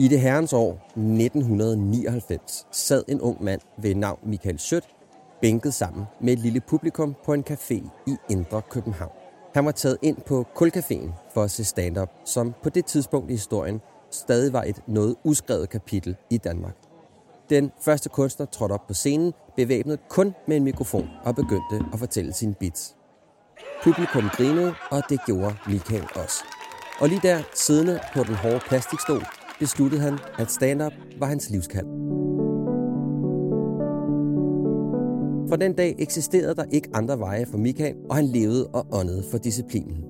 I 0.00 0.08
det 0.08 0.20
herrens 0.20 0.52
år 0.52 0.72
1999 0.96 2.66
sad 2.72 3.04
en 3.08 3.20
ung 3.20 3.44
mand 3.44 3.60
ved 3.78 3.94
navn 3.94 4.18
Michael 4.22 4.58
Sødt 4.58 4.84
bænket 5.40 5.74
sammen 5.74 6.04
med 6.20 6.32
et 6.32 6.38
lille 6.38 6.60
publikum 6.60 7.16
på 7.24 7.32
en 7.32 7.44
café 7.50 7.74
i 8.06 8.16
Indre 8.30 8.62
København. 8.70 9.12
Han 9.54 9.64
var 9.64 9.70
taget 9.72 9.98
ind 10.02 10.16
på 10.26 10.46
Kulcaféen 10.56 11.10
for 11.34 11.42
at 11.42 11.50
se 11.50 11.64
stand-up, 11.64 12.08
som 12.24 12.54
på 12.62 12.70
det 12.70 12.84
tidspunkt 12.84 13.30
i 13.30 13.34
historien 13.34 13.80
stadig 14.10 14.52
var 14.52 14.62
et 14.62 14.82
noget 14.86 15.16
uskrevet 15.24 15.70
kapitel 15.70 16.16
i 16.30 16.36
Danmark. 16.36 16.76
Den 17.50 17.72
første 17.80 18.08
kunstner 18.08 18.46
trådte 18.46 18.72
op 18.72 18.86
på 18.86 18.94
scenen, 18.94 19.32
bevæbnet 19.56 20.08
kun 20.08 20.34
med 20.46 20.56
en 20.56 20.64
mikrofon 20.64 21.08
og 21.24 21.34
begyndte 21.34 21.84
at 21.92 21.98
fortælle 21.98 22.32
sine 22.32 22.54
bits. 22.54 22.96
Publikum 23.84 24.28
grinede, 24.32 24.74
og 24.90 25.02
det 25.08 25.20
gjorde 25.26 25.54
Michael 25.66 26.08
også. 26.14 26.44
Og 27.00 27.08
lige 27.08 27.20
der, 27.22 27.42
siddende 27.54 28.00
på 28.14 28.22
den 28.24 28.34
hårde 28.34 28.60
plastikstol, 28.68 29.24
besluttede 29.60 30.02
han, 30.02 30.18
at 30.38 30.50
stand-up 30.50 30.92
var 31.18 31.26
hans 31.26 31.50
livskald. 31.50 31.86
For 35.48 35.56
den 35.56 35.72
dag 35.72 35.94
eksisterede 35.98 36.54
der 36.54 36.64
ikke 36.72 36.88
andre 36.94 37.18
veje 37.18 37.46
for 37.46 37.58
Michael, 37.58 37.94
og 38.10 38.16
han 38.16 38.24
levede 38.24 38.66
og 38.66 38.86
åndede 38.92 39.24
for 39.30 39.38
disciplinen. 39.38 40.04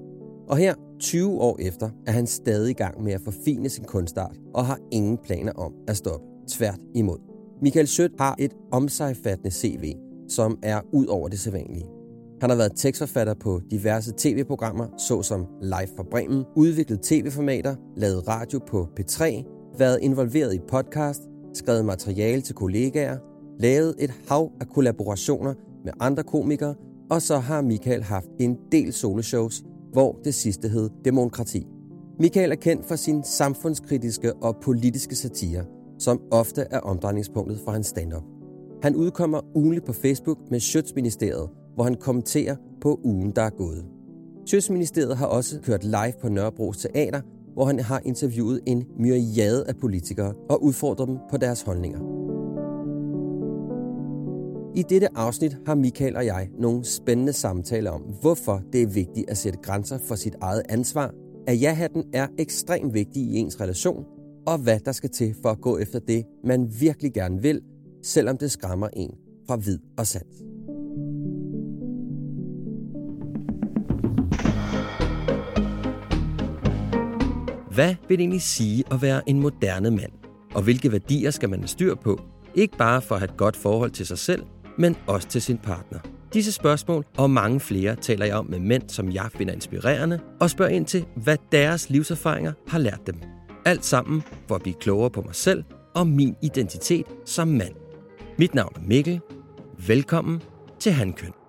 Og 0.49 0.57
her, 0.57 0.75
20 1.01 1.41
år 1.41 1.57
efter, 1.61 1.91
er 2.07 2.13
han 2.13 2.27
stadig 2.27 2.71
i 2.71 2.75
gang 2.75 3.03
med 3.03 3.13
at 3.13 3.21
forfine 3.21 3.69
sin 3.69 3.85
kunstart 3.85 4.37
og 4.55 4.67
har 4.67 4.79
ingen 4.93 5.19
planer 5.19 5.53
om 5.53 5.73
at 5.89 5.97
stoppe. 5.97 6.27
Tvært 6.49 6.81
imod. 6.95 7.19
Michael 7.63 7.87
Sødt 7.87 8.13
har 8.19 8.35
et 8.39 8.53
omsejfattende 8.73 9.51
CV, 9.51 9.95
som 10.29 10.59
er 10.63 10.81
ud 10.93 11.07
over 11.07 11.29
det 11.29 11.39
sædvanlige. 11.39 12.00
Han 12.41 12.51
har 12.51 12.57
været 12.57 12.73
tekstforfatter 12.77 13.35
på 13.35 13.61
diverse 13.71 14.13
tv-programmer, 14.17 14.87
såsom 14.99 15.47
Live 15.63 15.89
fra 15.97 16.05
Bremen, 16.11 16.45
udviklet 16.57 17.01
tv-formater, 17.03 17.75
lavet 17.97 18.29
radio 18.29 18.59
på 18.69 18.89
P3, 19.01 19.25
været 19.79 19.99
involveret 20.03 20.55
i 20.55 20.61
podcast, 20.69 21.23
skrevet 21.55 21.85
materiale 21.85 22.43
til 22.43 22.55
kollegaer, 22.55 23.19
lavet 23.59 23.95
et 23.99 24.13
hav 24.29 24.53
af 24.61 24.67
kollaborationer 24.69 25.55
med 25.85 25.93
andre 26.01 26.23
komikere, 26.23 26.75
og 27.11 27.23
så 27.23 27.39
har 27.39 27.63
Michael 27.63 28.03
haft 28.03 28.29
en 28.39 28.57
del 28.73 28.93
soloshows, 28.93 29.63
hvor 29.93 30.21
det 30.25 30.35
sidste 30.35 30.69
hed 30.69 30.91
Demokrati. 31.05 31.67
Michael 32.19 32.51
er 32.53 32.57
kendt 32.57 32.87
for 32.87 32.97
sin 32.97 33.25
samfundskritiske 33.25 34.35
og 34.35 34.57
politiske 34.63 35.17
satire, 35.17 35.65
som 35.99 36.21
ofte 36.31 36.67
er 36.71 36.81
omdrejningspunktet 36.81 37.61
for 37.65 37.73
hans 37.73 37.87
stand-up. 37.87 38.23
Han 38.83 38.97
udkommer 38.97 39.41
ugenligt 39.55 39.87
på 39.87 39.93
Facebook 39.93 40.39
med 40.51 40.61
Sjøtsministeriet, 40.61 41.49
hvor 41.75 41.85
han 41.85 41.95
kommenterer 41.95 42.57
på 42.81 43.01
ugen, 43.05 43.31
der 43.37 43.43
er 43.43 43.51
gået. 43.51 43.85
Sjøtsministeriet 44.47 45.17
har 45.17 45.27
også 45.27 45.61
kørt 45.61 45.85
live 45.85 46.13
på 46.21 46.29
Nørrebros 46.29 46.79
Teater, 46.79 47.21
hvor 47.55 47.65
han 47.65 47.81
har 47.81 48.03
interviewet 48.05 48.61
en 48.67 48.85
myriade 48.99 49.65
af 49.69 49.77
politikere 49.77 50.35
og 50.51 50.65
udfordret 50.65 51.09
dem 51.09 51.19
på 51.31 51.37
deres 51.37 51.63
holdninger. 51.63 52.21
I 54.75 54.83
dette 54.83 55.09
afsnit 55.15 55.57
har 55.67 55.75
Michael 55.75 56.17
og 56.17 56.27
jeg 56.27 56.49
nogle 56.59 56.85
spændende 56.85 57.33
samtaler 57.33 57.91
om, 57.91 58.01
hvorfor 58.01 58.63
det 58.73 58.83
er 58.83 58.87
vigtigt 58.87 59.31
at 59.31 59.37
sætte 59.37 59.59
grænser 59.63 59.99
for 59.99 60.15
sit 60.15 60.37
eget 60.41 60.63
ansvar, 60.69 61.15
at 61.47 61.61
ja-hatten 61.61 62.05
er 62.13 62.27
ekstremt 62.39 62.95
vigtig 62.95 63.23
i 63.23 63.37
ens 63.37 63.61
relation, 63.61 64.05
og 64.47 64.59
hvad 64.59 64.81
der 64.81 64.93
skal 64.93 65.11
til 65.11 65.35
for 65.43 65.49
at 65.49 65.61
gå 65.61 65.79
efter 65.79 65.99
det, 65.99 66.25
man 66.45 66.71
virkelig 66.81 67.13
gerne 67.13 67.43
vil, 67.43 67.61
selvom 68.03 68.39
det 68.39 68.51
skræmmer 68.51 68.89
en 68.93 69.15
fra 69.47 69.57
vid 69.57 69.79
og 69.99 70.07
sandt. 70.07 70.50
Hvad 77.71 77.95
vil 78.09 78.19
det 78.19 78.23
egentlig 78.23 78.43
sige 78.43 78.85
at 78.91 79.03
være 79.03 79.29
en 79.29 79.41
moderne 79.41 79.91
mand? 79.91 80.13
Og 80.55 80.63
hvilke 80.63 80.93
værdier 80.93 81.31
skal 81.31 81.51
man 81.51 81.61
have 81.61 81.69
styr 81.69 81.95
på? 81.95 82.21
Ikke 82.55 82.77
bare 82.77 83.03
for 83.03 83.15
at 83.15 83.21
have 83.21 83.31
et 83.31 83.37
godt 83.37 83.57
forhold 83.57 83.91
til 83.91 84.07
sig 84.07 84.19
selv, 84.19 84.43
men 84.79 84.97
også 85.07 85.29
til 85.29 85.43
sin 85.43 85.59
partner. 85.59 85.99
Disse 86.35 86.53
spørgsmål 86.53 87.05
og 87.17 87.31
mange 87.31 87.61
flere 87.61 87.97
taler 87.97 88.27
jeg 88.27 88.35
om 88.35 88.47
med 88.47 88.59
mænd, 88.61 88.89
som 88.89 89.13
jeg 89.13 89.29
finder 89.35 89.55
inspirerende, 89.55 90.21
og 90.41 90.51
spørger 90.51 90.73
ind 90.73 90.87
til, 90.87 91.05
hvad 91.17 91.37
deres 91.53 91.91
livserfaringer 91.91 92.53
har 92.69 92.79
lært 92.79 93.01
dem. 93.07 93.15
Alt 93.65 93.85
sammen 93.85 94.23
for 94.49 94.55
at 94.55 94.63
blive 94.63 94.75
klogere 94.81 95.11
på 95.11 95.23
mig 95.23 95.35
selv 95.35 95.65
og 95.95 96.07
min 96.07 96.37
identitet 96.43 97.07
som 97.25 97.49
mand. 97.49 97.75
Mit 98.39 98.55
navn 98.55 98.73
er 98.77 98.81
Mikkel. 98.81 99.21
Velkommen 99.87 100.43
til 100.79 100.93
Handkøn. 100.93 101.40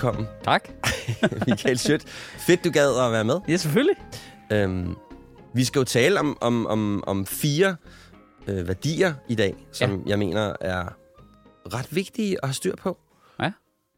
Velkommen, 0.00 0.28
Tak. 0.44 0.68
Michael 1.48 1.78
Schødt. 1.78 2.08
Fedt, 2.46 2.64
du 2.64 2.70
gad 2.70 3.06
at 3.06 3.12
være 3.12 3.24
med. 3.24 3.40
Ja, 3.48 3.56
selvfølgelig. 3.56 3.96
Øhm, 4.52 4.96
vi 5.54 5.64
skal 5.64 5.78
jo 5.78 5.84
tale 5.84 6.20
om, 6.20 6.38
om, 6.40 6.66
om, 6.66 7.04
om 7.06 7.26
fire 7.26 7.76
øh, 8.46 8.68
værdier 8.68 9.14
i 9.28 9.34
dag, 9.34 9.54
som 9.72 9.90
ja. 9.90 10.10
jeg 10.10 10.18
mener 10.18 10.56
er 10.60 10.84
ret 11.74 11.94
vigtige 11.94 12.36
at 12.42 12.48
have 12.48 12.54
styr 12.54 12.76
på. 12.76 12.98
Ja. 13.40 13.52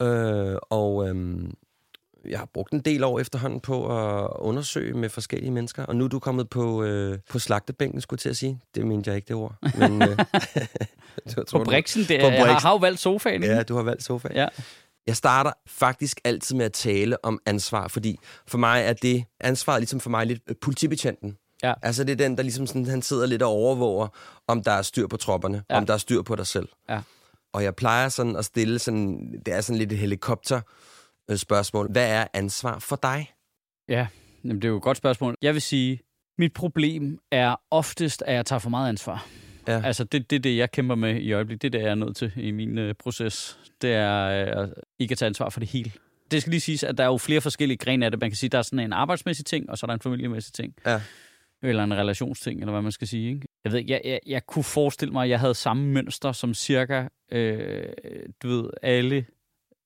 Øh, 0.07 0.59
og 0.71 1.09
øhm, 1.09 1.55
jeg 2.29 2.39
har 2.39 2.49
brugt 2.55 2.73
en 2.73 2.81
del 2.81 3.05
år 3.05 3.21
efterhånden 3.21 3.61
på 3.61 3.87
at 3.99 4.31
undersøge 4.39 4.95
med 4.95 5.09
forskellige 5.09 5.51
mennesker, 5.51 5.85
og 5.85 5.97
nu 5.97 6.05
er 6.05 6.09
du 6.09 6.19
kommet 6.19 6.49
på, 6.51 6.83
øh, 6.83 7.19
på 7.31 7.39
slagtebænken, 7.39 8.01
skulle 8.01 8.19
jeg 8.19 8.23
til 8.23 8.29
at 8.29 8.37
sige. 8.37 8.61
Det 8.75 8.87
mente 8.87 9.09
jeg 9.11 9.17
ikke, 9.17 9.29
det 9.29 9.37
ord. 9.37 9.55
Men, 9.79 10.03
øh, 10.03 10.09
jeg 11.37 11.45
På 11.51 11.65
Brixen, 11.65 12.03
det 12.03 12.21
På 12.21 12.27
er, 12.27 12.31
jeg 12.31 12.45
har, 12.45 12.53
Brixen. 12.53 12.71
jo 12.71 12.77
valgt 12.77 13.01
sofaen. 13.01 13.43
ikke? 13.43 13.55
Ja, 13.55 13.63
du 13.63 13.75
har 13.77 13.83
valgt 13.83 14.03
sofa. 14.03 14.29
ja. 14.35 14.49
Jeg 15.07 15.17
starter 15.17 15.53
faktisk 15.67 16.21
altid 16.25 16.57
med 16.57 16.65
at 16.65 16.73
tale 16.73 17.25
om 17.25 17.41
ansvar, 17.47 17.89
fordi 17.89 18.19
for 18.47 18.59
mig 18.59 18.83
er 18.83 18.93
det 18.93 19.25
ansvar 19.41 19.79
ligesom 19.79 20.01
for 20.01 20.11
mig 20.11 20.27
lidt 20.27 20.43
øh, 20.49 20.57
politibetjenten. 20.63 21.37
Ja. 21.63 21.75
Altså 21.83 22.05
det 22.05 22.13
er 22.13 22.17
den, 22.17 22.37
der 22.37 22.43
ligesom 22.43 22.67
sådan, 22.67 22.87
han 22.87 23.03
sidder 23.03 23.27
lidt 23.27 23.43
og 23.43 23.49
overvåger, 23.49 24.09
om 24.49 24.63
der 24.63 24.73
er 24.73 24.83
styr 24.83 25.07
på 25.07 25.17
tropperne, 25.17 25.57
ja. 25.71 25.75
Ja. 25.75 25.81
om 25.81 25.87
der 25.87 25.95
er 25.95 25.99
styr 25.99 26.23
på 26.23 26.37
dig 26.37 26.47
selv. 26.47 26.69
Ja. 26.89 27.01
Og 27.53 27.65
jeg 27.65 27.75
plejer 27.75 28.09
sådan 28.09 28.37
at 28.37 28.45
stille 28.45 28.79
sådan, 28.79 29.33
det 29.47 29.55
er 29.55 29.61
sådan 29.61 29.79
lidt 29.79 29.93
et 29.93 29.99
helikopter 29.99 30.61
øh, 31.31 31.37
spørgsmål. 31.37 31.93
Hvad 31.93 32.11
er 32.11 32.27
ansvar 32.35 32.79
for 32.79 32.97
dig? 32.97 33.33
ja. 33.89 34.07
Jamen, 34.45 34.57
det 34.57 34.65
er 34.65 34.69
jo 34.69 34.77
et 34.77 34.83
godt 34.83 34.97
spørgsmål. 34.97 35.35
Jeg 35.43 35.55
vil 35.55 35.63
sige, 35.63 36.01
mit 36.39 36.53
problem 36.53 37.19
er 37.33 37.57
oftest, 37.71 38.23
at 38.27 38.35
jeg 38.35 38.47
tager 38.47 38.61
for 38.61 38.71
meget 38.71 38.89
ansvar. 38.89 39.27
Ja. 39.69 39.83
Altså, 39.85 40.05
det 40.05 40.21
er 40.21 40.25
det, 40.31 40.45
det, 40.45 40.57
jeg 40.57 40.71
kæmper 40.71 40.95
med 40.95 41.21
i 41.21 41.33
øjeblikket. 41.33 41.63
Det 41.63 41.69
er 41.69 41.79
det, 41.79 41.85
jeg 41.85 41.91
er 41.91 41.95
nødt 41.95 42.17
til 42.17 42.33
i 42.37 42.51
min 42.51 42.79
øh, 42.79 42.95
proces. 42.95 43.59
Det 43.83 43.93
er 43.93 44.63
øh, 44.63 44.69
ikke 44.99 45.13
at 45.13 45.19
tage 45.19 45.27
ansvar 45.27 45.49
for 45.49 45.61
det 45.61 45.69
hele. 45.69 45.93
Det 46.31 46.41
skal 46.41 46.51
lige 46.51 46.61
siges, 46.61 46.85
at 46.85 46.99
der 46.99 47.05
er 47.05 47.09
jo 47.09 47.17
flere 47.17 47.41
forskellige 47.41 47.79
grene 47.79 48.05
af 48.05 48.11
det. 48.11 48.21
Man 48.21 48.31
kan 48.31 48.37
sige, 48.37 48.51
der 48.51 48.59
er 48.59 48.63
sådan 48.63 48.79
en 48.79 48.93
arbejdsmæssig 48.93 49.47
ting, 49.47 49.71
og 49.71 49.79
så 49.79 49.87
er 49.87 49.89
der 49.89 49.95
en 49.95 50.01
familiemæssig 50.01 50.53
ting. 50.53 50.75
Ja. 50.87 51.01
Eller 51.63 51.85
en 51.85 51.95
relationsting, 51.95 52.61
eller 52.61 52.73
hvad 52.73 52.83
man 52.83 52.93
skal 52.93 53.09
sige. 53.09 53.29
Ikke? 53.29 53.49
Jeg 53.65 53.73
ved 53.73 53.79
ikke, 53.79 53.93
jeg, 53.93 54.01
jeg, 54.05 54.21
jeg 54.27 54.47
kunne 54.47 54.65
forestille 54.65 55.13
mig, 55.13 55.25
at 55.25 55.31
jeg 55.31 55.41
havde 55.41 55.55
samme 55.55 55.87
mønster 55.87 56.33
som 56.33 56.55
cirka, 56.55 57.07
øh, 57.33 57.85
du 58.43 58.49
ved, 58.49 58.71
alle 58.83 59.25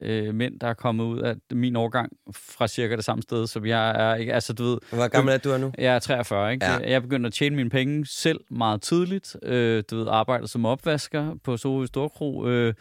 øh, 0.03 0.35
mænd, 0.35 0.61
der 0.61 0.67
er 0.67 0.75
kommet 0.75 1.05
ud 1.05 1.21
af 1.21 1.35
min 1.53 1.77
årgang 1.77 2.13
fra 2.35 2.69
cirka 2.69 2.97
det 2.97 3.05
samme 3.05 3.23
sted, 3.23 3.47
som 3.47 3.67
jeg 3.67 3.91
er. 4.11 4.15
Ikke? 4.15 4.35
Altså, 4.35 4.53
du 4.53 4.65
ved, 4.65 4.79
Hvor 4.93 5.09
gammel 5.09 5.35
er 5.35 5.39
du 5.39 5.51
er 5.51 5.59
nu? 5.59 5.73
jeg 5.79 5.95
er 5.95 5.99
43, 5.99 6.53
ikke? 6.53 6.67
Ja. 6.67 6.91
Jeg 6.91 7.03
begyndte 7.03 7.27
at 7.27 7.33
tjene 7.33 7.57
mine 7.57 7.71
penge 7.71 8.07
selv 8.07 8.41
meget 8.51 8.83
tidligt. 8.83 9.37
Øh, 9.43 9.83
du 9.91 9.97
ved, 9.97 10.07
arbejdet 10.11 10.51
som 10.51 10.67
opvasker 10.67 11.35
på 11.45 11.57
Soho 11.57 11.87
Storkro. 11.87 12.47
Øh, 12.49 12.75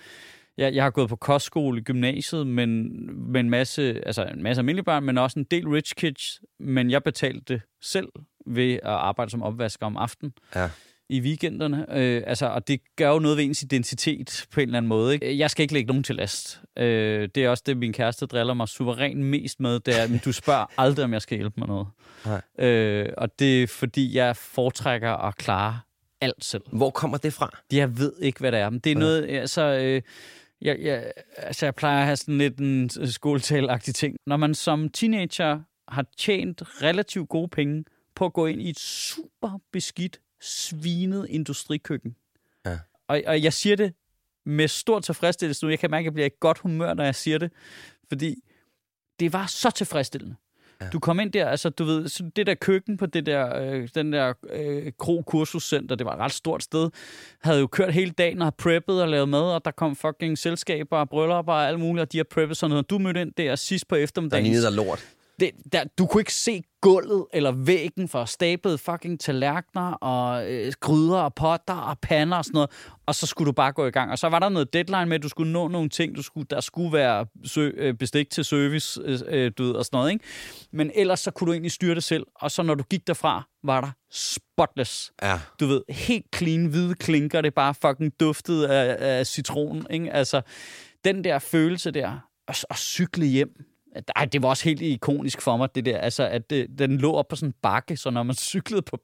jeg, 0.58 0.74
jeg 0.76 0.84
har 0.84 0.90
gået 0.92 1.09
på 1.09 1.16
kostskole 1.16 1.80
i 1.80 1.84
gymnasiet, 1.84 2.48
men 2.48 2.90
med 3.32 3.40
en 3.40 3.50
masse, 3.50 4.02
altså 4.06 4.24
en 4.26 4.44
masse 4.44 4.59
almindelige 4.59 4.84
børn, 4.86 5.03
men 5.03 5.18
også 5.18 5.40
en 5.40 5.46
del 5.52 5.68
rich 5.68 5.96
kids. 5.96 6.42
Men 6.59 6.92
jeg 6.92 7.03
betalte 7.03 7.53
det 7.53 7.62
selv 7.82 8.08
ved 8.47 8.74
at 8.74 8.80
arbejde 8.84 9.32
som 9.32 9.44
opvasker 9.44 9.85
om 9.85 9.97
aftenen 9.97 10.34
Ja. 10.56 10.70
I 11.09 11.19
weekenderne. 11.22 11.85
Øh, 11.97 12.23
altså, 12.28 12.46
og 12.47 12.67
det 12.67 12.79
gør 12.96 13.09
jo 13.09 13.19
noget 13.19 13.37
ved 13.37 13.43
ens 13.43 13.61
identitet 13.63 14.46
på 14.52 14.59
en 14.59 14.67
eller 14.67 14.78
anden 14.78 14.90
måde. 14.90 15.13
Ikke? 15.13 15.37
Jeg 15.37 15.52
skal 15.52 15.61
ikke 15.63 15.73
lægge 15.73 15.87
nogen 15.87 16.03
til 16.03 16.16
last. 16.16 16.61
Øh, 16.78 17.29
det 17.35 17.43
er 17.43 17.49
også 17.49 17.63
det, 17.66 17.78
min 17.78 17.93
kæreste 17.93 18.25
driller 18.25 18.53
mig 18.53 18.67
suverænt 18.67 19.19
mest 19.22 19.59
med. 19.59 19.79
Det 19.79 20.02
er, 20.02 20.07
men 20.07 20.19
du 20.25 20.31
spørger 20.31 20.66
aldrig, 20.81 21.05
om 21.05 21.13
jeg 21.13 21.22
skal 21.22 21.37
hjælpe 21.37 21.59
med 21.59 21.67
noget. 21.67 21.87
Nej. 22.25 22.67
Øh, 22.67 23.09
og 23.17 23.40
det 23.40 23.63
er, 23.63 23.67
fordi 23.67 24.16
jeg 24.17 24.35
foretrækker 24.35 25.11
at 25.11 25.35
klare 25.35 25.79
alt 26.22 26.46
selv. 26.46 26.63
Hvor 26.73 26.90
kommer 26.90 27.17
det 27.17 27.34
fra? 27.34 27.49
Jeg 27.73 27.97
ved 27.97 28.13
ikke, 28.22 28.40
hvad 28.40 28.52
det 28.52 28.59
er. 28.59 28.69
Men 28.69 28.79
det 28.79 28.90
er 28.91 28.96
Ja. 28.96 28.99
noget, 28.99 29.25
altså... 29.29 29.61
Øh, 29.61 30.02
jeg, 30.61 30.78
jeg, 30.81 31.11
altså, 31.37 31.66
jeg 31.66 31.75
plejer 31.75 31.99
at 31.99 32.05
have 32.05 32.16
sådan 32.17 32.37
lidt 32.37 32.57
en 32.59 32.90
skoletalagtig 33.11 33.96
ting. 33.96 34.16
Når 34.28 34.37
man 34.37 34.55
som 34.55 34.90
teenager 34.90 35.59
har 35.87 36.05
tjent 36.17 36.61
relativt 36.81 37.29
gode 37.29 37.47
penge 37.47 37.84
på 38.16 38.25
at 38.25 38.34
gå 38.34 38.46
ind 38.46 38.61
i 38.61 38.69
et 38.69 38.79
super 38.79 39.59
beskidt, 39.73 40.19
svinet 40.46 41.28
industrikøkken. 41.30 42.16
Ja. 42.66 42.80
Og, 43.08 43.22
og 43.28 43.44
jeg 43.44 43.53
siger 43.53 43.76
det 43.76 43.94
med 44.46 44.68
stor 44.68 45.00
tilfredsstillelse 45.00 45.66
nu. 45.66 45.70
Jeg 45.70 45.80
kan 45.80 45.92
mærke, 45.92 46.02
at 46.02 46.06
jeg 46.06 46.14
bliver 46.14 46.28
i 46.28 46.36
godt 46.40 46.58
humør, 46.58 46.94
når 46.94 47.03
jeg 47.03 47.16
siger 47.16 47.38
det. 47.38 47.52
Fordi 48.08 48.36
det 49.20 49.34
var 49.34 49.46
så 49.46 49.72
tilfredsstillende. 49.72 50.36
Ja. 50.82 50.90
Du 50.90 51.00
kom 51.00 51.20
ind 51.20 51.32
der, 51.32 51.50
altså 51.50 51.70
du 51.70 51.84
ved, 51.84 52.08
så 52.08 52.30
det 52.36 52.47
der 52.47 52.56
køkken 52.56 52.97
på 52.97 53.06
det 53.06 53.26
der, 53.26 53.59
øh, 53.59 53.90
den 53.96 54.14
der 54.14 54.34
øh, 54.50 54.92
Kro 54.97 55.22
Kursuscenter, 55.22 55.96
det 55.96 56.06
var 56.06 56.14
et 56.14 56.20
ret 56.20 56.32
stort 56.32 56.64
sted, 56.64 56.90
havde 57.41 57.59
jo 57.59 57.68
kørt 57.68 57.94
hele 57.94 58.12
dagen 58.12 58.41
og 58.41 58.46
har 58.46 58.52
preppet 58.52 59.02
og 59.02 59.09
lavet 59.09 59.30
mad, 59.30 59.41
og 59.41 59.66
der 59.66 59.72
kom 59.72 59.96
fucking 59.96 60.38
selskaber 60.38 60.98
og 60.98 61.09
bryllupper 61.09 61.53
og 61.53 61.68
alt 61.68 61.80
muligt, 61.80 62.02
og 62.02 62.12
de 62.12 62.18
har 62.18 62.24
preppet 62.24 62.58
sådan 62.58 62.70
noget. 62.70 62.90
Du 62.90 62.98
mødte 62.98 63.22
ind 63.22 63.32
der 63.38 63.56
sidst 63.56 63.88
på 63.88 63.96
eftermiddagen. 63.96 64.46
Der 64.46 64.52
lignede 64.52 64.76
lort 64.76 65.06
det, 65.40 65.52
der, 65.72 65.84
du 65.97 66.05
kunne 66.05 66.22
ikke 66.22 66.34
se 66.34 66.64
gulvet 66.82 67.26
eller 67.34 67.52
væggen 67.52 68.08
for 68.08 68.26
stablede 68.26 68.78
fucking 68.78 69.20
tallerkener 69.20 69.91
og 69.91 70.52
øh, 70.52 70.73
gryder 70.79 71.17
og 71.17 71.34
potter 71.34 71.73
og 71.73 71.99
pander 71.99 72.37
og 72.37 72.46
sådan 72.46 72.53
noget. 72.53 72.70
Og 73.05 73.16
så 73.16 73.28
skulle 73.28 73.46
du 73.46 73.52
bare 73.52 73.72
gå 73.72 73.85
i 73.85 73.91
gang. 73.91 74.11
Og 74.11 74.17
så 74.17 74.29
var 74.29 74.40
der 74.40 74.49
noget 74.49 74.73
deadline 74.73 75.05
med, 75.05 75.16
at 75.16 75.23
du 75.23 75.29
skulle 75.29 75.52
nå 75.52 75.67
nogle 75.67 75.90
ting. 75.90 76.16
Du 76.16 76.22
skulle, 76.22 76.47
der 76.49 76.61
skulle 76.61 76.93
være 76.93 77.26
sø, 77.46 77.72
øh, 77.78 77.93
bestik 77.93 78.29
til 78.29 78.46
service 78.46 79.02
øh, 79.05 79.20
øh, 79.28 79.52
du 79.58 79.64
ved, 79.64 79.72
og 79.72 79.85
sådan 79.85 79.97
noget. 79.97 80.11
Ikke? 80.11 80.26
Men 80.72 80.91
ellers 80.96 81.20
så 81.20 81.32
kunne 81.32 81.46
du 81.46 81.52
egentlig 81.52 81.72
styre 81.72 81.96
det 81.96 82.03
selv. 82.03 82.26
Og 82.35 82.52
så 82.52 82.64
når 82.64 82.76
du 82.76 82.84
gik 82.84 83.08
derfra, 83.08 83.47
var 83.64 83.81
der 83.81 83.91
spotless. 84.11 85.11
Ja. 85.22 85.40
Du 85.59 85.66
ved, 85.66 85.81
helt 85.90 86.26
clean, 86.35 86.66
hvide 86.66 86.96
klinker. 86.96 87.41
Det 87.41 87.53
bare 87.53 87.73
fucking 87.73 88.20
duftede 88.20 88.70
af, 88.70 89.20
af 89.20 89.28
citron. 89.28 89.85
Ikke? 89.90 90.14
Altså, 90.14 90.41
den 91.05 91.23
der 91.23 91.40
følelse 91.40 91.91
der, 91.91 92.20
at, 92.47 92.66
at 92.70 92.78
cykle 92.78 93.26
hjem 93.26 93.75
ej, 94.16 94.26
det 94.26 94.44
var 94.44 94.50
også 94.50 94.64
helt 94.64 94.82
ikonisk 94.82 95.42
for 95.42 95.58
mig, 95.58 95.76
det 95.76 95.86
der, 95.86 95.97
altså, 95.97 96.28
at 96.28 96.50
det, 96.50 96.68
den 96.80 96.97
lå 96.97 97.14
op 97.14 97.28
på 97.28 97.36
sådan 97.36 97.50
en 97.50 97.53
bakke, 97.62 97.97
så 97.97 98.09
når 98.09 98.24
man 98.24 98.36
cyklede 98.53 98.82
på, 98.82 99.00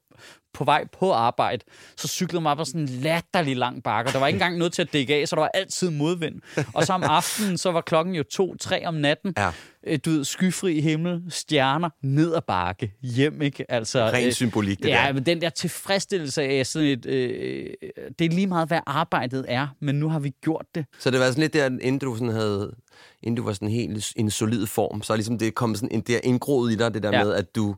på 0.54 0.64
vej 0.64 0.84
på 0.98 1.12
arbejde, 1.12 1.64
så 1.96 2.08
cyklede 2.08 2.40
man 2.40 2.56
på 2.56 2.64
sådan 2.64 2.80
en 2.80 2.88
latterlig 2.88 3.56
lang 3.56 3.82
bakke. 3.82 4.12
Der 4.12 4.18
var 4.18 4.26
ikke 4.26 4.36
engang 4.36 4.58
noget 4.58 4.72
til 4.72 4.82
at 4.82 4.92
dække 4.92 5.14
af, 5.14 5.28
så 5.28 5.36
der 5.36 5.42
var 5.42 5.50
altid 5.54 5.90
modvind. 5.90 6.40
Og 6.74 6.86
så 6.86 6.92
om 6.92 7.02
aftenen, 7.02 7.58
så 7.58 7.72
var 7.72 7.80
klokken 7.80 8.14
jo 8.14 8.22
to, 8.22 8.56
tre 8.56 8.86
om 8.86 8.94
natten. 8.94 9.34
Ja. 9.36 9.50
Øh, 9.86 9.98
du 10.04 10.10
ved, 10.10 10.24
skyfri 10.24 10.80
himmel, 10.80 11.22
stjerner, 11.28 11.88
ned 12.02 12.34
ad 12.34 12.40
bakke, 12.46 12.94
hjem, 13.02 13.42
ikke? 13.42 13.72
Altså, 13.72 14.06
Ren 14.06 14.26
øh, 14.26 14.32
symbolik, 14.32 14.78
det 14.82 14.88
ja, 14.88 15.04
der. 15.06 15.12
men 15.12 15.26
den 15.26 15.40
der 15.40 15.50
tilfredsstillelse 15.50 16.42
af 16.42 16.66
sådan 16.66 16.88
et... 16.88 17.06
Øh, 17.06 17.70
det 18.18 18.24
er 18.24 18.28
lige 18.30 18.46
meget, 18.46 18.68
hvad 18.68 18.80
arbejdet 18.86 19.44
er, 19.48 19.68
men 19.80 19.94
nu 19.94 20.08
har 20.08 20.18
vi 20.18 20.32
gjort 20.42 20.66
det. 20.74 20.86
Så 20.98 21.10
det 21.10 21.20
var 21.20 21.26
sådan 21.26 21.40
lidt 21.40 21.52
der, 21.52 21.66
inden 21.66 21.98
du 21.98 22.14
sådan 22.14 22.28
havde 22.28 22.74
inden 23.22 23.36
du 23.36 23.42
var 23.42 23.52
sådan 23.52 23.68
helt 23.68 24.12
en 24.16 24.30
solid 24.30 24.66
form, 24.66 25.02
så 25.02 25.12
er 25.12 25.16
ligesom 25.16 25.38
det 25.38 25.54
kommet 25.54 25.78
sådan 25.78 25.96
en 25.96 26.00
der 26.00 26.20
indgroet 26.24 26.72
i 26.72 26.76
dig, 26.76 26.94
det 26.94 27.02
der 27.02 27.18
ja. 27.18 27.24
med, 27.24 27.34
at 27.34 27.56
du 27.56 27.74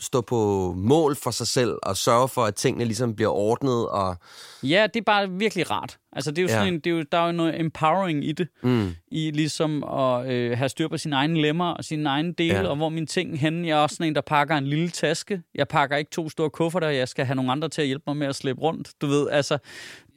står 0.00 0.20
på 0.20 0.72
mål 0.76 1.16
for 1.16 1.30
sig 1.30 1.46
selv 1.46 1.74
og 1.82 1.96
sørger 1.96 2.26
for, 2.26 2.44
at 2.44 2.54
tingene 2.54 2.84
ligesom 2.84 3.14
bliver 3.14 3.30
ordnet. 3.30 3.88
Og... 3.88 4.16
Ja, 4.62 4.86
det 4.94 5.00
er 5.00 5.04
bare 5.04 5.30
virkelig 5.30 5.70
rart. 5.70 5.98
Altså, 6.12 6.30
det 6.30 6.38
er 6.38 6.42
jo 6.42 6.48
sådan 6.48 6.62
ja. 6.62 6.68
en, 6.68 6.80
det 6.80 6.86
er 6.86 6.94
jo, 6.94 7.04
der 7.12 7.18
er 7.18 7.26
jo 7.26 7.32
noget 7.32 7.60
empowering 7.60 8.24
i 8.24 8.32
det. 8.32 8.48
Mm. 8.62 8.94
I 9.08 9.30
ligesom 9.30 9.84
at 9.84 10.30
øh, 10.30 10.58
have 10.58 10.68
styr 10.68 10.88
på 10.88 10.96
sine 10.96 11.16
egne 11.16 11.40
lemmer 11.42 11.70
og 11.70 11.84
sine 11.84 12.08
egne 12.08 12.32
dele, 12.32 12.58
ja. 12.58 12.68
og 12.68 12.76
hvor 12.76 12.88
mine 12.88 13.06
ting 13.06 13.40
henne. 13.40 13.68
Jeg 13.68 13.78
er 13.78 13.82
også 13.82 13.96
sådan 13.96 14.06
en, 14.06 14.14
der 14.14 14.20
pakker 14.20 14.56
en 14.56 14.66
lille 14.66 14.88
taske. 14.88 15.42
Jeg 15.54 15.68
pakker 15.68 15.96
ikke 15.96 16.10
to 16.10 16.28
store 16.28 16.50
kufferter. 16.50 16.88
Jeg 16.88 17.08
skal 17.08 17.24
have 17.24 17.36
nogle 17.36 17.52
andre 17.52 17.68
til 17.68 17.80
at 17.80 17.86
hjælpe 17.86 18.04
mig 18.06 18.16
med 18.16 18.26
at 18.26 18.36
slæbe 18.36 18.60
rundt. 18.60 18.92
Du 19.00 19.06
ved, 19.06 19.30
altså... 19.30 19.58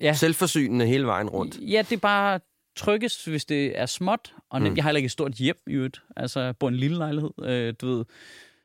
Ja. 0.02 0.14
Selvforsynende 0.14 0.86
hele 0.86 1.06
vejen 1.06 1.30
rundt. 1.30 1.58
Ja, 1.62 1.82
det 1.90 1.96
er 1.96 2.00
bare 2.00 2.40
tryggest, 2.76 3.28
hvis 3.28 3.46
det 3.46 3.80
er 3.80 3.86
småt, 3.86 4.34
og 4.50 4.62
nemt. 4.62 4.72
Mm. 4.72 4.76
Jeg 4.76 4.84
har 4.84 4.90
heller 4.90 4.98
ikke 4.98 5.06
et 5.06 5.12
stort 5.12 5.32
hjem 5.32 5.58
i 5.68 5.72
øvrigt. 5.72 6.02
Altså, 6.16 6.40
jeg 6.40 6.58
bor 6.58 6.68
en 6.68 6.76
lille 6.76 6.98
lejlighed. 6.98 7.32
Øh, 7.44 7.74
du 7.82 7.88
ved, 7.88 8.06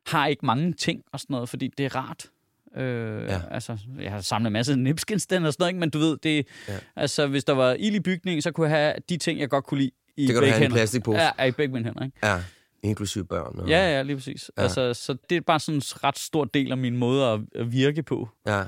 har 0.07 0.27
ikke 0.27 0.47
mange 0.47 0.73
ting 0.73 1.03
og 1.13 1.21
sådan 1.21 1.35
noget, 1.35 1.49
fordi 1.49 1.69
det 1.79 1.87
er 1.87 1.97
rart. 1.97 2.31
Øh, 2.77 3.29
ja. 3.29 3.41
Altså, 3.51 3.79
jeg 4.01 4.13
har 4.13 4.21
samlet 4.21 4.47
en 4.47 4.53
masse 4.53 4.77
nipskinstænd 4.77 5.47
og 5.47 5.53
sådan 5.53 5.63
noget, 5.63 5.71
ikke? 5.71 5.81
men 5.81 5.91
du 5.91 5.99
ved, 5.99 6.17
det, 6.17 6.47
ja. 6.69 6.79
altså, 6.97 7.27
hvis 7.27 7.45
der 7.45 7.53
var 7.53 7.73
ild 7.73 7.95
i 7.95 8.01
bygningen, 8.01 8.43
så 8.43 8.51
kunne 8.51 8.69
jeg 8.69 8.77
have 8.77 8.95
de 9.09 9.17
ting, 9.17 9.41
jeg 9.41 9.51
godt 9.51 9.65
kunne 9.65 9.81
lide 9.81 9.91
i 10.17 10.27
det 10.27 10.35
kan 10.35 10.43
du 10.43 10.49
have 10.51 10.65
en 10.65 10.73
plastikpose. 10.73 11.21
Ja, 11.39 11.45
i 11.45 11.51
begge 11.51 11.73
mine 11.73 11.85
hænder. 11.85 12.05
Ikke? 12.05 12.19
Ja, 12.23 12.43
inklusive 12.83 13.25
børn. 13.25 13.59
Og... 13.59 13.69
Ja, 13.69 13.97
ja, 13.97 14.03
lige 14.03 14.17
præcis. 14.17 14.51
Ja. 14.57 14.63
Altså, 14.63 14.95
så 14.95 15.17
det 15.31 15.37
er 15.37 15.41
bare 15.41 15.61
sådan 15.61 15.77
en 15.77 15.83
ret 16.05 16.19
stor 16.19 16.45
del 16.45 16.71
af 16.71 16.79
min 16.79 16.97
måde 16.97 17.27
at, 17.27 17.41
at 17.55 17.73
virke 17.73 18.03
på. 18.03 18.29
Ja. 18.47 18.61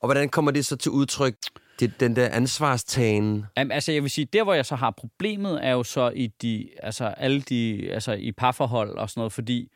Og 0.00 0.06
hvordan 0.06 0.28
kommer 0.28 0.50
det 0.50 0.66
så 0.66 0.76
til 0.76 0.90
udtryk? 0.90 1.34
Det, 1.80 2.00
den 2.00 2.16
der 2.16 2.28
ansvarstagen? 2.28 3.46
Jamen, 3.56 3.72
altså, 3.72 3.92
jeg 3.92 4.02
vil 4.02 4.10
sige, 4.10 4.24
der 4.24 4.44
hvor 4.44 4.54
jeg 4.54 4.66
så 4.66 4.76
har 4.76 4.90
problemet, 4.90 5.64
er 5.66 5.70
jo 5.70 5.82
så 5.82 6.12
i 6.14 6.26
de, 6.26 6.68
altså, 6.82 7.04
alle 7.04 7.40
de, 7.40 7.88
altså, 7.92 8.12
i 8.12 8.32
parforhold 8.32 8.96
og 8.96 9.10
sådan 9.10 9.20
noget, 9.20 9.32
fordi 9.32 9.68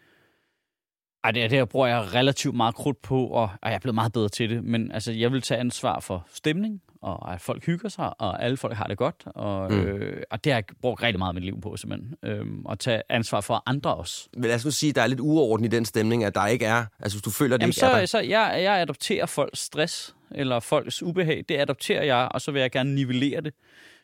ej, 1.24 1.30
det, 1.30 1.50
det 1.50 1.68
bruger 1.68 1.86
jeg 1.86 2.14
relativt 2.14 2.54
meget 2.54 2.74
krudt 2.74 3.02
på, 3.02 3.26
og, 3.26 3.42
og 3.42 3.70
jeg 3.70 3.74
er 3.74 3.78
blevet 3.78 3.94
meget 3.94 4.12
bedre 4.12 4.28
til 4.28 4.50
det, 4.50 4.64
men 4.64 4.92
altså, 4.92 5.12
jeg 5.12 5.32
vil 5.32 5.42
tage 5.42 5.60
ansvar 5.60 6.00
for 6.00 6.26
stemning, 6.34 6.82
og 7.02 7.34
at 7.34 7.40
folk 7.40 7.66
hygger 7.66 7.88
sig, 7.88 8.20
og 8.20 8.44
alle 8.44 8.56
folk 8.56 8.74
har 8.74 8.84
det 8.84 8.98
godt, 8.98 9.22
og, 9.26 9.72
mm. 9.72 9.80
øh, 9.80 10.22
og 10.30 10.44
det 10.44 10.52
har 10.52 10.58
jeg 10.58 10.64
brugt 10.80 11.02
rigtig 11.02 11.18
meget 11.18 11.30
af 11.30 11.34
mit 11.34 11.44
liv 11.44 11.60
på, 11.60 11.76
simpelthen. 11.76 12.14
Øhm, 12.24 12.66
at 12.70 12.78
tage 12.78 13.02
ansvar 13.08 13.40
for 13.40 13.62
andre 13.66 13.94
også. 13.94 14.28
Men 14.34 14.44
lad 14.44 14.54
os 14.54 14.64
nu 14.64 14.70
sige, 14.70 14.90
at 14.90 14.96
der 14.96 15.02
er 15.02 15.06
lidt 15.06 15.20
uorden 15.20 15.64
i 15.64 15.68
den 15.68 15.84
stemning, 15.84 16.24
at 16.24 16.34
der 16.34 16.46
ikke 16.46 16.64
er, 16.64 16.84
altså 17.00 17.16
hvis 17.16 17.22
du 17.22 17.30
føler, 17.30 17.54
at 17.54 17.60
det 17.60 17.62
Jamen, 17.62 17.68
ikke 17.68 17.80
så, 17.80 17.86
er 17.86 17.98
der. 17.98 18.06
så 18.06 18.18
jeg, 18.18 18.60
jeg 18.62 18.80
adopterer 18.80 19.26
folks 19.26 19.58
stress, 19.58 20.14
eller 20.34 20.60
folks 20.60 21.02
ubehag, 21.02 21.44
det 21.48 21.60
adopterer 21.60 22.04
jeg, 22.04 22.28
og 22.30 22.40
så 22.40 22.50
vil 22.50 22.60
jeg 22.60 22.70
gerne 22.70 22.94
nivellere 22.94 23.40
det 23.40 23.54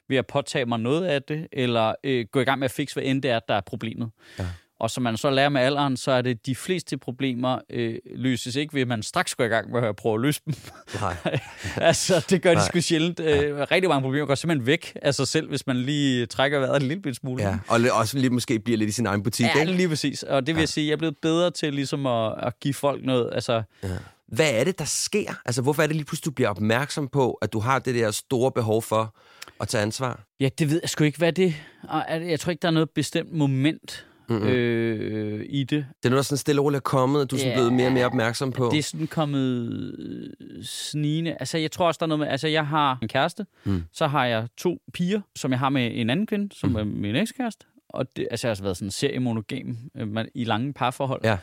ved 0.09 0.17
at 0.17 0.27
påtage 0.27 0.65
mig 0.65 0.81
noget 0.81 1.07
af 1.07 1.23
det, 1.23 1.49
eller 1.53 1.95
øh, 2.05 2.27
gå 2.33 2.41
i 2.41 2.45
gang 2.45 2.59
med 2.59 2.65
at 2.65 2.71
fikse, 2.71 2.95
hvad 2.95 3.05
end 3.05 3.23
det 3.23 3.31
er, 3.31 3.39
der 3.49 3.55
er 3.55 3.61
problemet. 3.61 4.11
Ja. 4.39 4.47
Og 4.81 4.91
som 4.91 5.03
man 5.03 5.17
så 5.17 5.31
lærer 5.31 5.49
med 5.49 5.61
alderen, 5.61 5.97
så 5.97 6.11
er 6.11 6.23
det 6.23 6.47
de 6.47 6.55
fleste 6.55 6.99
problemer 6.99 7.59
øh, 7.71 7.95
løses 8.15 8.57
ikke 8.57 8.75
ved, 8.75 8.83
at 8.83 8.89
man 8.89 9.03
straks 9.03 9.35
går 9.35 9.45
i 9.45 9.49
gang 9.49 9.71
med 9.71 9.83
at 9.83 9.97
prøve 9.97 10.15
at 10.15 10.21
løse 10.21 10.41
dem. 10.47 10.55
Nej. 11.01 11.17
altså, 11.77 12.27
det 12.31 12.43
gør 12.43 12.55
de 12.55 12.65
sgu 12.65 12.81
sjældent. 12.81 13.21
Øh, 13.21 13.61
rigtig 13.71 13.89
mange 13.89 14.03
problemer 14.03 14.27
går 14.27 14.35
simpelthen 14.35 14.67
væk 14.67 14.93
af 15.03 15.15
sig 15.15 15.29
selv, 15.29 15.49
hvis 15.49 15.67
man 15.67 15.77
lige 15.77 16.27
trækker 16.27 16.59
vejret 16.59 16.83
en 16.83 16.89
lille 16.89 17.15
smule. 17.15 17.43
Ja, 17.43 17.59
og 17.69 17.81
også 17.93 18.19
lige 18.19 18.31
måske 18.31 18.59
bliver 18.59 18.79
lidt 18.79 18.89
i 18.89 18.93
sin 18.93 19.07
egen 19.07 19.23
butik, 19.23 19.47
ja, 19.55 19.61
ikke? 19.61 19.73
lige 19.73 19.89
præcis. 19.89 20.23
Og 20.23 20.47
det 20.47 20.55
vil 20.55 20.61
ja. 20.61 20.63
jeg 20.63 20.69
sige, 20.69 20.87
jeg 20.87 20.93
er 20.93 20.97
blevet 20.97 21.17
bedre 21.23 21.51
til 21.51 21.75
ligesom 21.75 22.07
at, 22.07 22.35
at 22.47 22.61
give 22.61 22.75
folk 22.75 23.05
noget. 23.05 23.31
Altså, 23.33 23.63
ja. 23.83 23.89
Hvad 24.29 24.61
er 24.61 24.65
det, 24.65 24.79
der 24.79 24.85
sker? 24.85 25.35
Altså, 25.45 25.63
hvorfor 25.63 25.83
er 25.83 25.87
det 25.87 25.97
lige 25.97 26.07
pludselig, 26.07 26.25
du 26.27 26.31
bliver 26.31 26.49
opmærksom 26.49 27.09
på, 27.09 27.33
at 27.33 27.53
du 27.53 27.59
har 27.59 27.79
det 27.79 27.95
der 27.95 28.11
store 28.11 28.53
behov 28.53 28.83
for 28.83 29.15
at 29.61 29.69
tage 29.69 29.83
ansvar? 29.83 30.25
Ja, 30.41 30.49
det 30.59 30.71
ved 30.71 30.81
jeg 30.83 30.91
sgu 30.91 31.05
ikke, 31.05 31.19
hvad 31.19 31.33
det 31.33 31.55
er. 31.89 32.17
Jeg 32.17 32.41
tror 32.41 32.51
ikke, 32.51 32.63
der 32.63 32.69
er 32.69 32.73
noget 32.73 32.91
bestemt 32.91 33.33
moment 33.33 34.07
mm-hmm. 34.29 34.47
øh, 34.47 35.47
i 35.49 35.65
det. 35.65 35.71
Det 35.71 36.05
er 36.05 36.11
noget, 36.11 36.17
der 36.17 36.23
sådan 36.23 36.39
stille 36.39 36.61
og 36.61 36.65
roligt 36.65 36.77
er 36.77 36.83
kommet, 36.83 37.23
og 37.23 37.31
du 37.31 37.37
er 37.37 37.39
sådan 37.39 37.53
ja, 37.53 37.57
blevet 37.57 37.73
mere 37.73 37.87
og 37.87 37.93
mere 37.93 38.07
opmærksom 38.07 38.53
på. 38.53 38.69
Det 38.73 38.79
er 38.79 38.83
sådan 38.83 39.07
kommet 39.07 39.69
øh, 39.99 40.65
snigende. 40.65 41.37
Altså, 41.41 41.59
jeg 41.59 41.73
tror 41.73 41.87
også, 41.87 41.99
der 41.99 42.05
er 42.05 42.09
noget 42.09 42.19
med... 42.19 42.29
Altså, 42.29 42.49
jeg 42.49 42.67
har 42.67 42.99
en 43.03 43.09
kæreste, 43.09 43.47
mm. 43.65 43.83
så 43.93 44.07
har 44.07 44.27
jeg 44.27 44.49
to 44.57 44.79
piger, 44.93 45.21
som 45.37 45.51
jeg 45.51 45.59
har 45.59 45.69
med 45.69 45.91
en 45.95 46.11
anden 46.11 46.27
kvinde, 46.27 46.57
som 46.57 46.71
mm. 46.71 46.77
er 46.77 46.85
min 46.85 47.17
ekskæreste. 47.17 47.67
Og 47.89 48.17
det, 48.17 48.29
altså, 48.31 48.49
jeg 48.49 48.57
har 48.57 48.63
været 48.63 48.77
sådan 48.77 48.91
seriemonogam 48.91 49.77
øh, 49.97 50.25
i 50.35 50.45
lange 50.45 50.73
parforhold. 50.73 51.21
Ja. 51.25 51.39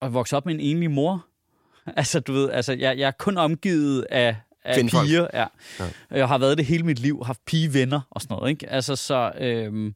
Og 0.00 0.14
vokset 0.14 0.36
op 0.36 0.46
med 0.46 0.54
en 0.54 0.60
enlig 0.60 0.90
mor. 0.90 1.26
Altså, 1.96 2.20
du 2.20 2.32
ved, 2.32 2.50
altså, 2.50 2.72
jeg, 2.72 2.98
jeg 2.98 3.06
er 3.06 3.12
kun 3.18 3.36
omgivet 3.36 4.06
af, 4.10 4.36
af 4.64 4.84
piger. 4.84 5.26
Ja. 5.34 5.44
ja. 5.80 5.84
Jeg 6.10 6.28
har 6.28 6.38
været 6.38 6.58
det 6.58 6.66
hele 6.66 6.82
mit 6.82 6.98
liv, 6.98 7.22
haft 7.24 7.40
pigevenner 7.46 8.00
og 8.10 8.20
sådan 8.20 8.34
noget, 8.34 8.50
ikke? 8.50 8.70
Altså, 8.70 8.96
så... 8.96 9.32
Øh, 9.40 9.92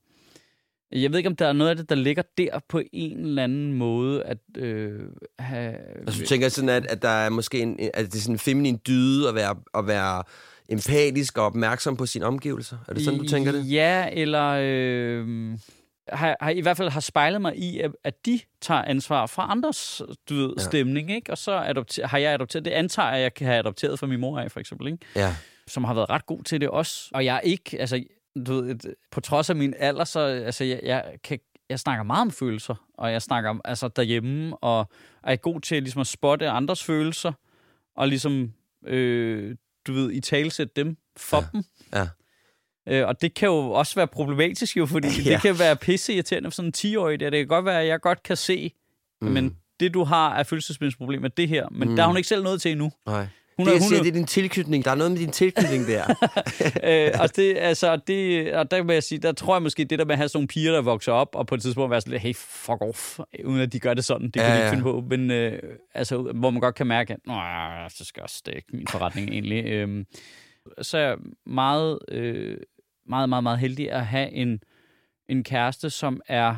jeg 0.93 1.11
ved 1.11 1.19
ikke, 1.19 1.29
om 1.29 1.37
der 1.37 1.47
er 1.47 1.53
noget 1.53 1.71
af 1.71 1.77
det, 1.77 1.89
der 1.89 1.95
ligger 1.95 2.23
der 2.39 2.59
på 2.69 2.83
en 2.93 3.19
eller 3.19 3.45
anden 3.45 3.73
måde, 3.73 4.23
at 4.23 4.39
øh, 4.57 5.01
have... 5.39 5.75
Altså, 6.07 6.21
du 6.21 6.27
tænker 6.27 6.49
sådan, 6.49 6.69
at, 6.69 6.87
at 6.87 7.03
der 7.03 7.09
er 7.09 7.31
måske 7.31 7.61
en, 7.61 7.79
at 7.95 8.05
det 8.05 8.15
er 8.15 8.21
sådan 8.21 8.35
en 8.35 8.39
feminin 8.39 8.81
dyde 8.87 9.29
at 9.29 9.35
være, 9.35 9.57
at 9.75 9.87
være 9.87 10.23
empatisk 10.69 11.39
og 11.39 11.47
opmærksom 11.47 11.97
på 11.97 12.07
sine 12.07 12.25
omgivelser? 12.25 12.77
Er 12.89 12.95
det 12.95 13.05
sådan, 13.05 13.21
du 13.21 13.27
tænker 13.27 13.53
det? 13.53 13.73
Ja, 13.73 14.09
eller... 14.13 14.57
Øh, 14.61 15.59
har, 16.13 16.37
har 16.41 16.51
i 16.51 16.61
hvert 16.61 16.77
fald 16.77 16.89
har 16.89 17.01
spejlet 17.01 17.43
mig 17.43 17.57
i, 17.57 17.81
at, 17.81 17.91
at 18.05 18.27
de 18.27 18.41
tager 18.61 18.83
ansvar 18.83 19.27
for 19.27 19.43
andres 19.43 20.03
du 20.29 20.35
ved, 20.35 20.55
ja. 20.59 20.63
stemning, 20.63 21.11
ikke? 21.11 21.33
Og 21.33 21.39
så 21.39 21.53
adopter, 21.53 22.07
har 22.07 22.19
jeg 22.19 22.35
adopteret, 22.35 22.65
det 22.65 22.71
antager 22.71 23.13
jeg, 23.13 23.23
jeg 23.23 23.35
kan 23.35 23.47
have 23.47 23.59
adopteret 23.59 23.99
fra 23.99 24.07
min 24.07 24.21
mor 24.21 24.39
af, 24.39 24.53
for 24.53 24.61
eksempel, 24.61 24.87
ikke? 24.87 24.99
Ja. 25.17 25.37
Som 25.67 25.85
har 25.85 25.95
været 25.95 26.11
ret 26.11 26.27
god 26.27 26.43
til 26.43 26.61
det 26.61 26.69
også. 26.69 27.11
Og 27.15 27.25
jeg 27.25 27.37
er 27.37 27.41
ikke, 27.41 27.81
altså, 27.81 28.05
du 28.47 28.55
ved, 28.55 28.77
på 29.11 29.21
trods 29.21 29.51
af 29.51 29.57
min 29.57 29.75
alder, 29.79 30.05
så 30.05 30.21
altså, 30.21 30.65
jeg, 30.65 30.81
jeg, 30.83 31.05
kan, 31.25 31.39
jeg 31.71 31.79
snakker 31.79 32.03
meget 32.03 32.21
om 32.21 32.31
følelser, 32.31 32.75
og 32.99 33.13
jeg 33.13 33.23
snakker 33.23 33.55
altså 33.65 33.89
derhjemme, 33.89 34.57
og 34.57 34.91
er 35.25 35.37
god 35.37 35.61
til 35.61 35.83
ligesom 35.83 36.01
at 36.01 36.07
spotte 36.07 36.49
andres 36.49 36.85
følelser, 36.85 37.33
og 37.97 38.09
ligesom, 38.09 38.53
øh, 38.87 39.57
du 39.87 39.93
ved, 39.93 40.13
i 40.13 40.21
talsætte 40.21 40.73
dem 40.77 40.97
for 41.17 41.37
ja. 41.37 41.47
dem. 41.53 41.65
Ja. 41.93 42.09
Øh, 42.91 43.09
og 43.09 43.23
det 43.23 43.35
kan 43.35 43.49
jo 43.49 43.71
også 43.71 43.95
være 43.95 44.07
problematisk 44.07 44.77
jo, 44.77 44.87
fordi 44.87 45.09
ja. 45.25 45.33
det 45.33 45.43
kan 45.43 45.59
være 45.59 45.77
pisse 45.77 46.15
irriterende 46.15 46.51
for 46.51 46.55
sådan 46.55 46.73
en 46.85 46.97
10-årig. 46.97 47.21
Det 47.21 47.33
kan 47.33 47.47
godt 47.47 47.65
være, 47.65 47.81
at 47.81 47.87
jeg 47.87 48.01
godt 48.01 48.23
kan 48.23 48.37
se, 48.37 48.73
mm. 49.23 49.29
men 49.29 49.57
det 49.81 49.95
du 49.95 50.05
har 50.05 50.35
er 50.35 50.43
følelsesmæssigt 50.43 51.03
er 51.03 51.29
det 51.29 51.49
her, 51.49 51.69
men 51.71 51.89
mm. 51.89 51.97
der 51.97 52.03
har 52.03 52.09
hun 52.09 52.17
ikke 52.17 52.29
selv 52.29 52.43
noget 52.43 52.63
til 52.63 52.71
endnu. 52.71 52.93
Nej. 53.07 53.27
Hun 53.57 53.67
det, 53.67 53.73
er, 53.73 53.77
jeg 53.77 53.83
siger, 53.83 53.99
hun, 53.99 54.05
det 54.05 54.11
er 54.11 54.15
din 54.15 54.27
tilknytning. 54.27 54.85
Der 54.85 54.91
er 54.91 54.95
noget 54.95 55.13
med 55.13 55.19
din 55.19 55.31
tilknytning 55.31 55.87
der. 55.87 56.05
øh, 57.15 57.21
og, 57.21 57.37
det, 57.37 57.57
altså, 57.59 58.01
det, 58.07 58.53
og 58.55 58.71
der 58.71 58.83
vil 58.83 58.93
jeg 58.93 59.03
sige, 59.03 59.19
der 59.19 59.33
tror 59.33 59.55
jeg 59.55 59.63
måske, 59.63 59.85
det 59.85 59.99
der 59.99 60.05
med 60.05 60.13
at 60.13 60.19
have 60.19 60.29
sådan 60.29 60.39
nogle 60.39 60.49
piger, 60.49 60.73
der 60.73 60.81
vokser 60.81 61.13
op, 61.13 61.29
og 61.35 61.47
på 61.47 61.55
et 61.55 61.63
tidspunkt 61.63 61.91
være 61.91 62.01
sådan 62.01 62.11
lidt, 62.11 62.23
hey, 62.23 62.35
fuck 62.37 62.81
off, 62.81 63.19
uden 63.45 63.61
at 63.61 63.73
de 63.73 63.81
gør 63.81 63.95
det 63.95 64.05
sådan. 64.05 64.27
Det 64.27 64.35
kan 64.35 64.43
ja, 64.43 64.51
de 64.51 64.57
ikke 64.57 64.65
ja. 64.65 64.71
finde 64.71 64.83
på. 64.83 65.05
Men 65.09 65.31
øh, 65.31 65.63
altså, 65.95 66.17
hvor 66.19 66.51
man 66.51 66.61
godt 66.61 66.75
kan 66.75 66.87
mærke, 66.87 67.13
at 67.13 67.19
Nå, 67.27 67.35
så 67.89 68.05
skal 68.05 68.23
også, 68.23 68.43
det 68.47 68.53
er 68.53 68.57
ikke 68.57 68.69
min 68.73 68.87
forretning 68.87 69.31
egentlig. 69.31 69.65
Øh, 69.65 70.05
så 70.83 70.99
er 70.99 71.03
jeg 71.03 71.17
meget, 71.47 71.99
øh, 72.09 72.57
meget, 73.11 73.29
meget, 73.29 73.43
meget 73.43 73.59
heldig 73.59 73.93
at 73.93 74.07
have 74.07 74.31
en, 74.31 74.63
en 75.29 75.45
kæreste, 75.45 75.91
som 75.91 76.21
er 76.29 76.57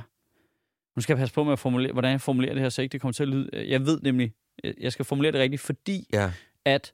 Nu 0.96 1.02
skal 1.02 1.12
jeg 1.14 1.18
passe 1.18 1.34
på 1.34 1.44
med 1.44 1.52
at 1.52 1.58
formulere, 1.58 1.92
hvordan 1.92 2.10
jeg 2.10 2.20
formulerer 2.20 2.52
det 2.52 2.62
her, 2.62 2.68
så 2.68 2.82
ikke 2.82 2.92
det 2.92 3.00
kommer 3.00 3.12
til 3.12 3.22
at 3.22 3.28
lyde... 3.28 3.50
Jeg 3.70 3.86
ved 3.86 4.00
nemlig, 4.00 4.32
jeg 4.80 4.92
skal 4.92 5.04
formulere 5.04 5.32
det 5.32 5.40
rigtigt, 5.40 5.62
fordi 5.62 6.06
Ja. 6.12 6.32
at 6.64 6.92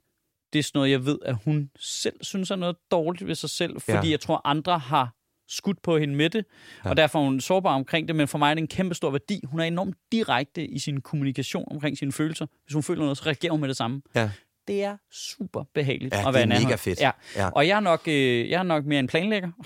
det 0.53 0.59
er 0.59 0.63
sådan 0.63 0.77
noget, 0.79 0.91
jeg 0.91 1.05
ved, 1.05 1.19
at 1.25 1.35
hun 1.45 1.69
selv 1.79 2.15
synes 2.21 2.51
er 2.51 2.55
noget 2.55 2.75
dårligt 2.91 3.27
ved 3.27 3.35
sig 3.35 3.49
selv, 3.49 3.81
fordi 3.81 4.07
Ja. 4.07 4.11
jeg 4.11 4.19
tror, 4.19 4.41
andre 4.45 4.79
har 4.79 5.15
skudt 5.47 5.81
på 5.81 5.97
hende 5.97 6.15
med 6.15 6.29
det, 6.29 6.45
Ja. 6.45 6.81
ja. 6.85 6.89
og 6.89 6.97
derfor 6.97 7.19
er 7.19 7.23
hun 7.23 7.39
sårbar 7.41 7.75
omkring 7.75 8.07
det, 8.07 8.15
men 8.15 8.27
for 8.27 8.37
mig 8.37 8.49
er 8.49 8.53
det 8.53 8.61
en 8.61 8.67
kæmpe 8.67 8.95
stor 8.95 9.11
værdi. 9.11 9.41
Hun 9.45 9.59
er 9.59 9.63
enormt 9.63 9.95
direkte 10.11 10.67
i 10.67 10.79
sin 10.79 11.01
kommunikation 11.01 11.67
omkring 11.71 11.97
sine 11.97 12.11
følelser. 12.11 12.45
Hvis 12.65 12.73
hun 12.73 12.83
føler 12.83 13.01
noget, 13.01 13.17
så 13.17 13.23
reagerer 13.25 13.51
hun 13.51 13.59
med 13.61 13.67
det 13.69 13.77
samme. 13.77 14.01
Ja. 14.15 14.31
Det 14.69 14.83
er 14.83 14.97
super 15.11 15.63
behageligt 15.73 16.13
Ja, 16.13 16.19
at 16.19 16.25
det 16.25 16.33
være 16.33 16.41
er 16.43 16.45
nær 16.47 16.59
mega 16.59 16.75
fedt. 16.75 17.01
Ja. 17.01 17.11
Ja. 17.35 17.49
Og 17.49 17.67
jeg 17.67 17.75
er, 17.75 17.79
nok, 17.79 18.01
øh, 18.07 18.49
jeg 18.49 18.59
er 18.59 18.63
nok 18.63 18.85
mere 18.85 18.99
en 18.99 19.07
planlægger. 19.07 19.49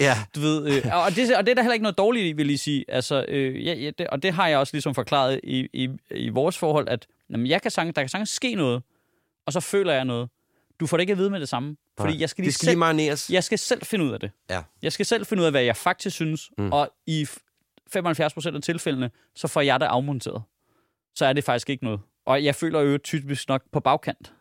Ja. 0.00 0.14
Du 0.34 0.40
ved, 0.40 0.66
øh, 0.76 0.82
og, 1.06 1.16
det, 1.16 1.36
og 1.36 1.44
det 1.46 1.50
er 1.50 1.54
der 1.54 1.62
heller 1.62 1.72
ikke 1.72 1.82
noget 1.82 1.98
dårligt 1.98 2.26
i, 2.26 2.32
vil 2.32 2.48
jeg 2.50 2.58
sige. 2.58 2.84
Altså, 2.88 3.24
øh, 3.28 3.66
ja, 3.66 3.72
ja, 3.74 3.90
det, 3.98 4.06
og 4.06 4.22
det 4.22 4.32
har 4.32 4.48
jeg 4.48 4.58
også 4.58 4.74
ligesom 4.74 4.94
forklaret 4.94 5.40
i, 5.44 5.68
i, 5.72 5.88
i 6.10 6.28
vores 6.28 6.58
forhold, 6.58 6.88
at 6.88 7.06
jamen, 7.30 7.46
jeg 7.46 7.62
kan 7.62 7.70
sang, 7.70 7.96
der 7.96 8.02
kan 8.02 8.08
sagtens 8.08 8.28
ske 8.30 8.54
noget, 8.54 8.82
og 9.46 9.52
så 9.52 9.60
føler 9.60 9.92
jeg 9.92 10.04
noget. 10.04 10.28
Du 10.80 10.86
får 10.86 10.96
det 10.96 11.02
ikke 11.02 11.10
at 11.12 11.18
vide 11.18 11.30
med 11.30 11.40
det 11.40 11.48
samme. 11.48 11.76
Fordi 12.00 12.12
Nej. 12.12 12.20
jeg 12.20 12.28
skal 12.30 12.42
lige, 12.42 12.46
det 12.46 12.54
skal 12.54 12.64
selv, 12.64 12.70
lige 12.70 12.78
marineres. 12.78 13.30
jeg 13.30 13.44
skal 13.44 13.58
selv 13.58 13.84
finde 13.84 14.04
ud 14.04 14.10
af 14.10 14.20
det. 14.20 14.30
Ja. 14.50 14.62
Jeg 14.82 14.92
skal 14.92 15.06
selv 15.06 15.26
finde 15.26 15.40
ud 15.40 15.46
af, 15.46 15.52
hvad 15.52 15.62
jeg 15.62 15.76
faktisk 15.76 16.16
synes, 16.16 16.50
Mm. 16.58 16.72
og 16.72 16.90
i 17.06 17.22
f- 17.22 17.84
75 17.92 18.34
procent 18.34 18.56
af 18.56 18.62
tilfældene, 18.62 19.10
så 19.34 19.48
får 19.48 19.60
jeg 19.60 19.80
det 19.80 19.86
afmonteret. 19.86 20.42
Så 21.14 21.26
er 21.26 21.32
det 21.32 21.44
faktisk 21.44 21.70
ikke 21.70 21.84
noget. 21.84 22.00
Og 22.26 22.44
jeg 22.44 22.54
føler 22.54 22.80
jo 22.80 22.98
typisk 22.98 23.48
nok 23.48 23.62
på 23.72 23.80
bagkant. 23.80 24.32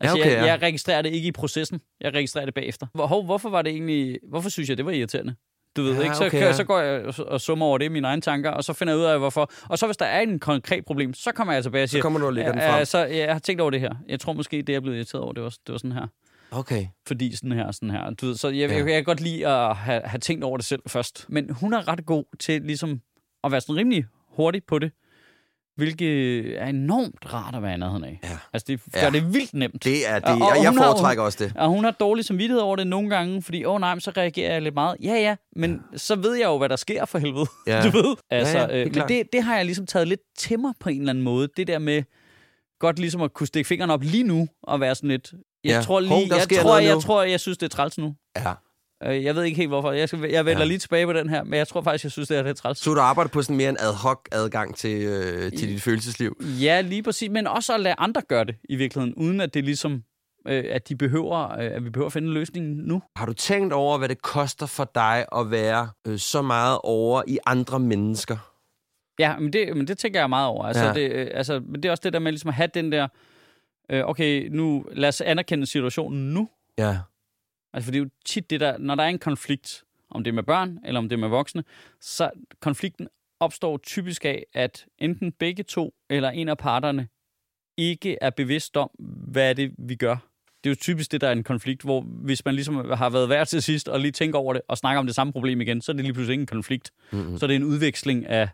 Altså, 0.00 0.16
Ja, 0.16 0.22
okay, 0.22 0.30
jeg, 0.36 0.44
ja. 0.44 0.52
jeg 0.52 0.62
registrerer 0.62 1.02
det 1.02 1.12
ikke 1.12 1.28
i 1.28 1.32
processen. 1.32 1.80
Jeg 2.00 2.14
registrerer 2.14 2.44
det 2.44 2.54
bagefter. 2.54 2.86
Hvor, 2.94 3.06
hov, 3.06 3.24
hvorfor 3.24 3.50
var 3.50 3.62
det 3.62 3.72
egentlig... 3.72 4.18
Hvorfor 4.30 4.50
synes 4.50 4.68
jeg, 4.68 4.76
det 4.76 4.86
var 4.86 4.92
irriterende? 4.92 5.34
Du 5.76 5.82
ved 5.82 5.94
Ja, 5.96 6.02
ikke, 6.02 6.16
så, 6.16 6.26
okay, 6.26 6.40
ja. 6.40 6.52
så 6.52 6.64
går 6.64 6.78
jeg 6.80 7.04
og- 7.04 7.26
og 7.26 7.40
summer 7.40 7.66
over 7.66 7.78
det 7.78 7.84
i 7.84 7.88
mine 7.88 8.06
egne 8.06 8.22
tanker, 8.22 8.50
og 8.50 8.64
så 8.64 8.72
finder 8.72 8.92
jeg 8.94 8.98
ud 9.00 9.04
af, 9.04 9.18
hvorfor. 9.18 9.50
Og 9.68 9.78
så 9.78 9.86
hvis 9.86 9.96
der 9.96 10.04
er 10.06 10.20
en 10.20 10.38
konkret 10.38 10.84
problem, 10.84 11.14
så 11.14 11.32
kommer 11.32 11.54
jeg 11.54 11.62
tilbage 11.62 11.82
og 11.82 11.88
Så 11.88 11.90
siger, 11.90 12.02
kommer 12.02 12.18
du 12.18 12.26
og 12.26 12.32
lægger 12.32 12.52
den 12.52 12.60
frem. 12.60 12.84
så 12.84 12.98
jeg 12.98 13.32
har 13.32 13.38
tænkt 13.38 13.60
over 13.60 13.70
det 13.70 13.80
her. 13.80 13.94
Jeg 14.08 14.20
tror 14.20 14.32
måske, 14.32 14.62
det 14.62 14.72
jeg 14.72 14.82
blevet 14.82 14.96
irriteret 14.96 15.22
over, 15.24 15.32
det 15.32 15.42
var, 15.42 15.48
det 15.66 15.72
var 15.72 15.78
sådan 15.78 15.92
her. 15.92 16.06
Okay. 16.50 16.86
Fordi 17.06 17.36
sådan 17.36 17.52
her 17.52 17.72
sådan 17.72 17.90
her. 17.90 18.10
Du 18.10 18.26
ved, 18.26 18.36
så 18.36 18.48
jeg, 18.48 18.70
ja. 18.70 18.76
jeg, 18.76 18.86
jeg 18.86 18.94
kan 18.94 19.04
godt 19.04 19.20
lide 19.20 19.46
at 19.46 19.76
have, 19.76 20.00
have 20.04 20.18
tænkt 20.18 20.44
over 20.44 20.56
det 20.56 20.66
selv 20.66 20.82
først. 20.88 21.26
Men 21.28 21.50
hun 21.50 21.72
er 21.72 21.88
ret 21.88 22.06
god 22.06 22.24
til 22.38 22.62
ligesom 22.62 23.00
at 23.44 23.52
være 23.52 23.60
sådan 23.60 23.76
rimelig 23.76 24.04
hurtig 24.28 24.62
på 24.68 24.78
det. 24.78 24.92
Hvilket 25.76 26.62
er 26.62 26.66
enormt 26.66 27.34
rart 27.34 27.54
at 27.54 27.62
være 27.62 27.74
i 27.74 27.76
nærheden 27.76 28.04
af. 28.04 28.20
Ja. 28.22 28.28
Altså, 28.52 28.64
det 28.68 28.80
gør 28.92 29.00
Ja. 29.00 29.10
det 29.10 29.34
vildt 29.34 29.54
nemt. 29.54 29.84
Det 29.84 30.08
er 30.08 30.14
det. 30.18 30.24
Og- 30.28 30.34
og 30.34 30.56
jeg 30.62 30.68
hun 30.70 30.78
har 30.78 30.84
foretrækker 30.84 31.22
også 31.24 31.44
det. 31.44 31.52
Og 31.56 31.68
hun 31.68 31.84
har 31.84 31.90
dårlig 31.90 32.24
samvittighed 32.24 32.60
over 32.60 32.76
det 32.76 32.86
nogle 32.86 33.10
gange, 33.10 33.42
fordi, 33.42 33.64
åh 33.64 33.74
oh, 33.74 33.80
nej, 33.80 33.98
så 33.98 34.12
reagerer 34.16 34.52
jeg 34.52 34.62
lidt 34.62 34.74
meget. 34.74 34.96
Ja, 35.02 35.14
ja, 35.14 35.36
men 35.56 35.80
ja. 35.92 35.98
så 35.98 36.16
ved 36.16 36.34
jeg 36.34 36.44
jo, 36.44 36.58
hvad 36.58 36.68
der 36.68 36.76
sker 36.76 37.04
for 37.04 37.18
helvede. 37.18 37.46
Ja. 37.66 37.82
Du 37.86 37.90
ved? 37.90 38.16
Altså, 38.30 38.58
ja, 38.58 38.62
ja, 38.62 38.68
det 38.72 38.80
er 38.80 38.86
øh, 38.86 38.94
men 38.96 39.08
det, 39.08 39.32
det 39.32 39.42
har 39.42 39.56
jeg 39.56 39.64
ligesom 39.64 39.86
taget 39.86 40.08
lidt 40.08 40.20
til 40.38 40.58
mig 40.60 40.72
på 40.80 40.88
en 40.88 40.98
eller 41.00 41.10
anden 41.10 41.24
måde. 41.24 41.48
Det 41.56 41.66
der 41.66 41.78
med 41.78 42.02
godt 42.80 42.98
ligesom 42.98 43.20
at 43.22 43.32
kunne 43.32 43.46
stikke 43.46 43.68
fingeren 43.68 43.90
op 43.90 44.02
lige 44.02 44.24
nu 44.24 44.48
og 44.62 44.80
være 44.80 44.94
sådan 44.94 45.10
lidt... 45.10 45.32
Jeg 45.64 45.70
Ja. 45.70 45.80
tror 45.82 45.94
Hov, 46.06 46.18
lige, 46.18 46.30
der 46.30 46.36
jeg, 46.50 46.62
tror, 46.62 46.78
jeg, 46.78 46.94
nu. 46.94 47.00
tror, 47.00 47.22
jeg 47.22 47.40
synes, 47.40 47.58
det 47.58 47.66
er 47.66 47.70
træls 47.76 47.98
nu. 47.98 48.14
Ja. 48.36 48.52
Øh, 49.06 49.24
Jeg 49.24 49.34
ved 49.34 49.42
ikke 49.42 49.56
helt, 49.56 49.68
hvorfor. 49.68 49.92
Jeg, 49.92 50.08
skal, 50.08 50.20
jeg 50.30 50.44
vender 50.46 50.60
Ja. 50.62 50.66
lige 50.66 50.78
tilbage 50.78 51.06
på 51.06 51.12
den 51.12 51.28
her, 51.28 51.44
men 51.44 51.54
jeg 51.54 51.68
tror 51.68 51.82
faktisk, 51.82 52.04
jeg 52.04 52.12
synes, 52.12 52.28
det 52.28 52.38
er 52.38 52.42
lidt 52.42 52.56
træls. 52.56 52.78
Så 52.78 52.94
du 52.94 53.00
arbejder 53.00 53.28
på 53.28 53.42
sådan 53.42 53.56
mere 53.56 53.68
en 53.68 53.76
ad 53.80 53.92
hoc 53.94 54.20
adgang 54.32 54.76
til, 54.76 55.02
øh, 55.02 55.52
til 55.52 55.68
dit 55.68 55.82
følelsesliv? 55.82 56.36
Ja, 56.60 56.80
lige 56.80 57.02
præcis. 57.02 57.30
Men 57.30 57.46
også 57.46 57.74
at 57.74 57.80
lade 57.80 57.94
andre 57.98 58.22
gøre 58.28 58.44
det 58.44 58.56
i 58.68 58.76
virkeligheden, 58.76 59.14
uden 59.14 59.40
at 59.40 59.54
det 59.54 59.64
ligesom, 59.64 60.02
øh, 60.48 60.64
at 60.70 60.88
de 60.88 60.96
behøver, 60.96 61.52
øh, 61.52 61.58
at 61.58 61.84
vi 61.84 61.90
behøver 61.90 62.06
at 62.06 62.12
finde 62.12 62.28
en 62.28 62.34
løsning 62.34 62.66
nu. 62.76 63.02
Har 63.16 63.26
du 63.26 63.32
tænkt 63.32 63.72
over, 63.72 63.98
hvad 63.98 64.08
det 64.08 64.22
koster 64.22 64.66
for 64.66 64.90
dig 64.94 65.24
at 65.36 65.50
være 65.50 65.88
øh, 66.06 66.18
så 66.18 66.42
meget 66.42 66.78
over 66.84 67.22
i 67.26 67.38
andre 67.46 67.80
mennesker? 67.80 68.36
Ja, 69.18 69.38
men 69.38 69.52
det, 69.52 69.76
men 69.76 69.88
det 69.88 69.98
tænker 69.98 70.20
jeg 70.20 70.28
meget 70.28 70.46
over. 70.48 70.64
Altså, 70.64 70.84
ja. 70.84 70.92
det, 70.92 71.12
øh, 71.12 71.28
altså, 71.34 71.60
men 71.66 71.74
det 71.82 71.84
er 71.84 71.90
også 71.90 72.00
det 72.04 72.12
der 72.12 72.18
med 72.18 72.32
ligesom 72.32 72.48
at 72.48 72.54
have 72.54 72.68
den 72.74 72.92
der, 72.92 73.08
øh, 73.90 74.04
okay, 74.04 74.48
nu 74.52 74.84
lad 74.92 75.08
os 75.08 75.20
anerkende 75.20 75.66
situationen 75.66 76.34
nu. 76.34 76.48
Ja. 76.78 76.98
Altså, 77.72 77.86
for 77.86 77.92
det 77.92 77.98
er 77.98 78.04
jo 78.04 78.10
tit 78.24 78.50
det 78.50 78.60
der, 78.60 78.78
når 78.78 78.94
der 78.94 79.02
er 79.02 79.08
en 79.08 79.18
konflikt, 79.18 79.84
om 80.10 80.24
det 80.24 80.30
er 80.30 80.34
med 80.34 80.42
børn, 80.42 80.78
eller 80.84 80.98
om 80.98 81.08
det 81.08 81.16
er 81.16 81.20
med 81.20 81.28
voksne, 81.28 81.64
så 82.00 82.30
konflikten 82.60 83.08
opstår 83.40 83.78
typisk 83.78 84.24
af, 84.24 84.46
at 84.54 84.86
enten 84.98 85.32
begge 85.32 85.62
to, 85.62 85.94
eller 86.10 86.30
en 86.30 86.48
af 86.48 86.58
parterne, 86.58 87.08
ikke 87.76 88.18
er 88.20 88.30
bevidst 88.30 88.76
om, 88.76 88.90
hvad 89.28 89.50
er 89.50 89.52
det, 89.52 89.74
vi 89.78 89.94
gør. 89.94 90.16
Det 90.64 90.70
er 90.70 90.74
jo 90.74 90.76
typisk 90.80 91.12
det, 91.12 91.20
der 91.20 91.28
er 91.28 91.32
en 91.32 91.44
konflikt, 91.44 91.82
hvor 91.82 92.00
hvis 92.00 92.44
man 92.44 92.54
ligesom 92.54 92.90
har 92.90 93.10
været 93.10 93.28
værd 93.28 93.46
til 93.46 93.62
sidst, 93.62 93.88
og 93.88 94.00
lige 94.00 94.12
tænker 94.12 94.38
over 94.38 94.52
det, 94.52 94.62
og 94.68 94.78
snakker 94.78 94.98
om 94.98 95.06
det 95.06 95.14
samme 95.14 95.32
problem 95.32 95.60
igen, 95.60 95.82
så 95.82 95.92
er 95.92 95.96
det 95.96 96.04
lige 96.04 96.12
pludselig 96.12 96.32
ikke 96.32 96.40
en 96.40 96.46
konflikt. 96.46 96.90
Mm-hmm. 97.12 97.38
Så 97.38 97.46
er 97.46 97.46
det 97.46 97.56
en 97.56 97.64
udveksling 97.64 98.26
af, 98.26 98.48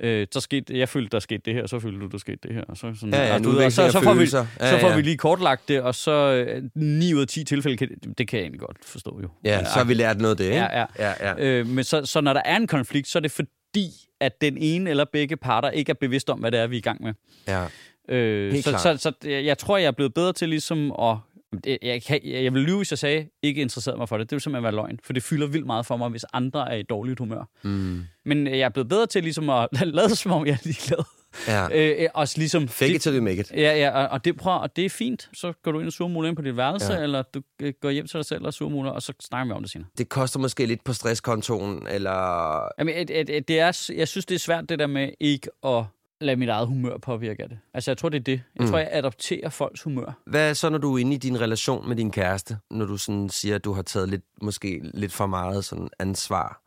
øh, 0.00 0.26
der 0.34 0.40
skete, 0.40 0.78
jeg 0.78 0.88
følte, 0.88 1.08
der 1.10 1.18
skete 1.18 1.42
det 1.44 1.54
her, 1.54 1.62
og 1.62 1.68
så 1.68 1.80
følte 1.80 2.00
du, 2.00 2.06
der 2.06 2.18
skete 2.18 2.38
det 2.42 2.54
her. 2.54 2.62
Og 2.62 2.76
så, 2.76 2.94
sådan, 2.94 3.14
Ja, 3.14 3.26
ja, 3.26 3.34
og 3.34 3.44
du 3.44 3.60
og 3.60 3.72
så, 3.72 3.90
så 3.90 4.00
får 4.02 4.12
vi, 4.12 4.16
følelser. 4.16 4.46
Ja, 4.60 4.70
så 4.70 4.78
får 4.80 4.88
ja. 4.88 4.96
vi 4.96 5.02
lige 5.02 5.16
kortlagt 5.16 5.68
det, 5.68 5.82
og 5.82 5.94
så 5.94 6.12
øh, 6.12 6.62
9 6.74 7.14
ud 7.14 7.20
af 7.20 7.26
10 7.26 7.44
tilfælde, 7.44 7.76
kan, 7.76 7.88
det 8.18 8.28
kan 8.28 8.36
jeg 8.36 8.42
egentlig 8.44 8.60
godt 8.60 8.76
forstå 8.84 9.20
jo. 9.22 9.28
Ja, 9.44 9.64
så 9.64 9.70
har 9.70 9.84
vi 9.84 9.94
lært 9.94 10.18
noget 10.18 10.30
af 10.30 10.36
det, 10.36 10.44
ikke? 10.44 10.56
Ja, 10.56 10.78
ja. 10.80 10.86
ja, 10.98 11.12
ja. 11.20 11.34
Øh, 11.38 11.66
men 11.66 11.84
så, 11.84 12.06
så 12.06 12.20
når 12.20 12.32
der 12.32 12.42
er 12.44 12.56
en 12.56 12.66
konflikt, 12.66 13.08
så 13.08 13.18
er 13.18 13.20
det 13.20 13.30
fordi, 13.30 13.90
at 14.20 14.40
den 14.40 14.56
ene 14.58 14.90
eller 14.90 15.04
begge 15.12 15.36
parter 15.36 15.70
ikke 15.70 15.90
er 15.90 15.96
bevidst 16.00 16.30
om, 16.30 16.38
hvad 16.38 16.50
det 16.52 16.60
er, 16.60 16.66
vi 16.66 16.76
er 16.76 16.78
i 16.78 16.82
gang 16.82 17.02
med. 17.02 17.12
ja. 17.48 17.64
Øh, 18.08 18.52
Helt 18.52 18.64
så, 18.64 18.70
klart. 18.70 18.82
så, 18.82 18.96
så 19.22 19.28
jeg 19.28 19.44
jeg 19.44 19.58
tror, 19.58 19.76
jeg 19.76 19.86
er 19.86 19.90
blevet 19.92 20.14
bedre 20.14 20.32
til 20.32 20.48
ligesom 20.48 20.92
at... 20.92 21.16
det- 21.64 21.78
Jeg, 21.82 22.02
kan, 22.02 22.20
jeg 22.24 22.52
vil 22.54 22.62
lyve, 22.62 22.76
hvis 22.76 22.92
jeg 22.92 22.98
sagde, 22.98 23.28
ikke 23.42 23.60
interesseret 23.60 23.98
mig 23.98 24.08
for 24.08 24.18
det. 24.18 24.30
Det 24.30 24.36
vil 24.36 24.40
simpelthen 24.40 24.62
være 24.64 24.74
løgn, 24.74 24.98
for 25.04 25.12
det 25.12 25.22
fylder 25.22 25.46
vildt 25.46 25.66
meget 25.66 25.86
for 25.86 25.96
mig, 25.96 26.08
hvis 26.08 26.24
andre 26.32 26.72
er 26.72 26.76
i 26.76 26.82
dårligt 26.82 27.18
humør. 27.18 27.48
Mm. 27.64 28.02
Men 28.24 28.46
jeg 28.46 28.58
er 28.58 28.68
blevet 28.68 28.88
bedre 28.88 29.06
til 29.06 29.22
ligesom 29.22 29.50
at 29.50 29.68
lade 29.82 30.16
som 30.16 30.32
om, 30.32 30.46
jeg 30.46 30.52
er 30.52 30.58
ligeglad. 30.64 31.04
ja. 31.48 31.68
Øh, 31.72 32.02
øh, 32.02 32.08
også 32.14 32.38
ligesom... 32.38 32.68
Fake 32.68 32.94
it 32.94 33.00
till 33.02 33.14
you 33.16 33.22
make 33.22 33.40
it. 33.40 33.50
Ja, 33.50 33.76
ja, 33.76 33.90
og- 33.90 34.08
og 34.08 34.24
det, 34.24 34.36
prøv, 34.36 34.60
og 34.60 34.76
det 34.76 34.84
er 34.84 34.90
fint. 34.90 35.30
Så 35.34 35.52
går 35.62 35.72
du 35.72 35.78
ind 35.78 35.86
og 35.86 35.92
surmuler 35.92 36.28
ind 36.28 36.36
på 36.36 36.42
dit 36.42 36.56
værelse, 36.56 36.92
ja. 36.92 37.02
eller 37.02 37.22
du 37.22 37.42
øh, 37.62 37.72
går 37.82 37.90
hjem 37.90 38.06
til 38.06 38.16
dig 38.18 38.24
selv 38.24 38.44
og 38.46 38.54
surmuler, 38.54 38.90
og 38.90 39.02
så 39.02 39.12
snakker 39.20 39.46
vi 39.46 39.56
om 39.56 39.62
det 39.62 39.70
senere. 39.70 39.88
Det 39.98 40.08
koster 40.08 40.38
måske 40.38 40.66
lidt 40.66 40.84
på 40.84 40.92
stresskontoen, 40.92 41.86
eller... 41.90 42.68
Jamen, 42.78 42.94
et, 42.96 43.10
et, 43.20 43.30
et, 43.30 43.48
det 43.48 43.58
er, 43.60 43.90
jeg 43.96 44.08
synes, 44.08 44.26
det 44.26 44.34
er 44.34 44.38
svært 44.38 44.68
det 44.68 44.78
der 44.78 44.86
med 44.86 45.10
ikke 45.20 45.48
at 45.66 45.84
lade 46.20 46.36
mit 46.36 46.48
eget 46.48 46.66
humør 46.68 46.98
påvirke 46.98 47.42
af 47.42 47.48
det. 47.48 47.58
Altså, 47.74 47.90
jeg 47.90 47.98
tror, 47.98 48.08
det 48.08 48.18
er 48.18 48.22
det. 48.22 48.42
Jeg 48.56 48.64
Mm. 48.64 48.70
tror, 48.70 48.78
jeg 48.78 48.88
adopterer 48.92 49.48
folks 49.48 49.82
humør. 49.82 50.22
Hvad 50.26 50.54
så, 50.54 50.68
når 50.70 50.78
du 50.78 50.94
er 50.94 50.98
inde 50.98 51.14
i 51.14 51.18
din 51.18 51.40
relation 51.40 51.88
med 51.88 51.96
din 51.96 52.10
kæreste? 52.10 52.58
Når 52.70 52.86
du 52.86 52.96
sådan 52.96 53.28
siger, 53.28 53.54
at 53.54 53.64
du 53.64 53.72
har 53.72 53.82
taget 53.82 54.08
lidt, 54.08 54.22
måske 54.42 54.80
lidt 54.94 55.12
for 55.12 55.26
meget 55.26 55.64
sådan 55.64 55.88
ansvar. 55.98 56.62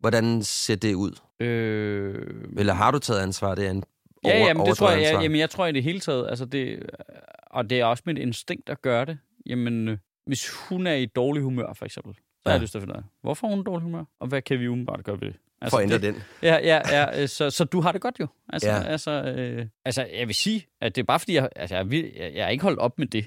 Hvordan 0.00 0.42
ser 0.42 0.76
det 0.76 0.94
ud? 0.94 1.12
Øh, 1.40 2.14
Eller 2.58 2.72
har 2.74 2.90
du 2.90 2.98
taget 2.98 3.20
ansvar? 3.20 3.54
Det 3.54 3.66
er 3.66 3.70
en 3.70 3.84
ja, 4.24 4.36
over, 4.38 4.46
jamen, 4.46 4.66
det 4.66 4.76
tror 4.76 4.90
jeg, 4.90 5.00
ja, 5.00 5.06
ansvar. 5.08 5.22
jamen, 5.22 5.38
jeg 5.38 5.50
tror 5.50 5.66
i 5.66 5.72
det 5.72 5.82
hele 5.82 6.00
taget, 6.00 6.28
altså 6.28 6.44
det, 6.44 6.82
og 7.46 7.70
det 7.70 7.80
er 7.80 7.84
også 7.84 8.02
mit 8.06 8.18
instinkt 8.18 8.70
at 8.70 8.82
gøre 8.82 9.04
det. 9.04 9.18
Jamen, 9.46 9.88
øh, 9.88 9.98
hvis 10.26 10.50
hun 10.68 10.86
er 10.86 10.94
i 10.94 11.06
dårlig 11.06 11.42
humør, 11.42 11.72
for 11.72 11.84
eksempel, 11.84 12.14
så 12.14 12.20
ja. 12.46 12.50
har 12.50 12.50
Ja. 12.50 12.54
jeg 12.54 12.60
lyst 12.62 12.70
til 12.70 12.78
at 12.78 12.82
finde 12.82 12.94
ud 12.94 12.98
af, 12.98 13.04
hvorfor 13.22 13.46
er 13.46 13.50
hun 13.50 13.60
i 13.60 13.64
dårlig 13.64 13.82
humør, 13.82 14.04
og 14.20 14.26
hvad 14.28 14.42
kan 14.42 14.60
vi 14.60 14.68
umiddelbart 14.68 15.04
gøre 15.04 15.20
ved 15.20 15.28
det? 15.28 15.36
For 15.70 15.76
at 15.78 15.82
ændre 15.82 15.94
det, 15.98 16.14
den. 16.14 16.22
Ja, 16.42 16.58
ja, 16.62 16.80
ja 16.90 17.22
øh, 17.22 17.28
så, 17.28 17.50
så 17.50 17.64
du 17.64 17.80
har 17.80 17.92
det 17.92 18.00
godt 18.00 18.20
jo. 18.20 18.26
Altså, 18.52 18.68
Ja. 18.68 18.76
ja. 18.76 18.82
altså, 18.82 19.10
øh, 19.10 19.66
altså, 19.84 20.06
jeg 20.18 20.26
vil 20.26 20.34
sige, 20.34 20.66
at 20.80 20.96
det 20.96 21.02
er 21.02 21.06
bare 21.06 21.18
fordi, 21.18 21.34
jeg, 21.34 21.48
altså, 21.56 21.76
jeg, 21.76 21.92
jeg, 21.92 22.12
jeg 22.34 22.44
er 22.44 22.48
ikke 22.48 22.62
holdt 22.62 22.78
op 22.78 22.98
med 22.98 23.06
det. 23.06 23.26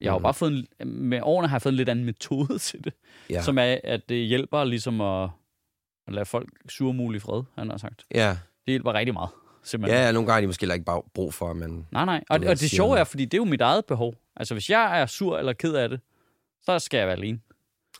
Jeg 0.00 0.12
har 0.12 0.18
Mhm. 0.18 0.22
bare 0.22 0.34
fået 0.34 0.66
en, 0.80 0.88
med 0.88 1.20
årene 1.22 1.48
har 1.48 1.56
jeg 1.56 1.62
fået 1.62 1.72
en 1.72 1.76
lidt 1.76 1.88
anden 1.88 2.04
metode 2.04 2.58
til 2.58 2.84
det, 2.84 2.92
Ja. 3.30 3.34
ja. 3.34 3.42
som 3.42 3.58
er, 3.58 3.76
at 3.84 4.08
det 4.08 4.26
hjælper 4.26 4.64
ligesom 4.64 5.00
at, 5.00 5.28
at 6.08 6.14
lade 6.14 6.24
folk 6.26 6.48
surmule 6.68 7.16
i 7.16 7.20
fred, 7.20 7.42
han 7.58 7.70
har 7.70 7.76
sagt. 7.76 8.04
Ja. 8.14 8.28
Det 8.66 8.72
hjælper 8.72 8.92
rigtig 8.92 9.12
meget, 9.12 9.30
simpelthen. 9.62 10.00
ja, 10.02 10.12
nogle 10.12 10.26
gange 10.26 10.36
er 10.36 10.40
de 10.40 10.46
måske 10.46 10.72
ikke 10.72 10.84
bare 10.84 11.02
brug 11.14 11.34
for, 11.34 11.52
men... 11.52 11.86
Nej, 11.92 12.04
nej. 12.04 12.24
Og, 12.30 12.40
ved 12.40 12.48
og 12.48 12.60
det 12.60 12.70
sjove 12.70 12.98
er, 12.98 13.04
fordi 13.04 13.24
det 13.24 13.34
er 13.34 13.38
jo 13.38 13.44
mit 13.44 13.60
eget 13.60 13.84
behov. 13.84 14.14
Altså, 14.36 14.54
hvis 14.54 14.70
jeg 14.70 15.00
er 15.00 15.06
sur 15.06 15.38
eller 15.38 15.52
ked 15.52 15.74
af 15.74 15.88
det, 15.88 16.00
så 16.62 16.78
skal 16.78 16.98
jeg 16.98 17.06
være 17.06 17.16
alene. 17.16 17.38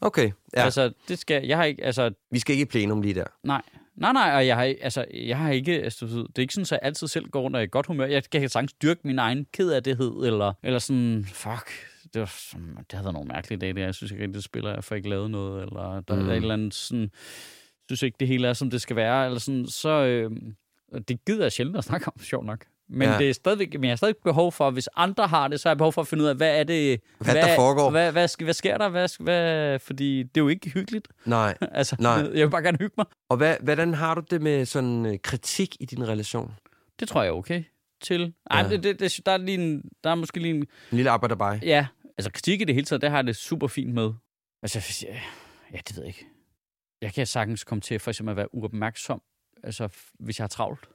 Okay, 0.05 0.31
ja. 0.57 0.63
Altså, 0.65 0.93
det 1.09 1.19
skal, 1.19 1.47
jeg 1.47 1.57
har 1.57 1.65
ikke, 1.65 1.85
altså, 1.85 2.11
Vi 2.31 2.39
skal 2.39 2.53
ikke 2.53 2.63
i 2.63 2.69
plenum 2.69 3.03
lige 3.03 3.15
der. 3.15 3.25
nej. 3.45 3.63
Nej, 3.97 4.13
nej, 4.13 4.37
og 4.37 4.47
jeg 4.47 4.57
har, 4.57 4.63
altså, 4.81 5.05
jeg 5.15 5.39
har 5.39 5.51
ikke, 5.51 5.83
altså, 5.83 6.07
det 6.07 6.39
er 6.39 6.41
ikke 6.43 6.55
sådan, 6.55 6.63
at 6.63 6.71
jeg 6.71 6.79
altid 6.83 7.07
selv 7.07 7.29
går 7.29 7.41
rundt 7.41 7.57
og 7.57 7.63
er 7.63 7.67
i 7.67 7.69
godt 7.71 7.87
humør. 7.87 8.07
Jeg 8.07 8.23
kan 8.31 8.49
sagtens 8.49 8.73
dyrke 8.73 9.01
min 9.05 9.19
egen 9.19 9.47
ked 9.53 9.71
af 9.73 9.83
det 9.83 9.97
eller, 10.27 10.53
eller 10.63 10.79
sådan, 10.79 11.25
fuck, 11.29 11.71
det, 12.15 12.21
var, 12.21 12.27
sådan- 12.51 12.77
det 12.77 12.93
havde 12.93 13.05
været 13.05 13.13
nogle 13.15 13.29
mærkelige 13.29 13.59
dage, 13.59 13.73
der. 13.73 13.85
Jeg 13.85 13.95
synes 13.95 14.11
ikke 14.13 14.23
rigtig, 14.25 14.35
det 14.35 14.45
spiller, 14.45 14.75
jeg 14.75 14.85
får 14.85 14.97
ikke 14.97 15.09
lavet 15.09 15.31
noget, 15.31 15.63
eller 15.63 16.01
der 16.01 16.15
Mm. 16.15 16.23
mm. 16.23 16.29
er 16.29 16.33
et 16.33 16.37
eller 16.37 16.55
andet 16.55 16.75
sådan, 16.75 17.11
synes 17.89 18.03
ikke, 18.03 18.17
det 18.21 18.29
hele 18.29 18.49
er, 18.49 18.53
som 18.53 18.71
det 18.71 18.81
skal 18.83 18.97
være, 18.97 19.27
eller 19.27 19.39
sådan, 19.39 19.67
så, 19.67 19.89
øh, 19.89 20.31
det 21.09 21.25
gider 21.25 21.43
jeg 21.45 21.53
sjældent 21.53 21.77
at 21.77 21.85
snakke 21.85 22.07
om, 22.09 22.15
sjovt 22.23 22.47
nok. 22.47 22.65
Men, 22.89 23.03
Ja. 23.09 23.13
ja. 23.13 23.19
det 23.19 23.31
er 23.31 23.35
stadigvæk, 23.35 23.73
men 23.75 23.85
jeg 23.85 23.91
har 23.91 23.97
stadig 23.97 24.17
behov 24.25 24.53
for, 24.53 24.71
hvis 24.71 24.89
andre 24.97 25.27
har 25.27 25.49
det, 25.49 25.61
så 25.61 25.69
har 25.69 25.71
jeg 25.73 25.79
behov 25.79 25.93
for 25.93 26.01
at 26.01 26.07
finde 26.09 26.25
ud 26.25 26.29
af, 26.29 26.35
hvad 26.37 26.59
er 26.61 26.65
det... 26.65 27.01
Hvad 27.19 27.35
der 27.35 27.57
foregår. 27.57 27.91
Hvad, 27.91 28.13
hvad, 28.13 28.29
sk- 28.31 28.45
hvad 28.45 28.55
sker 28.55 28.79
der? 28.79 28.89
Hvad, 28.89 29.23
hvad, 29.23 29.79
fordi 29.79 30.23
det 30.23 30.37
er 30.37 30.41
jo 30.45 30.49
ikke 30.49 30.71
hyggeligt. 30.71 31.09
Nej. 31.25 31.57
altså, 31.73 31.97
Nej. 31.99 32.13
jeg 32.13 32.33
vil 32.47 32.51
bare 32.51 32.63
gerne 32.63 32.79
hygge 32.81 32.95
mig. 32.97 33.07
Og 33.29 33.37
hvad, 33.37 33.57
hvordan 33.63 33.95
har 33.95 34.15
du 34.15 34.23
det 34.31 34.43
med 34.43 34.65
sådan 34.67 35.07
øh, 35.07 35.19
kritik 35.23 35.77
i 35.81 35.85
din 35.85 36.09
relation? 36.09 36.55
Det 37.01 37.09
tror 37.09 37.23
jeg 37.23 37.29
er 37.29 37.35
okay 37.35 37.63
til. 38.03 38.33
Ej, 38.51 38.59
Ja. 38.61 38.65
ja. 38.65 38.71
det, 38.71 38.83
det, 38.83 39.01
det, 39.01 39.21
der, 39.27 39.33
er 39.33 39.37
lige 39.37 39.59
en, 39.59 39.83
der 40.05 40.11
er 40.11 40.15
måske 40.15 40.41
lige 40.41 40.55
en... 40.55 40.61
En 40.61 40.67
lille 40.91 41.11
arbejderbej? 41.11 41.59
Ja, 41.63 41.87
altså 42.19 42.31
kritik 42.33 42.61
i 42.61 42.65
det 42.65 42.75
hele 42.75 42.85
taget, 42.87 43.03
det 43.03 43.11
har 43.11 43.17
jeg 43.19 43.27
det 43.27 43.37
super 43.37 43.67
fint 43.67 43.95
med. 43.95 44.13
Altså, 44.63 45.05
jeg, 45.09 45.23
ja, 45.73 45.79
det 45.89 45.97
ved 45.97 46.03
jeg 46.05 46.09
ikke. 46.09 46.27
Jeg 47.03 47.13
kan 47.13 47.27
sagtens 47.27 47.65
komme 47.65 47.81
til 47.81 47.99
for 47.99 48.11
eksempel 48.11 48.31
at 48.31 48.37
være 48.37 48.55
uopmærksom 48.55 49.23
altså, 49.63 49.89
hvis 50.21 50.39
jeg 50.39 50.43
har 50.43 50.49
travlt. 50.49 50.89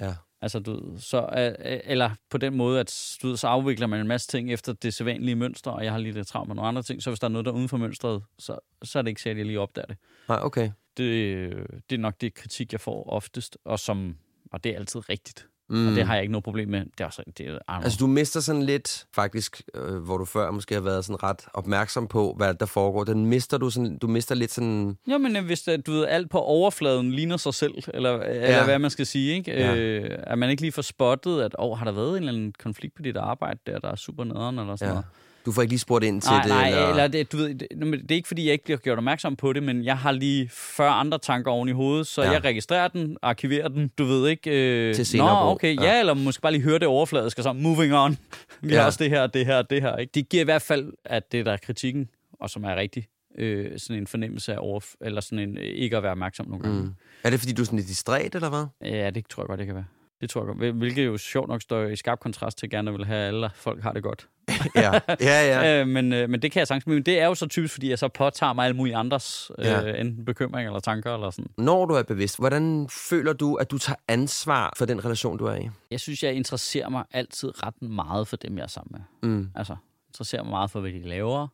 Ja. 0.00 0.14
Altså, 0.46 0.58
du 0.58 0.90
ved, 0.90 0.98
så, 0.98 1.20
øh, 1.20 1.80
eller 1.84 2.10
på 2.30 2.38
den 2.38 2.56
måde, 2.56 2.80
at 2.80 3.16
du 3.22 3.28
ved, 3.28 3.36
så 3.36 3.46
afvikler 3.46 3.86
man 3.86 4.00
en 4.00 4.06
masse 4.06 4.28
ting 4.28 4.52
efter 4.52 4.72
det 4.72 4.94
sædvanlige 4.94 5.36
mønster, 5.36 5.70
og 5.70 5.84
jeg 5.84 5.92
har 5.92 5.98
lige 5.98 6.12
lidt 6.12 6.28
travlt 6.28 6.48
med 6.48 6.56
nogle 6.56 6.68
andre 6.68 6.82
ting, 6.82 7.02
så 7.02 7.10
hvis 7.10 7.20
der 7.20 7.26
er 7.26 7.28
noget, 7.28 7.44
der 7.44 7.52
er 7.52 7.56
uden 7.56 7.68
for 7.68 7.76
mønstret, 7.76 8.22
så, 8.38 8.58
så 8.82 8.98
er 8.98 9.02
det 9.02 9.08
ikke 9.08 9.22
sikkert, 9.22 9.36
at 9.36 9.38
jeg 9.38 9.46
lige 9.46 9.60
opdager 9.60 9.86
det. 9.86 9.96
Nej, 10.28 10.38
okay. 10.42 10.70
det. 10.96 11.50
Det 11.90 11.96
er 11.96 12.00
nok 12.00 12.20
det 12.20 12.34
kritik, 12.34 12.72
jeg 12.72 12.80
får 12.80 13.10
oftest, 13.10 13.58
og, 13.64 13.78
som, 13.78 14.16
og 14.52 14.64
det 14.64 14.72
er 14.72 14.76
altid 14.76 15.08
rigtigt. 15.08 15.46
Mm. 15.68 15.76
Mm. 15.76 15.88
Og 15.88 15.94
det 15.94 16.06
har 16.06 16.14
jeg 16.14 16.22
ikke 16.22 16.32
noget 16.32 16.44
problem 16.44 16.68
med. 16.68 16.80
Det 16.80 17.00
er 17.00 17.04
også, 17.04 17.22
det 17.38 17.46
er, 17.46 17.58
Altså, 17.68 17.98
du 18.00 18.06
mister 18.06 18.40
sådan 18.40 18.62
lidt, 18.62 19.06
faktisk, 19.14 19.62
øh, 19.74 19.96
hvor 19.96 20.18
du 20.18 20.24
før 20.24 20.50
måske 20.50 20.74
har 20.74 20.82
været 20.82 21.04
sådan 21.04 21.22
ret 21.22 21.46
opmærksom 21.54 22.06
på, 22.08 22.34
hvad 22.36 22.54
der 22.54 22.66
foregår. 22.66 23.04
Den 23.04 23.26
mister 23.26 23.58
du 23.58 23.70
sådan, 23.70 23.98
du 23.98 24.06
mister 24.06 24.34
lidt 24.34 24.52
sådan... 24.52 24.96
Ja, 25.08 25.18
men 25.18 25.36
øh, 25.36 25.44
hvis 25.44 25.62
det, 25.62 25.86
du 25.86 25.92
ved, 25.92 26.06
alt 26.06 26.30
på 26.30 26.38
overfladen 26.38 27.12
ligner 27.12 27.36
sig 27.36 27.54
selv, 27.54 27.74
eller, 27.94 28.10
ja. 28.10 28.28
eller 28.30 28.64
hvad 28.64 28.78
man 28.78 28.90
skal 28.90 29.06
sige, 29.06 29.34
ikke? 29.34 29.50
Ja. 29.52 29.74
Øh, 29.76 30.18
at 30.22 30.38
man 30.38 30.50
ikke 30.50 30.62
lige 30.62 30.72
får 30.72 30.82
spottet, 30.82 31.40
at 31.42 31.54
oh, 31.58 31.78
har 31.78 31.84
der 31.84 31.92
været 31.92 32.08
en 32.10 32.16
eller 32.16 32.32
anden 32.32 32.54
konflikt 32.58 32.94
på 32.96 33.02
dit 33.02 33.16
arbejde 33.16 33.58
der, 33.66 33.78
der 33.78 33.88
er 33.90 33.96
super 33.96 34.24
nederen, 34.24 34.58
eller 34.58 34.76
sådan 34.76 34.88
Ja. 34.88 34.92
noget. 34.94 35.06
Du 35.46 35.52
får 35.52 35.62
ikke 35.62 35.72
lige 35.72 35.78
spurgt 35.80 36.04
ind 36.04 36.22
til 36.22 36.30
Nej, 36.30 36.42
det? 36.42 36.48
nej, 36.50 36.68
eller... 36.68 36.88
eller 36.88 37.08
det, 37.08 37.32
du 37.32 37.36
ved, 37.36 37.54
det, 37.54 37.68
det 37.80 38.10
er 38.10 38.14
ikke, 38.14 38.28
fordi 38.28 38.44
jeg 38.44 38.52
ikke 38.52 38.64
bliver 38.64 38.78
gjort 38.78 38.98
opmærksom 38.98 39.36
på 39.36 39.52
det, 39.52 39.62
men 39.62 39.84
jeg 39.84 39.98
har 39.98 40.12
lige 40.12 40.48
40 40.52 40.88
andre 40.90 41.18
tanker 41.18 41.50
oven 41.50 41.68
i 41.68 41.72
hovedet, 41.72 42.06
så 42.06 42.22
Ja. 42.22 42.30
jeg 42.30 42.44
registrerer 42.44 42.88
den, 42.88 43.16
arkiverer 43.22 43.68
den, 43.68 43.88
du 43.98 44.04
ved 44.04 44.28
ikke... 44.28 44.50
Øh, 44.88 44.94
Til 44.94 45.06
senere 45.06 45.44
Nå, 45.44 45.50
okay, 45.50 45.76
Ja. 45.76 45.82
ja. 45.82 45.92
ja, 45.94 46.00
eller 46.00 46.14
måske 46.14 46.42
bare 46.42 46.52
lige 46.52 46.62
høre 46.62 46.78
det 46.78 46.88
overfladisk, 46.88 47.38
og 47.38 47.44
så 47.44 47.52
moving 47.52 47.94
on. 47.94 48.16
Vi 48.62 48.68
Ja. 48.72 48.78
har 48.78 48.86
også 48.86 48.98
det 49.04 49.10
her, 49.10 49.26
det 49.26 49.46
her, 49.46 49.62
det 49.62 49.82
her. 49.82 49.96
Ikke? 49.96 50.10
Det 50.14 50.28
giver 50.28 50.40
i 50.40 50.44
hvert 50.44 50.62
fald, 50.62 50.92
at 51.04 51.32
det 51.32 51.46
der 51.46 51.52
er 51.52 51.56
kritikken, 51.56 52.08
og 52.40 52.50
som 52.50 52.64
er 52.64 52.76
rigtig, 52.76 53.06
øh, 53.38 53.78
sådan 53.78 54.00
en 54.02 54.06
fornemmelse 54.06 54.52
af 54.54 54.58
over, 54.60 54.80
eller 55.00 55.20
sådan 55.20 55.38
en 55.38 55.58
øh, 55.58 55.64
ikke 55.64 55.96
at 55.96 56.02
være 56.02 56.12
opmærksom 56.12 56.46
nogle 56.48 56.62
gange. 56.62 56.82
Mm. 56.82 56.94
Er 57.24 57.30
det, 57.30 57.38
fordi 57.40 57.52
du 57.52 57.62
er 57.62 57.66
sådan 57.66 57.78
lidt 57.78 57.88
distræt, 57.88 58.34
eller 58.34 58.48
hvad? 58.48 58.66
Ja, 58.90 59.10
det 59.10 59.24
tror 59.28 59.42
jeg 59.42 59.48
godt, 59.48 59.58
det 59.58 59.66
kan 59.66 59.74
være. 59.74 59.84
Det 60.20 60.30
tror 60.30 60.40
jeg 60.40 60.46
godt. 60.46 60.58
Hvil- 60.58 60.72
Hvilket 60.72 61.06
jo 61.06 61.16
sjovt 61.16 61.48
nok 61.48 61.62
står 61.62 61.82
i 61.82 61.96
skarp 61.96 62.20
kontrast 62.20 62.58
til 62.58 62.70
gerne 62.70 62.92
vil 62.92 63.04
have, 63.06 63.18
at 63.20 63.26
alle 63.34 63.50
folk 63.54 63.82
har 63.82 63.92
det 63.92 64.02
godt. 64.02 64.28
ja, 64.74 64.92
ja. 64.92 65.00
ja. 65.20 65.60
Ja. 65.60 65.80
Øh, 65.80 65.86
men, 65.88 66.12
øh, 66.12 66.30
men 66.30 66.42
det 66.42 66.52
kan 66.52 66.58
jeg 66.60 66.66
sagtens. 66.66 66.86
Men 66.86 67.02
det 67.02 67.20
er 67.20 67.26
jo 67.26 67.34
så 67.34 67.46
typisk, 67.46 67.72
fordi 67.74 67.90
jeg 67.90 67.98
så 67.98 68.08
påtager 68.08 68.52
mig 68.52 68.64
alle 68.64 68.76
mulige 68.76 68.96
andres 68.96 69.50
øh, 69.58 69.64
Ja. 69.66 69.94
enten 70.00 70.24
bekymringer 70.24 70.70
eller 70.70 70.80
tanker 70.80 71.14
eller 71.14 71.30
sådan. 71.30 71.50
Når 71.58 71.86
du 71.86 71.94
er 71.94 72.02
bevidst, 72.02 72.38
hvordan 72.38 72.88
føler 73.08 73.32
du, 73.32 73.54
at 73.54 73.70
du 73.70 73.78
tager 73.78 73.96
ansvar 74.08 74.72
for 74.76 74.84
den 74.86 75.04
relation, 75.04 75.38
du 75.38 75.44
er 75.46 75.54
i? 75.54 75.68
Jeg 75.90 76.00
synes, 76.00 76.22
jeg 76.22 76.34
interesserer 76.34 76.88
mig 76.88 77.04
altid 77.12 77.62
ret 77.66 77.82
meget 77.82 78.28
for 78.28 78.36
dem, 78.36 78.56
jeg 78.56 78.62
er 78.64 78.68
sammen 78.68 79.04
med. 79.22 79.30
Mm. 79.30 79.50
Altså, 79.54 79.76
interesserer 80.08 80.42
mig 80.42 80.50
meget 80.50 80.70
for, 80.70 80.80
hvad 80.80 80.90
de 80.92 81.08
laver. 81.08 81.48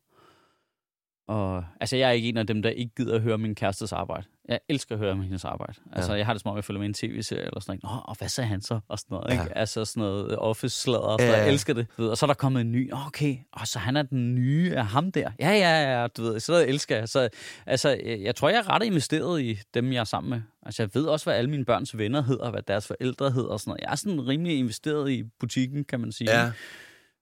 Og, 1.33 1.65
altså, 1.81 1.97
jeg 1.97 2.09
er 2.09 2.13
ikke 2.13 2.29
en 2.29 2.37
af 2.37 2.47
dem, 2.47 2.63
der 2.63 2.71
ikke 2.71 2.93
gider 2.97 3.15
at 3.15 3.21
høre 3.23 3.39
min 3.39 3.55
kærestes 3.55 3.93
arbejde. 3.93 4.27
Jeg 4.49 4.61
elsker 4.69 4.95
at 4.95 4.99
høre 4.99 5.11
om 5.13 5.23
hendes 5.23 5.45
arbejde. 5.45 5.75
Altså, 5.93 6.13
Ja. 6.13 6.19
jeg 6.19 6.27
har 6.27 6.33
det 6.33 6.43
som 6.43 6.51
om, 6.51 6.57
jeg 6.57 6.65
følger 6.65 6.79
med 6.81 6.89
en 6.89 6.95
tv-serie 6.95 7.43
eller 7.47 7.61
sådan 7.61 7.81
noget. 7.83 7.97
Nå, 7.97 8.01
og 8.05 8.17
hvad 8.19 8.29
sagde 8.29 8.49
han 8.49 8.61
så? 8.61 8.81
Og 8.89 8.99
sådan 8.99 9.15
noget, 9.15 9.33
ikke? 9.33 9.45
Ja. 9.45 9.59
Altså, 9.61 9.85
sådan 9.85 10.01
noget 10.01 10.39
office-sladder. 10.39 11.17
Ja, 11.21 11.27
Ja. 11.31 11.37
Jeg 11.39 11.49
elsker 11.49 11.75
det. 11.75 11.87
Ved. 11.99 12.09
Og 12.09 12.17
så 12.19 12.27
er 12.27 12.29
der 12.29 12.35
kommet 12.35 12.61
en 12.61 12.73
ny. 12.73 12.91
Nå, 12.91 12.97
okay. 13.07 13.37
Og 13.53 13.67
så 13.69 13.79
han 13.79 13.97
er 13.97 14.03
den 14.03 14.35
nye 14.35 14.77
af 14.77 14.87
ham 14.87 15.13
der. 15.13 15.31
Ja, 15.41 15.51
ja, 15.51 16.01
ja. 16.01 16.07
Du 16.07 16.23
ved, 16.23 16.41
så 16.41 16.53
noget 16.53 16.69
elsker 16.69 16.97
jeg. 16.97 17.09
Så, 17.09 17.29
altså, 17.67 17.89
jeg 18.05 18.21
jeg 18.21 18.35
tror, 18.35 18.49
jeg 18.49 18.59
er 18.59 18.71
ret 18.71 18.83
investeret 18.83 19.43
i 19.43 19.59
dem, 19.75 19.93
jeg 19.93 20.01
er 20.01 20.05
sammen 20.05 20.31
med. 20.31 20.41
Altså, 20.67 20.83
jeg 20.83 20.91
ved 20.95 21.05
også, 21.05 21.27
hvad 21.27 21.35
alle 21.35 21.51
mine 21.51 21.65
børns 21.65 21.99
venner 21.99 22.23
hedder, 22.23 22.51
hvad 22.51 22.63
deres 22.63 22.87
forældre 22.87 23.31
hedder 23.31 23.49
og 23.51 23.61
sådan 23.61 23.71
noget. 23.71 23.81
Jeg 23.81 23.91
er 23.93 23.97
sådan 23.97 24.27
rimelig 24.29 24.59
investeret 24.59 25.11
i 25.11 25.23
butikken, 25.41 25.85
kan 25.85 26.01
man 26.01 26.13
sige. 26.13 26.41
Ja, 26.41 26.51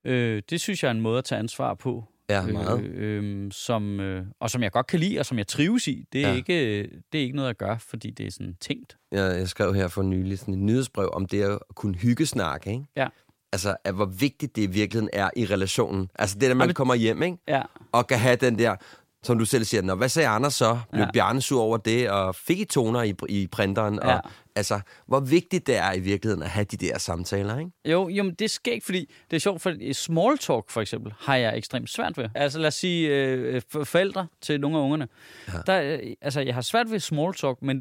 Øh, 0.05 0.43
det 0.51 0.61
synes 0.61 0.83
jeg 0.83 0.89
er 0.89 0.93
en 0.95 1.01
måde 1.01 1.19
at 1.19 1.25
tage 1.25 1.39
ansvar 1.39 1.75
på. 1.75 2.05
Ja, 2.31 2.47
meget. 2.47 2.83
Øh, 2.85 3.45
øh, 3.45 3.53
som, 3.53 4.01
øh, 4.01 4.25
og 4.41 4.51
som 4.51 4.63
jeg 4.63 4.73
godt 4.73 4.87
kan 4.87 5.01
lide, 5.01 5.19
og 5.19 5.27
som 5.27 5.39
jeg 5.39 5.47
trives 5.47 5.89
i. 5.89 6.05
Det 6.13 6.19
er, 6.21 6.27
Ja. 6.27 6.31
ja. 6.31 6.37
ikke, 6.37 6.83
det 7.13 7.19
er 7.19 7.23
ikke 7.23 7.37
noget, 7.37 7.49
jeg 7.49 7.57
gør, 7.57 7.77
fordi 7.79 8.11
det 8.11 8.27
er 8.27 8.31
sådan 8.31 8.55
tænkt. 8.61 8.97
Jeg, 9.13 9.39
jeg 9.39 9.49
skrev 9.49 9.75
her 9.75 9.89
for 9.89 10.03
nylig 10.03 10.39
sådan 10.39 10.55
et 10.55 10.61
nyhedsbrev 10.61 11.11
om 11.13 11.27
det 11.27 11.43
at 11.43 11.59
kunne 11.75 11.95
hyggesnakke, 11.97 12.71
ikke? 12.71 12.85
Ja. 12.97 13.07
Altså, 13.53 13.77
at 13.85 13.95
hvor 13.95 14.05
vigtigt 14.07 14.57
det 14.57 14.63
i 14.63 14.67
virkeligheden 14.67 15.11
er 15.13 15.31
i 15.37 15.45
relationen. 15.47 16.09
Altså, 16.15 16.39
det 16.39 16.49
der, 16.49 16.55
man 16.55 16.69
men- 16.69 16.75
kommer 16.75 16.95
hjem, 16.95 17.23
ikke? 17.23 17.37
Ja, 17.49 17.63
Og 17.93 18.07
kan 18.07 18.19
have 18.19 18.37
den 18.37 18.59
der, 18.59 18.77
som 19.23 19.39
du 19.39 19.45
selv 19.45 19.65
siger, 19.65 19.83
Nå, 19.83 19.95
hvad 19.95 20.09
sagde 20.09 20.29
Anders 20.29 20.55
så? 20.55 20.79
Blev 20.93 21.03
Ja. 21.03 21.11
Bjarne 21.13 21.41
sur 21.41 21.61
over 21.63 21.77
det, 21.77 22.11
og 22.11 22.35
fik 22.35 22.61
I 22.61 22.65
toner 22.65 23.03
i, 23.03 23.15
i 23.29 23.47
printeren? 23.47 23.95
Ja. 24.03 24.15
Og, 24.15 24.31
altså, 24.57 24.81
hvor 25.07 25.21
vigtigt 25.21 25.67
det 25.67 25.77
er 25.77 25.93
i 25.93 26.01
virkeligheden 26.01 26.43
at 26.43 26.49
have 26.51 26.65
de 26.65 26.77
der 26.77 26.99
samtaler, 26.99 27.59
ikke? 27.59 27.71
jo, 27.89 28.09
jo, 28.09 28.23
men 28.23 28.35
det 28.35 28.51
sker 28.51 28.73
ikke, 28.73 28.85
fordi 28.85 29.13
det 29.31 29.37
er 29.37 29.41
sjovt, 29.41 29.63
for 29.63 29.93
small 29.93 30.39
talk 30.39 30.71
for 30.71 30.81
eksempel 30.81 31.13
har 31.19 31.37
jeg 31.37 31.57
ekstremt 31.57 31.91
svært 31.91 32.17
ved. 32.19 32.29
Altså 32.35 32.59
lad 32.59 32.69
os 32.69 32.75
sige 32.75 33.09
øh, 33.09 33.63
for- 33.69 33.85
forældre 33.85 34.27
til 34.41 34.61
nogle 34.61 34.79
af 34.79 34.83
ungerne. 34.83 35.09
Ja. 35.49 35.53
Der, 35.67 35.83
øh, 35.83 35.99
altså 36.21 36.41
jeg 36.41 36.55
har 36.55 36.61
svært 36.63 36.91
ved 36.91 36.99
small 36.99 37.35
talk, 37.35 37.63
men 37.63 37.77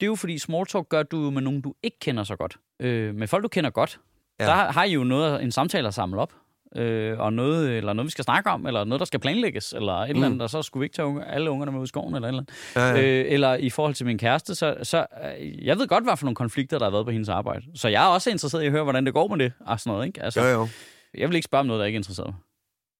det 0.00 0.06
er 0.06 0.06
jo 0.06 0.14
fordi 0.14 0.38
small 0.38 0.66
talk 0.66 0.88
gør 0.88 1.02
du 1.02 1.24
jo 1.24 1.30
med 1.30 1.42
nogen, 1.42 1.60
du 1.60 1.74
ikke 1.82 1.98
kender 1.98 2.24
så 2.24 2.36
godt. 2.36 2.56
Øh, 2.80 3.14
med 3.14 3.28
folk, 3.28 3.42
du 3.42 3.48
kender 3.48 3.70
godt, 3.70 4.00
ja. 4.40 4.44
der 4.44 4.52
har 4.54 4.84
I 4.84 4.92
jo 4.92 5.04
noget, 5.04 5.42
en 5.42 5.52
samtale 5.52 5.88
at 5.88 5.94
samle 5.94 6.20
op. 6.20 6.32
Øh, 6.76 7.18
og 7.18 7.32
noget, 7.32 7.76
eller 7.76 7.92
noget, 7.92 8.06
vi 8.06 8.10
skal 8.10 8.24
snakke 8.24 8.50
om, 8.50 8.66
eller 8.66 8.84
noget, 8.84 8.98
der 8.98 9.04
skal 9.04 9.20
planlægges, 9.20 9.72
eller 9.72 9.92
et 9.92 10.08
mm. 10.08 10.14
eller 10.14 10.26
andet, 10.26 10.42
og 10.42 10.50
så 10.50 10.62
skulle 10.62 10.80
vi 10.80 10.84
ikke 10.84 10.94
tage 10.94 11.06
unge, 11.06 11.24
alle 11.24 11.50
ungerne 11.50 11.72
med 11.72 11.80
ud 11.80 11.84
i 11.84 11.88
skoven, 11.88 12.14
eller 12.14 12.28
et 12.28 12.32
eller 12.32 12.42
andet. 12.42 12.96
Ja, 12.96 13.06
ja. 13.06 13.20
Øh, 13.20 13.32
eller 13.32 13.54
i 13.54 13.70
forhold 13.70 13.94
til 13.94 14.06
min 14.06 14.18
kæreste, 14.18 14.54
så, 14.54 14.76
så 14.82 15.06
øh, 15.38 15.66
jeg 15.66 15.78
ved 15.78 15.88
godt, 15.88 16.04
hvad 16.04 16.16
for 16.16 16.24
nogle 16.24 16.34
konflikter, 16.34 16.78
der 16.78 16.86
har 16.86 16.90
været 16.90 17.04
på 17.06 17.10
hendes 17.10 17.28
arbejde. 17.28 17.66
Så 17.74 17.88
jeg 17.88 18.04
er 18.04 18.08
også 18.08 18.30
interesseret 18.30 18.62
i 18.62 18.66
at 18.66 18.72
høre, 18.72 18.82
hvordan 18.82 19.06
det 19.06 19.14
går 19.14 19.28
med 19.28 19.38
det, 19.38 19.52
og 19.60 19.80
sådan 19.80 19.92
noget, 19.92 20.06
ikke? 20.06 20.22
Altså, 20.22 20.40
Jo, 20.40 20.48
jo. 20.48 20.68
jeg 21.14 21.28
vil 21.28 21.36
ikke 21.36 21.44
spørge 21.44 21.60
om 21.60 21.66
noget, 21.66 21.80
der 21.80 21.86
ikke 21.86 21.96
er 21.96 22.00
interesseret. 22.00 22.28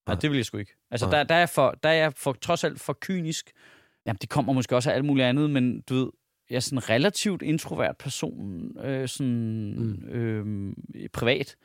Nej, 0.07 0.15
Nej. 0.15 0.19
det 0.19 0.29
vil 0.29 0.37
jeg 0.37 0.45
sgu 0.45 0.57
ikke. 0.57 0.73
Altså, 0.91 1.05
Nej. 1.05 1.17
der, 1.17 1.23
der, 1.23 1.35
er 1.35 1.45
for, 1.45 1.75
der 1.83 1.89
er 1.89 1.93
jeg 1.93 2.13
for, 2.17 2.33
trods 2.41 2.63
alt 2.63 2.79
for 2.79 2.97
kynisk. 3.01 3.51
Jamen, 4.05 4.17
det 4.21 4.29
kommer 4.29 4.53
måske 4.53 4.75
også 4.75 4.91
af 4.91 4.95
alt 4.95 5.05
muligt 5.05 5.25
andet, 5.27 5.49
men 5.49 5.81
du 5.81 5.95
ved, 5.95 6.07
jeg 6.49 6.55
er 6.55 6.59
sådan 6.59 6.77
en 6.77 6.89
relativt 6.89 7.41
introvert 7.41 7.97
person, 7.97 8.61
øh, 8.83 9.07
sådan 9.07 9.73
mm. 9.77 10.09
øh, 10.09 10.73
privat. 11.13 11.55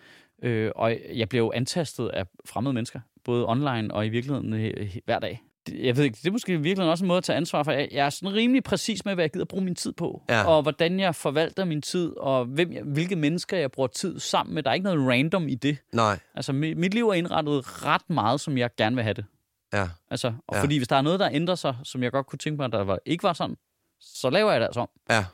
Øh, 0.43 0.73
og 0.77 0.97
jeg 1.15 1.29
bliver 1.29 1.45
jo 1.45 1.53
antastet 1.53 2.09
af 2.09 2.27
fremmede 2.45 2.73
mennesker, 2.75 3.01
både 3.25 3.49
online 3.49 3.95
og 3.95 4.07
i 4.07 4.09
virkeligheden 4.09 4.53
øh, 4.53 4.97
hver 5.05 5.19
dag. 5.19 5.43
Jeg 5.73 5.97
ved 5.97 6.05
ikke, 6.05 6.17
det 6.23 6.27
er 6.27 6.33
måske 6.33 6.53
i 6.53 6.57
virkeligheden 6.57 6.91
også 6.91 7.05
en 7.05 7.09
måde 7.09 7.17
at 7.19 7.25
tage 7.25 7.37
ansvar 7.37 7.63
for. 7.63 7.73
Jeg 7.73 7.89
jeg 7.93 8.07
er 8.07 8.11
sådan 8.11 8.35
rimelig 8.35 8.65
præcis 8.65 9.05
med, 9.05 9.15
hvad 9.15 9.25
jeg 9.25 9.33
gider 9.33 9.45
bruge 9.45 9.65
min 9.65 9.75
tid 9.75 9.93
på. 9.93 10.23
Ja. 10.29 10.45
Og 10.45 10.63
hvordan 10.63 11.01
jeg 11.01 11.15
forvalter 11.15 11.65
min 11.65 11.83
tid, 11.83 12.13
og 12.17 12.45
hvem 12.45 12.73
jeg, 12.73 12.83
hvilke 12.83 13.17
mennesker 13.17 13.57
jeg 13.57 13.71
bruger 13.73 13.87
tid 13.87 14.19
sammen 14.19 14.55
med. 14.55 14.63
Der 14.63 14.71
er 14.71 14.75
ikke 14.75 14.85
noget 14.85 15.09
random 15.09 15.49
i 15.49 15.55
det. 15.55 15.79
Nej, 15.93 16.19
Altså, 16.35 16.53
mi- 16.53 16.75
mit 16.75 16.95
liv 16.95 17.09
er 17.09 17.15
indrettet 17.15 17.85
ret 17.87 18.11
meget, 18.11 18.41
som 18.41 18.59
jeg 18.59 18.71
gerne 18.77 18.97
vil 18.97 19.03
have 19.03 19.15
det. 19.15 19.25
ja. 19.73 19.89
Altså, 20.11 20.33
og 20.49 20.55
ja. 20.57 20.63
fordi 20.63 20.77
hvis 20.77 20.89
der 20.89 20.97
er 20.97 21.03
noget, 21.03 21.21
der 21.21 21.29
ændrer 21.33 21.55
sig, 21.55 21.77
som 21.85 22.03
jeg 22.03 22.13
godt 22.13 22.27
kunne 22.27 22.39
tænke 22.39 22.57
mig, 22.57 22.73
der 22.73 22.85
var, 22.85 22.99
ikke 23.07 23.23
var 23.23 23.33
sådan, 23.33 23.57
så 24.01 24.31
laver 24.31 24.51
jeg 24.53 24.61
det 24.61 24.67
altså 24.67 24.81
om. 24.81 24.89
Ja. 25.11 25.25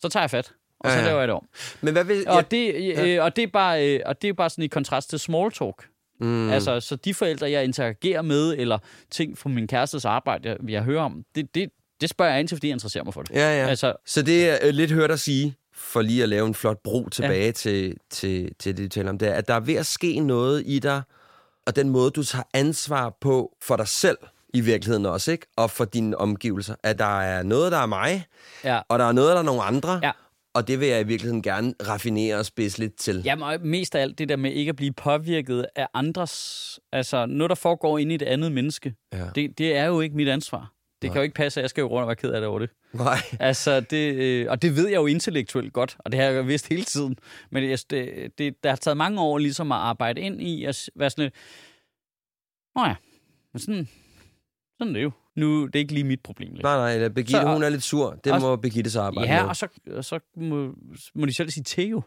Så 0.00 0.08
tager 0.08 0.22
jeg 0.22 0.30
fat, 0.30 0.52
og 0.80 0.90
Ja, 0.90 0.94
så 0.94 1.00
ja. 1.00 1.06
laver 1.06 1.18
jeg 1.18 1.28
det 1.28 1.34
om. 1.36 1.46
Men 1.80 1.92
hvad 1.94 2.04
vil... 2.04 2.24
Og, 2.28 2.50
det, 2.50 2.74
øh, 2.98 3.24
og, 3.24 3.36
det 3.36 3.42
er 3.42 3.48
bare, 3.52 3.88
øh, 3.88 4.00
og 4.06 4.22
det 4.22 4.28
er 4.28 4.32
bare 4.32 4.50
sådan 4.50 4.64
i 4.64 4.68
kontrast 4.68 5.10
til 5.10 5.18
small 5.18 5.52
talk. 5.52 5.86
Mm. 6.20 6.50
Altså, 6.50 6.80
så 6.80 6.96
de 6.96 7.14
forældre, 7.14 7.50
jeg 7.50 7.64
interagerer 7.64 8.22
med, 8.22 8.54
eller 8.58 8.78
ting 9.10 9.38
fra 9.38 9.48
min 9.48 9.66
kærestes 9.66 10.04
arbejde, 10.04 10.48
jeg, 10.48 10.56
jeg 10.68 10.82
hører 10.82 11.02
om, 11.02 11.24
det, 11.34 11.54
det, 11.54 11.70
det 12.00 12.10
spørger 12.10 12.32
jeg 12.32 12.40
ind 12.40 12.48
til, 12.48 12.56
fordi 12.56 12.66
jeg 12.66 12.72
interesserer 12.72 13.04
mig 13.04 13.14
for 13.14 13.22
det. 13.22 13.30
Ja, 13.34 13.60
ja. 13.62 13.66
Altså, 13.68 13.92
Så 14.06 14.22
det 14.22 14.50
er 14.50 14.58
øh, 14.62 14.70
lidt 14.70 14.90
hørt 14.90 15.10
at 15.10 15.20
sige, 15.20 15.54
for 15.74 16.02
lige 16.02 16.22
at 16.22 16.28
lave 16.28 16.46
en 16.46 16.54
flot 16.54 16.78
bro 16.84 17.08
tilbage 17.08 17.44
ja. 17.44 17.50
til, 17.50 17.96
til, 18.10 18.50
til 18.58 18.76
det, 18.76 18.84
du 18.84 18.88
taler 18.88 19.10
om, 19.10 19.18
det 19.18 19.28
er, 19.28 19.34
at 19.34 19.48
der 19.48 19.54
er 19.54 19.60
ved 19.60 19.74
at 19.74 19.86
ske 19.86 20.20
noget 20.20 20.62
i 20.66 20.78
dig, 20.78 21.02
og 21.66 21.76
den 21.76 21.88
måde, 21.90 22.10
du 22.10 22.22
tager 22.24 22.42
ansvar 22.54 23.16
på 23.20 23.56
for 23.62 23.76
dig 23.76 23.88
selv 23.88 24.18
i 24.54 24.60
virkeligheden 24.60 25.06
også, 25.06 25.32
ikke? 25.32 25.46
Og 25.56 25.70
for 25.70 25.84
dine 25.84 26.16
omgivelser. 26.16 26.74
At 26.82 26.98
der 26.98 27.20
er 27.20 27.42
noget, 27.42 27.72
der 27.72 27.78
er 27.78 27.86
mig, 27.86 28.26
ja. 28.64 28.80
og 28.88 28.98
der 28.98 29.04
er 29.04 29.12
noget, 29.12 29.32
der 29.32 29.38
er 29.38 29.42
nogle 29.42 29.62
andre, 29.62 30.00
Ja. 30.02 30.10
Og 30.54 30.68
det 30.68 30.80
vil 30.80 30.88
jeg 30.88 31.00
i 31.00 31.04
virkeligheden 31.06 31.42
gerne 31.42 31.74
raffinere 31.88 32.36
og 32.36 32.46
spidse 32.46 32.78
lidt 32.78 32.96
til. 32.96 33.22
Jamen, 33.24 33.42
og 33.42 33.60
mest 33.60 33.94
af 33.94 34.00
alt 34.02 34.18
det 34.18 34.28
der 34.28 34.36
med 34.36 34.52
ikke 34.52 34.68
at 34.68 34.76
blive 34.76 34.92
påvirket 34.92 35.66
af 35.76 35.88
andres... 35.94 36.80
Altså, 36.92 37.26
noget, 37.26 37.48
der 37.50 37.54
foregår 37.54 37.98
inde 37.98 38.12
i 38.12 38.14
et 38.14 38.22
andet 38.22 38.52
menneske, 38.52 38.94
Ja. 39.12 39.26
det, 39.34 39.58
det 39.58 39.76
er 39.76 39.84
jo 39.84 40.00
ikke 40.00 40.16
mit 40.16 40.28
ansvar. 40.28 40.72
Det 41.02 41.08
Nej. 41.08 41.12
kan 41.14 41.20
jo 41.20 41.22
ikke 41.22 41.34
passe, 41.34 41.60
at 41.60 41.62
jeg 41.62 41.70
skal 41.70 41.82
jo 41.82 41.88
rundt 41.88 42.02
og 42.02 42.06
være 42.08 42.16
ked 42.16 42.30
af 42.30 42.40
det 42.40 42.48
over 42.48 42.58
det. 42.58 42.70
Nej. 42.92 43.16
Altså, 43.40 43.80
det, 43.80 44.14
øh, 44.14 44.46
og 44.50 44.62
det 44.62 44.76
ved 44.76 44.88
jeg 44.88 44.96
jo 44.96 45.06
intellektuelt 45.06 45.72
godt, 45.72 45.96
og 45.98 46.12
det 46.12 46.20
har 46.20 46.26
jeg 46.26 46.36
jo 46.36 46.42
vidst 46.42 46.68
hele 46.68 46.84
tiden. 46.84 47.16
Men 47.50 47.70
jeg, 47.70 47.78
det, 47.90 48.32
det, 48.38 48.54
der 48.64 48.68
har 48.68 48.76
taget 48.76 48.96
mange 48.96 49.20
år 49.20 49.38
ligesom 49.38 49.72
at 49.72 49.78
arbejde 49.78 50.20
ind 50.20 50.42
i 50.42 50.64
at 50.64 50.90
være 50.96 51.10
sådan 51.10 51.22
lidt, 51.24 51.34
Nå 52.76 52.82
ja, 52.84 52.94
men 53.52 53.60
sådan, 53.60 53.88
sådan 54.78 54.90
er 54.90 54.98
det 54.98 55.02
jo. 55.02 55.10
Nu 55.36 55.66
det 55.66 55.74
er 55.74 55.78
ikke 55.80 55.94
lige 55.94 56.04
mit 56.04 56.20
problem. 56.22 56.50
Lidt. 56.52 56.62
Nej, 56.62 56.76
nej, 56.76 56.94
eller 56.94 57.08
Birgitte, 57.08 57.32
Så- 57.40 57.52
hun 57.52 57.62
er 57.62 57.68
lidt 57.68 57.82
sur. 57.82 58.10
Det 58.24 58.32
også- 58.32 58.46
må 58.46 58.56
Birgitte 58.56 58.90
så 58.90 59.00
arbejde 59.00 59.32
Ja, 59.32 59.42
med. 59.42 59.48
og 59.48 59.56
så, 59.56 59.68
og 59.90 60.04
så 60.04 60.18
må, 60.36 60.74
må 61.14 61.26
de 61.26 61.34
selv 61.34 61.50
sige 61.50 61.64
Theo. 61.66 62.02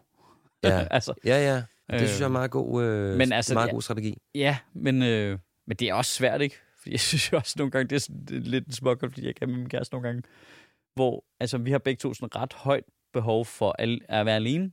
Ja. 0.63 0.87
altså, 0.91 1.13
Ja, 1.25 1.37
ja. 1.51 1.55
Det 1.55 1.65
Øh, 1.93 1.99
synes 1.99 2.19
jeg 2.19 2.23
er 2.25 2.27
en 2.27 2.33
meget 2.33 2.51
god, 2.51 2.83
øh, 2.83 3.17
men 3.17 3.31
altså, 3.31 3.53
meget 3.53 3.71
god 3.71 3.81
strategi. 3.81 4.17
ja, 4.35 4.57
men, 4.75 5.03
øh, 5.03 5.39
men 5.67 5.77
det 5.77 5.89
er 5.89 5.93
også 5.93 6.13
svært, 6.13 6.41
ikke? 6.41 6.55
Fordi 6.81 6.91
jeg 6.91 6.99
synes 7.09 7.31
jo 7.31 7.37
også 7.37 7.53
nogle 7.57 7.71
gange, 7.71 7.87
det 7.87 8.09
er, 8.09 8.13
det 8.27 8.37
er 8.37 8.41
lidt 8.41 8.65
en 8.67 8.73
småkonflikt, 8.73 9.25
jeg 9.27 9.35
kan 9.35 9.49
med 9.49 9.57
min 9.57 9.69
kæreste 9.69 9.93
nogle 9.95 10.07
gange, 10.07 10.23
hvor 10.95 11.23
altså, 11.39 11.57
vi 11.57 11.71
har 11.71 11.77
begge 11.79 11.99
to 11.99 12.13
sådan 12.13 12.35
ret 12.35 12.53
højt 12.53 12.83
behov 13.13 13.45
for 13.45 13.75
al, 13.79 14.01
at 14.09 14.25
være 14.25 14.35
alene. 14.35 14.71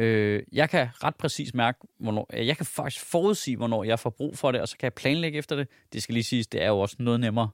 Øh, 0.00 0.42
jeg 0.52 0.70
kan 0.70 0.88
ret 1.04 1.16
præcis 1.16 1.54
mærke, 1.54 1.78
hvornår, 1.98 2.30
jeg 2.36 2.56
kan 2.56 2.66
faktisk 2.66 3.04
forudsige, 3.04 3.56
hvornår 3.56 3.84
jeg 3.84 3.98
får 3.98 4.10
brug 4.10 4.38
for 4.38 4.52
det, 4.52 4.60
og 4.60 4.68
så 4.68 4.76
kan 4.76 4.84
jeg 4.84 4.94
planlægge 4.94 5.38
efter 5.38 5.56
det. 5.56 5.68
Det 5.92 6.02
skal 6.02 6.12
lige 6.12 6.24
siges, 6.24 6.46
det 6.46 6.62
er 6.62 6.68
jo 6.68 6.78
også 6.78 6.96
noget 6.98 7.20
nemmere 7.20 7.48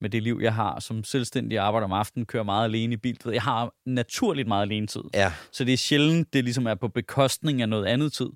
med 0.00 0.10
det 0.10 0.22
liv, 0.22 0.38
jeg 0.42 0.54
har 0.54 0.80
som 0.80 1.04
selvstændig 1.04 1.58
arbejder 1.58 1.84
om 1.84 1.92
aftenen, 1.92 2.26
kører 2.26 2.42
meget 2.42 2.64
alene 2.64 2.94
i 2.94 2.96
bil. 2.96 3.18
Jeg 3.26 3.42
har 3.42 3.74
naturligt 3.86 4.48
meget 4.48 4.62
alene 4.62 4.86
tid. 4.86 5.02
Ja. 5.14 5.32
Så 5.52 5.64
det 5.64 5.72
er 5.72 5.76
sjældent, 5.76 6.32
det 6.32 6.44
ligesom 6.44 6.66
er 6.66 6.74
på 6.74 6.88
bekostning 6.88 7.62
af 7.62 7.68
noget 7.68 7.86
andet 7.86 8.12
tid. 8.12 8.28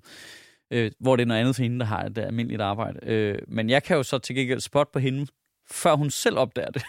Øh, 0.71 0.91
hvor 0.99 1.15
det 1.15 1.23
er 1.23 1.27
noget 1.27 1.41
andet 1.41 1.55
for 1.55 1.63
hende, 1.63 1.79
der 1.79 1.85
har 1.85 2.03
et 2.03 2.17
almindeligt 2.17 2.61
arbejde. 2.61 2.99
Øh, 3.03 3.37
men 3.47 3.69
jeg 3.69 3.83
kan 3.83 3.97
jo 3.97 4.03
så 4.03 4.17
til 4.17 4.35
gengæld 4.35 4.59
spot 4.59 4.91
på 4.93 4.99
hende, 4.99 5.27
før 5.71 5.95
hun 5.95 6.09
selv 6.09 6.37
opdager 6.37 6.71
det, 6.71 6.83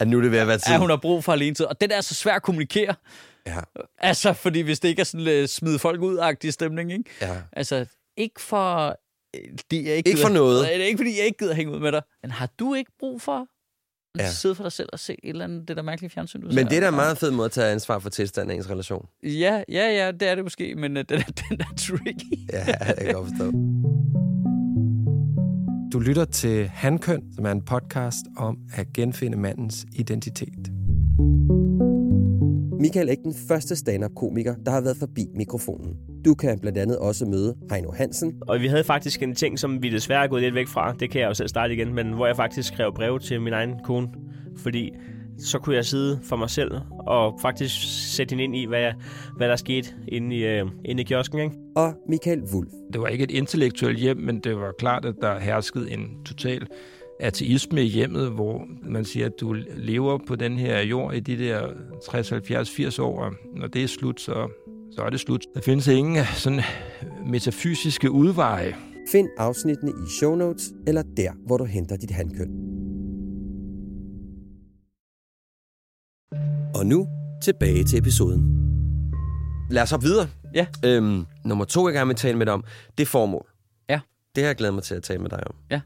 At 0.00 0.08
nu 0.08 0.18
er 0.18 0.22
det 0.22 0.30
ved 0.30 0.38
at 0.38 0.46
være 0.46 0.58
tid. 0.58 0.72
at 0.74 0.80
hun 0.80 0.90
har 0.90 0.96
brug 0.96 1.24
for 1.24 1.32
alene 1.32 1.54
tid. 1.54 1.66
Og 1.66 1.80
det 1.80 1.90
der 1.90 1.96
er 1.96 2.00
så 2.00 2.14
svært 2.14 2.36
at 2.36 2.42
kommunikere. 2.42 2.94
Ja. 3.46 3.60
Altså, 3.98 4.32
fordi 4.32 4.60
hvis 4.60 4.80
det 4.80 4.88
ikke 4.88 5.00
er 5.00 5.04
sådan 5.04 5.42
uh, 5.42 5.46
smide 5.48 5.78
folk 5.78 6.00
ud-agtig 6.00 6.52
stemning, 6.52 6.92
ikke? 6.92 7.04
ja. 7.20 7.36
Altså, 7.52 7.86
ikke 8.16 8.40
for... 8.40 8.96
øh, 9.36 9.40
Det 9.70 9.84
jeg 9.84 9.96
ikke, 9.96 10.08
Ikke 10.08 10.20
for 10.20 10.28
noget. 10.28 10.64
Det 10.68 10.80
er 10.80 10.84
ikke, 10.84 10.98
fordi 10.98 11.18
jeg 11.18 11.26
ikke 11.26 11.38
gider 11.38 11.54
hænge 11.54 11.72
ud 11.72 11.80
med 11.80 11.92
dig. 11.92 12.02
Men 12.22 12.30
har 12.30 12.48
du 12.58 12.74
ikke 12.74 12.90
brug 12.98 13.22
for 13.22 13.40
at 13.40 13.46
Ja. 14.18 14.30
sidde 14.30 14.54
for 14.54 14.62
dig 14.62 14.72
selv 14.72 14.88
og 14.92 14.98
se 14.98 15.12
et 15.12 15.18
eller 15.30 15.44
andet, 15.44 15.68
det 15.68 15.76
der 15.76 15.82
mærkelige 15.82 16.10
fjernsyn, 16.10 16.40
du 16.40 16.50
ser? 16.50 16.54
Men 16.54 16.66
det 16.66 16.76
er 16.76 16.80
da 16.80 16.88
en 16.88 16.94
meget 16.94 17.18
fed 17.18 17.30
måde 17.30 17.44
at 17.44 17.52
tage 17.52 17.72
ansvar 17.72 17.98
for 17.98 18.10
tilstanden 18.10 18.50
af 18.50 18.54
ens 18.56 18.70
relation. 18.70 19.06
Ja, 19.22 19.62
ja, 19.68 19.88
ja, 19.90 20.10
det 20.12 20.28
er 20.28 20.34
det 20.34 20.44
måske, 20.44 20.74
men 20.74 20.96
uh, 20.96 21.02
den, 21.08 21.18
er, 21.18 21.24
den 21.48 21.60
er 21.60 21.74
tricky. 21.78 22.52
Ja, 22.52 22.64
jeg 22.86 22.96
kan 23.00 23.14
godt 23.14 23.28
forstå. 23.28 23.52
Du 25.92 25.98
lytter 25.98 26.24
til 26.24 26.68
Handkøn, 26.68 27.22
som 27.34 27.46
er 27.46 27.50
en 27.52 27.64
podcast 27.64 28.26
om 28.36 28.58
at 28.74 28.86
genfinde 28.94 29.36
mandens 29.38 29.86
identitet. 29.92 30.70
Michael 32.80 33.06
er 33.06 33.10
ikke 33.10 33.22
den 33.22 33.34
første 33.48 33.76
stand-up-komiker, 33.76 34.54
der 34.66 34.70
har 34.70 34.80
været 34.80 34.96
forbi 34.96 35.26
mikrofonen. 35.34 35.96
Du 36.24 36.34
kan 36.34 36.58
blandt 36.58 36.78
andet 36.78 36.98
også 36.98 37.26
møde 37.26 37.56
Heino 37.70 37.90
Hansen, 37.92 38.32
Og 38.48 38.60
vi 38.60 38.66
havde 38.66 38.84
faktisk 38.84 39.22
en 39.22 39.34
ting, 39.34 39.58
som 39.58 39.82
vi 39.82 39.88
desværre 39.88 40.24
er 40.24 40.28
gået 40.28 40.42
lidt 40.42 40.54
væk 40.54 40.68
fra. 40.68 40.92
Det 40.92 41.10
kan 41.10 41.20
jeg 41.20 41.28
jo 41.28 41.34
selv 41.34 41.48
starte 41.48 41.74
igen, 41.74 41.94
men 41.94 42.12
hvor 42.12 42.26
jeg 42.26 42.36
faktisk 42.36 42.68
skrev 42.68 42.94
brev 42.94 43.20
til 43.20 43.40
min 43.40 43.52
egen 43.52 43.74
kone. 43.84 44.08
Fordi 44.56 44.90
så 45.38 45.58
kunne 45.58 45.76
jeg 45.76 45.84
sidde 45.84 46.20
for 46.22 46.36
mig 46.36 46.50
selv 46.50 46.70
og 47.06 47.38
faktisk 47.42 47.74
sætte 48.16 48.32
hende 48.32 48.44
ind 48.44 48.56
i, 48.56 48.64
hvad, 48.64 48.80
jeg, 48.80 48.94
hvad 49.36 49.48
der 49.48 49.56
skete 49.56 49.88
inde 50.08 50.36
i, 50.36 50.44
øh, 50.44 50.66
inde 50.84 51.02
i 51.02 51.04
kiosken. 51.04 51.40
Ikke? 51.40 51.56
og 51.76 51.94
Michael 52.08 52.42
Wulf. 52.54 52.70
Det 52.92 53.00
var 53.00 53.08
ikke 53.08 53.24
et 53.24 53.30
intellektuelt 53.30 53.98
hjem, 53.98 54.16
men 54.16 54.40
det 54.40 54.56
var 54.56 54.72
klart, 54.78 55.04
at 55.04 55.14
der 55.22 55.38
herskede 55.38 55.90
en 55.90 56.24
total 56.24 56.66
ateisme 57.20 57.82
i 57.84 57.88
hjemmet, 57.88 58.30
hvor 58.30 58.66
man 58.82 59.04
siger, 59.04 59.26
at 59.26 59.32
du 59.40 59.56
lever 59.76 60.18
på 60.28 60.36
den 60.36 60.58
her 60.58 60.80
jord 60.80 61.14
i 61.14 61.20
de 61.20 61.38
der 61.38 61.68
60, 62.10 62.28
70, 62.30 62.70
80 62.70 62.98
år, 62.98 63.24
og 63.24 63.32
når 63.56 63.66
det 63.66 63.82
er 63.82 63.88
slut, 63.88 64.20
så, 64.20 64.48
så 64.92 65.02
er 65.02 65.10
det 65.10 65.20
slut. 65.20 65.46
Der 65.54 65.60
findes 65.60 65.86
ingen 65.86 66.24
sådan 66.34 66.60
metafysiske 67.26 68.10
udveje. 68.10 68.74
Find 69.12 69.28
afsnittene 69.38 69.90
i 69.90 70.10
show 70.20 70.34
notes 70.34 70.72
eller 70.86 71.02
der, 71.16 71.32
hvor 71.46 71.56
du 71.56 71.64
henter 71.64 71.96
dit 71.96 72.10
handkøn. 72.10 72.48
Og 76.74 76.86
nu 76.86 77.08
tilbage 77.42 77.84
til 77.84 77.98
episoden. 77.98 78.56
Lad 79.70 79.82
os 79.82 79.90
hoppe 79.90 80.06
videre. 80.06 80.28
Ja. 80.54 80.66
Øhm, 80.84 81.26
nummer 81.44 81.64
to, 81.64 81.88
jeg 81.88 81.94
gerne 81.94 82.06
vil 82.06 82.16
tale 82.16 82.38
med 82.38 82.46
dig 82.46 82.54
om, 82.54 82.64
det 82.98 83.04
er 83.04 83.06
formål. 83.06 83.46
Ja. 83.88 84.00
Det 84.34 84.42
har 84.42 84.48
jeg 84.48 84.56
glædet 84.56 84.74
mig 84.74 84.82
til 84.82 84.94
at 84.94 85.02
tale 85.02 85.22
med 85.22 85.30
dig 85.30 85.46
om. 85.46 85.54
Ja. 85.70 85.80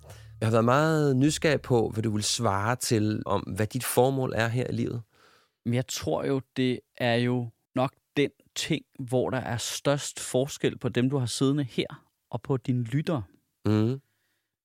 Jeg 0.44 0.48
har 0.48 0.52
været 0.52 0.64
meget 0.64 1.16
nysgerrig 1.16 1.60
på, 1.60 1.88
hvad 1.88 2.02
du 2.02 2.10
vil 2.10 2.22
svare 2.22 2.76
til, 2.76 3.22
om 3.26 3.40
hvad 3.40 3.66
dit 3.66 3.84
formål 3.84 4.32
er 4.36 4.48
her 4.48 4.66
i 4.66 4.72
livet. 4.72 5.02
Men 5.64 5.74
jeg 5.74 5.86
tror 5.86 6.24
jo, 6.24 6.40
det 6.56 6.80
er 6.96 7.14
jo 7.14 7.48
nok 7.74 7.92
den 8.16 8.30
ting, 8.54 8.84
hvor 8.98 9.30
der 9.30 9.38
er 9.38 9.56
størst 9.56 10.20
forskel 10.20 10.78
på 10.78 10.88
dem, 10.88 11.10
du 11.10 11.18
har 11.18 11.26
siddende 11.26 11.64
her, 11.64 11.86
og 12.30 12.42
på 12.42 12.56
dine 12.56 12.82
lyttere. 12.82 13.22
Mm. 13.66 14.00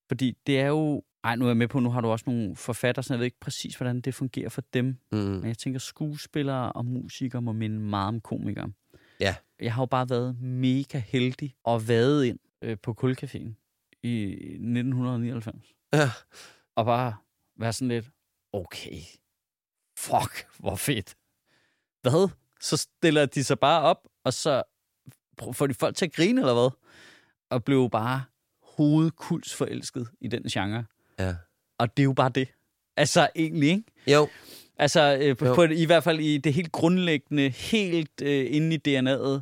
Fordi 0.08 0.36
det 0.46 0.60
er 0.60 0.66
jo... 0.66 1.02
Ej, 1.24 1.36
nu 1.36 1.44
er 1.44 1.48
jeg 1.48 1.56
med 1.56 1.68
på, 1.68 1.80
nu 1.80 1.90
har 1.90 2.00
du 2.00 2.08
også 2.08 2.24
nogle 2.26 2.56
forfattere, 2.56 3.02
så 3.02 3.14
jeg 3.14 3.18
ved 3.18 3.24
ikke 3.24 3.40
præcis, 3.40 3.76
hvordan 3.76 4.00
det 4.00 4.14
fungerer 4.14 4.48
for 4.48 4.62
dem. 4.74 4.96
Mm. 5.12 5.18
Men 5.18 5.46
jeg 5.46 5.58
tænker, 5.58 5.78
skuespillere 5.78 6.72
og 6.72 6.84
musikere 6.84 7.42
må 7.42 7.52
minde 7.52 7.78
meget 7.78 8.08
om 8.08 8.20
komikere. 8.20 8.72
Ja. 9.20 9.34
Jeg 9.60 9.74
har 9.74 9.82
jo 9.82 9.86
bare 9.86 10.10
været 10.10 10.40
mega 10.40 10.98
heldig 10.98 11.54
og 11.64 11.88
været 11.88 12.24
ind 12.24 12.38
øh, 12.62 12.76
på 12.82 12.94
Kulcaféen 13.02 13.69
i 14.02 14.32
1999. 14.32 15.74
Ja. 15.92 16.10
Og 16.76 16.84
bare 16.84 17.14
være 17.56 17.72
sådan 17.72 17.88
lidt, 17.88 18.06
okay, 18.52 19.00
fuck, 19.98 20.46
hvor 20.58 20.76
fedt. 20.76 21.16
Hvad? 22.02 22.28
Så 22.60 22.76
stiller 22.76 23.26
de 23.26 23.44
sig 23.44 23.58
bare 23.58 23.82
op, 23.82 24.08
og 24.24 24.32
så 24.32 24.62
får 25.52 25.66
de 25.66 25.74
folk 25.74 25.96
til 25.96 26.04
at 26.06 26.12
grine, 26.12 26.40
eller 26.40 26.54
hvad? 26.54 26.70
Og 27.50 27.64
blev 27.64 27.90
bare 27.90 28.22
hovedkuls 28.76 29.54
forelsket 29.54 30.08
i 30.20 30.28
den 30.28 30.42
genre. 30.42 30.84
Ja. 31.18 31.34
Og 31.78 31.96
det 31.96 32.02
er 32.02 32.04
jo 32.04 32.12
bare 32.12 32.28
det. 32.28 32.48
Altså 32.96 33.28
egentlig, 33.36 33.68
ikke? 33.68 33.84
Jo. 34.06 34.28
Altså 34.76 35.18
øh, 35.20 35.36
på, 35.36 35.46
Jo. 35.46 35.54
på, 35.54 35.62
i 35.62 35.84
hvert 35.84 36.04
fald 36.04 36.20
i 36.20 36.38
det 36.38 36.54
helt 36.54 36.72
grundlæggende, 36.72 37.48
helt 37.48 38.22
øh, 38.22 38.46
inde 38.54 38.74
i 38.76 38.98
DNA'et, 38.98 39.40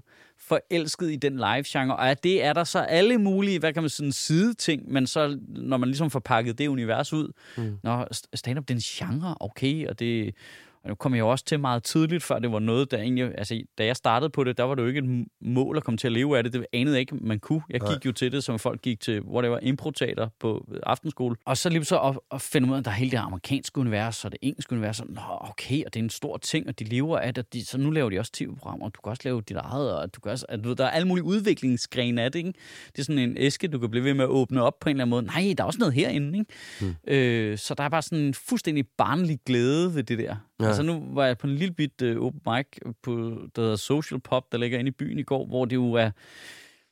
forelsket 0.49 1.11
i 1.11 1.17
den 1.17 1.37
live-genre. 1.37 1.97
Og 1.97 2.11
at 2.11 2.25
det 2.25 2.45
er 2.45 2.53
der 2.53 2.65
så 2.65 2.79
alle 2.79 3.19
mulige, 3.19 3.59
hvad 3.59 3.73
kan 3.73 3.83
man 3.83 3.91
sige, 3.91 4.13
sideting, 4.13 4.93
men 4.93 5.07
så 5.07 5.39
når 5.49 5.77
man 5.77 5.89
ligesom 5.89 6.11
får 6.11 6.21
pakket 6.21 6.59
det 6.59 6.67
univers 6.69 7.13
ud, 7.13 7.33
Mm. 7.57 7.77
Nå, 7.83 8.03
st- 8.03 8.23
stand-up, 8.35 8.69
det 8.69 8.75
er 8.75 8.79
en 8.79 9.09
genre, 9.11 9.37
okay, 9.41 9.87
og 9.89 9.99
det... 9.99 10.35
Og 10.83 10.89
nu 10.89 10.95
kom 10.95 11.15
jeg 11.15 11.21
jo 11.21 11.29
også 11.29 11.45
til 11.45 11.61
meget 11.61 11.83
tidligt, 11.83 12.23
før 12.23 12.39
det 12.39 12.53
var 12.53 12.59
noget, 12.59 12.91
der 12.91 12.99
egentlig... 12.99 13.39
Altså, 13.39 13.63
da 13.79 13.85
jeg 13.85 13.97
startede 13.97 14.31
på 14.31 14.45
det, 14.45 14.59
der 14.59 14.65
var 14.65 14.75
det 14.75 14.83
jo 14.83 14.87
ikke 14.89 14.99
et 14.99 15.27
mål 15.41 15.77
at 15.77 15.85
komme 15.85 15.99
til 15.99 16.09
at 16.09 16.13
leve 16.13 16.39
af 16.39 16.45
det. 16.45 16.53
Det 16.53 16.67
anede 16.73 16.95
jeg 16.95 17.01
ikke, 17.01 17.17
man 17.17 17.39
kunne. 17.41 17.63
Jeg 17.71 17.81
Nej. 17.81 17.93
gik 17.93 18.07
jo 18.07 18.13
til 18.13 18.33
det, 18.33 18.45
som 18.45 18.59
folk 18.59 18.83
gik 18.83 19.01
til, 19.01 19.21
hvor 19.21 19.43
det 19.43 19.51
var 19.51 19.59
improteater 19.63 20.29
på 20.41 20.69
aftenskole. 20.83 21.37
Og 21.45 21.57
så 21.57 21.69
lige 21.69 21.85
så 21.85 21.99
at, 21.99 22.19
at 22.31 22.43
finde 22.43 22.69
ud 22.69 22.75
af, 22.75 22.79
at 22.79 22.85
der 22.85 22.91
er 22.91 22.95
hele 22.95 23.11
det 23.11 23.17
amerikanske 23.17 23.81
univers, 23.81 24.25
og 24.25 24.33
det 24.33 24.39
engelske 24.43 24.73
univers. 24.73 25.01
Og, 25.01 25.07
Nå, 25.09 25.21
okay, 25.41 25.85
og 25.85 25.95
det 25.95 26.01
er 26.01 26.05
en 26.05 26.11
stor 26.11 26.37
ting, 26.37 26.69
og 26.69 26.79
de 26.79 26.85
lever 26.85 27.19
af 27.19 27.35
det. 27.35 27.45
og 27.45 27.53
De, 27.53 27.65
så 27.65 27.79
nu 27.79 27.91
laver 27.91 28.11
de 28.11 28.19
også 28.19 28.33
tv-programmer, 28.33 28.87
og 28.87 28.95
du 28.95 29.01
kan 29.01 29.11
også 29.11 29.23
lave 29.25 29.41
dit 29.41 29.57
eget, 29.57 29.95
og 29.95 30.15
du 30.15 30.21
kan 30.21 30.33
også, 30.33 30.47
at, 30.49 30.65
du 30.65 30.69
ved, 30.69 30.77
der 30.77 30.85
er 30.85 30.91
alle 30.91 31.09
mulige 31.09 31.25
udviklingsgrene 31.25 32.23
af 32.23 32.33
det, 32.33 32.39
ikke? 32.39 32.53
Det 32.93 32.99
er 32.99 33.03
sådan 33.03 33.19
en 33.19 33.37
æske, 33.39 33.69
du 33.69 33.79
kan 33.79 33.91
blive 33.91 34.05
ved 34.05 34.15
med 34.15 34.25
at 34.25 34.29
åbne 34.31 34.63
op 34.63 34.81
på 34.81 34.89
en 34.89 34.97
eller 34.97 35.05
anden 35.05 35.11
måde. 35.11 35.23
Nej, 35.23 35.55
der 35.57 35.65
er 35.65 35.67
også 35.67 35.79
noget 35.79 35.95
herinde, 35.95 36.39
ikke? 36.39 36.53
Mm. 36.81 37.13
Øh, 37.13 37.59
så 37.59 37.75
der 37.75 37.85
er 37.85 37.89
bare 37.89 38.03
sådan 38.03 38.25
en 38.25 38.35
fuldstændig 38.35 38.85
barnlig 38.99 39.39
glæde 39.47 39.95
ved 39.95 40.03
det 40.03 40.19
der. 40.19 40.37
Ja. 40.61 40.65
Ja. 40.65 40.69
Altså 40.69 40.83
nu 40.83 41.05
var 41.15 41.27
jeg 41.27 41.39
på 41.39 41.47
en 41.47 41.55
lille 41.55 41.75
bit 41.75 42.03
uh, 42.03 42.27
open 42.27 42.41
mic, 42.47 42.67
på, 43.03 43.11
der 43.57 43.63
hedder 43.63 43.77
Social 43.77 44.21
Pop, 44.21 44.53
der 44.53 44.59
ligger 44.59 44.79
inde 44.79 44.89
i 44.89 44.93
byen 44.93 45.19
i 45.19 45.23
går, 45.23 45.47
hvor 45.47 45.65
det 45.65 45.77
jo 45.77 45.93
er, 45.93 46.11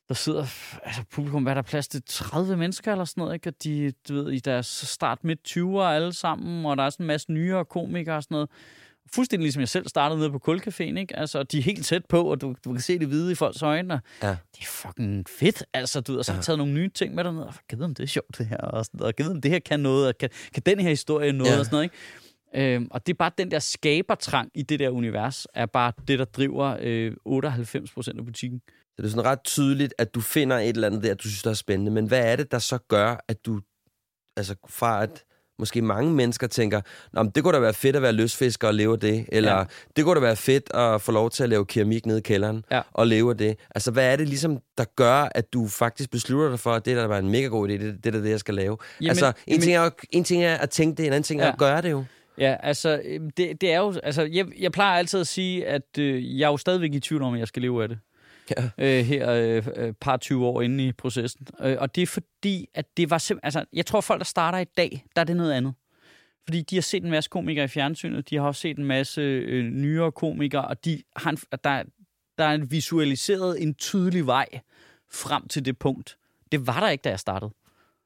der 0.09 0.14
sidder, 0.14 0.40
altså 0.85 1.02
publikum, 1.12 1.42
hvad 1.42 1.52
er 1.52 1.55
der 1.55 1.62
plads 1.62 1.88
til 1.88 2.02
30 2.07 2.57
mennesker 2.57 2.92
eller 2.92 3.05
sådan 3.05 3.20
noget, 3.20 3.35
ikke? 3.35 3.48
Og 3.48 3.55
de, 3.64 3.92
du 4.09 4.14
ved, 4.14 4.33
i 4.33 4.38
deres 4.38 4.66
start 4.66 5.24
midt 5.24 5.40
20'er 5.57 5.81
alle 5.81 6.12
sammen, 6.12 6.66
og 6.66 6.76
der 6.76 6.83
er 6.83 6.90
sådan 6.90 7.05
en 7.05 7.09
masse 7.09 7.33
nyere 7.33 7.64
komikere 7.64 8.16
og 8.16 8.22
sådan 8.22 8.35
noget. 8.35 8.48
Fuldstændig 9.14 9.42
ligesom 9.44 9.61
jeg 9.61 9.68
selv 9.68 9.88
startede 9.88 10.18
nede 10.20 10.31
på 10.31 10.38
Kulcaféen, 10.48 10.81
ikke? 10.98 11.16
Altså, 11.16 11.42
de 11.42 11.59
er 11.59 11.62
helt 11.62 11.87
tæt 11.87 12.05
på, 12.07 12.22
og 12.22 12.40
du, 12.40 12.55
du 12.64 12.72
kan 12.72 12.81
se 12.83 12.98
det 12.98 13.09
hvide 13.09 13.33
i 13.33 13.35
folks 13.35 13.62
øjne, 13.62 13.94
og 13.94 14.00
Ja. 14.22 14.29
det 14.29 14.61
er 14.61 14.66
fucking 14.66 15.24
fedt, 15.29 15.64
altså, 15.72 16.00
du 16.00 16.12
ved, 16.12 16.18
og 16.18 16.24
så 16.24 16.33
har 16.33 16.38
jeg 16.38 16.44
taget 16.44 16.59
nogle 16.59 16.72
nye 16.72 16.88
ting 16.88 17.14
med 17.14 17.24
derned, 17.24 17.42
og 17.42 17.55
givet 17.70 17.85
om 17.85 17.94
det 17.94 18.02
er 18.02 18.07
sjovt, 18.07 18.38
det 18.38 18.46
her, 18.46 18.57
og, 18.57 18.85
sådan, 18.85 19.00
og 19.02 19.14
givet 19.14 19.31
om 19.33 19.40
det 19.40 19.50
her 19.50 19.59
kan 19.59 19.81
noget, 19.81 20.09
og 20.09 20.18
kan, 20.20 20.31
kan 20.55 20.62
den 20.66 20.81
her 20.81 20.88
historie 20.88 21.33
noget, 21.33 21.50
Ja. 21.50 21.55
ja. 21.55 21.59
og 21.59 21.64
sådan 21.64 21.74
noget, 21.74 21.85
ikke? 21.85 21.96
Øhm, 22.57 22.88
og 22.90 23.07
det 23.07 23.12
er 23.12 23.16
bare 23.16 23.31
den 23.38 23.51
der 23.51 23.59
skabertrang 23.59 24.51
i 24.55 24.62
det 24.62 24.79
der 24.81 24.90
univers, 24.90 25.47
er 25.55 25.66
bare 25.66 25.92
det, 26.09 26.19
der 26.19 26.25
driver 26.25 26.77
øh, 26.81 27.12
98 27.25 27.90
procent 27.92 28.19
af 28.19 28.25
butikken. 28.25 28.61
Så 28.69 29.03
det 29.03 29.05
er 29.05 29.09
sådan 29.09 29.25
ret 29.25 29.42
tydeligt, 29.45 29.95
at 29.99 30.14
du 30.14 30.21
finder 30.21 30.59
et 30.59 30.69
eller 30.69 30.87
andet 30.87 31.03
der, 31.03 31.14
du 31.14 31.23
synes, 31.29 31.42
der 31.42 31.51
er 31.51 31.55
spændende. 31.55 31.90
Men 31.92 32.07
hvad 32.07 32.33
er 32.33 32.37
det, 32.37 32.51
der 32.53 32.59
så 32.59 32.79
gør, 32.79 33.25
at 33.29 33.47
du... 33.47 33.61
Altså 34.37 34.55
fra 34.69 35.03
at 35.03 35.25
måske 35.59 35.83
mange 35.83 36.12
mennesker 36.14 36.47
tænker, 36.47 36.81
Nå, 37.12 37.23
men 37.23 37.33
det 37.35 37.42
kunne 37.45 37.55
da 37.55 37.59
være 37.59 37.75
fedt 37.75 37.97
at 37.97 38.03
være 38.03 38.12
løsfisker 38.12 38.69
og 38.69 38.75
leve 38.75 38.92
af 38.92 39.01
det. 39.01 39.27
Eller 39.33 39.57
ja. 39.57 39.64
Det 39.97 40.05
kunne 40.05 40.14
da 40.14 40.21
være 40.21 40.37
fedt 40.37 40.75
at 40.75 41.01
få 41.03 41.12
lov 41.12 41.31
til 41.31 41.42
at 41.42 41.49
lave 41.49 41.66
keramik 41.66 42.07
nede 42.07 42.19
i 42.19 42.23
kælderen 42.23 42.64
Ja. 42.71 42.83
og 42.92 43.07
leve 43.07 43.31
af 43.31 43.37
det. 43.38 43.57
Altså 43.75 43.90
hvad 43.90 44.12
er 44.12 44.16
det 44.16 44.29
ligesom, 44.29 44.59
der 44.79 44.85
gør, 44.97 45.29
at 45.35 45.53
du 45.53 45.66
faktisk 45.69 46.11
beslutter 46.11 46.49
dig 46.51 46.61
for, 46.61 46.73
at 46.73 46.85
det 46.85 46.97
der 46.97 47.05
var 47.05 47.19
en 47.19 47.29
mega 47.31 47.47
god 47.47 47.69
idé, 47.69 47.73
det, 47.73 48.05
det 48.05 48.14
er 48.14 48.21
det, 48.21 48.31
jeg 48.31 48.40
skal 48.40 48.55
lave? 48.55 48.77
Jamen, 49.01 49.09
altså 49.11 49.27
en, 49.27 49.33
jamen- 49.49 49.61
ting 49.62 49.77
er, 49.77 49.90
en 50.11 50.25
ting 50.25 50.45
er 50.45 50.55
at 50.57 50.71
tænke 50.71 50.97
det, 50.97 51.07
en 51.07 51.12
anden 51.12 51.23
ting 51.23 51.40
er 51.40 51.45
Ja. 51.47 51.53
at 51.53 51.59
gøre 51.59 51.83
det 51.83 51.90
jo. 51.90 52.05
Ja, 52.38 52.57
altså, 52.61 53.01
øhm, 53.05 53.31
det, 53.31 53.61
det 53.61 53.72
er 53.72 53.79
jo... 53.79 53.94
Altså, 54.03 54.22
jeg, 54.22 54.46
jeg 54.61 54.72
plejer 54.72 54.99
altid 54.99 55.20
at 55.20 55.27
sige, 55.27 55.66
at 55.66 55.99
øh, 55.99 56.38
jeg 56.38 56.46
er 56.46 56.51
jo 56.51 56.57
stadigvæk 56.57 56.94
i 56.94 57.01
tvivl 57.01 57.22
om, 57.22 57.35
at 57.35 57.40
jeg 57.40 57.49
skal 57.49 57.62
leve 57.62 57.83
af 57.83 57.88
det. 57.88 57.99
Ja. 58.51 58.70
Øh, 58.79 59.05
her 59.05 59.31
øh, 59.31 59.66
øh, 59.77 59.92
par 59.92 60.16
20 60.16 60.46
år 60.46 60.62
inde 60.62 60.87
i 60.87 60.92
processen. 60.92 61.46
Øh, 61.61 61.77
og 61.81 61.94
det 61.94 62.03
er 62.03 62.07
fordi, 62.07 62.68
at 62.75 62.96
det 62.96 63.11
var 63.11 63.18
simpelthen... 63.18 63.46
Altså, 63.46 63.64
jeg 63.72 63.87
tror, 63.87 64.01
folk, 64.01 64.18
der 64.18 64.25
starter 64.25 64.59
i 64.59 64.64
dag, 64.64 65.05
der 65.16 65.20
er 65.20 65.25
det 65.25 65.37
noget 65.37 65.53
andet. 65.53 65.75
Fordi 66.44 66.62
de 66.62 66.77
har 66.77 66.83
set 66.83 67.05
en 67.05 67.11
masse 67.11 67.31
komikere 67.31 67.64
i 67.64 67.68
fjernsynet, 67.68 68.31
de 68.31 68.37
har 68.37 68.42
også 68.42 68.61
set 68.61 68.79
en 68.79 68.85
masse 68.85 69.20
øh, 69.20 69.64
nyere 69.64 70.12
komikere, 70.12 70.64
og 70.64 70.85
de 70.85 71.03
har 71.16 71.31
en, 71.31 71.37
der, 71.37 71.83
der 72.38 72.44
er 72.44 72.55
en 72.55 72.70
visualiseret 72.70 73.62
en 73.62 73.75
tydelig 73.75 74.27
vej 74.27 74.46
frem 75.12 75.49
til 75.49 75.64
det 75.64 75.79
punkt. 75.79 76.16
Det 76.53 76.66
var 76.66 76.81
der 76.81 76.88
ikke, 76.88 77.03
da 77.03 77.09
jeg 77.09 77.20
startede. 77.20 77.51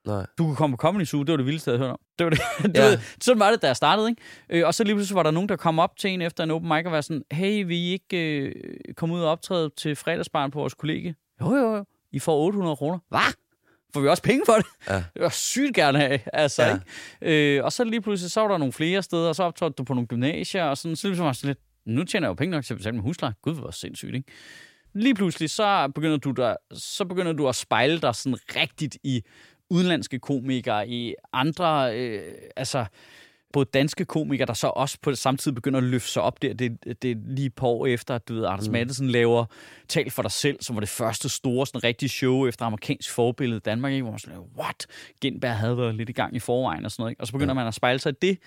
Nej. 0.06 0.26
Du 0.38 0.44
kunne 0.44 0.56
komme 0.56 0.76
på 0.76 0.80
Comedy 0.80 1.04
Zoo, 1.04 1.22
det 1.22 1.30
var 1.30 1.36
det 1.36 1.46
vildeste, 1.46 1.70
jeg 1.70 1.78
havde 1.78 1.88
hørt 1.88 1.92
om. 1.92 2.00
Det 2.18 2.24
var 2.24 2.30
det. 2.30 2.40
Ja. 2.76 2.90
ja. 2.90 2.98
sådan 3.20 3.40
var 3.40 3.50
det, 3.50 3.62
da 3.62 3.66
jeg 3.66 3.76
startede, 3.76 4.08
ikke? 4.10 4.22
Øh, 4.50 4.66
og 4.66 4.74
så 4.74 4.84
lige 4.84 4.94
pludselig 4.94 5.16
var 5.16 5.22
der 5.22 5.30
nogen, 5.30 5.48
der 5.48 5.56
kom 5.56 5.78
op 5.78 5.96
til 5.96 6.10
en 6.10 6.22
efter 6.22 6.44
en 6.44 6.50
open 6.50 6.68
mic 6.68 6.86
og 6.86 6.92
var 6.92 7.00
sådan, 7.00 7.22
hey, 7.32 7.64
vil 7.66 7.76
I 7.76 7.92
ikke 7.92 8.38
øh, 8.40 8.54
komme 8.96 9.14
ud 9.14 9.20
og 9.20 9.30
optræde 9.30 9.70
til 9.76 9.96
fredagsbarn 9.96 10.50
på 10.50 10.58
vores 10.58 10.74
kollega? 10.74 11.12
Jo, 11.40 11.54
jo, 11.54 11.76
jo. 11.76 11.84
I 12.12 12.18
får 12.18 12.36
800 12.36 12.76
kroner. 12.76 12.98
Hvad? 13.08 13.20
får 13.94 14.00
vi 14.00 14.08
også 14.08 14.22
penge 14.22 14.42
for 14.46 14.52
det. 14.52 14.66
Ja. 14.88 14.94
Det 15.14 15.22
var 15.22 15.28
sygt 15.28 15.74
gerne 15.74 15.98
have. 15.98 16.20
Altså, 16.32 16.62
Ja. 16.62 16.78
ikke? 17.22 17.56
Øh, 17.58 17.64
og 17.64 17.72
så 17.72 17.84
lige 17.84 18.00
pludselig, 18.00 18.30
så 18.30 18.40
var 18.40 18.48
der 18.48 18.58
nogle 18.58 18.72
flere 18.72 19.02
steder, 19.02 19.28
og 19.28 19.34
så 19.36 19.42
optrådte 19.42 19.74
du 19.74 19.84
på 19.84 19.94
nogle 19.94 20.06
gymnasier, 20.06 20.64
og 20.64 20.78
sådan, 20.78 20.96
så 20.96 21.06
lige 21.06 21.10
pludselig 21.12 21.26
var 21.26 21.32
sådan 21.32 21.48
lidt, 21.48 21.58
nu 21.96 22.04
tjener 22.04 22.26
jeg 22.26 22.28
jo 22.30 22.34
penge 22.34 22.50
nok 22.50 22.64
til 22.64 22.74
at 22.74 22.78
betale 22.78 22.92
min 22.92 23.02
husleje. 23.02 23.34
Gud, 23.42 23.54
hvor 23.54 23.70
sindssygt, 23.70 24.14
ikke? 24.14 24.32
Lige 24.94 25.14
pludselig, 25.14 25.50
så 25.50 25.88
begynder 25.94 26.16
du, 26.16 26.30
der, 26.30 26.56
så 26.72 27.04
begynder 27.04 27.32
du 27.32 27.48
at 27.48 27.54
spejle 27.56 28.00
dig 28.00 28.14
sådan 28.14 28.38
rigtigt 28.56 28.96
i 29.04 29.22
udenlandske 29.70 30.18
komikere, 30.18 30.88
i 30.88 31.14
andre, 31.32 31.98
øh, 31.98 32.32
altså 32.56 32.84
både 33.52 33.64
danske 33.74 34.04
komikere, 34.04 34.46
der 34.46 34.52
så 34.52 34.66
også 34.66 34.98
på 35.02 35.14
samtidig 35.14 35.54
begynder 35.54 35.78
at 35.78 35.84
løfte 35.84 36.08
sig 36.08 36.22
op 36.22 36.42
der. 36.42 36.54
Det, 36.54 37.02
det 37.02 37.10
er 37.10 37.14
lige 37.26 37.50
par 37.50 37.66
år 37.66 37.86
efter, 37.86 38.14
at 38.14 38.28
du 38.28 38.34
ved, 38.34 38.46
Anders 38.46 38.68
mm. 38.68 38.72
Madsen 38.72 39.08
laver 39.08 39.44
Tal 39.88 40.10
for 40.10 40.22
dig 40.22 40.30
selv, 40.30 40.62
som 40.62 40.76
var 40.76 40.80
det 40.80 40.88
første 40.88 41.28
store 41.28 41.66
sådan 41.66 41.84
rigtige 41.84 42.08
show 42.08 42.46
efter 42.46 42.64
amerikansk 42.64 43.10
forbillede 43.10 43.56
i 43.56 43.60
Danmark, 43.60 43.92
ikke? 43.92 44.02
hvor 44.02 44.10
man 44.10 44.18
sådan, 44.18 44.38
what? 44.58 44.86
Gindberg 45.20 45.56
havde 45.56 45.76
været 45.76 45.94
lidt 45.94 46.08
i 46.08 46.12
gang 46.12 46.36
i 46.36 46.38
forvejen 46.38 46.84
og 46.84 46.90
sådan 46.90 47.02
noget. 47.02 47.12
Ikke? 47.12 47.20
Og 47.20 47.26
så 47.26 47.32
begynder 47.32 47.54
ja. 47.54 47.58
man 47.60 47.66
at 47.66 47.74
spejle 47.74 47.98
sig 47.98 48.12
i 48.12 48.16
det, 48.22 48.38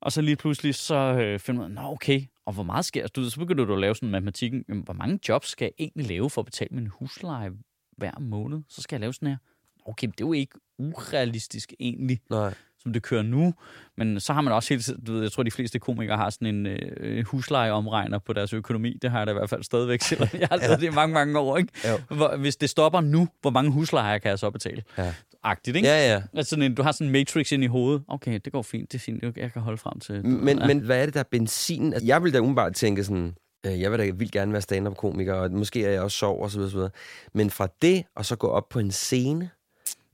og 0.00 0.12
så 0.12 0.20
lige 0.20 0.36
pludselig 0.36 0.74
så 0.74 0.94
øh, 0.94 1.38
finder 1.38 1.62
man, 1.62 1.70
nå 1.70 1.82
okay, 1.82 2.22
og 2.46 2.52
hvor 2.52 2.62
meget 2.62 2.84
sker 2.84 3.06
ved, 3.16 3.30
Så 3.30 3.38
begynder 3.38 3.64
du 3.64 3.74
at 3.74 3.80
lave 3.80 3.94
sådan 3.94 4.10
matematikken, 4.10 4.64
jamen, 4.68 4.82
hvor 4.82 4.94
mange 4.94 5.18
jobs 5.28 5.48
skal 5.48 5.64
jeg 5.64 5.72
egentlig 5.78 6.06
lave 6.06 6.30
for 6.30 6.40
at 6.40 6.44
betale 6.44 6.68
min 6.72 6.86
husleje 6.86 7.50
hver 7.96 8.18
måned? 8.20 8.62
Så 8.68 8.82
skal 8.82 8.96
jeg 8.96 9.00
lave 9.00 9.12
sådan 9.12 9.28
her. 9.28 9.36
Okay, 9.84 10.06
det 10.06 10.20
er 10.20 10.26
jo 10.26 10.32
ikke 10.32 10.58
urealistisk 10.78 11.72
egentlig 11.80 12.20
Nej. 12.30 12.54
som 12.82 12.92
det 12.92 13.02
kører 13.02 13.22
nu. 13.22 13.54
Men 13.96 14.20
så 14.20 14.32
har 14.32 14.40
man 14.40 14.52
også 14.52 14.68
hele 14.68 14.82
tiden, 14.82 15.04
du 15.04 15.12
ved, 15.12 15.22
jeg 15.22 15.32
tror, 15.32 15.42
de 15.42 15.50
fleste 15.50 15.78
komikere 15.78 16.16
har 16.16 16.30
sådan 16.30 16.48
en 16.48 16.66
øh, 16.66 17.24
huslejeomregner 17.26 18.18
på 18.18 18.32
deres 18.32 18.52
økonomi. 18.52 18.98
Det 19.02 19.10
har 19.10 19.18
jeg 19.18 19.26
da 19.26 19.32
i 19.32 19.34
hvert 19.34 19.50
fald 19.50 19.62
stadigvæk, 19.62 20.02
selvom 20.02 20.28
jeg 20.40 20.48
har 20.50 20.56
lavet 20.56 20.80
det 20.80 20.86
i 20.86 20.90
mange, 20.90 21.14
mange 21.14 21.38
år. 21.38 21.56
Ikke? 21.56 21.72
Jo. 21.88 22.16
Hvor, 22.16 22.36
hvis 22.36 22.56
det 22.56 22.70
stopper 22.70 23.00
nu, 23.00 23.28
hvor 23.40 23.50
mange 23.50 23.70
huslejer 23.70 24.18
kan 24.18 24.28
jeg 24.28 24.38
så 24.38 24.50
betale? 24.50 24.82
Ja. 24.98 25.14
Agtigt, 25.42 25.76
ikke? 25.76 25.88
Ja, 25.88 26.12
ja. 26.12 26.22
Altså 26.32 26.50
sådan 26.50 26.62
en, 26.62 26.74
du 26.74 26.82
har 26.82 26.92
sådan 26.92 27.06
en 27.06 27.12
matrix 27.12 27.52
ind 27.52 27.64
i 27.64 27.66
hovedet. 27.66 28.02
Okay, 28.08 28.40
det 28.44 28.52
går 28.52 28.62
fint, 28.62 28.92
det 28.92 28.98
er 28.98 29.02
fint, 29.02 29.22
jeg 29.36 29.52
kan 29.52 29.62
holde 29.62 29.78
frem 29.78 30.00
til. 30.00 30.26
Men, 30.26 30.58
ja. 30.58 30.66
men 30.66 30.78
hvad 30.78 31.00
er 31.00 31.04
det, 31.04 31.14
der 31.14 31.20
er 31.20 31.24
benzin? 31.30 31.92
Altså, 31.92 32.06
jeg 32.06 32.22
vil 32.24 32.32
da 32.32 32.38
umiddelbart 32.38 32.74
tænke 32.74 33.04
sådan, 33.04 33.34
øh, 33.66 33.80
jeg 33.80 33.90
vil 33.90 33.98
da 33.98 34.10
vildt 34.10 34.32
gerne 34.32 34.52
være 34.52 34.62
stand-up-komiker, 34.62 35.34
og 35.34 35.50
måske 35.50 35.84
er 35.84 35.90
jeg 35.90 36.00
også 36.00 36.18
sov 36.18 36.42
og 36.42 36.50
så 36.50 36.58
videre, 36.58 36.70
så 36.70 36.76
videre. 36.76 36.90
Men 37.34 37.50
fra 37.50 37.68
det, 37.82 38.04
og 38.16 38.24
så 38.24 38.36
gå 38.36 38.46
op 38.46 38.68
på 38.68 38.78
en 38.78 38.90
scene, 38.90 39.50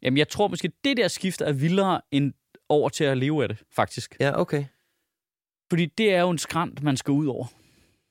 Jamen, 0.02 0.18
jeg 0.18 0.28
tror 0.28 0.48
måske, 0.48 0.72
det 0.84 0.96
der 0.96 1.08
skift 1.08 1.40
er 1.40 1.52
vildere 1.52 2.00
end 2.10 2.32
over 2.68 2.88
til 2.88 3.04
at 3.04 3.18
leve 3.18 3.42
af 3.42 3.48
det, 3.48 3.62
faktisk. 3.70 4.16
ja, 4.20 4.40
okay. 4.40 4.64
Fordi 5.70 5.86
det 5.86 6.14
er 6.14 6.20
jo 6.20 6.30
en 6.30 6.38
skrant, 6.38 6.82
man 6.82 6.96
skal 6.96 7.12
ud 7.12 7.26
over. 7.26 7.46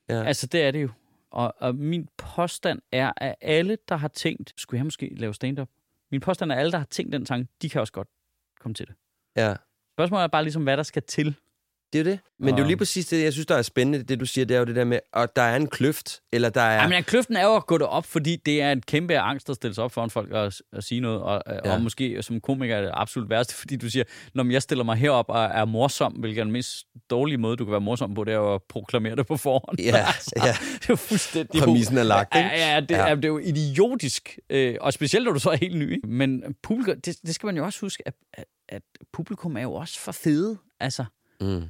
Ja. 0.09 0.23
Altså, 0.23 0.47
det 0.47 0.61
er 0.63 0.71
det 0.71 0.81
jo. 0.81 0.89
Og, 1.31 1.53
og 1.57 1.75
min 1.75 2.07
påstand 2.17 2.81
er, 2.91 3.11
at 3.17 3.35
alle, 3.41 3.77
der 3.89 3.95
har 3.95 4.07
tænkt, 4.07 4.53
skulle 4.57 4.77
jeg 4.77 4.85
måske 4.85 5.15
lave 5.15 5.33
stand-up? 5.33 5.69
Min 6.11 6.21
påstand 6.21 6.51
er, 6.51 6.55
at 6.55 6.59
alle, 6.59 6.71
der 6.71 6.77
har 6.77 6.85
tænkt 6.85 7.13
den 7.13 7.25
tanke, 7.25 7.51
de 7.61 7.69
kan 7.69 7.81
også 7.81 7.93
godt 7.93 8.07
komme 8.59 8.73
til 8.75 8.87
det. 8.87 8.95
ja. 9.35 9.55
Spørgsmålet 9.95 10.23
er 10.23 10.27
bare 10.27 10.43
ligesom, 10.43 10.63
hvad 10.63 10.77
der 10.77 10.83
skal 10.83 11.03
til. 11.03 11.35
Det 11.93 11.99
er 11.99 12.03
jo 12.03 12.09
det. 12.11 12.19
Men 12.39 12.47
det 12.47 12.59
er 12.59 12.63
jo 12.63 12.67
lige 12.67 12.77
præcis 12.77 13.05
det, 13.05 13.23
jeg 13.23 13.33
synes, 13.33 13.45
der 13.45 13.55
er 13.55 13.61
spændende, 13.61 14.03
det 14.03 14.19
du 14.19 14.25
siger, 14.25 14.45
det 14.45 14.55
er 14.55 14.59
jo 14.59 14.65
det 14.65 14.75
der 14.75 14.83
med, 14.83 14.99
at 15.13 15.35
der 15.35 15.41
er 15.41 15.55
en 15.55 15.67
kløft, 15.67 16.21
eller 16.33 16.49
der 16.49 16.61
er... 16.61 16.73
Ja. 16.75 16.81
Jamen, 16.81 17.03
kløften 17.03 17.35
er 17.35 17.43
jo 17.45 17.55
at 17.55 17.65
gå 17.65 17.77
derop, 17.77 18.05
fordi 18.05 18.35
det 18.35 18.61
er 18.61 18.71
en 18.71 18.81
kæmpe 18.81 19.17
angst 19.19 19.49
at 19.49 19.55
stille 19.55 19.75
sig 19.75 19.83
op 19.83 19.91
foran 19.91 20.09
folk 20.09 20.31
og, 20.31 20.51
og 20.73 20.83
sige 20.83 21.01
noget. 21.01 21.21
Og, 21.21 21.43
ja. 21.47 21.53
Ja. 21.65 21.73
og 21.73 21.81
måske 21.81 22.23
som 22.23 22.41
komiker 22.41 22.75
er 22.75 22.81
det 22.81 22.91
absolut 22.93 23.29
værste, 23.29 23.55
fordi 23.61 23.75
du 23.75 23.89
siger, 23.89 24.03
når 24.33 24.51
jeg 24.51 24.61
stiller 24.61 24.83
mig 24.83 24.97
herop 24.97 25.25
og 25.29 25.43
er 25.43 25.65
morsom, 25.65 26.13
hvilket 26.13 26.39
er 26.39 26.43
den 26.43 26.53
mest 26.53 26.85
dårlige 27.09 27.37
måde, 27.37 27.57
du 27.57 27.65
kan 27.65 27.71
være 27.71 27.81
morsom 27.81 28.13
på, 28.13 28.23
det 28.23 28.33
er 28.33 28.55
at 28.55 28.61
proklamere 28.69 29.15
det 29.15 29.27
på 29.27 29.37
forhånd. 29.37 29.79
Ja, 29.79 29.97
ja. 29.97 30.03
det 30.35 30.83
er 30.83 30.85
jo 30.89 30.95
fuldstændig... 30.95 31.61
Præmissen 31.61 31.97
er 31.97 32.03
lagt, 32.03 32.35
Ja, 32.35 32.43
ikke? 32.51 32.65
ja, 32.65 32.79
det, 32.79 32.91
Ja. 32.91 32.97
ja. 32.97 33.09
Er, 33.09 33.15
det 33.15 33.25
er 33.25 33.29
jo 33.29 33.37
idiotisk. 33.37 34.39
Øh, 34.49 34.75
og 34.81 34.93
specielt, 34.93 35.25
når 35.25 35.33
du 35.33 35.39
så 35.39 35.49
er 35.49 35.55
helt 35.57 35.77
ny. 35.77 35.91
Ikke? 35.95 36.07
Men 36.07 36.43
publikum, 36.63 37.01
det, 37.01 37.17
det 37.25 37.35
skal 37.35 37.47
man 37.47 37.57
jo 37.57 37.65
også 37.65 37.79
huske, 37.81 38.03
at, 38.05 38.13
at, 38.33 38.45
at 38.69 38.81
publikum 39.13 39.57
er 39.57 39.61
jo 39.61 39.73
også 39.73 39.99
for 39.99 40.11
fede. 40.11 40.57
Altså, 40.79 41.05
Mm. 41.41 41.63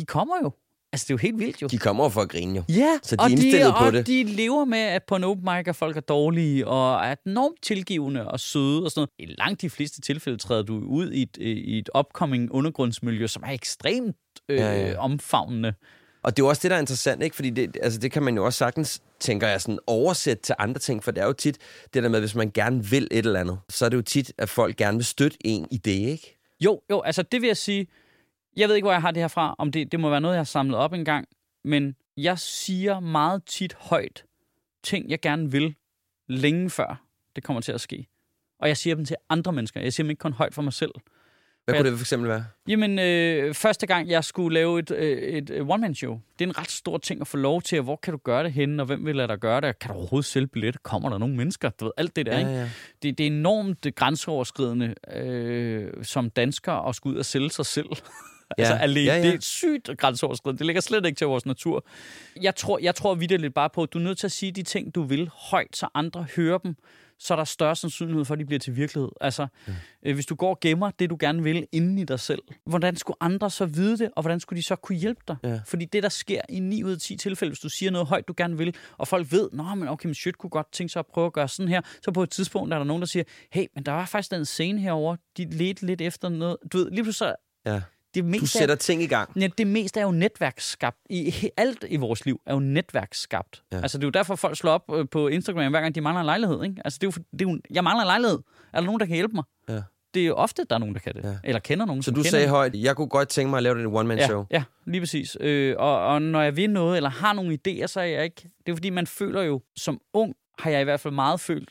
De 0.00 0.06
kommer 0.06 0.34
jo. 0.42 0.52
Altså, 0.92 1.04
det 1.04 1.10
er 1.10 1.14
jo 1.14 1.18
helt 1.18 1.38
vildt 1.38 1.62
jo. 1.62 1.66
De 1.66 1.78
kommer 1.78 2.08
for 2.08 2.20
at 2.20 2.28
grine 2.28 2.56
jo. 2.56 2.62
Ja, 2.68 2.98
Så 3.02 3.16
de 3.16 3.22
er 3.22 3.28
indstillet 3.28 3.74
på 3.78 3.84
og 3.84 3.92
det. 3.92 4.06
de 4.06 4.22
lever 4.24 4.64
med, 4.64 4.78
at 4.78 5.02
på 5.04 5.16
en 5.16 5.24
open 5.24 5.44
mic 5.44 5.66
er 5.68 5.72
folk 5.72 5.96
er 5.96 6.00
dårlige, 6.00 6.66
og 6.66 7.06
er 7.06 7.14
enormt 7.26 7.62
tilgivende 7.62 8.28
og 8.28 8.40
søde 8.40 8.84
og 8.84 8.90
sådan 8.90 9.08
noget. 9.18 9.30
I 9.30 9.34
langt 9.38 9.60
de 9.60 9.70
fleste 9.70 10.00
tilfælde 10.00 10.38
træder 10.38 10.62
du 10.62 10.78
ud 10.86 11.12
i 11.12 11.22
et, 11.22 11.36
i 11.36 11.78
et 11.78 11.90
upcoming 11.98 12.52
undergrundsmiljø, 12.52 13.26
som 13.26 13.42
er 13.46 13.50
ekstremt 13.50 14.16
øh, 14.48 14.58
ja. 14.58 14.88
ja. 14.88 14.98
omfavnende. 14.98 15.74
Og 16.22 16.36
det 16.36 16.42
er 16.42 16.46
jo 16.46 16.48
også 16.48 16.60
det, 16.62 16.70
der 16.70 16.76
er 16.76 16.80
interessant, 16.80 17.22
ikke? 17.22 17.36
Fordi 17.36 17.50
det, 17.50 17.76
altså, 17.82 17.98
det 17.98 18.12
kan 18.12 18.22
man 18.22 18.36
jo 18.36 18.44
også 18.44 18.58
sagtens, 18.58 19.02
tænker 19.20 19.48
jeg, 19.48 19.60
sådan 19.60 19.78
oversætte 19.86 20.42
til 20.42 20.54
andre 20.58 20.78
ting, 20.78 21.04
for 21.04 21.10
det 21.10 21.22
er 21.22 21.26
jo 21.26 21.32
tit 21.32 21.58
det 21.94 22.02
der 22.02 22.08
med, 22.08 22.20
hvis 22.20 22.34
man 22.34 22.50
gerne 22.54 22.84
vil 22.84 23.08
et 23.10 23.26
eller 23.26 23.40
andet, 23.40 23.58
så 23.68 23.84
er 23.84 23.88
det 23.88 23.96
jo 23.96 24.02
tit, 24.02 24.32
at 24.38 24.48
folk 24.48 24.76
gerne 24.76 24.96
vil 24.98 25.04
støtte 25.04 25.36
en 25.40 25.66
i 25.70 25.76
det, 25.76 25.90
ikke? 25.90 26.36
Jo, 26.60 26.80
jo, 26.90 27.00
altså 27.00 27.22
det 27.22 27.40
vil 27.40 27.46
jeg 27.46 27.56
sige, 27.56 27.86
jeg 28.60 28.68
ved 28.68 28.76
ikke, 28.76 28.84
hvor 28.84 28.92
jeg 28.92 29.02
har 29.02 29.10
det 29.10 29.22
her 29.22 29.28
fra, 29.28 29.54
om 29.58 29.72
det, 29.72 29.92
det 29.92 30.00
må 30.00 30.10
være 30.10 30.20
noget, 30.20 30.34
jeg 30.34 30.40
har 30.40 30.44
samlet 30.44 30.76
op 30.78 30.92
en 30.92 31.04
gang, 31.04 31.26
men 31.64 31.96
jeg 32.16 32.38
siger 32.38 33.00
meget 33.00 33.44
tit 33.44 33.74
højt 33.78 34.24
ting, 34.82 35.10
jeg 35.10 35.20
gerne 35.20 35.50
vil, 35.52 35.74
længe 36.28 36.70
før 36.70 37.02
det 37.36 37.44
kommer 37.44 37.60
til 37.60 37.72
at 37.72 37.80
ske. 37.80 38.06
Og 38.60 38.68
jeg 38.68 38.76
siger 38.76 38.94
dem 38.96 39.04
til 39.04 39.16
andre 39.28 39.52
mennesker. 39.52 39.80
Jeg 39.80 39.92
siger 39.92 40.04
dem 40.04 40.10
ikke 40.10 40.20
kun 40.20 40.32
højt 40.32 40.54
for 40.54 40.62
mig 40.62 40.72
selv. 40.72 40.90
Hvad 41.64 41.74
Ja. 41.74 41.80
kunne 41.80 41.90
det 41.90 41.98
for 41.98 42.02
eksempel 42.02 42.28
være? 42.28 42.44
Jamen, 42.68 42.98
øh, 42.98 43.54
første 43.54 43.86
gang, 43.86 44.08
jeg 44.08 44.24
skulle 44.24 44.54
lave 44.54 44.78
et, 44.78 44.90
øh, 44.90 45.18
et 45.18 45.50
øh, 45.50 45.68
one-man-show, 45.68 46.20
det 46.38 46.44
er 46.44 46.48
en 46.48 46.58
ret 46.58 46.70
stor 46.70 46.98
ting 46.98 47.20
at 47.20 47.26
få 47.26 47.36
lov 47.36 47.62
til, 47.62 47.78
og 47.78 47.84
hvor 47.84 47.96
kan 47.96 48.12
du 48.12 48.18
gøre 48.24 48.44
det 48.44 48.52
henne, 48.52 48.82
og 48.82 48.86
hvem 48.86 49.06
vil 49.06 49.16
lade 49.16 49.28
dig 49.28 49.38
gøre 49.38 49.60
det, 49.60 49.78
kan 49.78 49.90
du 49.90 49.96
overhovedet 49.96 50.24
sælge 50.26 50.46
billet, 50.46 50.82
kommer 50.82 51.08
der 51.08 51.18
nogle 51.18 51.36
mennesker, 51.36 51.70
du 51.70 51.84
ved, 51.84 51.92
alt 51.96 52.16
det 52.16 52.26
der, 52.26 52.38
ikke? 52.38 52.50
ja. 52.50 52.70
Det, 53.02 53.18
det 53.18 53.26
er 53.26 53.30
enormt 53.30 53.86
grænseoverskridende 53.94 54.94
øh, 55.14 56.04
som 56.04 56.30
dansker 56.30 56.72
at 56.72 56.94
skulle 56.94 57.14
ud 57.14 57.18
og 57.18 57.24
sælge 57.26 57.50
sig 57.50 57.66
selv. 57.66 57.88
altså 58.58 58.74
alene, 58.74 59.06
ja, 59.06 59.16
ja. 59.16 59.22
det 59.22 59.34
er 59.34 59.40
sygt 59.40 59.90
grænseoverskridende. 59.98 60.58
Det 60.58 60.66
ligger 60.66 60.82
slet 60.82 61.06
ikke 61.06 61.18
til 61.18 61.26
vores 61.26 61.46
natur. 61.46 61.84
Jeg 62.42 62.56
tror, 62.56 62.78
jeg 62.78 62.94
tror 62.94 63.14
vidderligt 63.14 63.54
bare 63.54 63.70
på, 63.70 63.82
at 63.82 63.92
du 63.92 63.98
er 63.98 64.02
nødt 64.02 64.18
til 64.18 64.26
at 64.26 64.32
sige 64.32 64.52
de 64.52 64.62
ting, 64.62 64.94
du 64.94 65.02
vil 65.02 65.30
højt, 65.32 65.76
så 65.76 65.88
andre 65.94 66.26
hører 66.36 66.58
dem, 66.58 66.76
så 67.20 67.34
er 67.34 67.36
der 67.36 67.44
større 67.44 67.76
sandsynlighed 67.76 68.24
for, 68.24 68.34
at 68.34 68.40
de 68.40 68.44
bliver 68.44 68.58
til 68.58 68.76
virkelighed. 68.76 69.08
Altså, 69.20 69.46
ja. 69.68 69.72
øh, 70.02 70.14
hvis 70.14 70.26
du 70.26 70.34
går 70.34 70.50
og 70.50 70.60
gemmer 70.60 70.90
det, 70.90 71.10
du 71.10 71.16
gerne 71.20 71.42
vil, 71.42 71.66
inden 71.72 71.98
i 71.98 72.04
dig 72.04 72.20
selv, 72.20 72.42
hvordan 72.66 72.96
skulle 72.96 73.16
andre 73.20 73.50
så 73.50 73.66
vide 73.66 73.98
det, 73.98 74.10
og 74.16 74.22
hvordan 74.22 74.40
skulle 74.40 74.56
de 74.56 74.62
så 74.62 74.76
kunne 74.76 74.98
hjælpe 74.98 75.20
dig? 75.28 75.36
Ja. 75.44 75.60
Fordi 75.66 75.84
det, 75.84 76.02
der 76.02 76.08
sker 76.08 76.40
i 76.48 76.60
9 76.60 76.84
ud 76.84 76.92
af 76.92 76.98
10 76.98 77.16
tilfælde, 77.16 77.50
hvis 77.50 77.60
du 77.60 77.68
siger 77.68 77.90
noget 77.90 78.08
højt, 78.08 78.28
du 78.28 78.34
gerne 78.36 78.58
vil, 78.58 78.74
og 78.98 79.08
folk 79.08 79.32
ved, 79.32 79.48
nå, 79.52 79.62
men 79.74 79.88
okay, 79.88 80.06
men 80.06 80.14
shit 80.14 80.38
kunne 80.38 80.50
godt 80.50 80.72
tænke 80.72 80.92
sig 80.92 81.00
at 81.00 81.06
prøve 81.06 81.26
at 81.26 81.32
gøre 81.32 81.48
sådan 81.48 81.68
her, 81.68 81.80
så 82.02 82.10
på 82.10 82.22
et 82.22 82.30
tidspunkt 82.30 82.74
er 82.74 82.78
der 82.78 82.84
nogen, 82.84 83.00
der 83.00 83.06
siger, 83.06 83.24
hey, 83.52 83.66
men 83.74 83.84
der 83.84 83.92
var 83.92 84.06
faktisk 84.06 84.30
den 84.30 84.44
scene 84.44 84.80
herover, 84.80 85.16
de 85.36 85.44
ledte 85.44 85.86
lidt 85.86 86.00
efter 86.00 86.28
noget. 86.28 86.56
Du 86.72 86.78
ved, 86.78 86.90
lige 86.90 87.02
pludselig 87.02 87.14
så 87.14 87.34
ja. 87.66 87.80
Det 88.14 88.24
Du 88.24 88.28
meste 88.28 88.46
sætter 88.46 88.74
ting 88.74 89.02
i 89.02 89.06
gang. 89.06 89.40
Ja, 89.40 89.48
det 89.58 89.66
meste 89.66 90.00
er 90.00 90.04
jo 90.04 90.10
netværksskabt. 90.10 90.96
I 91.10 91.50
alt 91.56 91.84
i 91.88 91.96
vores 91.96 92.26
liv 92.26 92.40
er 92.46 92.54
jo 92.54 92.60
netværksskabt. 92.60 93.62
Ja. 93.72 93.76
Altså, 93.80 93.98
det 93.98 94.04
er 94.04 94.06
jo 94.06 94.10
derfor, 94.10 94.34
folk 94.36 94.56
slår 94.56 94.72
op 94.72 94.84
øh, 94.94 95.08
på 95.10 95.28
Instagram, 95.28 95.70
hver 95.72 95.80
gang 95.80 95.94
de 95.94 96.00
mangler 96.00 96.20
en 96.20 96.26
lejlighed. 96.26 96.64
Ikke? 96.64 96.82
Altså, 96.84 96.98
det 97.00 97.06
er 97.06 97.10
jo, 97.16 97.24
det 97.32 97.46
er 97.46 97.50
jo, 97.52 97.60
jeg 97.70 97.84
mangler 97.84 98.02
en 98.02 98.06
lejlighed. 98.06 98.38
Er 98.72 98.80
der 98.80 98.86
nogen, 98.86 99.00
der 99.00 99.06
kan 99.06 99.14
hjælpe 99.14 99.34
mig? 99.34 99.44
Ja. 99.68 99.82
Det 100.14 100.22
er 100.22 100.26
jo 100.26 100.34
ofte, 100.34 100.64
der 100.70 100.74
er 100.74 100.78
nogen, 100.78 100.94
der 100.94 101.00
kan 101.00 101.14
det. 101.14 101.24
Ja. 101.24 101.36
Eller 101.44 101.60
kender 101.60 101.86
nogen, 101.86 102.02
Så 102.02 102.10
du 102.10 102.22
sagde 102.22 102.46
nogen. 102.46 102.56
højt, 102.56 102.74
jeg 102.74 102.96
kunne 102.96 103.08
godt 103.08 103.28
tænke 103.28 103.50
mig 103.50 103.56
at 103.56 103.62
lave 103.62 103.74
det 103.74 103.80
et 103.80 103.86
one-man-show. 103.86 104.46
Ja, 104.50 104.56
ja, 104.56 104.64
lige 104.86 105.00
præcis. 105.00 105.36
Øh, 105.40 105.74
og, 105.78 106.06
og 106.06 106.22
når 106.22 106.42
jeg 106.42 106.56
vil 106.56 106.70
noget, 106.70 106.96
eller 106.96 107.10
har 107.10 107.32
nogle 107.32 107.58
idéer, 107.68 107.86
så 107.86 108.00
er 108.00 108.04
jeg 108.04 108.24
ikke... 108.24 108.50
Det 108.66 108.72
er 108.72 108.76
fordi, 108.76 108.90
man 108.90 109.06
føler 109.06 109.42
jo, 109.42 109.60
som 109.76 110.00
ung, 110.14 110.34
har 110.58 110.70
jeg 110.70 110.80
i 110.80 110.84
hvert 110.84 111.00
fald 111.00 111.14
meget 111.14 111.40
følt, 111.40 111.70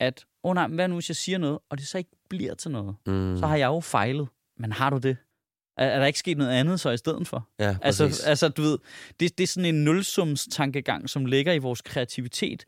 at, 0.00 0.24
åh 0.44 0.50
oh, 0.50 0.54
nej, 0.54 0.66
hvad 0.68 0.88
nu, 0.88 0.94
hvis 0.94 1.08
jeg 1.10 1.16
siger 1.16 1.38
noget, 1.38 1.58
og 1.70 1.78
det 1.78 1.86
så 1.86 1.98
ikke 1.98 2.10
bliver 2.28 2.54
til 2.54 2.70
noget? 2.70 2.94
Mm. 3.06 3.36
Så 3.36 3.46
har 3.46 3.56
jeg 3.56 3.66
jo 3.66 3.80
fejlet. 3.80 4.28
Men 4.58 4.72
har 4.72 4.90
du 4.90 4.98
det? 4.98 5.16
Er, 5.76 5.86
er 5.86 5.98
der 5.98 6.06
ikke 6.06 6.18
sket 6.18 6.38
noget 6.38 6.50
andet 6.50 6.80
så 6.80 6.90
i 6.90 6.96
stedet 6.96 7.28
for? 7.28 7.48
Ja, 7.58 7.76
Altså, 7.82 8.06
præcis. 8.06 8.24
altså 8.24 8.48
du 8.48 8.62
ved, 8.62 8.78
det, 9.20 9.38
det 9.38 9.44
er 9.44 9.48
sådan 9.48 9.74
en 9.74 9.84
nulsumstankegang, 9.84 11.10
som 11.10 11.26
ligger 11.26 11.52
i 11.52 11.58
vores 11.58 11.80
kreativitet. 11.80 12.64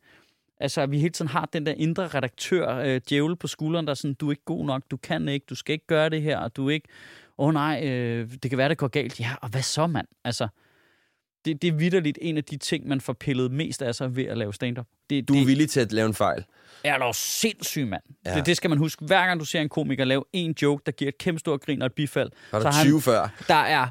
Altså, 0.60 0.80
at 0.80 0.90
vi 0.90 0.98
hele 0.98 1.10
tiden 1.10 1.28
har 1.28 1.48
den 1.52 1.66
der 1.66 1.72
indre 1.76 2.08
redaktør, 2.08 2.76
øh, 2.76 3.00
djævel 3.08 3.36
på 3.36 3.46
skulderen, 3.46 3.86
der 3.86 3.90
er 3.90 3.94
sådan, 3.94 4.14
du 4.14 4.28
er 4.28 4.32
ikke 4.32 4.44
god 4.44 4.66
nok, 4.66 4.82
du 4.90 4.96
kan 4.96 5.28
ikke, 5.28 5.46
du 5.50 5.54
skal 5.54 5.72
ikke 5.72 5.86
gøre 5.86 6.08
det 6.08 6.22
her, 6.22 6.38
og 6.38 6.56
du 6.56 6.68
er 6.68 6.70
ikke, 6.70 6.88
åh 7.38 7.46
oh, 7.48 7.54
nej, 7.54 7.86
øh, 7.86 8.30
det 8.42 8.50
kan 8.50 8.58
være, 8.58 8.68
det 8.68 8.78
går 8.78 8.88
galt. 8.88 9.20
Ja, 9.20 9.30
og 9.42 9.48
hvad 9.48 9.62
så, 9.62 9.86
mand? 9.86 10.06
Altså, 10.24 10.48
det, 11.44 11.62
det 11.62 11.68
er 11.68 11.72
vidderligt 11.72 12.18
en 12.22 12.36
af 12.36 12.44
de 12.44 12.56
ting, 12.56 12.88
man 12.88 13.00
får 13.00 13.12
pillet 13.12 13.50
mest 13.52 13.82
af 13.82 13.94
sig 13.94 14.16
ved 14.16 14.24
at 14.24 14.38
lave 14.38 14.54
stand-up. 14.54 14.86
Det, 15.10 15.28
Du 15.28 15.34
er 15.34 15.38
det 15.38 15.46
villig 15.46 15.70
til 15.70 15.80
at 15.80 15.92
lave 15.92 16.06
en 16.06 16.14
fejl. 16.14 16.44
er 16.84 16.98
dog 16.98 17.14
sindssygt, 17.14 17.88
mand. 17.88 18.02
Ja. 18.26 18.34
Det, 18.36 18.46
det 18.46 18.56
skal 18.56 18.70
man 18.70 18.78
huske. 18.78 19.04
Hver 19.04 19.26
gang 19.26 19.40
du 19.40 19.44
ser 19.44 19.60
en 19.60 19.68
komiker 19.68 20.04
lave 20.04 20.24
en 20.32 20.54
joke, 20.62 20.82
der 20.86 20.92
giver 20.92 21.08
et 21.08 21.18
kæmpe 21.18 21.38
stort 21.40 21.60
grin 21.60 21.82
og 21.82 21.86
et 21.86 21.92
bifald, 21.92 22.30
Var 22.52 22.58
så 22.60 22.64
der 22.64 22.70
har 22.72 22.78
han- 22.78 22.86
20 22.86 23.02
før? 23.02 23.28
der 23.48 23.54
er 23.54 23.88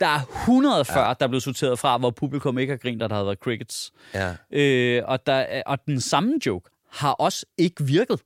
der 0.00 0.06
er 0.06 0.20
140, 0.20 0.98
ja. 1.08 1.14
der 1.20 1.24
er 1.24 1.28
blevet 1.28 1.42
sorteret 1.42 1.78
fra, 1.78 1.98
hvor 1.98 2.10
publikum 2.10 2.58
ikke 2.58 2.70
har 2.72 2.78
grint, 2.78 3.02
og 3.02 3.10
der 3.10 3.16
har 3.16 3.24
været 3.24 3.38
crickets. 3.38 3.92
Ja. 4.14 4.34
Øh, 4.52 5.02
og, 5.06 5.26
der, 5.26 5.32
er- 5.32 5.62
og 5.66 5.78
den 5.86 6.00
samme 6.00 6.34
joke 6.46 6.70
har 6.92 7.12
også 7.12 7.46
ikke 7.58 7.84
virket 7.84 8.20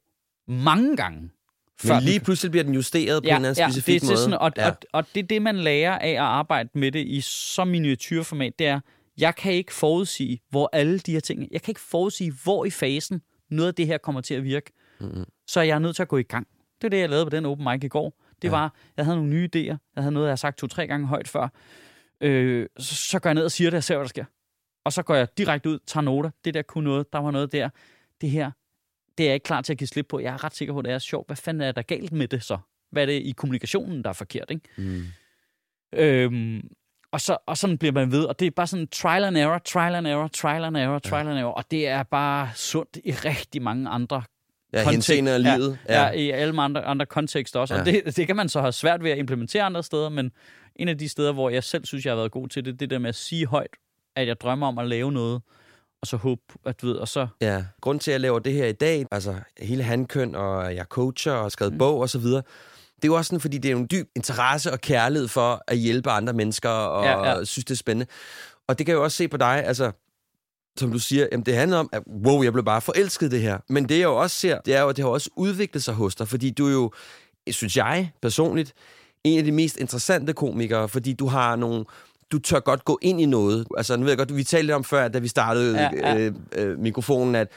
mange 0.49 0.97
gange. 0.97 1.31
Men 1.85 2.03
lige 2.03 2.21
pludselig 2.21 2.51
bliver 2.51 2.65
den 2.65 2.75
justeret 2.75 3.23
på 3.23 3.27
ja, 3.27 3.33
en 3.33 3.37
eller 3.37 3.49
anden 3.49 3.63
ja, 3.63 3.69
specifik 3.69 4.01
det, 4.01 4.07
måde. 4.09 4.13
er 4.15 4.17
sådan, 4.19 4.39
og, 4.39 4.53
ja. 4.57 4.69
og, 4.69 4.77
og 4.93 5.05
det 5.15 5.23
er 5.23 5.27
det, 5.27 5.43
man 5.43 5.57
lærer 5.57 5.99
af 5.99 6.09
at 6.11 6.17
arbejde 6.19 6.69
med 6.75 6.93
det 6.93 7.07
i 7.07 7.21
så 7.21 7.65
miniatyrformat, 7.65 8.59
det 8.59 8.67
er, 8.67 8.81
jeg 9.19 9.35
kan 9.37 9.53
ikke 9.53 9.73
forudsige, 9.75 10.41
hvor 10.51 10.71
alle 10.73 10.99
de 10.99 11.13
her 11.13 11.21
ting, 11.21 11.49
jeg 11.51 11.63
kan 11.63 11.71
ikke 11.71 11.81
forudsige, 11.81 12.33
hvor 12.45 12.65
i 12.65 12.71
fasen 12.71 13.23
noget 13.51 13.69
af 13.69 13.75
det 13.75 13.87
her 13.87 13.99
kommer 13.99 14.21
til 14.21 14.35
at 14.35 14.45
virke. 14.45 14.73
Mm-hmm. 15.01 15.25
Så 15.47 15.61
er 15.61 15.65
jeg 15.65 15.81
nødt 15.81 15.97
til 15.97 16.03
at 16.03 16.09
gå 16.09 16.17
i 16.17 16.23
gang. 16.23 16.47
Det 16.81 16.85
er 16.85 16.89
det, 16.91 16.99
jeg 16.99 17.09
lavede 17.09 17.27
på 17.27 17.31
den 17.31 17.45
open 17.47 17.65
mic 17.73 17.85
i 17.85 17.89
går. 17.89 18.21
Det 18.43 18.49
Ja. 18.49 18.51
var, 18.51 18.75
jeg 18.97 19.05
havde 19.05 19.17
nogle 19.19 19.31
nye 19.31 19.49
idéer. 19.57 19.77
Jeg 19.97 20.03
havde 20.03 20.13
noget, 20.13 20.27
jeg 20.27 20.31
har 20.31 20.37
sagt 20.37 20.59
to-tre 20.59 20.87
gange 20.87 21.07
højt 21.07 21.29
før. 21.29 21.49
Øh, 22.21 22.67
så, 22.79 22.95
så 22.95 23.19
går 23.19 23.31
jeg 23.31 23.35
ned 23.35 23.45
og 23.45 23.51
siger 23.53 23.71
det, 23.71 23.77
og 23.77 23.85
ser, 23.85 23.95
hvad 23.97 24.05
der 24.05 24.09
sker. 24.09 24.25
Og 24.85 24.93
så 24.93 25.03
går 25.03 25.15
jeg 25.15 25.29
direkte 25.39 25.71
ud, 25.71 25.79
tager 25.87 26.03
noter. 26.05 26.31
Det 26.45 26.55
der 26.55 26.63
kunne 26.63 26.85
noget, 26.85 27.13
der 27.13 27.19
var 27.19 27.31
noget 27.31 27.53
der. 27.53 27.69
Det 28.21 28.31
her, 28.31 28.51
det 29.19 29.25
er 29.25 29.29
jeg 29.29 29.35
ikke 29.35 29.45
klar 29.45 29.61
til 29.61 29.73
at 29.73 29.79
give 29.79 29.89
slip 29.89 30.07
på. 30.09 30.21
Jeg 30.21 30.35
er 30.35 30.45
ret 30.45 30.55
sikker 30.57 30.75
på, 30.75 30.79
at 30.79 30.85
det 30.85 30.93
er 30.93 30.99
sjovt. 30.99 31.29
Hvad 31.29 31.37
fanden 31.37 31.61
er 31.61 31.73
der 31.73 31.83
galt 31.83 32.13
med 32.13 32.29
det 32.29 32.43
så? 32.43 32.59
Hvad 32.93 33.03
er 33.03 33.07
det 33.07 33.13
i 33.23 33.35
kommunikationen, 33.37 34.03
der 34.05 34.09
er 34.09 34.13
forkert, 34.15 34.51
ikke? 34.51 34.69
Mm. 34.77 35.03
Øhm, 35.93 36.69
og, 37.13 37.21
så, 37.21 37.37
og 37.47 37.57
sådan 37.57 37.79
bliver 37.79 37.93
man 37.93 38.13
ved, 38.13 38.25
og 38.25 38.41
det 38.41 38.47
er 38.47 38.51
bare 38.51 38.67
sådan 38.67 38.87
trial 38.87 39.25
and 39.25 39.37
error, 39.39 39.59
trial 39.59 39.95
and 39.95 40.07
error, 40.07 40.29
trial 40.29 40.65
and 40.65 40.77
error, 40.77 40.99
trial 40.99 41.29
and 41.29 41.39
error, 41.39 41.51
og 41.51 41.65
det 41.71 41.89
er 41.89 42.03
bare 42.03 42.51
sundt 42.55 42.97
i 43.05 43.11
rigtig 43.13 43.63
mange 43.63 43.89
andre 43.89 44.23
Ja, 44.73 44.91
henseende 44.91 45.31
af 45.33 45.39
ja, 45.39 45.57
livet. 45.57 45.79
ja. 45.89 46.03
ja, 46.05 46.11
i 46.11 46.31
alle 46.31 46.63
andre, 46.63 46.85
andre 46.85 47.07
kontekster 47.07 47.61
også. 47.61 47.75
Ja. 47.75 47.81
Og 47.81 47.87
Ja. 47.87 47.93
det, 48.05 48.17
det 48.17 48.27
kan 48.27 48.37
man 48.37 48.49
så 48.49 48.61
have 48.61 48.73
svært 48.73 49.03
ved 49.05 49.11
at 49.11 49.19
implementere 49.19 49.63
andre 49.63 49.83
steder, 49.83 50.09
men 50.09 50.33
en 50.77 50.89
af 50.89 50.99
de 50.99 51.09
steder, 51.09 51.33
hvor 51.33 51.51
jeg 51.51 51.65
selv 51.65 51.85
synes, 51.85 52.05
jeg 52.05 52.11
har 52.11 52.17
været 52.17 52.31
god 52.33 52.49
til 52.49 52.65
det, 52.65 52.81
det 52.81 52.91
der 52.91 52.99
med 52.99 53.09
at 53.09 53.15
sige 53.15 53.47
højt, 53.47 53.77
at 54.17 54.27
jeg 54.27 54.41
drømmer 54.41 54.67
om 54.67 54.79
at 54.79 54.87
lave 54.89 55.13
noget, 55.13 55.43
og 56.05 56.09
så 56.09 56.17
håbe, 56.17 56.43
at 56.67 56.83
du 56.83 56.87
ved, 56.87 56.95
og 56.95 57.09
så... 57.09 57.27
Ja, 57.41 57.65
grund 57.81 58.01
til, 58.01 58.11
at 58.11 58.13
jeg 58.13 58.21
laver 58.21 58.39
det 58.39 58.53
her 58.53 58.67
i 58.67 58.73
dag, 58.73 59.07
altså 59.11 59.35
hele 59.59 59.83
handkøn, 59.83 60.35
og 60.35 60.75
jeg 60.75 60.85
coacher 60.85 61.33
og 61.33 61.43
har 61.43 61.49
skrevet 61.49 61.73
Mm. 61.73 61.79
bog 61.79 62.01
og 62.01 62.11
så 62.11 62.19
videre, 62.19 62.43
det 62.97 63.05
er 63.05 63.09
jo 63.09 63.15
også 63.15 63.29
sådan, 63.29 63.41
fordi 63.41 63.59
det 63.59 63.71
er 63.71 63.77
en 63.77 63.87
dyb 63.91 64.09
interesse 64.17 64.73
og 64.73 64.81
kærlighed 64.81 65.29
for 65.29 65.63
at 65.69 65.77
hjælpe 65.79 66.11
andre 66.11 66.33
mennesker, 66.33 66.69
og 66.69 67.05
Ja, 67.05 67.29
ja, 67.39 67.45
synes, 67.45 67.65
det 67.65 67.75
er 67.75 67.77
spændende. 67.77 68.07
Og 68.69 68.79
det 68.79 68.87
kan 68.87 68.93
jeg 68.93 68.99
jo 68.99 69.05
også 69.05 69.17
se 69.17 69.29
på 69.29 69.37
dig, 69.37 69.63
altså, 69.67 69.93
som 70.79 70.93
du 70.93 70.99
siger, 70.99 71.27
jamen 71.33 71.47
det 71.47 71.57
handler 71.57 71.79
om, 71.79 71.89
at 71.93 72.03
wow, 72.27 72.43
jeg 72.43 72.53
blev 72.53 72.65
bare 72.65 72.81
forelsket 72.81 73.31
det 73.31 73.41
her. 73.41 73.59
Men 73.69 73.89
det 73.89 73.95
jeg 73.99 74.05
jo 74.05 74.17
også 74.17 74.37
ser, 74.39 74.59
det 74.61 74.75
er 74.75 74.81
jo, 74.83 74.89
at 74.89 74.97
det 74.97 75.05
har 75.05 75.11
også 75.11 75.31
udviklet 75.37 75.83
sig 75.85 75.95
hos 75.95 76.15
dig, 76.15 76.29
fordi 76.29 76.51
du 76.51 76.67
er 76.67 76.73
jo, 76.73 76.93
synes 77.51 77.77
jeg 77.77 78.11
personligt, 78.23 78.73
en 79.25 79.39
af 79.39 79.45
de 79.45 79.53
mest 79.53 79.77
interessante 79.77 80.33
komikere, 80.33 80.89
fordi 80.89 81.13
du 81.13 81.27
har 81.27 81.57
nogle 81.57 81.85
du 82.35 82.39
tør 82.39 82.61
godt 82.61 82.85
gå 82.85 82.99
ind 83.03 83.21
i 83.21 83.27
noget. 83.27 83.67
Altså, 83.77 83.97
nu 83.97 84.03
ved 84.03 84.11
jeg 84.11 84.19
godt, 84.19 84.37
vi 84.37 84.45
talte 84.45 84.67
lidt 84.67 84.75
om 84.75 84.85
før, 84.85 85.09
da 85.09 85.19
vi 85.19 85.29
startede 85.29 85.79
Ja, 85.79 85.91
ja. 86.15 86.19
Øh, 86.19 86.33
øh, 86.57 86.79
mikrofonen, 86.79 87.35
at 87.35 87.49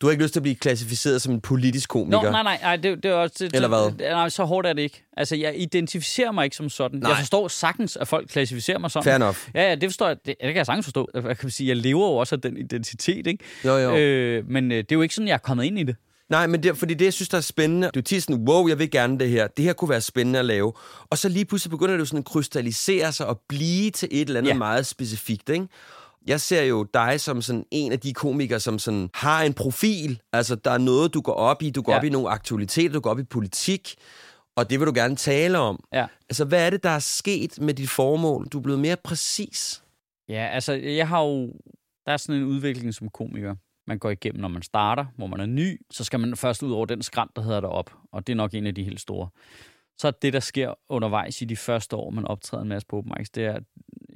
du 0.00 0.06
har 0.06 0.10
ikke 0.10 0.22
lyst 0.22 0.32
til 0.32 0.40
at 0.40 0.42
blive 0.42 0.54
klassificeret 0.54 1.22
som 1.22 1.32
en 1.34 1.40
politisk 1.40 1.88
komiker. 1.88 2.22
Nå, 2.22 2.30
nej, 2.30 2.42
nej, 2.42 2.58
nej 2.62 2.76
det, 2.76 3.02
det 3.02 3.10
er 3.10 3.14
også... 3.14 3.34
Det, 3.38 3.54
Eller 3.54 3.68
hvad? 3.68 4.10
Nej, 4.10 4.28
så 4.28 4.44
hårdt 4.44 4.66
er 4.66 4.72
det 4.72 4.82
ikke. 4.82 5.04
Altså, 5.16 5.36
jeg 5.36 5.54
identificerer 5.58 6.32
mig 6.32 6.44
ikke 6.44 6.56
som 6.56 6.68
sådan. 6.68 6.98
Nej. 6.98 7.10
Jeg 7.10 7.18
forstår 7.18 7.48
sagtens, 7.48 7.96
at 7.96 8.08
folk 8.08 8.28
klassificerer 8.28 8.78
mig 8.78 8.90
sådan. 8.90 9.04
Fair 9.04 9.16
enough. 9.16 9.36
Ja, 9.54 9.68
ja, 9.68 9.74
det 9.74 9.88
forstår 9.90 10.06
jeg. 10.06 10.16
Det, 10.16 10.26
det 10.26 10.36
kan 10.40 10.56
jeg 10.56 10.66
sagtens 10.66 10.86
forstå. 10.86 11.08
Jeg 11.14 11.38
kan 11.38 11.50
sige, 11.50 11.68
jeg 11.68 11.76
lever 11.76 12.06
jo 12.06 12.16
også 12.16 12.34
af 12.34 12.40
den 12.40 12.56
identitet, 12.56 13.26
ikke? 13.26 13.44
Jo, 13.64 13.76
jo. 13.76 13.96
Øh, 13.96 14.50
men 14.50 14.72
øh, 14.72 14.78
det 14.78 14.92
er 14.92 14.96
jo 14.96 15.02
ikke 15.02 15.14
sådan, 15.14 15.28
jeg 15.28 15.34
er 15.34 15.38
kommet 15.38 15.64
ind 15.64 15.78
i 15.78 15.82
det. 15.82 15.96
Nej, 16.32 16.46
men 16.46 16.62
det, 16.62 16.76
fordi 16.76 16.94
det, 16.94 17.04
jeg 17.04 17.12
synes, 17.12 17.28
der 17.28 17.36
er 17.36 17.40
spændende, 17.42 17.86
det 17.86 17.96
er 17.96 18.02
tit 18.02 18.22
sådan, 18.22 18.48
wow, 18.48 18.68
jeg 18.68 18.78
vil 18.78 18.90
gerne 18.90 19.18
det 19.18 19.28
her. 19.28 19.46
Det 19.46 19.64
her 19.64 19.72
kunne 19.72 19.90
være 19.90 20.00
spændende 20.00 20.38
at 20.38 20.44
lave. 20.44 20.72
Og 21.10 21.18
så 21.18 21.28
lige 21.28 21.44
pludselig 21.44 21.70
begynder 21.70 21.92
det 21.92 22.00
jo 22.00 22.04
sådan 22.04 22.18
at 22.18 22.24
krystallisere 22.24 23.12
sig 23.12 23.26
og 23.26 23.40
blive 23.48 23.90
til 23.90 24.08
et 24.10 24.20
eller 24.28 24.40
andet 24.40 24.50
Ja. 24.50 24.56
meget 24.58 24.86
specifikt, 24.86 25.48
ikke? 25.48 25.66
Jeg 26.26 26.40
ser 26.40 26.62
jo 26.62 26.86
dig 26.94 27.20
som 27.20 27.42
sådan 27.42 27.64
en 27.70 27.92
af 27.92 28.00
de 28.00 28.12
komikere, 28.12 28.60
som 28.60 28.78
sådan 28.78 29.10
har 29.14 29.42
en 29.42 29.54
profil. 29.54 30.20
Altså, 30.32 30.54
der 30.54 30.70
er 30.70 30.78
noget, 30.78 31.14
du 31.14 31.20
går 31.20 31.32
op 31.32 31.62
i. 31.62 31.70
Du 31.70 31.82
går 31.82 31.92
ja. 31.92 31.98
op 31.98 32.04
i 32.04 32.08
nogle 32.08 32.28
aktualiteter, 32.28 32.92
du 32.92 33.00
går 33.00 33.10
op 33.10 33.18
i 33.18 33.24
politik. 33.24 33.94
Og 34.56 34.70
det 34.70 34.80
vil 34.80 34.86
du 34.86 34.92
gerne 34.94 35.16
tale 35.16 35.58
om. 35.58 35.84
Ja. 35.92 36.06
Altså, 36.30 36.44
hvad 36.44 36.66
er 36.66 36.70
det, 36.70 36.82
der 36.82 36.90
er 36.90 36.98
sket 36.98 37.60
med 37.60 37.74
dit 37.74 37.90
formål? 37.90 38.46
Du 38.46 38.58
er 38.58 38.62
blevet 38.62 38.80
mere 38.80 38.96
præcis. 39.04 39.82
Ja, 40.28 40.48
altså, 40.52 40.72
jeg 40.72 41.08
har 41.08 41.22
jo... 41.22 41.52
Der 42.06 42.12
er 42.12 42.16
sådan 42.16 42.34
en 42.34 42.44
udvikling 42.44 42.94
som 42.94 43.08
komiker. 43.08 43.54
Man 43.86 43.98
går 43.98 44.10
igennem, 44.10 44.40
når 44.40 44.48
man 44.48 44.62
starter, 44.62 45.06
hvor 45.16 45.26
man 45.26 45.40
er 45.40 45.46
ny. 45.46 45.80
Så 45.90 46.04
skal 46.04 46.20
man 46.20 46.36
først 46.36 46.62
ud 46.62 46.72
over 46.72 46.86
den 46.86 47.02
skrant, 47.02 47.36
der 47.36 47.42
hedder 47.42 47.60
derop. 47.60 47.90
Og 48.12 48.26
det 48.26 48.32
er 48.32 48.36
nok 48.36 48.54
en 48.54 48.66
af 48.66 48.74
de 48.74 48.84
helt 48.84 49.00
store. 49.00 49.28
Så 49.98 50.10
det, 50.22 50.32
der 50.32 50.40
sker 50.40 50.74
undervejs 50.88 51.42
i 51.42 51.44
de 51.44 51.56
første 51.56 51.96
år, 51.96 52.10
man 52.10 52.24
optræder 52.24 52.62
en 52.62 52.68
masse 52.68 52.86
på 52.86 52.98
open 52.98 53.12
mics, 53.18 53.30
det 53.30 53.44
er, 53.44 53.58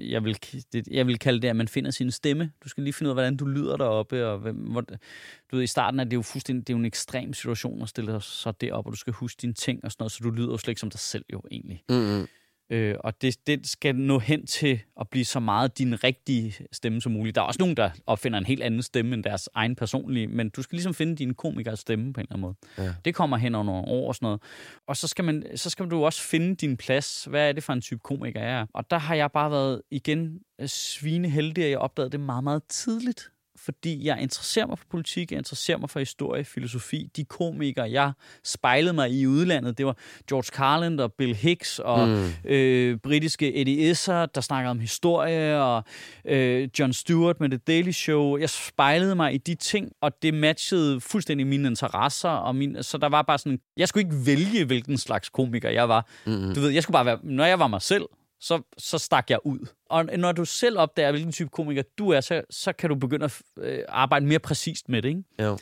jeg 0.00 0.24
vil, 0.24 0.38
det, 0.72 0.88
jeg 0.90 1.06
vil 1.06 1.18
kalde 1.18 1.42
det, 1.42 1.48
at 1.48 1.56
man 1.56 1.68
finder 1.68 1.90
sin 1.90 2.10
stemme. 2.10 2.52
Du 2.64 2.68
skal 2.68 2.82
lige 2.84 2.92
finde 2.92 3.08
ud 3.08 3.10
af, 3.10 3.14
hvordan 3.14 3.36
du 3.36 3.46
lyder 3.46 3.76
deroppe. 3.76 4.26
Og 4.26 4.38
hvem, 4.38 4.56
hvor, 4.56 4.80
du 4.80 5.56
ved, 5.56 5.62
i 5.62 5.66
starten 5.66 6.00
er 6.00 6.04
det 6.04 6.16
jo 6.16 6.22
fuldstændig, 6.22 6.66
det 6.66 6.72
er 6.72 6.76
jo 6.76 6.78
en 6.78 6.86
ekstrem 6.86 7.32
situation 7.32 7.82
at 7.82 7.88
stille 7.88 8.20
sig 8.20 8.60
deroppe, 8.60 8.88
og 8.88 8.92
du 8.92 8.96
skal 8.96 9.12
huske 9.12 9.40
dine 9.42 9.52
ting 9.52 9.84
og 9.84 9.92
sådan 9.92 10.02
noget, 10.02 10.12
så 10.12 10.20
du 10.22 10.30
lyder 10.30 10.50
jo 10.50 10.58
slet 10.58 10.68
ikke 10.68 10.80
som 10.80 10.90
dig 10.90 11.00
selv 11.00 11.24
jo 11.32 11.42
egentlig. 11.50 11.82
Mm-hmm. 11.88 12.26
Øh, 12.70 12.94
og 13.00 13.22
det, 13.22 13.46
det 13.46 13.66
skal 13.66 13.96
nå 13.96 14.18
hen 14.18 14.46
til 14.46 14.80
at 15.00 15.08
blive 15.08 15.24
så 15.24 15.40
meget 15.40 15.78
din 15.78 16.04
rigtige 16.04 16.54
stemme 16.72 17.00
som 17.00 17.12
muligt. 17.12 17.34
Der 17.34 17.40
er 17.40 17.46
også 17.46 17.58
nogen, 17.60 17.76
der 17.76 17.90
opfinder 18.06 18.38
en 18.38 18.46
helt 18.46 18.62
anden 18.62 18.82
stemme 18.82 19.14
end 19.14 19.24
deres 19.24 19.48
egen 19.54 19.76
personlige, 19.76 20.26
men 20.26 20.48
du 20.48 20.62
skal 20.62 20.76
ligesom 20.76 20.94
finde 20.94 21.16
din 21.16 21.34
komikers 21.34 21.78
stemme 21.78 22.12
på 22.12 22.20
en 22.20 22.26
eller 22.30 22.32
anden 22.32 22.40
måde. 22.40 22.88
Ja. 22.88 22.94
Det 23.04 23.14
kommer 23.14 23.36
hen 23.36 23.54
over 23.54 23.64
nogle 23.64 23.84
år 23.88 24.08
og 24.08 24.14
sådan 24.14 24.26
noget. 24.26 24.42
Og 24.88 24.96
så 24.96 25.08
skal, 25.08 25.24
man, 25.24 25.44
så 25.54 25.70
skal 25.70 25.86
du 25.86 26.04
også 26.04 26.22
finde 26.22 26.54
din 26.54 26.76
plads. 26.76 27.24
Hvad 27.24 27.48
er 27.48 27.52
det 27.52 27.62
for 27.62 27.72
en 27.72 27.80
type 27.80 28.00
komiker, 28.04 28.40
jeg 28.40 28.60
er? 28.60 28.66
Og 28.74 28.90
der 28.90 28.98
har 28.98 29.14
jeg 29.14 29.32
bare 29.32 29.50
været 29.50 29.82
igen 29.90 30.40
svineheldig, 30.66 31.64
at 31.64 31.70
jeg 31.70 31.78
opdagede 31.78 32.10
det 32.10 32.20
meget, 32.20 32.44
meget 32.44 32.62
tidligt 32.64 33.30
fordi 33.66 34.06
jeg 34.06 34.18
interesserer 34.22 34.66
mig 34.66 34.78
for 34.78 34.86
politik, 34.90 35.30
jeg 35.30 35.38
interesserer 35.38 35.78
mig 35.78 35.90
for 35.90 35.98
historie, 35.98 36.44
filosofi. 36.44 37.10
De 37.16 37.24
komikere, 37.24 37.90
jeg 37.90 38.12
spejlede 38.44 38.92
mig 38.92 39.10
i 39.10 39.26
udlandet, 39.26 39.78
det 39.78 39.86
var 39.86 39.96
George 40.28 40.56
Carlin 40.56 41.00
og 41.00 41.12
Bill 41.12 41.34
Hicks 41.34 41.78
og 41.78 42.08
mm. 42.08 42.28
øh, 42.44 42.98
britiske 42.98 43.54
Eddie 43.54 43.90
Izzard, 43.90 44.30
der 44.34 44.40
snakkede 44.40 44.70
om 44.70 44.78
historie, 44.78 45.62
og 45.62 45.84
øh, 46.24 46.68
John 46.78 46.92
Stewart 46.92 47.40
med 47.40 47.48
The 47.48 47.58
Daily 47.58 47.90
Show. 47.90 48.36
Jeg 48.36 48.50
spejlede 48.50 49.14
mig 49.14 49.34
i 49.34 49.38
de 49.38 49.54
ting, 49.54 49.92
og 50.00 50.22
det 50.22 50.34
matchede 50.34 51.00
fuldstændig 51.00 51.46
mine 51.46 51.68
interesser. 51.68 52.28
Og 52.28 52.56
min, 52.56 52.82
så 52.82 52.98
der 52.98 53.08
var 53.08 53.22
bare 53.22 53.38
sådan, 53.38 53.58
jeg 53.76 53.88
skulle 53.88 54.04
ikke 54.04 54.26
vælge, 54.26 54.64
hvilken 54.64 54.98
slags 54.98 55.28
komiker 55.28 55.70
jeg 55.70 55.88
var. 55.88 56.08
Mm. 56.26 56.54
Du 56.54 56.60
ved, 56.60 56.70
jeg 56.70 56.82
skulle 56.82 56.94
bare 56.94 57.06
være, 57.06 57.18
når 57.22 57.44
jeg 57.44 57.58
var 57.58 57.66
mig 57.66 57.82
selv, 57.82 58.04
så, 58.40 58.62
så 58.78 58.98
stak 58.98 59.30
jeg 59.30 59.38
ud. 59.44 59.58
Og 59.90 60.04
når 60.04 60.32
du 60.32 60.44
selv 60.44 60.78
opdager, 60.78 61.10
hvilken 61.10 61.32
type 61.32 61.50
komiker 61.50 61.82
du 61.98 62.10
er, 62.10 62.20
så, 62.20 62.42
så 62.50 62.72
kan 62.72 62.90
du 62.90 62.94
begynde 62.94 63.24
at 63.24 63.42
øh, 63.58 63.78
arbejde 63.88 64.26
mere 64.26 64.38
præcist 64.38 64.88
med 64.88 65.02
det, 65.02 65.08
ikke? 65.08 65.22
Jo. 65.42 65.58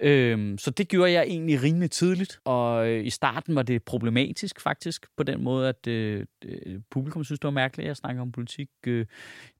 Øhm, 0.00 0.58
så 0.58 0.70
det 0.70 0.88
gjorde 0.88 1.12
jeg 1.12 1.22
egentlig 1.22 1.62
rimelig 1.62 1.90
tidligt, 1.90 2.40
og 2.44 2.88
øh, 2.88 3.06
i 3.06 3.10
starten 3.10 3.54
var 3.54 3.62
det 3.62 3.82
problematisk 3.82 4.60
faktisk, 4.60 5.06
på 5.16 5.22
den 5.22 5.44
måde, 5.44 5.68
at 5.68 5.86
øh, 5.86 6.24
øh, 6.44 6.80
publikum 6.90 7.24
synes, 7.24 7.40
det 7.40 7.44
var 7.44 7.50
mærkeligt, 7.52 7.84
at 7.84 7.88
jeg 7.88 7.96
snakkede 7.96 8.22
om 8.22 8.32
politik. 8.32 8.68
Øh, 8.86 9.06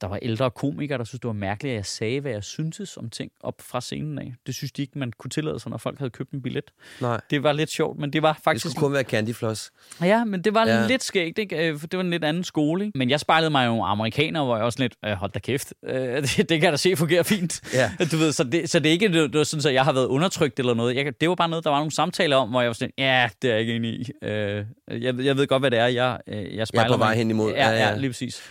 der 0.00 0.06
var 0.06 0.16
ældre 0.16 0.50
komikere, 0.50 0.98
der 0.98 1.04
synes, 1.04 1.20
det 1.20 1.26
var 1.28 1.32
mærkeligt, 1.34 1.72
at 1.72 1.76
jeg 1.76 1.86
sagde, 1.86 2.20
hvad 2.20 2.32
jeg 2.32 2.44
syntes 2.44 2.96
om 2.96 3.10
ting 3.10 3.30
op 3.40 3.54
fra 3.60 3.80
scenen 3.80 4.18
af. 4.18 4.34
Det 4.46 4.54
synes 4.54 4.72
de 4.72 4.82
ikke, 4.82 4.98
man 4.98 5.12
kunne 5.18 5.30
tillade 5.30 5.60
sig, 5.60 5.70
når 5.70 5.78
folk 5.78 5.98
havde 5.98 6.10
købt 6.10 6.30
en 6.30 6.42
billet. 6.42 6.64
Nej, 7.00 7.20
Det 7.30 7.42
var 7.42 7.52
lidt 7.52 7.70
sjovt, 7.70 7.98
men 7.98 8.12
det 8.12 8.22
var 8.22 8.32
det 8.32 8.42
faktisk... 8.42 8.66
skulle 8.70 8.80
kun 8.80 8.92
være 8.92 9.02
Candy 9.02 9.34
Floss. 9.34 9.72
Ja, 10.02 10.24
men 10.24 10.44
det 10.44 10.54
var 10.54 10.66
ja. 10.66 10.86
Lidt 10.86 11.02
skægt, 11.04 11.38
ikke? 11.38 11.68
Øh, 11.68 11.78
For 11.78 11.86
det 11.86 11.96
var 11.96 12.04
en 12.04 12.10
lidt 12.10 12.24
anden 12.24 12.44
skole, 12.44 12.84
ikke? 12.86 12.98
Men 12.98 13.10
jeg 13.10 13.20
spejlede 13.20 13.50
mig 13.50 13.66
jo 13.66 13.82
amerikaner, 13.82 14.44
hvor 14.44 14.56
jeg 14.56 14.64
også 14.64 14.78
lidt, 14.82 14.94
øh, 15.04 15.12
hold 15.12 15.32
da 15.32 15.38
kæft, 15.38 15.74
øh, 15.86 15.94
det, 15.98 16.36
det 16.48 16.48
kan 16.48 16.62
jeg 16.62 16.72
da 16.72 16.76
se 16.76 16.96
fungerer 16.96 17.22
fint. 17.22 17.74
Ja. 17.74 17.90
Du 18.12 18.16
ved, 18.16 18.32
så 18.32 18.44
det, 18.44 18.70
så 18.70 18.78
det 18.78 18.88
er 18.88 18.92
ikke 18.92 19.08
det, 19.08 19.32
det 19.32 19.38
var 19.38 19.44
sådan, 19.44 19.68
at 19.68 19.74
jeg 19.74 19.84
har 19.84 19.92
været 19.92 20.06
undertrykt 20.26 20.58
eller 20.58 20.74
noget. 20.74 20.96
Jeg, 20.96 21.20
det 21.20 21.28
var 21.28 21.34
bare 21.34 21.48
noget, 21.48 21.64
der 21.64 21.70
var 21.70 21.78
nogle 21.78 21.92
samtaler 21.92 22.36
om, 22.36 22.48
hvor 22.48 22.60
jeg 22.60 22.68
var 22.68 22.72
sådan, 22.74 22.92
ja, 22.98 23.28
det 23.42 23.48
er 23.50 23.52
jeg 23.52 23.60
ikke 23.60 23.74
enig 23.76 23.90
i. 24.00 24.10
Øh, 24.22 24.64
jeg, 24.90 25.18
jeg 25.18 25.36
ved 25.36 25.46
godt, 25.46 25.62
hvad 25.62 25.70
det 25.70 25.78
er, 25.78 25.86
jeg, 25.86 26.18
øh, 26.28 26.56
jeg 26.56 26.66
spejler 26.66 26.94
på 26.94 26.98
vej 26.98 27.08
mig 27.08 27.14
i. 27.14 27.18
hen 27.18 27.30
imod. 27.30 27.50
Ja, 27.52 27.68
Ja, 27.68 27.76
ja, 27.76 27.88
ja. 27.88 27.96
lige 27.96 28.10
præcis. 28.10 28.42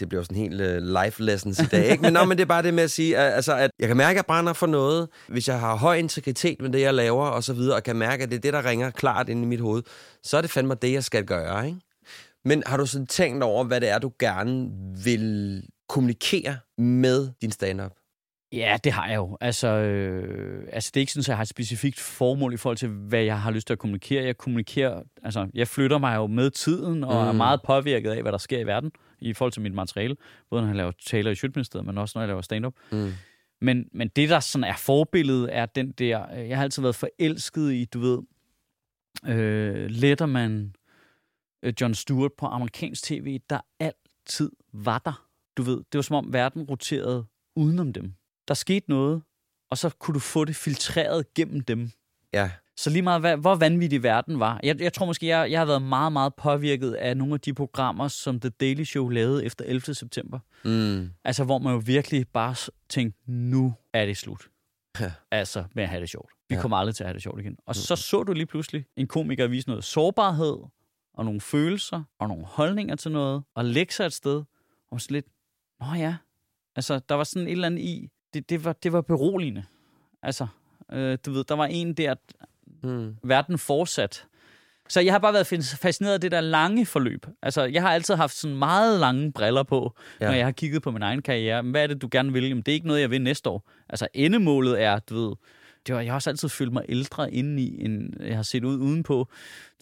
det 0.00 0.08
bliver 0.08 0.22
sådan 0.22 0.36
helt 0.36 0.60
uh, 0.60 1.02
life 1.04 1.22
lessons 1.22 1.60
i 1.60 1.64
dag, 1.66 1.86
ikke? 1.90 2.02
Men, 2.02 2.12
nå, 2.12 2.24
men 2.24 2.38
det 2.38 2.42
er 2.42 2.46
bare 2.46 2.62
det 2.62 2.74
med 2.74 2.82
at 2.84 2.90
sige, 2.90 3.16
at, 3.18 3.32
altså, 3.34 3.54
at 3.56 3.70
jeg 3.78 3.88
kan 3.88 3.96
mærke, 3.96 4.10
at 4.10 4.16
jeg 4.16 4.26
brænder 4.26 4.52
for 4.52 4.66
noget, 4.66 5.08
hvis 5.28 5.48
jeg 5.48 5.60
har 5.60 5.76
høj 5.76 5.96
integritet 5.96 6.60
med 6.62 6.70
det, 6.70 6.80
jeg 6.80 6.94
laver, 6.94 7.26
og 7.26 7.44
så 7.44 7.52
videre, 7.52 7.76
og 7.76 7.82
kan 7.82 7.96
mærke, 7.96 8.22
at 8.22 8.30
det 8.30 8.36
er 8.36 8.40
det, 8.40 8.52
der 8.52 8.64
ringer 8.64 8.90
klart 8.90 9.28
ind 9.28 9.42
i 9.44 9.46
mit 9.46 9.60
hoved, 9.60 9.82
så 10.22 10.36
er 10.36 10.40
det 10.40 10.50
fandme 10.50 10.74
det, 10.82 10.92
jeg 10.92 11.04
skal 11.04 11.24
gøre, 11.24 11.66
ikke? 11.66 11.78
Men 12.44 12.62
har 12.66 12.76
du 12.76 12.86
sådan 12.86 13.06
tænkt 13.06 13.42
over, 13.42 13.64
hvad 13.64 13.80
det 13.80 13.88
er, 13.88 13.98
du 13.98 14.12
gerne 14.18 14.68
vil 15.04 15.62
kommunikere 15.88 16.56
med 16.78 17.28
din 17.42 17.52
stand-up? 17.52 17.92
Ja, 18.52 18.78
det 18.84 18.92
har 18.92 19.08
jeg 19.08 19.16
jo. 19.16 19.38
Altså, 19.40 19.68
øh, 19.68 20.68
altså, 20.72 20.90
det 20.94 21.00
er 21.00 21.02
ikke 21.02 21.12
sådan, 21.12 21.20
at 21.20 21.28
jeg 21.28 21.36
har 21.36 21.42
et 21.42 21.48
specifikt 21.48 22.00
formål 22.00 22.54
i 22.54 22.56
forhold 22.56 22.76
til, 22.76 22.88
hvad 22.88 23.22
jeg 23.22 23.40
har 23.40 23.50
lyst 23.50 23.66
til 23.66 23.72
at 23.72 23.78
kommunikere. 23.78 24.24
Jeg 24.24 24.36
kommunikerer, 24.36 25.02
altså, 25.22 25.48
jeg 25.54 25.68
flytter 25.68 25.98
mig 25.98 26.16
jo 26.16 26.26
med 26.26 26.50
tiden, 26.50 27.04
og 27.04 27.22
mm. 27.22 27.28
er 27.28 27.32
meget 27.32 27.60
påvirket 27.66 28.10
af, 28.10 28.22
hvad 28.22 28.32
der 28.32 28.38
sker 28.38 28.58
i 28.58 28.66
verden, 28.66 28.92
i 29.18 29.32
forhold 29.32 29.52
til 29.52 29.62
mit 29.62 29.74
materiale. 29.74 30.16
Både 30.50 30.62
når 30.62 30.68
jeg 30.68 30.76
laver 30.76 30.92
taler 31.06 31.30
i 31.30 31.34
Sjøtministeriet, 31.34 31.86
men 31.86 31.98
også 31.98 32.12
når 32.16 32.22
jeg 32.22 32.28
laver 32.28 32.42
stand-up. 32.42 32.74
Mm. 32.92 33.12
Men, 33.60 33.88
men 33.92 34.08
det, 34.08 34.28
der 34.28 34.40
sådan 34.40 34.64
er 34.64 34.76
forbilledet, 34.76 35.56
er 35.56 35.66
den 35.66 35.90
der... 35.92 36.32
øh, 36.38 36.48
Jeg 36.48 36.56
har 36.56 36.64
altid 36.64 36.82
været 36.82 36.94
forelsket 36.94 37.72
i, 37.72 37.84
du 37.84 37.98
ved, 37.98 38.18
øh, 39.26 39.86
Letterman, 39.90 40.74
øh, 41.62 41.72
John 41.80 41.94
Stewart 41.94 42.32
på 42.38 42.46
amerikansk 42.46 43.02
tv, 43.02 43.38
der 43.50 43.60
altid 43.80 44.50
var 44.72 44.98
der. 44.98 45.24
Du 45.56 45.62
ved, 45.62 45.76
det 45.76 45.94
var 45.94 46.02
som 46.02 46.16
om 46.16 46.32
verden 46.32 46.62
roterede 46.62 47.26
udenom 47.56 47.92
dem. 47.92 48.12
Der 48.48 48.54
skete 48.54 48.90
noget, 48.90 49.22
og 49.70 49.78
så 49.78 49.88
kunne 49.98 50.14
du 50.14 50.18
få 50.18 50.44
det 50.44 50.56
filtreret 50.56 51.34
gennem 51.34 51.60
dem. 51.60 51.90
Ja. 52.32 52.50
Så 52.76 52.90
lige 52.90 53.02
meget, 53.02 53.20
hvad, 53.20 53.36
hvor 53.36 53.54
vanvittig 53.54 54.02
verden 54.02 54.40
var. 54.40 54.60
Jeg, 54.62 54.80
jeg 54.80 54.92
tror 54.92 55.06
måske, 55.06 55.26
jeg, 55.26 55.50
jeg 55.50 55.60
har 55.60 55.66
været 55.66 55.82
meget, 55.82 56.12
meget 56.12 56.34
påvirket 56.34 56.92
af 56.92 57.16
nogle 57.16 57.34
af 57.34 57.40
de 57.40 57.54
programmer, 57.54 58.08
som 58.08 58.40
The 58.40 58.50
Daily 58.50 58.84
Show 58.84 59.08
lavede 59.08 59.44
efter 59.44 59.64
11. 59.64 59.94
september. 59.94 60.38
Mm. 60.64 61.10
Altså, 61.24 61.44
hvor 61.44 61.58
man 61.58 61.72
jo 61.72 61.82
virkelig 61.86 62.28
bare 62.28 62.54
tænkte, 62.88 63.20
nu 63.30 63.74
er 63.92 64.06
det 64.06 64.16
slut. 64.16 64.48
Ja. 65.00 65.12
Altså, 65.30 65.64
med 65.74 65.82
at 65.82 65.88
have 65.88 66.00
det 66.00 66.10
sjovt. 66.10 66.32
Vi 66.48 66.54
Ja. 66.54 66.60
kommer 66.60 66.76
aldrig 66.76 66.94
til 66.94 67.04
at 67.04 67.08
have 67.08 67.14
det 67.14 67.22
sjovt 67.22 67.40
igen. 67.40 67.56
Og 67.66 67.74
så 67.76 67.96
så 67.96 68.22
du 68.22 68.32
lige 68.32 68.46
pludselig 68.46 68.84
en 68.96 69.06
komiker 69.06 69.46
vise 69.46 69.68
noget 69.68 69.84
sårbarhed, 69.84 70.56
og 71.14 71.24
nogle 71.24 71.40
følelser, 71.40 72.02
og 72.18 72.28
nogle 72.28 72.44
holdninger 72.46 72.96
til 72.96 73.10
noget, 73.12 73.42
og 73.54 73.64
lægge 73.64 73.92
sig 73.92 74.06
et 74.06 74.12
sted, 74.12 74.42
og 74.90 75.00
så 75.00 75.08
lidt, 75.10 75.26
nå 75.80 75.86
ja, 75.94 76.16
altså, 76.76 76.98
der 77.08 77.14
var 77.14 77.24
sådan 77.24 77.48
et 77.48 77.52
eller 77.52 77.66
andet 77.66 77.80
i, 77.82 78.08
det, 78.34 78.50
det, 78.50 78.64
var, 78.64 78.72
det 78.72 78.92
var 78.92 79.00
beroligende. 79.00 79.64
Altså, 80.22 80.46
øh, 80.92 81.18
du 81.26 81.32
ved, 81.32 81.44
der 81.44 81.54
var 81.54 81.66
en 81.66 81.94
der, 81.94 82.14
Mm. 82.82 83.16
verden 83.22 83.58
fortsat. 83.58 84.24
Så 84.88 85.00
jeg 85.00 85.12
har 85.14 85.18
bare 85.18 85.32
været 85.32 85.46
fascineret 85.80 86.14
af 86.14 86.20
det 86.20 86.32
der 86.32 86.40
lange 86.40 86.86
forløb. 86.86 87.26
Altså, 87.42 87.64
jeg 87.64 87.82
har 87.82 87.90
altid 87.92 88.14
haft 88.14 88.34
sådan 88.34 88.56
meget 88.56 89.00
lange 89.00 89.32
briller 89.32 89.62
på, 89.62 89.94
Ja. 90.20 90.24
ja. 90.24 90.30
når 90.30 90.36
jeg 90.36 90.46
har 90.46 90.52
kigget 90.52 90.82
på 90.82 90.90
min 90.90 91.02
egen 91.02 91.22
karriere. 91.22 91.62
Men 91.62 91.70
Hvad 91.70 91.82
er 91.82 91.86
det, 91.86 92.02
du 92.02 92.08
gerne 92.10 92.32
vil? 92.32 92.48
Jamen, 92.48 92.62
det 92.62 92.72
er 92.72 92.74
ikke 92.74 92.86
noget, 92.86 93.00
jeg 93.00 93.10
vil 93.10 93.22
næste 93.22 93.50
år. 93.50 93.68
Altså, 93.88 94.08
endemålet 94.14 94.82
er, 94.82 94.98
du 94.98 95.14
ved, 95.28 95.36
det 95.86 95.94
var, 95.94 96.00
jeg 96.00 96.10
har 96.12 96.14
også 96.14 96.30
altid 96.30 96.48
følt 96.48 96.72
mig 96.72 96.84
ældre 96.88 97.32
indeni, 97.34 97.84
end 97.84 98.22
jeg 98.22 98.36
har 98.36 98.42
set 98.42 98.64
ud 98.64 98.76
udenpå. 98.78 99.28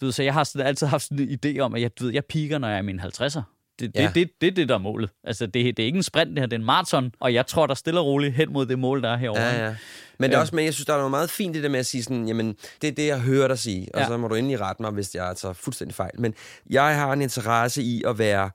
Du 0.01 0.05
ved, 0.05 0.11
så 0.11 0.23
jeg 0.23 0.33
har 0.33 0.43
sådan, 0.43 0.67
altid 0.67 0.87
haft 0.87 1.03
sådan 1.03 1.29
en 1.29 1.39
idé 1.45 1.59
om, 1.59 1.75
at 1.75 1.81
jeg, 1.81 1.99
du 1.99 2.03
ved, 2.03 2.13
jeg 2.13 2.25
piker, 2.25 2.57
når 2.57 2.67
jeg 2.67 2.75
er 2.75 2.81
i 2.81 2.85
mine 2.85 3.01
50'er. 3.03 3.41
Det, 3.79 3.95
det, 3.95 4.01
Ja. 4.01 4.05
det, 4.07 4.15
det, 4.15 4.29
det 4.41 4.47
er 4.47 4.51
det, 4.51 4.69
der 4.69 4.75
er 4.75 4.79
målet. 4.79 5.09
Altså, 5.23 5.45
det, 5.45 5.77
det 5.77 5.79
er 5.79 5.85
ikke 5.85 5.97
en 5.97 6.03
sprint, 6.03 6.29
det 6.29 6.39
her, 6.39 6.45
det 6.45 6.53
er 6.53 6.59
en 6.59 6.65
maraton, 6.65 7.11
og 7.19 7.33
jeg 7.33 7.47
tror, 7.47 7.67
der 7.67 7.73
stille 7.73 7.99
og 7.99 8.05
roligt 8.05 8.33
hen 8.33 8.53
mod 8.53 8.65
det 8.65 8.79
mål, 8.79 9.01
der 9.03 9.09
er 9.09 9.17
herovre. 9.17 9.41
Ja, 9.41 9.65
ja. 9.67 9.75
Men 10.19 10.29
det 10.29 10.33
er 10.35 10.37
Ja. 10.37 10.41
også, 10.41 10.55
men 10.55 10.65
jeg 10.65 10.73
synes, 10.73 10.85
der 10.85 10.93
er 10.93 10.97
noget 10.97 11.11
meget 11.11 11.29
fint 11.29 11.55
i 11.55 11.61
det 11.61 11.71
med 11.71 11.79
at 11.79 11.85
sige 11.85 12.03
sådan, 12.03 12.27
jamen, 12.27 12.55
det 12.81 12.87
er 12.87 12.91
det, 12.91 13.07
jeg 13.07 13.19
hører 13.19 13.47
dig 13.47 13.59
sige, 13.59 13.87
og 13.93 13.99
Ja. 14.01 14.07
så 14.07 14.17
må 14.17 14.27
du 14.27 14.35
endelig 14.35 14.61
rette 14.61 14.81
mig, 14.81 14.91
hvis 14.91 15.15
jeg 15.15 15.29
er 15.29 15.33
tager 15.33 15.53
fuldstændig 15.53 15.95
fejl. 15.95 16.11
Men 16.19 16.33
jeg 16.69 16.95
har 16.95 17.13
en 17.13 17.21
interesse 17.21 17.81
i 17.83 18.03
at 18.07 18.17
være, 18.19 18.49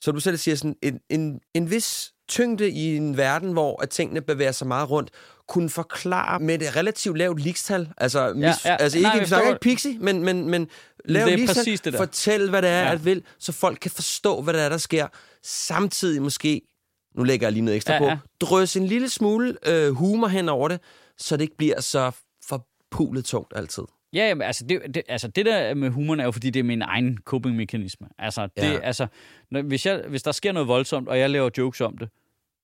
så 0.00 0.12
du 0.12 0.20
selv 0.20 0.36
siger, 0.36 0.54
sådan 0.54 0.76
en, 0.82 1.00
en, 1.10 1.40
en 1.54 1.70
vis 1.70 2.12
tyngde 2.30 2.70
i 2.70 2.96
en 2.96 3.16
verden, 3.16 3.52
hvor 3.52 3.82
at 3.82 3.90
tingene 3.90 4.20
bevæger 4.20 4.52
sig 4.52 4.66
meget 4.66 4.90
rundt, 4.90 5.10
kunne 5.48 5.70
forklare 5.70 6.40
med 6.40 6.62
et 6.62 6.76
relativt 6.76 7.18
lavt 7.18 7.40
likstal, 7.40 7.88
altså, 7.96 8.32
mis, 8.34 8.42
Ja, 8.42 8.50
ja. 8.64 8.76
altså 8.80 8.98
ikke, 8.98 9.08
Nej, 9.08 9.18
vi 9.20 9.26
snakker 9.26 9.48
ikke 9.48 9.60
pixie, 9.60 9.98
men, 9.98 10.24
men, 10.24 10.48
men 10.50 10.68
lav 11.04 11.24
det 11.26 11.32
er 11.32 11.36
likstal, 11.36 11.56
præcis 11.56 11.80
det 11.80 11.92
der. 11.92 11.98
fortæl, 11.98 12.50
hvad 12.50 12.62
det 12.62 12.70
er, 12.70 12.82
Ja. 12.82 12.92
at 12.92 13.04
vil, 13.04 13.22
så 13.38 13.52
folk 13.52 13.78
kan 13.82 13.90
forstå, 13.90 14.42
hvad 14.42 14.54
det 14.54 14.62
er, 14.62 14.68
der 14.68 14.76
sker, 14.76 15.06
samtidig 15.42 16.22
måske, 16.22 16.62
nu 17.16 17.22
lægger 17.22 17.46
jeg 17.46 17.52
lige 17.52 17.62
noget 17.64 17.76
ekstra 17.76 17.92
Ja, 17.92 17.98
på, 17.98 18.04
ja. 18.04 18.18
drøs 18.40 18.76
en 18.76 18.86
lille 18.86 19.08
smule 19.08 19.56
øh, 19.66 19.90
humor 19.92 20.28
hen 20.28 20.48
over 20.48 20.68
det, 20.68 20.80
så 21.18 21.36
det 21.36 21.42
ikke 21.42 21.56
bliver 21.56 21.80
så 21.80 22.10
forpulet 22.48 23.24
tungt 23.24 23.52
altid. 23.56 23.82
Ja, 24.12 24.28
jamen, 24.28 24.42
altså 24.42 24.64
det, 24.68 24.80
det, 24.94 25.02
altså 25.08 25.28
det 25.28 25.46
der 25.46 25.74
med 25.74 25.90
humoren 25.90 26.20
er 26.20 26.24
jo, 26.24 26.30
fordi 26.32 26.50
det 26.50 26.60
er 26.60 26.64
min 26.64 26.82
egen 26.82 27.18
coping-mekanisme. 27.24 28.06
Altså, 28.18 28.48
det, 28.56 28.62
ja. 28.62 28.78
altså 28.78 29.06
når, 29.50 29.62
hvis, 29.62 29.86
jeg, 29.86 30.04
hvis 30.08 30.22
der 30.22 30.32
sker 30.32 30.52
noget 30.52 30.68
voldsomt, 30.68 31.08
og 31.08 31.18
jeg 31.18 31.30
laver 31.30 31.50
jokes 31.58 31.80
om 31.80 31.98
det, 31.98 32.08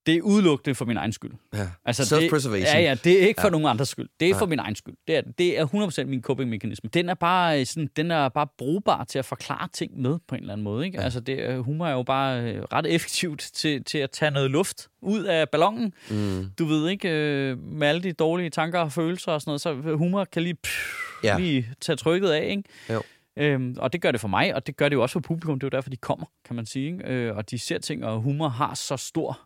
det 0.06 0.14
er 0.16 0.22
udelukkende 0.22 0.74
for 0.74 0.84
min 0.84 0.96
egen 0.96 1.12
skyld. 1.12 1.32
Ja. 1.54 1.68
Altså, 1.84 2.02
Self-preservation. 2.16 2.52
Det, 2.66 2.74
ja, 2.74 2.80
ja, 2.80 2.94
det 3.04 3.22
er 3.22 3.26
ikke 3.28 3.40
for 3.40 3.46
Ja. 3.46 3.48
ja. 3.48 3.50
nogen 3.50 3.66
andres 3.66 3.88
skyld. 3.88 4.08
Det 4.20 4.28
er 4.28 4.32
Nej. 4.32 4.38
for 4.38 4.46
min 4.46 4.58
egen 4.58 4.74
skyld. 4.76 4.94
Det 5.06 5.16
er, 5.16 5.20
det 5.38 5.58
er 5.58 5.66
100% 5.66 6.04
min 6.04 6.22
coping-mekanisme. 6.22 6.90
Den 6.94 7.08
er 7.08 7.14
bare 7.14 7.60
øh, 7.60 7.66
sådan, 7.66 7.88
den 7.96 8.10
er 8.10 8.28
bare 8.28 8.46
brugbar 8.58 9.04
til 9.04 9.18
at 9.18 9.24
forklare 9.24 9.68
ting 9.72 10.00
med 10.00 10.18
på 10.28 10.34
en 10.34 10.40
eller 10.40 10.52
anden 10.52 10.64
måde. 10.64 10.86
Ikke? 10.86 10.96
Ja. 10.96 11.00
Ja. 11.00 11.04
Altså, 11.04 11.20
det, 11.20 11.64
humor 11.64 11.86
er 11.86 11.92
jo 11.92 12.02
bare 12.02 12.40
øh, 12.42 12.62
ret 12.62 12.86
effektivt 12.94 13.50
til, 13.54 13.84
til 13.84 13.98
at 13.98 14.10
tage 14.10 14.30
noget 14.30 14.50
luft 14.50 14.88
ud 15.02 15.24
af 15.24 15.48
ballonen. 15.48 15.92
Mm. 16.10 16.46
Du 16.58 16.64
ved 16.64 16.88
ikke, 16.88 17.08
øh, 17.10 17.58
med 17.58 17.88
alle 17.88 18.02
de 18.02 18.12
dårlige 18.12 18.50
tanker 18.50 18.80
og 18.80 18.92
følelser 18.92 19.32
og 19.32 19.40
sådan 19.40 19.48
noget, 19.48 19.60
så 19.60 19.96
humor 19.96 20.24
kan 20.24 20.42
lige, 20.42 20.54
pff, 20.54 20.92
Ja. 21.24 21.32
ja. 21.32 21.38
lige 21.38 21.68
tage 21.80 21.96
trykket 21.96 22.28
af, 22.28 22.46
ikke? 22.50 22.62
Jo. 22.90 23.02
Øhm, 23.38 23.76
og 23.78 23.92
det 23.92 24.00
gør 24.02 24.10
det 24.10 24.20
for 24.20 24.28
mig, 24.28 24.54
og 24.54 24.66
det 24.66 24.76
gør 24.76 24.88
det 24.88 24.96
jo 24.96 25.02
også 25.02 25.12
for 25.12 25.20
publikum. 25.20 25.58
Det 25.60 25.66
er 25.66 25.68
jo 25.72 25.76
derfor, 25.76 25.90
de 25.90 25.96
kommer, 25.96 26.26
kan 26.44 26.56
man 26.56 26.66
sige. 26.66 26.86
Ikke? 26.86 27.04
Øh, 27.04 27.36
og 27.36 27.50
de 27.50 27.58
ser 27.58 27.78
ting, 27.78 28.04
og 28.04 28.20
humor 28.20 28.48
har 28.48 28.74
så 28.74 28.96
stor 28.96 29.38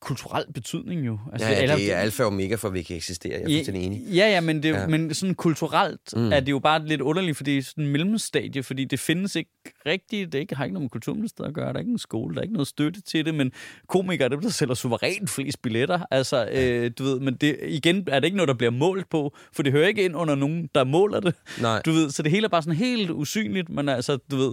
kulturel 0.00 0.44
betydning 0.54 1.06
jo. 1.06 1.18
Altså, 1.32 1.48
ja, 1.48 1.64
ja, 1.64 1.76
det 1.76 1.92
er 1.92 1.96
alfa 1.96 2.22
og 2.22 2.26
omega 2.26 2.54
for, 2.54 2.68
at 2.68 2.74
vi 2.74 2.82
kan 2.82 2.96
eksistere. 2.96 3.32
Jeg 3.32 3.40
er 3.42 3.44
fuldstændig 3.56 3.82
enig. 3.84 4.00
Ja, 4.14 4.28
ja, 4.30 4.40
men, 4.40 4.62
det, 4.62 4.68
Ja. 4.68 4.80
ja. 4.80 4.86
men 4.86 5.14
sådan 5.14 5.34
kulturelt 5.34 6.00
Mm. 6.16 6.32
er 6.32 6.40
det 6.40 6.50
jo 6.50 6.58
bare 6.58 6.86
lidt 6.86 7.00
underligt, 7.00 7.36
fordi 7.36 7.50
det 7.52 7.58
er 7.58 7.62
sådan 7.62 7.84
en 7.84 7.90
mellemstadie, 7.92 8.62
fordi 8.62 8.84
det 8.84 9.00
findes 9.00 9.36
ikke 9.36 9.50
rigtigt, 9.86 10.32
det 10.32 10.38
ikke, 10.38 10.54
har 10.54 10.64
ikke 10.64 10.74
noget 10.74 10.82
med 10.84 10.90
kulturministeriet 10.90 11.48
at 11.48 11.54
gøre, 11.54 11.68
der 11.68 11.74
er 11.74 11.78
ikke 11.78 11.92
en 11.92 11.98
skole, 11.98 12.34
der 12.34 12.40
er 12.40 12.42
ikke 12.42 12.52
noget 12.54 12.68
støtte 12.68 13.00
til 13.00 13.24
det, 13.24 13.34
men 13.34 13.52
komikere 13.88 14.24
er 14.24 14.28
dem, 14.28 14.40
der 14.40 14.48
sælger 14.50 14.74
suverænt 14.74 15.30
flest 15.30 15.62
billetter. 15.62 16.00
Altså, 16.10 16.48
øh, 16.52 16.90
du 16.98 17.04
ved, 17.04 17.20
men 17.20 17.34
det, 17.34 17.56
igen 17.68 18.04
er 18.08 18.20
det 18.20 18.24
ikke 18.26 18.36
noget, 18.36 18.48
der 18.48 18.54
bliver 18.54 18.70
målt 18.70 19.10
på, 19.10 19.36
for 19.52 19.62
det 19.62 19.72
hører 19.72 19.88
ikke 19.88 20.04
ind 20.04 20.16
under 20.16 20.34
nogen, 20.34 20.68
der 20.74 20.84
måler 20.84 21.20
det. 21.20 21.34
Nej. 21.60 21.82
Du 21.84 21.90
ved, 21.92 22.10
så 22.10 22.22
det 22.22 22.30
hele 22.32 22.44
er 22.44 22.48
bare 22.48 22.62
sådan 22.62 22.76
helt 22.78 23.10
usynligt, 23.10 23.68
men 23.68 23.88
altså, 23.88 24.18
du 24.30 24.36
ved, 24.36 24.52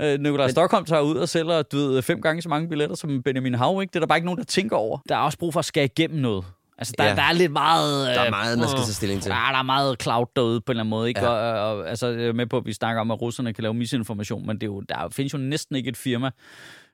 øh, 0.00 0.20
Nikolaj 0.20 0.48
Stockholm 0.50 0.84
tager 0.84 1.02
ud 1.02 1.16
og 1.16 1.28
sælger, 1.28 1.62
du 1.62 1.76
ved, 1.76 2.02
fem 2.02 2.20
gange 2.22 2.42
så 2.42 2.48
mange 2.48 2.68
billetter 2.68 2.96
som 2.96 3.22
Benjamin 3.22 3.54
Hav, 3.54 3.78
ikke? 3.82 3.90
Det 3.90 3.96
er 3.96 4.00
der 4.00 4.06
bare 4.06 4.18
ikke 4.18 4.26
nogen, 4.26 4.38
der 4.38 4.44
tænker 4.44 4.76
over. 4.76 4.98
Der 5.08 5.14
er 5.16 5.20
også 5.20 5.38
brug 5.38 5.52
for 5.52 5.58
at 5.60 5.64
skære 5.64 5.84
igennem 5.84 6.20
noget. 6.20 6.44
Altså, 6.78 6.94
der, 6.98 7.04
Ja. 7.04 7.14
der 7.14 7.22
er 7.22 7.32
lidt 7.32 7.52
meget... 7.52 8.06
Der 8.06 8.20
er 8.20 8.24
øh, 8.24 8.30
meget, 8.30 8.58
man 8.58 8.68
skal 8.68 8.80
tage 8.82 8.92
stilling 8.92 9.22
til. 9.22 9.30
Ja, 9.30 9.34
der 9.52 9.58
er 9.58 9.62
meget 9.62 10.02
cloud 10.02 10.26
derude 10.36 10.60
på 10.60 10.72
en 10.72 10.74
eller 10.74 10.82
anden 10.82 10.90
måde, 10.90 11.08
ikke? 11.08 11.20
Ja. 11.20 11.28
Og, 11.28 11.76
og, 11.78 11.88
altså, 11.88 12.06
jeg 12.06 12.28
er 12.28 12.32
med 12.32 12.46
på, 12.46 12.56
at 12.56 12.66
vi 12.66 12.72
snakker 12.72 13.00
om, 13.00 13.10
at 13.10 13.20
russerne 13.20 13.52
kan 13.52 13.62
lave 13.62 13.74
misinformation, 13.74 14.46
men 14.46 14.56
det 14.56 14.62
er 14.62 14.66
jo, 14.66 14.80
der 14.80 15.08
findes 15.12 15.32
jo 15.32 15.38
næsten 15.38 15.76
ikke 15.76 15.88
et 15.88 15.96
firma, 15.96 16.30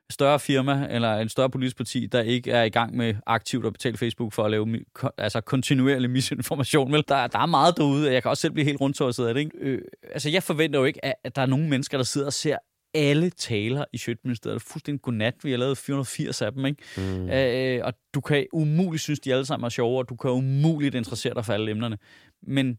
større 0.09 0.39
firma 0.39 0.87
eller 0.89 1.15
en 1.17 1.29
større 1.29 1.49
politisk 1.49 1.77
parti, 1.77 2.05
der 2.11 2.21
ikke 2.21 2.51
er 2.51 2.63
i 2.63 2.69
gang 2.69 2.95
med 2.97 3.13
aktivt 3.27 3.65
at 3.65 3.73
betale 3.73 3.97
Facebook 3.97 4.33
for 4.33 4.43
at 4.43 4.51
lave 4.51 4.79
altså 5.17 5.41
kontinuerlig 5.41 6.09
misinformation. 6.09 6.91
Vel? 6.91 7.03
Der, 7.07 7.27
der 7.27 7.39
er 7.39 7.45
meget 7.45 7.77
derude, 7.77 8.07
og 8.07 8.13
jeg 8.13 8.21
kan 8.21 8.29
også 8.29 8.41
selv 8.41 8.53
blive 8.53 8.65
helt 8.65 8.81
rundt 8.81 9.01
af 9.01 9.33
det. 9.33 9.37
Ikke? 9.37 9.57
Øh, 9.59 9.81
altså, 10.13 10.29
jeg 10.29 10.43
forventer 10.43 10.79
jo 10.79 10.85
ikke, 10.85 11.05
at, 11.05 11.13
at 11.23 11.35
der 11.35 11.41
er 11.41 11.45
nogen 11.45 11.69
mennesker, 11.69 11.97
der 11.97 12.05
sidder 12.05 12.27
og 12.27 12.33
ser 12.33 12.57
alle 12.93 13.29
taler 13.29 13.85
i 13.93 13.97
Sjøtministeriet. 13.97 14.55
Er 14.55 14.59
fuldstændig 14.59 15.01
godnat. 15.01 15.33
Vi 15.43 15.51
har 15.51 15.57
lavet 15.57 15.77
480 15.77 16.41
af 16.41 16.51
dem, 16.51 16.65
ikke? 16.65 16.83
Mm. 16.97 17.29
Øh, 17.29 17.85
og 17.85 17.93
du 18.13 18.21
kan 18.21 18.47
umuligt 18.53 19.01
synes, 19.03 19.19
de 19.19 19.33
alle 19.33 19.45
sammen 19.45 19.65
er 19.65 19.69
sjove, 19.69 19.99
og 19.99 20.09
du 20.09 20.15
kan 20.15 20.31
umuligt 20.31 20.95
interessere 20.95 21.33
dig 21.33 21.45
for 21.45 21.53
alle 21.53 21.71
emnerne. 21.71 21.97
Men 22.43 22.77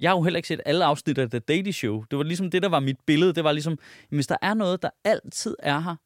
jeg 0.00 0.10
har 0.10 0.16
jo 0.16 0.22
heller 0.22 0.36
ikke 0.36 0.48
set 0.48 0.60
alle 0.66 0.84
afsnit 0.84 1.18
af 1.18 1.30
The 1.30 1.38
Daily 1.38 1.70
Show. 1.70 2.04
Det 2.10 2.18
var 2.18 2.24
ligesom 2.24 2.50
det, 2.50 2.62
der 2.62 2.68
var 2.68 2.80
mit 2.80 2.96
billede. 3.06 3.32
Det 3.32 3.44
var 3.44 3.52
ligesom, 3.52 3.78
hvis 4.10 4.26
der 4.26 4.36
er 4.42 4.54
noget, 4.54 4.82
der 4.82 4.90
altid 5.04 5.56
er 5.58 5.80
her, 5.80 5.96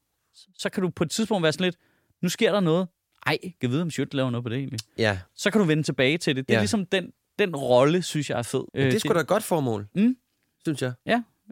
så 0.59 0.69
kan 0.71 0.83
du 0.83 0.89
på 0.91 1.05
et 1.05 1.11
tidspunkt 1.11 1.43
være 1.43 1.53
sådan 1.53 1.65
lidt, 1.65 1.77
nu 2.23 2.29
sker 2.29 2.53
der 2.53 2.61
noget. 2.61 2.89
Ej, 3.27 3.39
kan 3.61 3.71
vide, 3.71 3.83
om 3.83 3.91
Sjøt 3.91 4.15
laver 4.15 4.31
noget 4.31 4.45
på 4.45 4.49
det 4.49 4.59
egentlig. 4.59 4.81
Ja, 4.99 5.19
Så 5.37 5.51
kan 5.51 5.59
du 5.61 5.65
vende 5.67 5.83
tilbage 5.83 6.19
til 6.19 6.37
det. 6.37 6.49
Det 6.49 6.55
er 6.55 6.59
Ja. 6.59 6.63
ligesom 6.63 6.87
den, 6.87 7.11
den 7.39 7.57
rolle, 7.57 8.03
synes 8.03 8.31
jeg 8.31 8.39
er 8.39 8.43
fed. 8.43 8.65
Men 8.75 8.87
det 8.87 8.95
er 8.95 8.99
sgu 8.99 9.15
da 9.15 9.21
et 9.21 9.27
godt 9.27 9.43
formål, 9.43 9.87
Mm. 9.95 10.17
synes 10.63 10.83
jeg. 10.83 10.93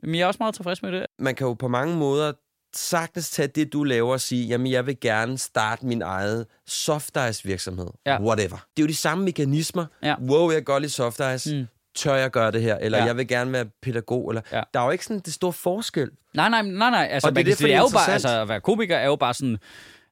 Men 0.03 0.15
jeg 0.15 0.23
er 0.23 0.27
også 0.27 0.39
meget 0.41 0.55
tilfreds 0.55 0.83
med 0.83 0.93
det. 0.93 1.07
Man 1.19 1.35
kan 1.35 1.47
jo 1.47 1.55
på 1.55 1.69
mange 1.69 1.97
måder 1.97 2.33
sagtens 2.77 3.31
tage 3.31 3.49
det, 3.49 3.73
du 3.73 3.85
laver 3.85 4.13
og 4.13 4.21
sige, 4.21 4.47
jamen 4.47 4.67
jeg 4.73 4.87
vil 4.87 5.01
gerne 5.01 5.39
starte 5.39 5.87
min 5.87 6.03
eget 6.03 6.47
soft 6.67 7.17
ice 7.31 7.45
virksomhed. 7.45 7.87
Ja. 8.07 8.23
Whatever. 8.23 8.57
Det 8.77 8.83
er 8.83 8.85
jo 8.85 8.87
de 8.87 8.97
samme 8.97 9.25
mekanismer. 9.25 9.87
Ja. 10.03 10.15
Wow, 10.21 10.51
jeg 10.51 10.57
kan 10.57 10.65
godt 10.65 10.81
lide 10.83 10.93
soft 10.93 11.21
ice. 11.37 11.57
Mm. 11.57 11.67
Tør 11.95 12.15
jeg 12.15 12.31
gøre 12.31 12.51
det 12.53 12.63
her? 12.63 12.77
Eller 12.77 12.99
Ja. 12.99 13.05
jeg 13.05 13.17
vil 13.17 13.29
gerne 13.29 13.53
være 13.53 13.65
pædagog. 13.83 14.31
Eller... 14.31 14.43
Ja. 14.53 14.61
Der 14.75 14.81
er 14.81 14.85
jo 14.85 14.91
ikke 14.91 15.05
sådan 15.05 15.21
det 15.25 15.35
store 15.35 15.53
forskel. 15.53 16.11
Nej, 16.35 16.49
nej, 16.49 16.63
nej, 16.63 16.91
nej. 16.91 17.09
Altså, 17.11 17.29
Og 17.29 17.35
det 17.35 17.41
er 17.41 17.45
man 17.45 17.47
derfor, 17.51 17.57
sige, 17.59 17.69
det 17.69 17.75
er 17.75 17.81
jo 17.81 17.89
bare, 17.93 18.13
altså, 18.13 18.41
at 18.41 18.49
være 18.49 18.61
komiker 18.61 18.97
er 18.97 19.07
jo 19.07 19.17
bare 19.17 19.35
sådan, 19.35 19.57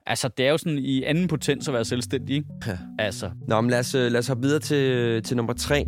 altså, 0.06 0.28
det 0.28 0.46
er 0.46 0.50
jo 0.50 0.58
sådan 0.58 0.78
i 0.78 1.02
anden 1.04 1.28
potens 1.28 1.68
at 1.68 1.74
være 1.74 1.84
selvstændig, 1.84 2.36
ikke? 2.36 2.48
Ja. 2.66 2.78
Altså, 2.98 3.30
Nå, 3.48 3.60
men 3.60 3.70
lad 3.70 3.78
os, 3.78 3.94
øh, 3.94 4.12
lad 4.12 4.18
os 4.18 4.26
hoppe 4.26 4.42
videre 4.42 4.60
til, 4.60 5.22
til 5.22 5.36
nummer 5.36 5.52
tre. 5.52 5.84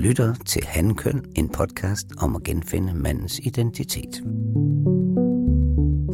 Lytter 0.00 0.34
til 0.46 0.64
Handkøn, 0.64 1.24
en 1.36 1.48
podcast 1.48 2.06
om 2.22 2.36
at 2.36 2.42
genfinde 2.42 2.94
mandens 2.94 3.38
identitet. 3.38 4.22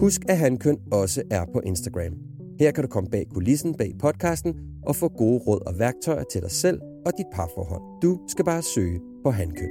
Husk, 0.01 0.21
at 0.29 0.39
Hankøn 0.39 0.79
også 0.93 1.23
er 1.31 1.45
på 1.53 1.61
Instagram. 1.61 2.13
Her 2.61 2.71
kan 2.71 2.85
du 2.85 2.89
komme 2.89 3.11
bag 3.11 3.25
kulissen 3.35 3.75
bag 3.75 3.93
podcasten 4.01 4.55
og 4.87 4.97
få 4.97 5.09
gode 5.09 5.39
råd 5.47 5.67
og 5.67 5.79
værktøjer 5.79 6.25
til 6.33 6.41
dig 6.41 6.51
selv 6.51 6.81
og 7.07 7.13
dit 7.19 7.27
parforhold. 7.35 7.83
Du 8.03 8.21
skal 8.29 8.45
bare 8.45 8.63
søge 8.63 9.01
på 9.25 9.31
Hankøn. 9.31 9.71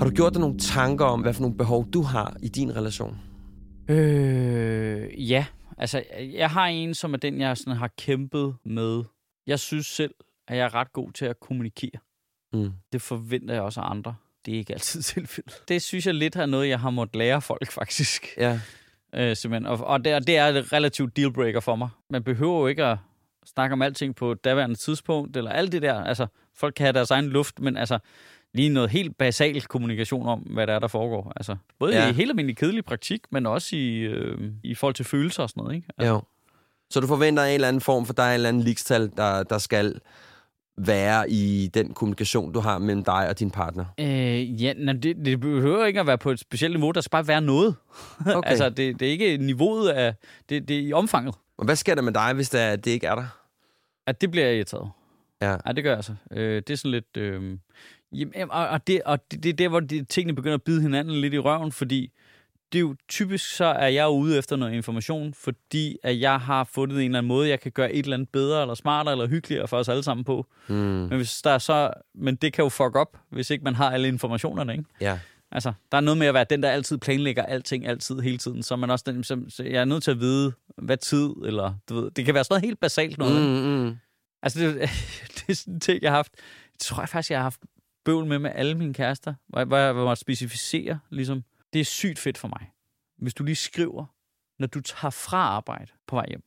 Har 0.00 0.08
du 0.08 0.14
gjort 0.14 0.32
dig 0.32 0.40
nogle 0.40 0.58
tanker 0.58 1.04
om, 1.04 1.20
hvad 1.20 1.34
for 1.34 1.40
nogle 1.40 1.56
behov 1.56 1.86
du 1.92 2.02
har 2.02 2.36
i 2.42 2.48
din 2.48 2.76
relation? 2.76 3.16
øh, 3.88 5.30
ja. 5.30 5.46
Altså, 5.78 6.02
jeg 6.32 6.50
har 6.50 6.66
en, 6.66 6.94
som 6.94 7.12
er 7.12 7.18
den, 7.18 7.40
jeg 7.40 7.56
sådan 7.56 7.76
har 7.76 7.90
kæmpet 7.98 8.54
med. 8.64 9.02
Jeg 9.46 9.58
synes 9.58 9.86
selv, 9.86 10.14
at 10.48 10.56
jeg 10.56 10.64
er 10.64 10.74
ret 10.74 10.92
god 10.92 11.12
til 11.12 11.24
at 11.24 11.40
kommunikere. 11.40 12.00
Mm. 12.52 12.72
Det 12.92 13.02
forventer 13.02 13.54
jeg 13.54 13.62
også 13.62 13.80
af 13.80 13.90
andre. 13.90 14.14
Det 14.46 14.54
er 14.54 14.58
ikke 14.58 14.72
altid 14.72 15.02
tilfældet. 15.14 15.62
Det 15.68 15.82
synes 15.82 16.06
jeg 16.06 16.14
lidt 16.14 16.36
er 16.36 16.46
noget, 16.46 16.68
jeg 16.68 16.80
har 16.80 16.90
måttet 16.90 17.16
lære 17.16 17.42
folk, 17.42 17.72
faktisk. 17.72 18.26
Ja. 18.36 18.60
Øh, 19.14 19.36
simpelthen. 19.36 19.66
Og, 19.66 19.84
og, 19.86 20.04
det, 20.04 20.14
og 20.14 20.26
det 20.26 20.36
er 20.36 20.46
et 20.46 20.72
relativt 20.72 21.16
dealbreaker 21.16 21.60
for 21.60 21.76
mig. 21.76 21.88
Man 22.10 22.22
behøver 22.24 22.60
jo 22.60 22.66
ikke 22.66 22.84
at 22.84 22.98
snakke 23.46 23.72
om 23.72 23.82
alting 23.82 24.16
på 24.16 24.32
et 24.32 24.44
daværende 24.44 24.74
tidspunkt, 24.76 25.36
eller 25.36 25.50
alt 25.50 25.72
det 25.72 25.82
der. 25.82 26.04
Altså, 26.04 26.26
folk 26.54 26.74
kan 26.74 26.84
have 26.86 26.92
deres 26.92 27.10
egen 27.10 27.26
luft, 27.28 27.60
men 27.60 27.76
altså, 27.76 27.98
lige 28.54 28.68
noget 28.68 28.90
helt 28.90 29.18
basal 29.18 29.62
kommunikation 29.62 30.28
om, 30.28 30.38
hvad 30.40 30.66
der 30.66 30.74
er, 30.74 30.78
der 30.78 30.88
foregår. 30.88 31.32
Altså, 31.36 31.56
både 31.78 31.92
Ja. 31.94 32.04
ja. 32.04 32.10
i 32.10 32.12
helt 32.12 32.30
almindelig 32.30 32.56
kedelig 32.56 32.84
praktik, 32.84 33.20
men 33.30 33.46
også 33.46 33.76
i, 33.76 33.96
øh, 33.98 34.52
i 34.62 34.74
forhold 34.74 34.94
til 34.94 35.04
følelser 35.04 35.42
og 35.42 35.50
sådan 35.50 35.62
noget. 35.62 35.76
Ikke? 35.76 35.88
Altså, 35.98 36.12
Jo. 36.12 36.22
Så 36.90 37.00
du 37.00 37.06
forventer 37.06 37.42
en 37.44 37.54
eller 37.54 37.68
anden 37.68 37.80
form 37.80 38.06
for, 38.06 38.12
der 38.12 38.22
er 38.22 38.28
en 38.30 38.34
eller 38.34 38.48
anden 38.48 38.62
likstal, 38.62 39.10
der, 39.16 39.42
der 39.42 39.58
skal 39.58 40.00
være 40.78 41.30
i 41.30 41.70
den 41.74 41.94
kommunikation, 41.94 42.52
du 42.52 42.60
har 42.60 42.78
mellem 42.78 43.04
dig 43.04 43.28
og 43.28 43.38
din 43.38 43.50
partner? 43.50 43.84
Øh, 44.00 44.62
ja, 44.62 44.72
nej, 44.72 44.94
det, 44.94 45.16
det 45.24 45.40
behøver 45.40 45.86
ikke 45.86 46.00
at 46.00 46.06
være 46.06 46.18
på 46.18 46.30
et 46.30 46.40
specielt 46.40 46.74
niveau. 46.74 46.90
Der 46.90 47.00
skal 47.00 47.10
bare 47.10 47.28
være 47.28 47.40
noget. 47.40 47.74
Okay. 48.26 48.50
altså, 48.50 48.68
det, 48.68 49.00
det 49.00 49.08
er 49.08 49.12
ikke 49.12 49.36
niveauet 49.36 49.88
af... 49.88 50.14
Det, 50.48 50.68
det 50.68 50.76
er 50.76 50.80
i 50.80 50.92
omfanget. 50.92 51.34
Og 51.58 51.64
hvad 51.64 51.76
sker 51.76 51.94
der 51.94 52.02
med 52.02 52.12
dig, 52.12 52.32
hvis 52.34 52.50
det, 52.50 52.60
er, 52.60 52.70
at 52.70 52.84
det 52.84 52.90
ikke 52.90 53.06
er 53.06 53.14
der? 53.14 53.26
At 54.06 54.20
det 54.20 54.30
bliver 54.30 54.46
jeg 54.46 54.56
irriteret. 54.56 54.90
Ja. 55.42 55.56
Ja, 55.66 55.72
det 55.72 55.84
gør 55.84 55.90
jeg 55.90 55.96
altså. 55.96 56.14
Øh, 56.30 56.56
det 56.56 56.70
er 56.70 56.76
sådan 56.76 56.90
lidt... 56.90 57.16
Øh, 57.16 57.58
jamen, 58.12 58.50
og, 58.50 58.68
og, 58.68 58.86
det, 58.86 59.02
og 59.02 59.30
det, 59.30 59.42
det 59.42 59.48
er 59.48 59.54
der, 59.54 59.68
hvor 59.68 59.80
de, 59.80 60.04
tingene 60.04 60.34
begynder 60.34 60.54
at 60.54 60.62
bide 60.62 60.82
hinanden 60.82 61.14
lidt 61.14 61.34
i 61.34 61.38
røven, 61.38 61.72
fordi 61.72 62.12
det 62.72 62.78
er 62.78 62.80
jo 62.80 62.96
typisk, 63.08 63.56
så 63.56 63.64
er 63.64 63.88
jeg 63.88 64.08
ude 64.08 64.38
efter 64.38 64.56
noget 64.56 64.72
information, 64.72 65.34
fordi 65.34 65.96
at 66.02 66.20
jeg 66.20 66.40
har 66.40 66.64
fundet 66.64 66.98
en 66.98 67.04
eller 67.04 67.18
anden 67.18 67.28
måde, 67.28 67.48
jeg 67.48 67.60
kan 67.60 67.72
gøre 67.72 67.92
et 67.92 68.04
eller 68.04 68.16
andet 68.16 68.28
bedre, 68.28 68.62
eller 68.62 68.74
smartere, 68.74 69.12
eller 69.12 69.26
hyggeligere 69.26 69.68
for 69.68 69.76
os 69.76 69.88
alle 69.88 70.02
sammen 70.02 70.24
på. 70.24 70.46
Mm. 70.68 70.74
Men, 70.74 71.16
hvis 71.16 71.42
der 71.42 71.50
er 71.50 71.58
så, 71.58 71.90
men 72.14 72.36
det 72.36 72.52
kan 72.52 72.62
jo 72.62 72.68
fuck 72.68 72.96
op, 72.96 73.18
hvis 73.30 73.50
ikke 73.50 73.64
man 73.64 73.74
har 73.74 73.90
alle 73.90 74.08
informationerne, 74.08 74.72
ikke? 74.72 74.84
Ja. 75.00 75.18
Altså, 75.52 75.72
der 75.92 75.96
er 75.96 76.00
noget 76.00 76.18
med 76.18 76.26
at 76.26 76.34
være 76.34 76.46
den, 76.50 76.62
der 76.62 76.70
altid 76.70 76.98
planlægger 76.98 77.42
alting, 77.42 77.86
altid, 77.86 78.20
hele 78.20 78.38
tiden. 78.38 78.62
Så 78.62 78.76
man 78.76 78.90
også 78.90 79.04
den, 79.06 79.24
som, 79.24 79.50
så 79.50 79.62
jeg 79.62 79.80
er 79.80 79.84
nødt 79.84 80.02
til 80.02 80.10
at 80.10 80.20
vide, 80.20 80.52
hvad 80.78 80.96
tid, 80.96 81.30
eller 81.44 81.74
du 81.88 81.94
ved, 81.94 82.10
det 82.10 82.24
kan 82.24 82.34
være 82.34 82.44
sådan 82.44 82.54
noget 82.54 82.64
helt 82.64 82.80
basalt 82.80 83.18
noget. 83.18 83.42
Mm, 83.42 83.86
mm. 83.86 83.96
Altså, 84.42 84.60
det, 84.60 84.74
det 85.34 85.44
er 85.48 85.54
sådan 85.54 85.74
en 85.74 85.80
ting, 85.80 86.02
jeg 86.02 86.10
har 86.10 86.16
haft, 86.16 86.32
det 86.72 86.80
tror 86.80 87.02
jeg 87.02 87.08
faktisk, 87.08 87.30
jeg 87.30 87.38
har 87.38 87.42
haft 87.42 87.60
bøvl 88.04 88.26
med 88.26 88.38
med 88.38 88.50
alle 88.54 88.74
mine 88.74 88.94
kærester, 88.94 89.34
hvor 89.48 89.58
jeg, 89.58 89.92
hvor 89.92 90.08
jeg 90.08 90.18
specificere, 90.18 90.98
ligesom, 91.10 91.44
det 91.76 91.80
er 91.80 91.84
sygt 91.84 92.18
fedt 92.18 92.38
for 92.38 92.48
mig, 92.48 92.70
hvis 93.16 93.34
du 93.34 93.44
lige 93.44 93.56
skriver, 93.56 94.06
når 94.58 94.66
du 94.66 94.80
tager 94.80 95.10
fra 95.10 95.36
arbejde 95.36 95.92
på 96.06 96.16
vej 96.16 96.24
hjem. 96.28 96.42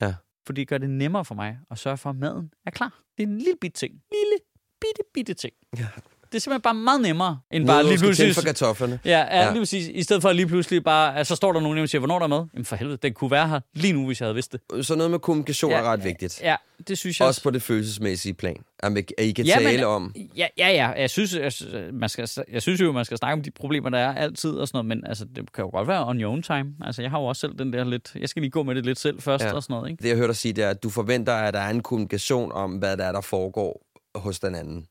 Ja. 0.00 0.14
Fordi 0.46 0.60
det 0.60 0.68
gør 0.68 0.78
det 0.78 0.90
nemmere 0.90 1.24
for 1.24 1.34
mig 1.34 1.58
at 1.70 1.78
sørge 1.78 1.96
for, 1.96 2.10
at 2.10 2.16
maden 2.16 2.52
er 2.66 2.70
klar. 2.70 3.02
Det 3.16 3.22
er 3.22 3.26
en 3.26 3.38
lille 3.38 3.56
bitte 3.60 3.78
ting. 3.78 3.92
Lille, 3.92 4.38
bitte, 4.80 5.02
bitte 5.14 5.34
ting. 5.34 5.54
Ja. 5.78 5.88
Det 6.34 6.38
er 6.40 6.42
simpelthen 6.42 6.62
bare 6.62 6.74
meget 6.74 7.00
nemmere, 7.02 7.38
end 7.50 7.66
bare 7.66 7.76
Bare 7.76 7.86
lige 7.90 7.98
pludselig... 7.98 8.34
for 8.34 8.42
kartoflerne. 8.42 8.98
Ja, 9.04 9.10
ja, 9.18 9.44
Ja. 9.44 9.50
lige 9.52 9.60
præcis. 9.60 9.88
I 9.88 10.02
stedet 10.02 10.22
for 10.22 10.32
lige 10.32 10.46
pludselig 10.46 10.84
bare, 10.84 11.16
altså, 11.16 11.28
så 11.28 11.36
står 11.36 11.52
der 11.52 11.60
nogen, 11.60 11.78
der 11.78 11.86
siger, 11.86 11.98
hvornår 11.98 12.18
der 12.18 12.24
er 12.24 12.28
med? 12.28 12.44
Jamen 12.54 12.64
for 12.64 12.76
helvede, 12.76 12.96
den 13.02 13.12
kunne 13.12 13.30
være 13.30 13.48
her 13.48 13.60
lige 13.74 13.92
nu, 13.92 14.06
hvis 14.06 14.20
jeg 14.20 14.26
havde 14.26 14.34
vidst 14.34 14.52
det. 14.52 14.86
Så 14.86 14.94
noget 14.94 15.10
med 15.10 15.18
kommunikation 15.18 15.70
Ja, 15.70 15.78
er 15.78 15.82
ret 15.82 16.04
vigtigt. 16.04 16.40
Ja, 16.42 16.56
det 16.88 16.98
synes 16.98 17.20
jeg 17.20 17.28
Også 17.28 17.42
på 17.42 17.50
det 17.50 17.62
følelsesmæssige 17.62 18.34
plan. 18.34 18.56
At 18.82 19.10
I 19.18 19.32
kan 19.32 19.44
Ja, 19.46 19.58
men- 19.58 19.66
tale 19.68 19.86
om... 19.86 20.14
Ja, 20.36 20.46
ja, 20.58 20.68
ja. 20.70 20.88
Jeg 20.88 21.10
synes, 21.10 21.34
jeg, 21.34 21.52
man 21.92 22.08
skal, 22.08 22.28
jeg 22.52 22.62
synes 22.62 22.80
jo, 22.80 22.92
man 22.92 23.04
skal 23.04 23.18
snakke 23.18 23.32
om 23.32 23.42
de 23.42 23.50
problemer, 23.50 23.90
der 23.90 23.98
er 23.98 24.14
altid 24.14 24.50
og 24.50 24.68
sådan 24.68 24.76
noget, 24.76 24.86
men 24.86 25.06
altså, 25.06 25.24
det 25.36 25.52
kan 25.52 25.64
jo 25.64 25.70
godt 25.70 25.88
være 25.88 26.06
on 26.06 26.20
your 26.20 26.30
own 26.32 26.42
time. 26.42 26.74
Altså, 26.84 27.02
jeg 27.02 27.10
har 27.10 27.18
jo 27.18 27.24
også 27.24 27.40
selv 27.40 27.58
den 27.58 27.72
der 27.72 27.84
lidt, 27.84 28.12
jeg 28.20 28.28
skal 28.28 28.42
lige 28.42 28.50
gå 28.50 28.62
med 28.62 28.74
det 28.74 28.84
lidt 28.86 28.98
selv 28.98 29.22
først 29.22 29.44
ja. 29.44 29.52
og 29.52 29.62
sådan 29.62 29.74
noget, 29.74 29.90
ikke? 29.90 30.02
Det, 30.02 30.08
jeg 30.08 30.16
hørte 30.16 30.28
dig 30.28 30.36
sige, 30.36 30.52
det 30.52 30.64
er, 30.64 30.70
at 30.70 30.82
du 30.82 30.90
forventer, 30.90 31.32
at 31.34 31.54
der 31.54 31.60
er 31.60 31.70
en 31.70 31.82
kommunikation 31.82 32.52
om, 32.52 32.72
hvad 32.72 32.96
der 32.96 33.04
er, 33.04 33.12
der 33.12 33.20
foregår 33.20 33.80
hos 34.14 34.40
den 34.40 34.54
anden. 34.54 34.86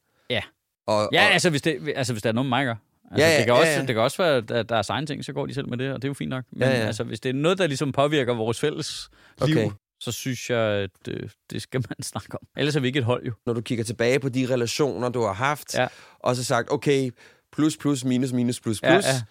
Ja. 0.88 0.94
Og, 0.94 1.10
Ja, 1.14 1.26
og, 1.26 1.34
altså 1.34 1.50
hvis, 1.50 1.62
det, 1.62 1.94
altså, 1.96 2.14
hvis 2.14 2.24
der 2.24 2.30
er 2.30 2.34
noget, 2.34 2.50
man 2.50 2.66
gør. 2.66 2.76
Altså, 3.12 3.26
Ja, 3.26 3.32
ja, 3.32 3.38
det, 3.38 3.46
kan 3.46 3.54
ja, 3.56 3.60
også, 3.60 3.72
ja. 3.72 3.80
det 3.80 3.88
kan 3.88 3.98
også 4.00 4.18
være, 4.24 4.36
at 4.60 4.70
der 4.70 4.76
er 4.76 4.92
egen 4.92 5.06
ting, 5.08 5.26
så 5.26 5.34
går 5.34 5.46
de 5.46 5.54
selv 5.54 5.70
med 5.70 5.78
det, 5.78 5.92
og 5.94 6.02
det 6.02 6.08
er 6.08 6.10
jo 6.10 6.14
fint 6.14 6.30
nok. 6.30 6.44
Men 6.52 6.62
Ja, 6.62 6.70
ja. 6.70 6.86
altså, 6.86 7.04
hvis 7.04 7.20
det 7.20 7.30
er 7.30 7.34
noget, 7.34 7.58
der 7.58 7.68
ligesom 7.68 7.92
påvirker 7.92 8.34
vores 8.34 8.60
fælles 8.60 9.10
Okay. 9.42 9.54
liv, 9.54 9.74
så 10.00 10.12
synes 10.12 10.50
jeg, 10.50 10.60
at 10.60 10.90
øh, 11.08 11.30
det 11.52 11.62
skal 11.62 11.84
man 11.90 12.04
snakke 12.12 12.34
om. 12.34 12.48
Ellers 12.58 12.76
er 12.76 12.80
vi 12.80 12.88
ikke 12.88 13.00
et 13.00 13.06
hold, 13.06 13.26
jo. 13.26 13.32
når 13.46 13.54
du 13.54 13.62
kigger 13.62 13.84
tilbage 13.84 14.20
på 14.20 14.30
de 14.30 14.48
relationer, 14.54 15.10
du 15.10 15.22
har 15.22 15.34
haft, 15.34 15.76
Ja. 15.76 15.88
og 16.20 16.36
så 16.36 16.44
sagt, 16.44 16.72
okay, 16.72 17.12
plus, 17.52 17.78
plus, 17.78 18.06
minus, 18.06 18.32
minus, 18.34 18.60
plus, 18.60 18.82
plus, 18.82 18.84
Ja, 19.06 19.12
ja. 19.14 19.22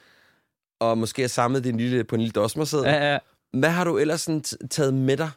og 0.81 0.99
måske 0.99 1.23
har 1.23 1.29
samlet 1.29 1.65
det 1.65 1.71
en 1.71 1.77
lille, 1.77 2.05
på 2.05 2.15
en 2.15 2.21
lille 2.21 2.33
dosmerseddel. 2.33 2.89
Ja, 2.89 3.13
ja. 3.13 3.19
Hvad 3.53 3.71
har 3.71 3.85
du 3.85 3.99
ellers 3.99 4.21
sådan 4.21 4.43
taget 4.71 4.95
med 4.95 5.17
dig, 5.17 5.31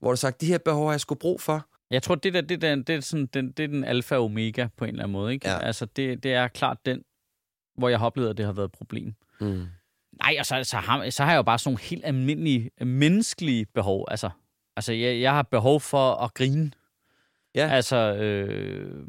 hvor 0.00 0.08
du 0.08 0.12
har 0.12 0.16
sagt, 0.16 0.40
de 0.40 0.46
her 0.46 0.58
behov 0.58 0.84
har 0.86 0.92
jeg 0.92 1.00
sgu 1.00 1.14
brug 1.14 1.40
for? 1.40 1.66
Jeg 1.90 2.02
tror, 2.02 2.14
det 2.14 2.34
der, 2.34 2.40
det, 2.40 2.62
der, 2.62 2.74
det, 2.76 2.90
er 2.90 3.00
sådan, 3.00 3.26
den, 3.26 3.52
det 3.52 3.62
er 3.64 3.68
den 3.68 3.84
alfa 3.84 4.14
og 4.16 4.24
omega 4.24 4.66
på 4.76 4.84
en 4.84 4.88
eller 4.90 5.02
anden 5.02 5.12
måde. 5.12 5.32
Ikke? 5.32 5.48
Ja. 5.48 5.58
Altså, 5.58 5.84
det, 5.86 6.22
det 6.22 6.32
er 6.34 6.48
klart 6.48 6.86
den, 6.86 7.02
hvor 7.78 7.88
jeg 7.88 7.98
har 7.98 8.06
oplevet, 8.06 8.30
at 8.30 8.36
det 8.36 8.44
har 8.46 8.52
været 8.52 8.64
et 8.68 8.72
problem. 8.72 9.14
Mm. 9.40 9.66
Nej, 10.22 10.36
og 10.38 10.46
så, 10.46 10.64
så, 10.64 10.76
har, 10.76 11.10
så 11.10 11.24
har 11.24 11.30
jeg 11.32 11.36
jo 11.36 11.42
bare 11.42 11.58
sådan 11.58 11.68
nogle 11.70 11.80
helt 11.82 12.04
almindelige 12.04 12.70
menneskelige 12.80 13.66
behov. 13.74 14.04
Altså, 14.10 14.30
altså 14.76 14.92
jeg, 14.92 15.20
jeg 15.20 15.32
har 15.32 15.42
behov 15.42 15.80
for 15.80 16.14
at 16.14 16.34
grine. 16.34 16.70
Ja. 17.54 17.68
Altså, 17.68 17.96
øh, 17.96 19.06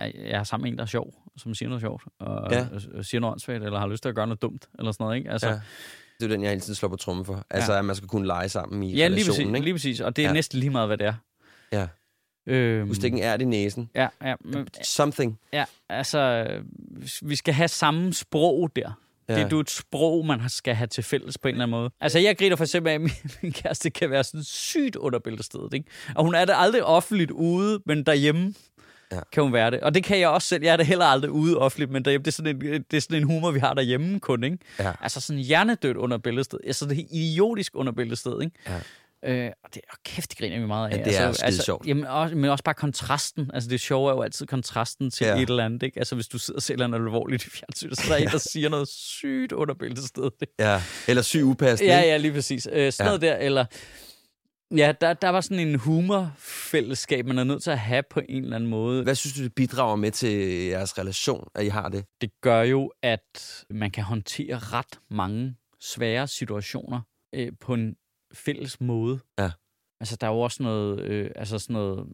jeg 0.00 0.10
er 0.38 0.44
sammen 0.44 0.64
med 0.64 0.72
en, 0.72 0.78
der 0.78 0.84
er 0.84 0.88
sjov, 0.88 1.14
som 1.36 1.54
siger 1.54 1.68
noget 1.68 1.80
sjovt, 1.82 2.02
og, 2.18 2.50
Ja. 2.52 2.58
ja. 2.58 2.66
og, 2.72 2.80
og 2.94 3.04
siger 3.04 3.20
noget 3.20 3.32
åndssvagt, 3.32 3.64
eller 3.64 3.78
har 3.78 3.86
lyst 3.88 4.02
til 4.02 4.08
at 4.08 4.14
gøre 4.14 4.26
noget 4.26 4.42
dumt, 4.42 4.68
eller 4.78 4.92
sådan 4.92 5.04
noget. 5.04 5.16
Ikke? 5.16 5.30
Altså, 5.30 5.48
Ja. 5.48 5.52
Det 6.18 6.24
er 6.24 6.28
jo 6.28 6.32
den, 6.34 6.42
jeg 6.42 6.50
hele 6.50 6.60
tiden 6.60 6.74
slår 6.74 6.88
på 6.88 6.96
trummen 6.96 7.24
for. 7.24 7.46
Altså, 7.50 7.72
at 7.72 7.84
man 7.84 7.96
skal 7.96 8.08
kunne 8.08 8.26
lege 8.26 8.48
sammen 8.48 8.82
i 8.82 8.94
ja, 8.96 9.08
lige 9.08 9.14
relationen, 9.24 9.34
præcis, 9.52 9.56
ikke? 9.56 9.64
lige 9.64 9.74
præcis. 9.74 10.00
Og 10.00 10.16
det 10.16 10.22
er 10.22 10.26
Ja. 10.26 10.30
ja. 10.30 10.34
næsten 10.34 10.58
lige 10.60 10.70
meget, 10.70 10.88
hvad 10.88 10.98
det 10.98 11.06
er. 11.06 11.14
Ja. 11.72 11.88
Øhm, 12.48 12.88
Du 12.88 12.94
stikker 12.94 13.18
en 13.18 13.24
ært 13.24 13.40
i 13.42 13.44
næsen. 13.44 13.90
ja, 13.94 14.08
ja, 14.24 14.34
men, 14.44 14.68
Something. 14.82 15.38
Ja, 15.52 15.64
altså, 15.88 16.46
vi 17.22 17.36
skal 17.36 17.54
have 17.54 17.68
samme 17.68 18.12
sprog 18.14 18.70
der. 18.76 18.90
Ja. 19.28 19.34
Det 19.34 19.42
er 19.42 19.48
jo 19.52 19.60
et 19.60 19.70
sprog, 19.70 20.26
man 20.26 20.40
skal 20.48 20.74
have 20.74 20.86
til 20.86 21.04
fælles 21.04 21.38
på 21.38 21.48
en 21.48 21.54
eller 21.54 21.64
anden 21.64 21.78
måde. 21.78 21.90
Altså, 22.00 22.18
jeg 22.18 22.38
griner 22.38 22.56
for 22.56 22.64
eksempel 22.64 22.90
af, 22.90 22.94
at 22.94 23.00
min, 23.00 23.10
min 23.42 23.52
kæreste 23.52 23.90
kan 23.90 24.10
være 24.10 24.24
sådan 24.24 24.44
sygt 24.44 24.96
under 24.96 25.18
bæltestedet, 25.18 25.74
ikke? 25.74 25.86
Og 26.14 26.24
hun 26.24 26.34
er 26.34 26.44
det 26.44 26.54
aldrig 26.56 26.84
offentligt 26.84 27.30
ude, 27.30 27.80
men 27.86 28.02
derhjemme 28.02 28.54
Ja. 29.12 29.20
kan 29.32 29.42
hun 29.42 29.52
være 29.52 29.70
det. 29.70 29.80
Og 29.80 29.94
det 29.94 30.04
kan 30.04 30.18
jeg 30.20 30.28
også 30.28 30.48
selv. 30.48 30.62
Jeg 30.64 30.72
er 30.72 30.76
det 30.76 30.86
heller 30.86 31.04
aldrig 31.04 31.30
ude 31.30 31.58
offentligt, 31.58 31.90
men 31.90 32.04
derhjemme, 32.04 32.22
det 32.22 32.28
er 32.30 32.32
sådan 32.32 32.56
en, 32.56 32.84
det 32.90 32.96
er 32.96 33.00
sådan 33.00 33.16
en 33.16 33.22
humor, 33.22 33.50
vi 33.50 33.58
har 33.58 33.74
derhjemme 33.74 34.20
kun, 34.20 34.44
ikke? 34.44 34.58
Ja. 34.78 34.92
Altså 35.00 35.20
sådan 35.20 35.42
hjernedødt 35.42 35.96
under 35.96 36.18
bæltestedet. 36.18 36.64
Altså 36.66 36.86
det 36.86 36.98
er 36.98 37.04
idiotisk 37.10 37.72
under 37.76 37.92
bæltestedet, 37.92 38.42
ikke? 38.42 38.56
Ja. 38.68 38.80
Øh, 39.24 39.50
og 39.64 39.74
det, 39.74 39.82
og 39.92 39.98
kæft, 40.04 40.30
det 40.30 40.38
griner 40.38 40.60
vi 40.60 40.66
meget 40.66 40.90
af. 40.90 40.96
Ja, 40.98 41.04
det 41.04 41.18
er 41.18 41.26
altså, 41.26 41.44
altså, 41.44 41.62
sjovt. 41.62 41.86
Jamen, 41.86 42.04
også, 42.06 42.34
men 42.36 42.50
også 42.50 42.64
bare 42.64 42.74
kontrasten. 42.74 43.50
Altså, 43.54 43.70
det 43.70 43.80
sjove 43.80 44.10
er 44.10 44.14
jo 44.14 44.22
altid 44.22 44.46
kontrasten 44.46 45.10
til 45.10 45.24
Ja. 45.24 45.34
ja. 45.36 45.42
et 45.42 45.48
eller 45.50 45.64
andet, 45.64 45.82
ikke? 45.82 45.98
Altså, 45.98 46.14
hvis 46.14 46.28
du 46.28 46.38
sidder 46.38 46.58
og 46.58 46.62
ser 46.62 46.76
noget 46.76 46.94
alvorligt 46.94 47.46
i 47.46 47.50
fjernsynet, 47.50 47.96
så 47.98 48.02
er 48.14 48.16
der 48.18 48.24
en, 48.24 48.30
der 48.32 48.38
siger 48.38 48.68
noget 48.68 48.88
sygt 48.88 49.52
under 49.52 49.74
bæltestedet. 49.74 50.32
ikke? 50.40 50.52
Ja. 50.58 50.82
Eller 51.08 51.22
syg 51.22 51.42
upassende. 51.44 51.92
Ja, 51.92 52.00
ja, 52.00 52.16
lige 52.16 52.32
præcis. 52.32 52.68
Øh, 52.72 52.92
sådan 52.92 53.06
Ja. 53.06 53.12
ja. 53.12 53.18
noget 53.18 53.20
der, 53.20 53.36
eller... 53.46 53.64
Ja, 54.76 54.92
der, 55.00 55.12
der 55.14 55.28
var 55.28 55.40
sådan 55.40 55.68
en 55.68 55.74
humorfællesskab, 55.74 57.26
man 57.26 57.38
er 57.38 57.44
nødt 57.44 57.62
til 57.62 57.70
at 57.70 57.78
have 57.78 58.02
på 58.10 58.20
en 58.28 58.42
eller 58.44 58.56
anden 58.56 58.70
måde. 58.70 59.02
Hvad 59.02 59.14
synes 59.14 59.34
du, 59.36 59.42
det 59.42 59.54
bidrager 59.54 59.96
med 59.96 60.10
til 60.10 60.30
jeres 60.66 60.98
relation, 60.98 61.48
at 61.54 61.64
I 61.64 61.68
har 61.68 61.88
det? 61.88 62.04
Det 62.20 62.30
gør 62.40 62.62
jo, 62.62 62.92
at 63.02 63.64
man 63.70 63.90
kan 63.90 64.04
håndtere 64.04 64.58
ret 64.58 64.98
mange 65.10 65.54
svære 65.80 66.26
situationer 66.28 67.00
øh, 67.34 67.52
på 67.60 67.74
en 67.74 67.94
fælles 68.34 68.80
måde. 68.80 69.20
Ja. 69.38 69.50
Altså, 70.00 70.16
der 70.16 70.26
er 70.26 70.30
jo 70.30 70.40
også 70.40 70.62
noget, 70.62 71.00
øh, 71.00 71.30
altså 71.36 71.58
sådan 71.58 71.74
noget, 71.74 72.06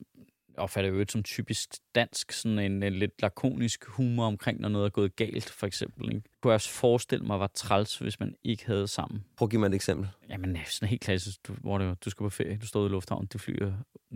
jeg 0.55 0.63
opfatter 0.63 0.91
jo 0.91 1.05
som 1.09 1.23
typisk 1.23 1.69
dansk, 1.95 2.33
sådan 2.33 2.59
en, 2.59 2.83
en 2.83 2.93
lidt 2.93 3.23
lakonisk 3.23 3.85
humor 3.85 4.27
omkring, 4.27 4.61
når 4.61 4.69
noget 4.69 4.87
er 4.87 4.91
gået 4.91 5.17
galt, 5.17 5.51
for 5.51 5.67
eksempel. 5.67 6.15
Ikke? 6.15 6.23
Kunne 6.43 6.51
jeg 6.51 6.55
også 6.55 6.71
forestille 6.71 7.27
mig 7.27 7.41
var 7.41 7.51
træls, 7.55 7.99
hvis 7.99 8.21
man 8.21 8.35
ikke 8.45 8.67
havde 8.67 8.89
sammen. 8.89 9.25
Prøv 9.37 9.47
at 9.47 9.51
give 9.51 9.61
mig 9.61 9.67
et 9.67 9.75
eksempel. 9.75 10.09
Jamen, 10.29 10.59
sådan 10.67 10.89
helt 10.89 11.03
klassisk, 11.03 11.47
du, 11.47 11.53
hvor 11.53 11.79
det, 11.79 11.87
var, 11.87 11.95
du 11.95 12.11
skal 12.11 12.25
på 12.25 12.31
ferie, 12.31 12.59
du 12.59 12.67
står 12.67 12.87
i 12.87 12.89
lufthavnen, 12.89 13.29
det 13.33 13.41
flyver 13.41 13.73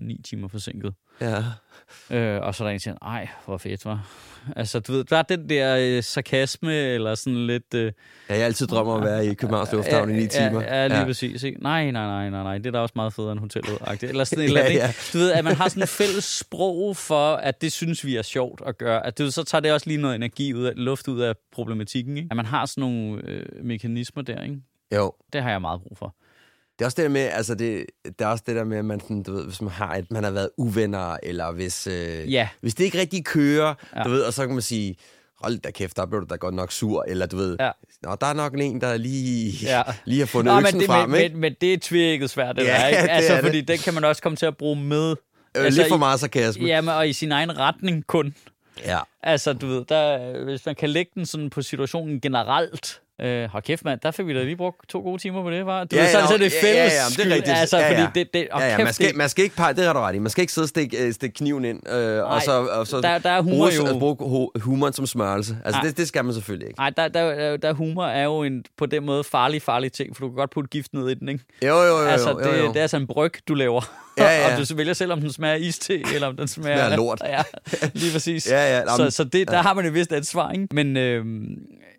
ni 0.06 0.20
timer 0.24 0.48
forsinket. 0.48 0.94
Ja. 1.20 1.36
Øh, 2.10 2.40
og 2.42 2.54
så 2.54 2.64
er 2.64 2.68
der 2.68 2.70
en, 2.70 2.74
der 2.74 2.78
siger, 2.78 2.96
ej, 3.02 3.28
hvor 3.44 3.58
fedt, 3.58 3.84
var. 3.84 4.06
Altså, 4.56 4.80
du 4.80 4.92
ved, 4.92 5.04
der 5.04 5.16
er 5.16 5.22
den 5.22 5.48
der 5.48 5.76
øh, 5.80 6.02
sarkasme, 6.02 6.74
eller 6.74 7.14
sådan 7.14 7.46
lidt... 7.46 7.74
Øh, 7.74 7.92
Ja, 8.28 8.34
jeg 8.36 8.44
altid 8.44 8.66
drømmer 8.66 8.92
om 8.92 9.02
at 9.02 9.08
være 9.08 9.26
i 9.26 9.34
Københavns 9.34 9.72
Lufthavn 9.72 10.10
i 10.10 10.12
ni 10.12 10.26
timer. 10.26 10.60
Ja, 10.62 10.80
ja 10.80 10.86
lige 10.86 10.98
ja. 10.98 11.04
præcis. 11.04 11.42
Ikke? 11.42 11.62
Nej, 11.62 11.90
nej, 11.90 12.06
nej, 12.06 12.30
nej, 12.30 12.42
nej. 12.42 12.58
Det 12.58 12.66
er 12.66 12.70
da 12.70 12.78
også 12.78 12.92
meget 12.96 13.12
federe 13.12 13.32
end 13.32 13.40
hotellet. 13.40 13.78
Eller 14.02 14.24
sådan 14.24 14.44
et 14.44 14.46
eller 14.48 14.60
andet, 14.60 14.74
Ja, 14.74 14.86
ja. 14.86 14.92
Du 15.12 15.18
ved, 15.18 15.32
at 15.32 15.44
man 15.44 15.54
har 15.54 15.68
sådan 15.68 15.82
et 15.82 15.88
fælles 15.88 16.24
sprog 16.24 16.96
for, 16.96 17.34
at 17.34 17.60
det 17.60 17.72
synes 17.72 18.04
vi 18.04 18.16
er 18.16 18.22
sjovt 18.22 18.62
at 18.66 18.78
gøre. 18.78 19.06
At 19.06 19.18
det, 19.18 19.34
så 19.34 19.44
tager 19.44 19.60
det 19.60 19.72
også 19.72 19.86
lige 19.86 20.00
noget 20.00 20.14
energi 20.14 20.54
ud 20.54 20.64
af, 20.64 20.72
luft 20.76 21.08
ud 21.08 21.20
af 21.20 21.34
problematikken. 21.52 22.16
Ikke? 22.16 22.28
At 22.30 22.36
man 22.36 22.46
har 22.46 22.66
sådan 22.66 22.80
nogle 22.80 23.22
øh, 23.24 23.46
mekanismer 23.64 24.22
der, 24.22 24.42
ikke? 24.42 24.56
Jo. 24.94 25.12
Det 25.32 25.42
har 25.42 25.50
jeg 25.50 25.60
meget 25.60 25.80
brug 25.82 25.98
for. 25.98 26.14
Det 26.78 26.84
er 26.84 26.86
også 26.86 26.96
det 26.96 27.02
der 27.02 27.08
med, 27.08 27.20
altså 27.20 27.54
det, 27.54 27.86
det 28.04 28.20
er 28.20 28.26
også 28.26 28.44
det 28.46 28.56
der 28.56 28.64
med, 28.64 28.78
at 28.78 28.84
man, 28.84 29.00
sådan, 29.00 29.22
du 29.22 29.32
ved, 29.32 29.44
hvis 29.44 29.60
man 29.62 29.70
har 29.70 29.94
et, 29.96 30.10
man 30.10 30.24
har 30.24 30.30
været 30.30 30.50
uvenner, 30.58 31.16
eller 31.22 31.52
hvis, 31.52 31.86
øh, 31.86 32.32
Ja. 32.32 32.48
hvis 32.60 32.74
det 32.74 32.84
ikke 32.84 32.98
rigtig 33.00 33.24
kører, 33.24 33.66
ja. 33.94 33.98
Ja. 33.98 34.04
du 34.04 34.10
ved, 34.10 34.22
og 34.22 34.32
så 34.32 34.46
kan 34.46 34.52
man 34.54 34.62
sige, 34.62 34.96
hold 35.42 35.58
da 35.58 35.70
kæft, 35.70 35.96
der 35.96 36.06
blev 36.06 36.20
du 36.20 36.26
da 36.30 36.34
godt 36.36 36.54
nok 36.54 36.72
sur, 36.72 37.04
eller 37.08 37.26
du 37.26 37.36
ved, 37.36 37.56
Ja. 37.60 37.70
Nå, 38.02 38.16
der 38.20 38.26
er 38.26 38.32
nok 38.32 38.54
en, 38.58 38.80
der 38.80 38.96
lige, 38.96 39.52
ja. 39.66 39.76
Ja. 39.76 39.82
lige 40.04 40.18
har 40.18 40.26
fundet 40.26 40.54
Nå, 40.54 40.60
øksen 40.60 40.74
men, 40.76 40.80
det, 40.80 40.86
frem, 40.86 41.10
men, 41.10 41.20
ikke? 41.20 41.34
men, 41.34 41.40
men 41.40 41.54
det 41.60 41.72
er 41.72 41.78
tvirket 41.82 42.30
svært, 42.30 42.56
det 42.56 42.62
Ja, 42.64 42.68
der, 42.80 42.86
ikke? 42.88 43.02
det 43.02 43.08
Altså, 43.08 43.34
det. 43.34 43.42
fordi 43.44 43.60
den 43.60 43.78
kan 43.78 43.94
man 43.94 44.04
også 44.04 44.22
komme 44.22 44.36
til 44.36 44.46
at 44.46 44.56
bruge 44.56 44.76
med. 44.76 45.10
Øh, 45.10 45.64
altså, 45.64 45.80
lidt 45.80 45.88
for 45.90 45.96
meget 45.96 46.20
sarkasme. 46.20 46.66
Jamen, 46.66 46.94
og 46.94 47.08
i 47.08 47.12
sin 47.12 47.32
egen 47.32 47.58
retning 47.58 48.06
kun. 48.06 48.34
Ja. 48.84 48.98
Altså, 49.22 49.52
du 49.52 49.66
ved, 49.66 49.84
der, 49.88 50.44
hvis 50.44 50.66
man 50.66 50.74
kan 50.74 50.90
lægge 50.90 51.10
den 51.14 51.26
sådan 51.26 51.50
på 51.50 51.62
situationen 51.62 52.20
generelt, 52.20 53.00
Øh, 53.22 53.48
hold 53.50 53.62
kæft, 53.62 53.84
mand, 53.84 54.00
der 54.02 54.10
fik 54.10 54.26
vi 54.26 54.34
da 54.34 54.42
lige 54.42 54.56
brugt 54.56 54.88
to 54.88 55.00
gode 55.00 55.22
timer 55.22 55.42
på 55.42 55.50
det, 55.50 55.66
var. 55.66 55.84
Du 55.84 55.96
Ja, 55.96 56.02
ved, 56.02 56.10
så, 56.10 56.18
ja, 56.18 56.26
så 56.26 56.34
er 56.34 56.38
det 56.38 56.52
ja, 56.54 56.62
fælles 56.62 56.92
ja, 56.92 56.98
ja, 56.98 57.02
men 57.08 57.16
det 57.26 57.32
er 57.32 57.34
rigtigt. 57.36 57.56
Altså, 57.58 57.78
Ja, 57.78 57.92
ja. 57.92 58.04
fordi 58.06 58.18
det, 58.20 58.34
det, 58.34 58.48
Ja, 58.52 58.64
ja, 58.64 58.76
kæft, 58.76 58.84
man 58.84 58.94
skal, 58.94 59.08
det, 59.08 59.16
man 59.16 59.28
skal 59.28 59.44
ikke 59.44 59.56
pege, 59.56 59.74
det 59.74 59.84
har 59.84 59.92
du 59.92 59.98
ret 59.98 60.14
i. 60.14 60.18
Man 60.18 60.30
skal 60.30 60.42
ikke 60.42 60.52
sidde 60.52 60.64
og 60.64 60.68
stikke, 60.68 61.06
øh, 61.06 61.12
stikke 61.12 61.34
kniven 61.34 61.64
ind, 61.64 61.88
øh, 61.92 62.24
og 62.24 62.42
så, 62.42 62.66
og 62.66 62.86
så 62.86 63.00
der- 63.00 63.18
der 63.18 63.30
er 63.30 63.40
humor 63.42 63.56
bruge, 63.56 63.74
jo- 63.74 63.80
altså, 63.82 63.98
bruge 63.98 64.16
hu- 64.20 64.50
humoren 64.60 64.92
som 64.92 65.06
smørelse. 65.06 65.56
Altså, 65.64 65.80
det, 65.84 65.96
det 65.96 66.08
skal 66.08 66.24
man 66.24 66.34
selvfølgelig 66.34 66.68
ikke. 66.68 66.80
Nej, 66.80 66.90
der, 66.90 67.08
der, 67.08 67.56
der, 67.56 67.72
humor 67.72 68.04
er 68.06 68.24
jo 68.24 68.42
en, 68.42 68.64
på 68.78 68.86
den 68.86 69.04
måde 69.06 69.24
farlig, 69.24 69.62
farlig 69.62 69.92
ting, 69.92 70.16
for 70.16 70.24
du 70.24 70.30
kan 70.30 70.36
godt 70.36 70.50
putte 70.50 70.68
gift 70.68 70.94
ned 70.94 71.08
i 71.08 71.14
den, 71.14 71.28
ikke? 71.28 71.44
Jo, 71.62 71.76
jo, 71.76 71.82
jo. 71.84 72.04
altså, 72.06 72.30
jo, 72.30 72.38
det, 72.38 72.46
jo, 72.46 72.52
jo. 72.64 72.68
det 72.68 72.76
er 72.76 72.82
altså 72.82 72.96
en 72.96 73.06
bryg, 73.06 73.32
du 73.48 73.54
laver. 73.54 73.92
Ja, 74.18 74.24
ja. 74.48 74.52
og 74.60 74.68
du 74.70 74.74
vælger 74.76 74.92
selv, 74.94 75.12
om 75.12 75.20
den 75.20 75.32
smager 75.32 75.54
iste, 75.56 76.02
eller 76.14 76.26
om 76.28 76.36
den 76.36 76.48
smager... 76.48 76.76
Smager 76.76 76.96
lort. 76.96 77.22
Ja, 77.28 77.42
lige 77.94 78.12
præcis. 78.12 78.46
Ja, 78.50 78.76
ja, 78.78 78.84
nå, 78.84 78.90
så, 78.96 79.10
så 79.10 79.24
det, 79.24 79.48
der 79.48 79.62
har 79.62 79.74
man 79.74 79.86
et 79.86 79.94
vist 79.94 80.12
ansvar, 80.12 80.52
ikke? 80.52 80.66
Men 80.72 80.96
øh, 80.96 81.24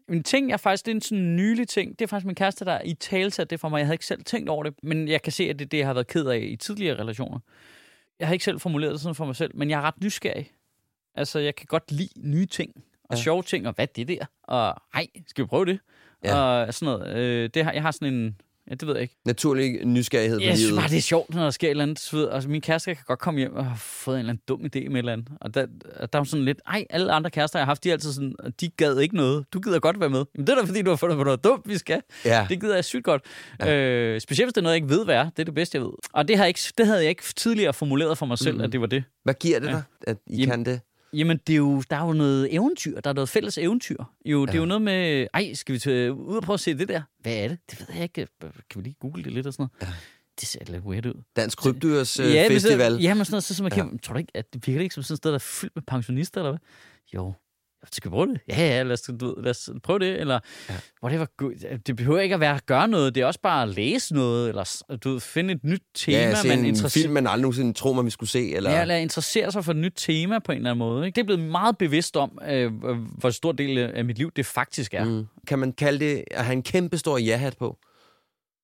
En 0.10 0.24
ting, 0.24 0.50
jeg 0.50 0.60
faktisk, 0.60 0.86
det 0.86 0.92
er 0.92 0.96
en 0.96 1.02
sådan 1.02 1.36
nylig 1.36 1.68
ting, 1.68 2.00
det 2.00 2.06
er 2.06 2.08
faktisk 2.10 2.26
min 2.26 2.36
kæreste, 2.36 2.66
der 2.66 2.82
i 2.86 2.94
talsat 2.94 3.50
det 3.50 3.60
for 3.60 3.70
mig. 3.70 3.78
Jeg 3.80 3.86
havde 3.86 3.94
ikke 3.96 4.06
selv 4.06 4.24
tænkt 4.24 4.50
over 4.50 4.64
det, 4.64 4.74
men 4.84 5.08
jeg 5.08 5.22
kan 5.22 5.32
se, 5.32 5.44
at 5.50 5.60
det 5.60 5.66
er 5.66 5.70
det, 5.70 5.78
jeg 5.78 5.88
har 5.88 5.94
været 5.94 6.08
ked 6.08 6.26
af 6.26 6.40
i 6.40 6.56
tidligere 6.56 7.00
relationer. 7.00 7.40
Jeg 8.20 8.28
har 8.28 8.34
ikke 8.34 8.46
selv 8.46 8.60
formuleret 8.60 8.92
det 8.92 9.02
sådan 9.02 9.16
for 9.16 9.26
mig 9.26 9.36
selv, 9.36 9.52
men 9.56 9.70
jeg 9.70 9.78
er 9.78 9.82
ret 9.82 10.02
nysgerrig. 10.04 10.52
Altså, 11.16 11.40
jeg 11.40 11.56
kan 11.56 11.66
godt 11.70 11.92
lide 11.92 12.10
nye 12.18 12.46
ting 12.46 12.72
og 13.04 13.18
Ja. 13.18 13.22
sjove 13.22 13.44
ting, 13.44 13.68
og 13.68 13.74
hvad 13.74 13.88
det 13.88 14.08
der? 14.08 14.26
Og 14.44 14.76
hej, 14.94 15.08
skal 15.28 15.44
vi 15.44 15.48
prøve 15.48 15.66
det? 15.66 15.80
Ja. 16.24 16.36
Og 16.36 16.74
sådan 16.74 17.00
noget. 17.00 17.18
Øh, 17.18 17.50
det 17.54 17.64
har, 17.64 17.72
jeg 17.72 17.82
har 17.82 17.92
sådan 17.92 18.14
en, 18.14 18.36
ja, 18.70 18.74
det 18.76 18.88
ved 18.88 18.94
jeg 18.94 19.02
ikke. 19.02 19.16
Naturlig 19.26 19.86
nysgerrighed 19.86 20.40
på 20.40 20.44
Jeg 20.44 20.58
synes 20.58 20.74
bare, 20.80 20.90
det 20.90 20.98
er 20.98 21.02
sjovt, 21.02 21.36
når 21.36 21.44
der 21.44 21.50
sker 21.52 21.68
et 21.68 21.72
eller 21.72 21.84
andet. 21.84 22.10
ved, 22.14 22.30
Altså, 22.30 22.50
min 22.50 22.62
kæreste 22.62 22.96
kan 22.96 23.04
godt 23.08 23.20
komme 23.20 23.40
hjem 23.40 23.56
og 23.56 23.66
have 23.66 23.78
fået 23.78 24.16
en 24.16 24.20
eller 24.20 24.30
anden 24.30 24.44
dum 24.48 24.62
idé 24.62 24.70
med 24.90 24.96
et 24.96 24.98
eller 24.98 25.14
andet. 25.14 25.28
Og 25.42 25.54
der, 25.54 25.66
der 26.14 26.20
er 26.20 26.24
sådan 26.24 26.46
lidt, 26.46 26.62
ej, 26.68 26.86
alle 26.90 27.12
andre 27.12 27.30
kærester, 27.30 27.60
jeg 27.60 27.66
har 27.66 27.70
haft, 27.70 27.84
de 27.84 27.90
er 27.90 27.94
altid 27.94 28.14
sådan, 28.14 28.36
de 28.62 28.70
gad 28.70 28.98
ikke 29.00 29.16
noget. 29.16 29.46
Du 29.54 29.60
gider 29.60 29.80
godt 29.80 30.00
være 30.00 30.10
med. 30.10 30.26
Men 30.36 30.48
det 30.48 30.54
er 30.54 30.62
da, 30.62 30.68
fordi 30.68 30.82
du 30.82 30.90
har 30.90 30.98
fundet 30.98 31.18
på 31.18 31.24
noget 31.24 31.44
dumt, 31.44 31.68
vi 31.70 31.78
skal. 31.78 32.02
Ja. 32.26 32.46
Det 32.50 32.62
gider 32.62 32.76
jeg 32.76 32.86
sygt 32.86 33.04
godt. 33.04 33.22
Ja. 33.60 33.76
Øh, 33.76 34.22
specielt 34.22 34.46
hvis 34.48 34.54
det 34.54 34.58
er 34.62 34.64
noget, 34.64 34.74
jeg 34.76 34.84
ikke 34.84 34.90
ved, 34.96 35.06
hvad 35.06 35.16
er. 35.16 35.24
Det 35.24 35.40
er 35.40 35.44
det 35.46 35.54
bedste, 35.56 35.76
jeg 35.78 35.84
ved. 35.86 35.92
Og 36.14 36.28
det, 36.28 36.38
har 36.38 36.46
ikke, 36.46 36.60
det 36.78 36.86
havde 36.86 37.00
jeg 37.02 37.10
ikke 37.10 37.24
tidligere 37.36 37.74
formuleret 37.74 38.18
for 38.18 38.26
mig 38.26 38.38
selv, 38.38 38.56
mm. 38.58 38.62
at 38.62 38.72
det 38.72 38.82
var 38.82 38.88
det. 38.88 39.04
Hvad 39.24 39.34
giver 39.34 39.60
det 39.60 39.68
Ja. 39.68 39.72
dig, 39.72 39.84
at 40.08 40.18
I 40.28 40.36
Jamen, 40.38 40.50
kan 40.50 40.66
det? 40.74 40.82
Jamen, 41.14 41.40
det 41.48 41.54
er 41.54 41.58
jo, 41.58 41.84
der 41.90 41.96
er 41.96 42.06
jo 42.08 42.14
noget 42.14 42.54
eventyr. 42.56 43.00
Der 43.02 43.10
er 43.10 43.14
noget 43.14 43.30
fælles 43.30 43.58
eventyr. 43.58 44.04
Jo, 44.26 44.46
det 44.46 44.54
er 44.56 44.60
jo 44.60 44.66
noget 44.66 44.82
med, 44.82 45.28
ej, 45.34 45.54
skal 45.54 45.74
vi 45.74 45.80
tage 45.80 46.14
ud 46.14 46.36
og 46.36 46.44
prøve 46.44 46.54
at 46.54 46.60
se 46.60 46.74
det 46.78 46.88
der? 46.88 47.02
Hvad 47.22 47.34
er 47.36 47.48
det? 47.48 47.58
Det 47.72 47.80
ved 47.80 47.88
jeg 47.94 48.04
ikke. 48.04 48.28
Kan 48.42 48.52
vi 48.76 48.82
lige 48.82 48.96
google 49.00 49.24
det 49.24 49.32
lidt 49.34 49.48
og 49.48 49.54
sådan 49.54 49.68
noget? 49.82 49.94
Ja. 49.94 49.98
Det 50.40 50.48
ser 50.48 50.60
lidt 50.68 50.84
weird 50.84 51.06
ud. 51.06 51.24
Dansk 51.36 51.58
Krybdyrs 51.58 52.20
øh, 52.20 52.34
ja, 52.34 52.50
men 52.50 52.52
Festival. 52.52 52.92
Så, 52.96 53.00
ja, 53.00 53.14
men 53.14 53.26
sådan 53.26 53.34
noget, 53.34 53.44
så, 53.44 53.56
så 53.56 53.64
man 53.64 53.72
Ja. 53.72 53.76
kan, 53.76 54.00
tror 54.00 54.14
du 54.14 54.20
ikke, 54.20 54.32
at 54.36 54.54
det 54.54 54.68
virker 54.68 54.82
ikke 54.82 54.96
som 54.96 55.04
sådan 55.04 55.14
et 55.14 55.18
sted, 55.18 55.30
der 55.32 55.36
er 55.36 55.40
fyldt 55.40 55.76
med 55.76 55.84
pensionister, 55.88 56.42
eller 56.42 56.52
hvad? 56.52 56.60
Jo. 57.14 57.34
Skal 57.92 58.12
vi 58.12 58.14
prøve 58.14 58.28
det? 58.28 58.42
Ja, 58.50 58.56
ja, 58.68 58.84
lad 58.84 58.92
os, 58.94 59.02
du, 59.02 59.36
lad 59.38 59.50
os 59.50 59.70
prøve 59.84 60.00
det. 60.00 60.20
Eller, 60.20 60.40
Ja. 60.70 60.76
whatever. 61.04 61.26
Det 61.88 61.96
behøver 61.96 62.20
ikke 62.20 62.36
at 62.36 62.42
være 62.42 62.56
at 62.56 62.66
gøre 62.66 62.88
noget. 62.88 63.16
Det 63.16 63.22
er 63.22 63.26
også 63.26 63.42
bare 63.42 63.64
at 63.64 63.70
læse 63.70 64.14
noget, 64.14 64.50
eller 64.50 64.84
du 65.04 65.12
ved, 65.12 65.20
finde 65.20 65.54
et 65.54 65.64
nyt 65.64 65.82
tema, 65.96 66.18
ja, 66.18 66.36
se 66.36 66.48
man 66.48 66.60
en 66.60 66.66
interesserer 66.66 67.04
film, 67.04 67.14
man 67.14 67.28
aldrig 67.28 67.42
nogensinde 67.42 67.74
tror, 67.74 67.94
man 67.94 68.06
vi 68.06 68.10
skulle 68.10 68.30
se. 68.30 68.56
Eller... 68.56 68.72
Ja, 68.72 68.82
eller 68.82 68.96
interessere 68.96 69.52
sig 69.52 69.66
for 69.66 69.72
et 69.72 69.78
nyt 69.78 69.94
tema 69.96 70.40
på 70.40 70.52
en 70.52 70.58
eller 70.58 70.70
anden 70.72 70.80
måde. 70.80 71.06
Ikke? 71.06 71.16
Det 71.16 71.22
er 71.22 71.26
blevet 71.26 71.52
meget 71.52 71.78
bevidst 71.78 72.18
om, 72.18 72.40
øh, 72.50 72.72
hvor 73.18 73.30
stor 73.30 73.52
del 73.52 73.78
af 73.78 74.06
mit 74.06 74.18
liv 74.18 74.32
det 74.36 74.46
faktisk 74.46 74.94
er. 74.94 75.06
Mm. 75.06 75.26
Kan 75.48 75.60
man 75.60 75.74
kalde 75.74 76.00
det 76.06 76.24
at 76.32 76.46
have 76.46 76.54
en 76.54 76.64
kæmpe 76.64 76.98
stor 76.98 77.18
ja-hat 77.18 77.58
på? 77.58 77.78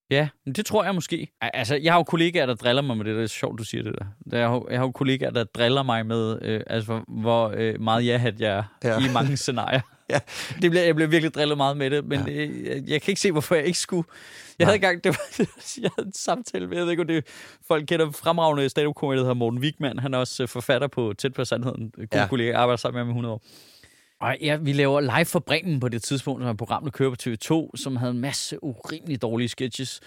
Ja, 0.10 0.28
det 0.56 0.66
tror 0.66 0.84
jeg 0.84 0.96
måske. 0.96 1.28
Al- 1.42 1.50
Altså, 1.54 1.76
jeg 1.76 1.94
har 1.94 2.00
jo 2.00 2.04
kollegaer, 2.04 2.46
der 2.46 2.54
driller 2.56 2.82
mig 2.82 2.98
med 2.98 3.06
det. 3.06 3.16
Det 3.16 3.24
er 3.24 3.28
sjovt, 3.28 3.60
du 3.60 3.64
siger 3.64 3.84
det 3.84 3.96
der. 4.00 4.38
Jeg 4.38 4.48
har, 4.50 4.64
jeg 4.70 4.80
har 4.80 4.86
jo 4.86 4.92
kollegaer, 4.92 5.30
der 5.30 5.44
driller 5.44 5.84
mig 5.84 6.06
med, 6.06 6.40
øh, 6.42 6.62
altså, 6.68 7.02
hvor 7.08 7.54
øh, 7.58 7.82
meget 7.82 8.06
ja-hat 8.06 8.40
jeg 8.42 8.58
er 8.58 8.64
Ja. 8.84 9.00
i 9.00 9.14
mange 9.14 9.38
scenarier. 9.38 9.82
Ja. 10.10 10.20
Det 10.62 10.72
bliver, 10.72 10.84
jeg 10.86 10.96
bliver 10.96 11.08
virkelig 11.08 11.34
drillet 11.34 11.58
meget 11.58 11.78
med 11.78 11.90
det, 11.90 12.06
men 12.06 12.28
ja. 12.28 12.34
øh, 12.34 12.66
jeg, 12.66 12.84
jeg 12.88 13.02
kan 13.02 13.12
ikke 13.12 13.22
se, 13.22 13.32
hvorfor 13.32 13.56
jeg 13.56 13.66
ikke 13.66 13.80
skulle. 13.80 14.08
Jeg 14.60 14.66
Nej. 14.66 14.72
havde 14.72 14.76
engang, 14.76 15.04
det 15.04 15.10
var, 15.10 15.46
jeg 15.82 15.90
havde 15.98 16.08
en 16.08 16.14
samtale 16.14 16.68
med, 16.68 16.78
jeg 16.78 16.84
ved 16.86 16.92
ikke, 16.92 17.02
om 17.02 17.08
det 17.08 17.26
folk 17.68 17.86
kender 17.88 18.12
fremragende 18.12 18.70
stand 18.70 18.88
up 18.88 18.96
der 19.02 19.16
hedder 19.16 19.34
Morten 19.34 19.60
Wigman. 19.60 20.00
Han 20.00 20.14
er 20.14 20.18
også 20.18 20.44
øh, 20.44 20.50
forfatter 20.50 20.88
på 20.88 21.14
Tæt 21.18 21.34
på 21.34 21.46
Sandheden. 21.46 21.92
God 21.98 22.08
Ja. 22.14 22.28
kollega, 22.28 22.50
jeg 22.52 22.60
arbejder 22.60 22.78
sammen 22.78 22.98
med 22.98 23.04
ham 23.04 23.10
i 23.10 23.12
100 23.12 23.34
år. 23.34 23.42
Og 24.22 24.38
ja, 24.42 24.56
vi 24.56 24.74
laver 24.74 25.02
live 25.02 25.26
for 25.26 25.40
Bremen 25.40 25.80
på 25.80 25.90
det 25.90 26.04
tidspunkt, 26.04 26.42
som 26.42 26.48
er 26.48 26.52
et 26.52 26.58
program, 26.58 26.84
der 26.84 26.92
kører 26.92 27.10
på 27.10 27.16
TV2, 27.22 27.78
som 27.82 27.96
havde 27.96 28.12
en 28.12 28.20
masse 28.22 28.64
urimelig 28.64 29.22
dårlige 29.22 29.50
sketches. 29.50 30.00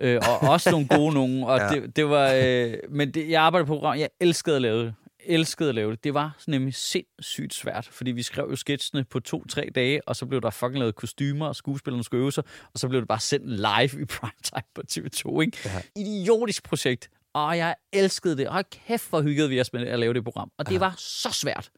Øh, 0.00 0.20
og 0.28 0.48
også 0.50 0.70
nogle 0.70 0.88
gode 0.88 1.14
nogen. 1.20 1.42
Og 1.44 1.58
ja. 1.58 1.68
det, 1.68 1.96
det 1.96 2.08
var, 2.08 2.32
øh, 2.44 2.74
men 2.90 3.10
det, 3.14 3.30
jeg 3.30 3.42
arbejdede 3.42 3.66
på 3.66 3.74
program, 3.74 3.98
jeg 3.98 4.08
elskede 4.20 4.56
at 4.56 4.62
lave 4.62 4.84
det. 4.84 4.94
Elskede 5.26 5.68
at 5.68 5.74
lave 5.74 5.90
det. 5.90 6.04
Det 6.04 6.14
var 6.14 6.36
nemlig 6.46 6.74
sindssygt 6.74 7.54
svært, 7.54 7.88
fordi 7.92 8.10
vi 8.10 8.22
skrev 8.22 8.46
jo 8.50 8.56
sketchene 8.56 9.04
på 9.04 9.20
to-tre 9.20 9.68
dage, 9.74 10.08
og 10.08 10.16
så 10.16 10.26
blev 10.26 10.40
der 10.40 10.50
fucking 10.50 10.78
lavet 10.78 10.94
kostymer, 10.94 11.46
og 11.46 11.56
skuespillerne 11.56 12.04
skulle 12.04 12.22
øve 12.22 12.32
sig, 12.32 12.44
og 12.74 12.78
så 12.78 12.88
blev 12.88 13.00
det 13.00 13.08
bare 13.08 13.20
sendt 13.20 13.46
live 13.50 14.02
i 14.02 14.04
primetime 14.04 14.62
på 14.74 14.82
TV2. 14.92 15.40
Ikke? 15.40 15.58
Ja. 15.64 15.82
Idiotisk 15.96 16.62
projekt. 16.64 17.10
Og 17.34 17.58
jeg 17.58 17.74
elskede 17.92 18.36
det. 18.36 18.48
Og 18.48 18.64
kæft, 18.70 19.08
hvor 19.10 19.22
hyggede 19.22 19.48
vi 19.48 19.60
os 19.60 19.72
med 19.72 19.86
at 19.86 19.98
lave 19.98 20.14
det 20.14 20.24
program. 20.24 20.50
Og 20.58 20.66
det 20.66 20.74
Ja. 20.74 20.78
var 20.78 20.94
så 20.98 21.30
svært. 21.32 21.70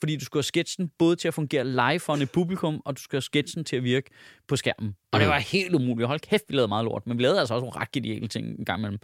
Fordi 0.00 0.16
du 0.16 0.24
skulle 0.24 0.38
have 0.38 0.44
sketchen 0.44 0.90
både 0.98 1.16
til 1.16 1.28
at 1.28 1.34
fungere 1.34 1.64
live 1.64 2.00
foran 2.00 2.22
et 2.22 2.30
publikum, 2.30 2.82
og 2.84 2.96
du 2.96 3.02
skulle 3.02 3.16
have 3.16 3.22
sketchen 3.22 3.64
til 3.64 3.76
at 3.76 3.84
virke 3.84 4.10
på 4.48 4.56
skærmen. 4.56 4.94
Og 5.12 5.20
det 5.20 5.26
Mhm. 5.26 5.32
var 5.32 5.38
helt 5.38 5.74
umuligt. 5.74 6.06
Hold 6.06 6.20
kæft, 6.20 6.44
vi 6.48 6.54
lavede 6.54 6.68
meget 6.68 6.84
lort. 6.84 7.06
Men 7.06 7.18
vi 7.18 7.22
lavede 7.22 7.40
altså 7.40 7.54
også 7.54 7.64
nogle 7.64 7.80
ret 7.80 7.92
geniale 7.92 8.28
ting 8.28 8.58
en 8.58 8.64
gang 8.64 8.80
imellem. 8.80 8.98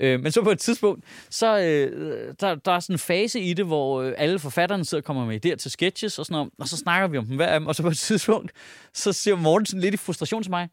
Øh, 0.00 0.20
men 0.20 0.32
så 0.32 0.42
på 0.42 0.50
et 0.50 0.58
tidspunkt, 0.58 1.04
så 1.30 1.58
øh, 1.58 2.34
der, 2.40 2.54
der 2.54 2.72
er 2.72 2.80
sådan 2.80 2.94
en 2.94 2.98
fase 2.98 3.40
i 3.40 3.54
det, 3.54 3.66
hvor 3.66 4.02
øh, 4.02 4.12
alle 4.16 4.38
forfatterne 4.38 4.84
sidder 4.84 5.02
og 5.02 5.04
kommer 5.04 5.26
med 5.26 5.46
idéer 5.46 5.54
til 5.56 5.70
sketches 5.70 6.18
og 6.18 6.26
sådan 6.26 6.34
noget, 6.34 6.50
og 6.58 6.68
så 6.68 6.76
snakker 6.76 7.08
vi 7.08 7.18
om 7.18 7.26
dem 7.26 7.36
hver 7.36 7.46
af 7.46 7.60
dem, 7.60 7.66
og 7.66 7.74
så 7.74 7.82
på 7.82 7.88
et 7.88 7.98
tidspunkt, 8.08 8.52
så 8.94 9.12
siger 9.12 9.36
Morten 9.36 9.66
sådan 9.66 9.80
lidt 9.80 9.94
i 9.94 9.96
frustration 9.96 10.42
til 10.42 10.50
mig, 10.50 10.68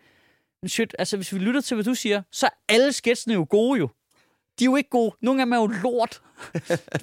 men 0.62 0.70
shit, 0.70 0.96
altså 1.00 1.18
hvis 1.18 1.34
vi 1.34 1.40
lytter 1.40 1.62
til, 1.62 1.76
hvad 1.76 1.84
du 1.84 1.94
siger, 1.94 2.22
så 2.32 2.46
er 2.46 2.50
alle 2.74 2.94
sketsene 2.94 3.34
jo 3.34 3.48
gode 3.50 3.80
jo. 3.80 3.90
De 4.60 4.64
er 4.64 4.66
jo 4.66 4.76
ikke 4.76 4.90
gode. 4.90 5.16
Nogle 5.22 5.42
af 5.42 5.46
dem 5.46 5.54
er 5.54 5.58
jo 5.58 5.68
lort. 5.84 6.22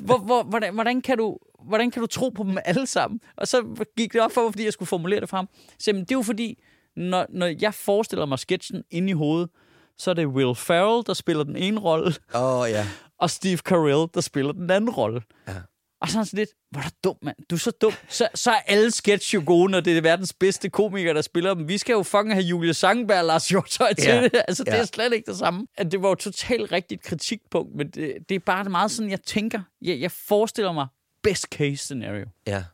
Hvor, 0.00 0.18
hvor, 0.18 0.42
hvordan, 0.42 0.74
hvordan, 0.74 1.00
kan 1.02 1.18
du, 1.18 1.38
hvordan 1.64 1.90
kan 1.90 2.00
du 2.00 2.06
tro 2.06 2.28
på 2.28 2.42
dem 2.42 2.58
alle 2.64 2.86
sammen? 2.86 3.20
Og 3.36 3.48
så 3.48 3.86
gik 3.96 4.12
det 4.12 4.20
op 4.20 4.32
for 4.32 4.42
mig, 4.42 4.52
fordi 4.52 4.64
jeg 4.64 4.72
skulle 4.72 4.86
formulere 4.86 5.20
det 5.20 5.28
frem. 5.28 5.46
Så 5.78 5.90
jamen, 5.90 6.02
det 6.02 6.10
er 6.10 6.16
jo 6.16 6.22
fordi, 6.22 6.62
når, 6.96 7.26
når 7.28 7.54
jeg 7.60 7.74
forestiller 7.74 8.26
mig 8.26 8.38
sketchen 8.38 8.82
inde 8.90 9.10
i 9.10 9.12
hovedet, 9.12 9.50
så 9.98 10.10
er 10.10 10.14
det 10.14 10.26
Will 10.26 10.54
Ferrell, 10.54 11.02
der 11.06 11.14
spiller 11.14 11.44
den 11.44 11.56
ene 11.56 11.80
rolle, 11.80 12.14
Åh, 12.34 12.42
oh, 12.42 12.70
ja. 12.70 12.86
og 13.18 13.30
Steve 13.30 13.56
Carell, 13.56 14.08
der 14.14 14.20
spiller 14.20 14.52
den 14.52 14.70
anden 14.70 14.90
rolle. 14.90 15.22
Ja. 15.48 15.54
Og 16.00 16.08
så 16.08 16.16
han 16.16 16.26
sådan 16.26 16.38
lidt, 16.38 16.50
hvor 16.70 16.80
er 16.80 16.84
du 16.84 16.90
dum, 17.04 17.16
mand. 17.22 17.36
Du 17.50 17.54
er 17.54 17.58
så 17.58 17.70
dum. 17.70 17.92
Så, 18.08 18.28
så 18.34 18.50
er 18.50 18.60
alle 18.66 18.90
sketch 18.90 19.34
jo 19.34 19.42
gode, 19.46 19.70
når 19.70 19.80
det 19.80 19.96
er 19.96 20.00
verdens 20.00 20.32
bedste 20.32 20.68
komikere, 20.70 21.14
der 21.14 21.22
spiller 21.22 21.54
dem. 21.54 21.68
Vi 21.68 21.78
skal 21.78 21.92
jo 21.92 22.02
fucking 22.02 22.32
have 22.32 22.44
Julie 22.44 22.74
Sangenberg 22.74 23.18
og 23.18 23.24
Lars 23.24 23.48
Hjortøj 23.48 23.92
til 23.94 24.04
Ja. 24.08 24.22
det. 24.22 24.42
Altså, 24.48 24.64
det 24.64 24.72
Ja. 24.72 24.76
er 24.78 24.84
slet 24.84 25.12
ikke 25.12 25.30
det 25.30 25.38
samme. 25.38 25.66
At 25.76 25.92
det 25.92 26.02
var 26.02 26.08
jo 26.08 26.14
totalt 26.14 26.72
rigtigt 26.72 27.02
kritikpunkt, 27.02 27.74
men 27.76 27.90
det, 27.90 28.14
det 28.28 28.34
er 28.34 28.38
bare 28.46 28.64
meget 28.64 28.90
sådan, 28.90 29.10
jeg 29.10 29.22
tænker. 29.22 29.60
Jeg, 29.82 30.00
jeg 30.00 30.10
forestiller 30.10 30.72
mig 30.72 30.86
best 31.22 31.42
case 31.52 31.76
scenario. 31.76 32.26
Ja. 32.46 32.64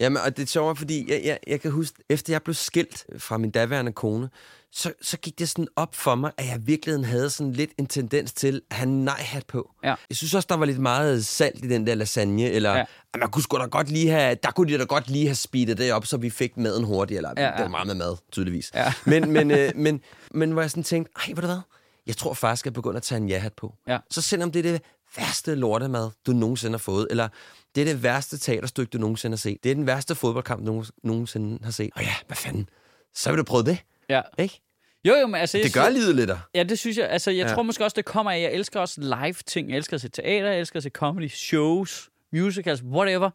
Jamen, 0.00 0.22
og 0.22 0.36
det 0.36 0.42
er 0.42 0.46
sjovt, 0.46 0.78
fordi 0.78 1.12
jeg, 1.12 1.20
jeg, 1.24 1.38
jeg 1.46 1.60
kan 1.60 1.70
huske, 1.70 2.02
efter 2.10 2.32
jeg 2.32 2.42
blev 2.42 2.54
skilt 2.54 3.06
fra 3.18 3.38
min 3.38 3.50
daværende 3.50 3.92
kone, 3.92 4.28
så, 4.72 4.92
så 5.02 5.16
gik 5.18 5.38
det 5.38 5.48
sådan 5.48 5.68
op 5.76 5.94
for 5.94 6.14
mig, 6.14 6.32
at 6.36 6.46
jeg 6.46 6.56
i 6.56 6.60
virkeligheden 6.62 7.04
havde 7.04 7.30
sådan 7.30 7.52
lidt 7.52 7.70
en 7.78 7.86
tendens 7.86 8.32
til 8.32 8.62
at 8.70 8.76
have 8.76 8.90
nej-hat 8.90 9.46
på. 9.46 9.70
Ja. 9.84 9.94
Jeg 10.10 10.16
synes 10.16 10.34
også, 10.34 10.46
der 10.50 10.56
var 10.56 10.64
lidt 10.66 10.78
meget 10.78 11.26
salt 11.26 11.64
i 11.64 11.68
den 11.68 11.86
der 11.86 11.94
lasagne, 11.94 12.50
eller 12.50 12.74
Ja. 12.76 12.80
at 13.14 13.20
man 13.20 13.30
kunne 13.30 13.42
sgu 13.42 13.58
da 13.58 13.64
godt 13.64 13.90
lige 13.90 14.10
have, 14.10 14.36
der 14.42 14.50
kunne 14.50 14.72
de 14.72 14.78
da 14.78 14.84
godt 14.84 15.08
lige 15.10 15.26
have 15.26 15.34
speedet 15.34 15.78
det 15.78 15.92
op, 15.92 16.06
så 16.06 16.16
vi 16.16 16.30
fik 16.30 16.56
maden 16.56 16.84
hurtigt, 16.84 17.16
eller 17.18 17.32
Ja, 17.36 17.44
ja, 17.44 17.50
det 17.52 17.60
var 17.62 17.68
meget 17.68 17.86
med 17.86 17.94
mad, 17.94 18.16
tydeligvis. 18.32 18.70
Ja. 18.74 18.92
Men, 19.04 19.32
men, 19.32 19.50
øh, 19.50 19.72
men, 19.74 20.00
men 20.30 20.50
hvor 20.52 20.60
jeg 20.62 20.70
sådan 20.70 20.82
tænkte, 20.82 21.12
ej, 21.16 21.28
ved 21.28 21.42
du 21.42 21.46
hvad, 21.46 21.60
jeg 22.06 22.16
tror 22.16 22.34
faktisk, 22.34 22.64
jeg 22.64 22.72
begynder 22.72 22.96
at 22.96 23.02
tage 23.02 23.16
en 23.20 23.28
ja-hat 23.28 23.52
på. 23.52 23.74
Ja. 23.88 23.98
Så 24.10 24.22
selvom 24.22 24.52
det 24.52 24.66
er 24.66 24.72
det 24.72 24.82
værste 25.16 25.54
lortemad, 25.54 26.10
du 26.26 26.32
nogensinde 26.32 26.72
har 26.72 26.78
fået, 26.78 27.06
eller 27.10 27.28
det 27.74 27.80
er 27.80 27.84
det 27.84 28.02
værste 28.02 28.38
teaterstykke, 28.38 28.90
du 28.90 28.98
nogensinde 28.98 29.34
har 29.34 29.38
set, 29.38 29.58
det 29.64 29.70
er 29.70 29.74
den 29.74 29.86
værste 29.86 30.14
fodboldkamp, 30.14 30.60
du 30.60 30.64
nogen- 30.66 30.86
nogensinde 31.04 31.64
har 31.64 31.70
set. 31.70 31.90
Og 31.94 32.02
ja, 32.02 32.14
hvad 32.26 32.36
fanden, 32.36 32.68
så 33.14 33.30
vil 33.30 33.38
du 33.38 33.44
prøve 33.44 33.62
det, 33.62 33.78
Ja. 34.10 34.20
ikke? 34.38 34.60
Jo, 35.04 35.14
jo, 35.14 35.26
men 35.26 35.34
altså... 35.40 35.58
Det 35.58 35.74
gør 35.74 35.84
synes- 35.84 35.98
livet 35.98 36.14
lidt. 36.16 36.30
Ja, 36.54 36.62
det 36.62 36.78
synes 36.78 36.96
jeg. 36.98 37.08
Altså, 37.10 37.30
jeg 37.30 37.46
ja. 37.46 37.54
tror 37.54 37.62
måske 37.62 37.84
også, 37.84 37.94
det 37.94 38.04
kommer 38.04 38.32
af, 38.32 38.40
jeg 38.40 38.52
elsker 38.52 38.80
også 38.80 39.00
live-ting. 39.00 39.70
Jeg 39.70 39.76
elsker 39.76 39.94
at 39.94 40.00
se 40.00 40.08
teater, 40.08 40.50
jeg 40.50 40.60
elsker 40.60 40.76
at 40.76 40.82
se 40.82 40.90
comedy, 40.90 41.28
shows, 41.28 42.08
musicals, 42.32 42.82
whatever. 42.82 43.30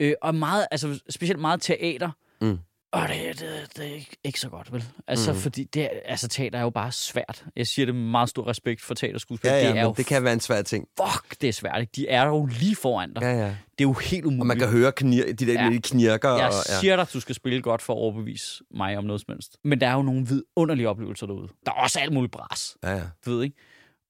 Øh, 0.00 0.14
og 0.22 0.34
meget, 0.34 0.66
altså 0.70 1.00
specielt 1.10 1.40
meget 1.40 1.60
teater. 1.62 2.10
Mm. 2.40 2.58
Og 3.02 3.08
det, 3.08 3.40
det, 3.40 3.76
det 3.76 3.92
er 3.92 4.16
ikke, 4.24 4.40
så 4.40 4.48
godt, 4.48 4.72
vel? 4.72 4.84
Altså, 5.06 5.32
Mm. 5.32 5.38
fordi 5.38 5.64
det, 5.64 5.88
altså, 6.04 6.28
teater 6.28 6.58
er 6.58 6.62
jo 6.62 6.70
bare 6.70 6.92
svært. 6.92 7.44
Jeg 7.56 7.66
siger 7.66 7.86
det 7.86 7.94
med 7.94 8.02
meget 8.10 8.28
stor 8.28 8.46
respekt 8.46 8.82
for 8.82 8.94
teaterskuespil. 8.94 9.48
Ja, 9.48 9.54
ja, 9.54 9.60
det 9.62 9.68
er 9.70 9.74
men 9.74 9.82
jo, 9.82 9.94
det 9.96 10.06
kan 10.06 10.24
være 10.24 10.32
en 10.32 10.40
svær 10.40 10.62
ting. 10.62 10.88
fuck, 11.02 11.40
det 11.40 11.48
er 11.48 11.52
svært. 11.52 11.80
Ikke? 11.80 11.92
De 11.96 12.08
er 12.08 12.26
jo 12.26 12.46
lige 12.46 12.76
foran 12.76 13.12
dig. 13.14 13.22
Ja, 13.22 13.30
ja. 13.32 13.44
Det 13.46 13.84
er 13.84 13.88
jo 13.88 13.92
helt 13.92 14.24
umuligt. 14.24 14.40
Og 14.40 14.46
man 14.46 14.58
kan 14.58 14.68
høre 14.68 14.92
knir, 14.92 15.24
de 15.26 15.32
der 15.32 15.52
Ja. 15.52 15.62
ja. 15.62 15.68
lille 15.68 15.82
knirker. 15.82 16.28
Jeg 16.30 16.46
og, 16.46 16.52
ja. 16.68 16.78
siger 16.80 16.96
dig, 16.96 17.02
at 17.02 17.12
du 17.12 17.20
skal 17.20 17.34
spille 17.34 17.62
godt 17.62 17.82
for 17.82 17.92
at 17.92 17.98
overbevise 17.98 18.62
mig 18.70 18.98
om 18.98 19.04
noget 19.04 19.20
som 19.26 19.32
helst. 19.34 19.56
Men 19.64 19.80
der 19.80 19.88
er 19.88 19.92
jo 19.94 20.02
nogle 20.02 20.26
vidunderlige 20.26 20.88
oplevelser 20.88 21.26
derude. 21.26 21.48
Der 21.66 21.72
er 21.72 21.76
også 21.76 22.00
alt 22.00 22.12
muligt 22.12 22.32
bras. 22.32 22.76
Ja, 22.84 22.90
ja. 22.96 23.02
Du 23.26 23.30
ved 23.30 23.44
ikke? 23.44 23.56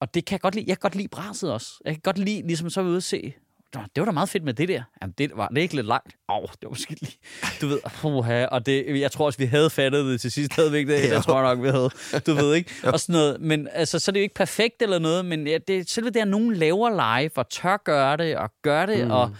Og 0.00 0.14
det 0.14 0.24
kan 0.24 0.32
jeg 0.34 0.40
godt 0.40 0.54
lide. 0.54 0.64
Jeg 0.68 0.76
kan 0.76 0.80
godt 0.80 0.94
lide 0.94 1.08
braset 1.08 1.52
også. 1.52 1.80
Jeg 1.84 1.94
kan 1.94 2.00
godt 2.04 2.18
lide, 2.18 2.42
ligesom 2.46 2.70
så 2.70 2.80
er 2.80 2.84
vi 2.84 2.88
ude 2.90 2.96
at 2.96 3.02
se, 3.04 3.34
Nå, 3.76 3.82
det 3.96 4.00
var 4.00 4.04
da 4.04 4.10
meget 4.12 4.28
fedt 4.28 4.44
med 4.44 4.54
det 4.54 4.68
der. 4.68 4.82
Jamen, 5.02 5.14
det 5.18 5.30
var 5.34 5.48
det 5.48 5.60
ikke 5.60 5.74
lidt 5.74 5.86
langt. 5.86 6.16
Åh, 6.28 6.36
oh, 6.36 6.42
det 6.42 6.58
var 6.62 6.68
måske 6.68 6.96
lige... 7.00 7.16
Du 7.60 7.66
ved, 7.66 7.80
puha, 8.00 8.46
og 8.46 8.66
det, 8.66 9.00
jeg 9.00 9.12
tror 9.12 9.26
også, 9.26 9.38
vi 9.38 9.44
havde 9.44 9.70
fattet 9.70 10.04
det 10.04 10.20
til 10.20 10.30
sidst. 10.30 10.52
Havde 10.56 10.70
vi 10.72 10.78
ikke 10.78 10.92
det? 10.96 11.10
Jeg 11.12 11.22
tror 11.22 11.42
nok, 11.42 11.62
vi 11.62 11.68
havde. 11.68 11.90
Du 12.26 12.34
ved 12.34 12.54
ikke? 12.54 12.70
Og 12.84 13.00
sådan 13.00 13.12
noget. 13.12 13.40
Men 13.40 13.68
altså, 13.72 13.98
så 13.98 14.10
er 14.10 14.12
det 14.12 14.20
jo 14.20 14.22
ikke 14.22 14.34
perfekt 14.34 14.82
eller 14.82 14.98
noget, 14.98 15.24
men 15.24 15.46
ja, 15.46 15.58
det 15.68 15.90
selve 15.90 16.10
det, 16.10 16.20
at 16.20 16.28
nogen 16.28 16.54
laver 16.54 16.90
live 17.20 17.30
og 17.34 17.48
tør 17.50 17.76
gøre 17.84 18.16
det, 18.16 18.36
og 18.36 18.50
gør 18.62 18.86
det, 18.86 19.04
Mm. 19.04 19.10
og 19.10 19.30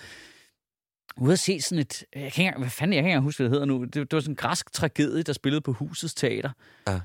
ude 1.21 1.33
at 1.33 1.39
se 1.39 1.61
sådan 1.61 1.79
et... 1.79 2.05
Jeg 2.17 2.33
kan 2.33 2.45
ikke 2.47 2.59
hvad 2.59 2.71
fanden, 2.71 2.95
jeg 2.95 3.03
kan 3.03 3.11
ikke 3.11 3.21
huske, 3.21 3.43
hvad 3.43 3.45
det 3.51 3.55
hedder 3.55 3.67
nu. 3.67 3.85
Det, 3.85 3.95
det 3.95 4.13
var 4.13 4.21
sådan 4.21 4.33
en 4.33 4.37
græsk 4.37 4.73
tragedie, 4.73 5.23
der 5.23 5.33
spillede 5.33 5.61
på 5.61 5.73
Husets 5.73 6.15
Teater. 6.15 6.51
Ja. 6.89 7.01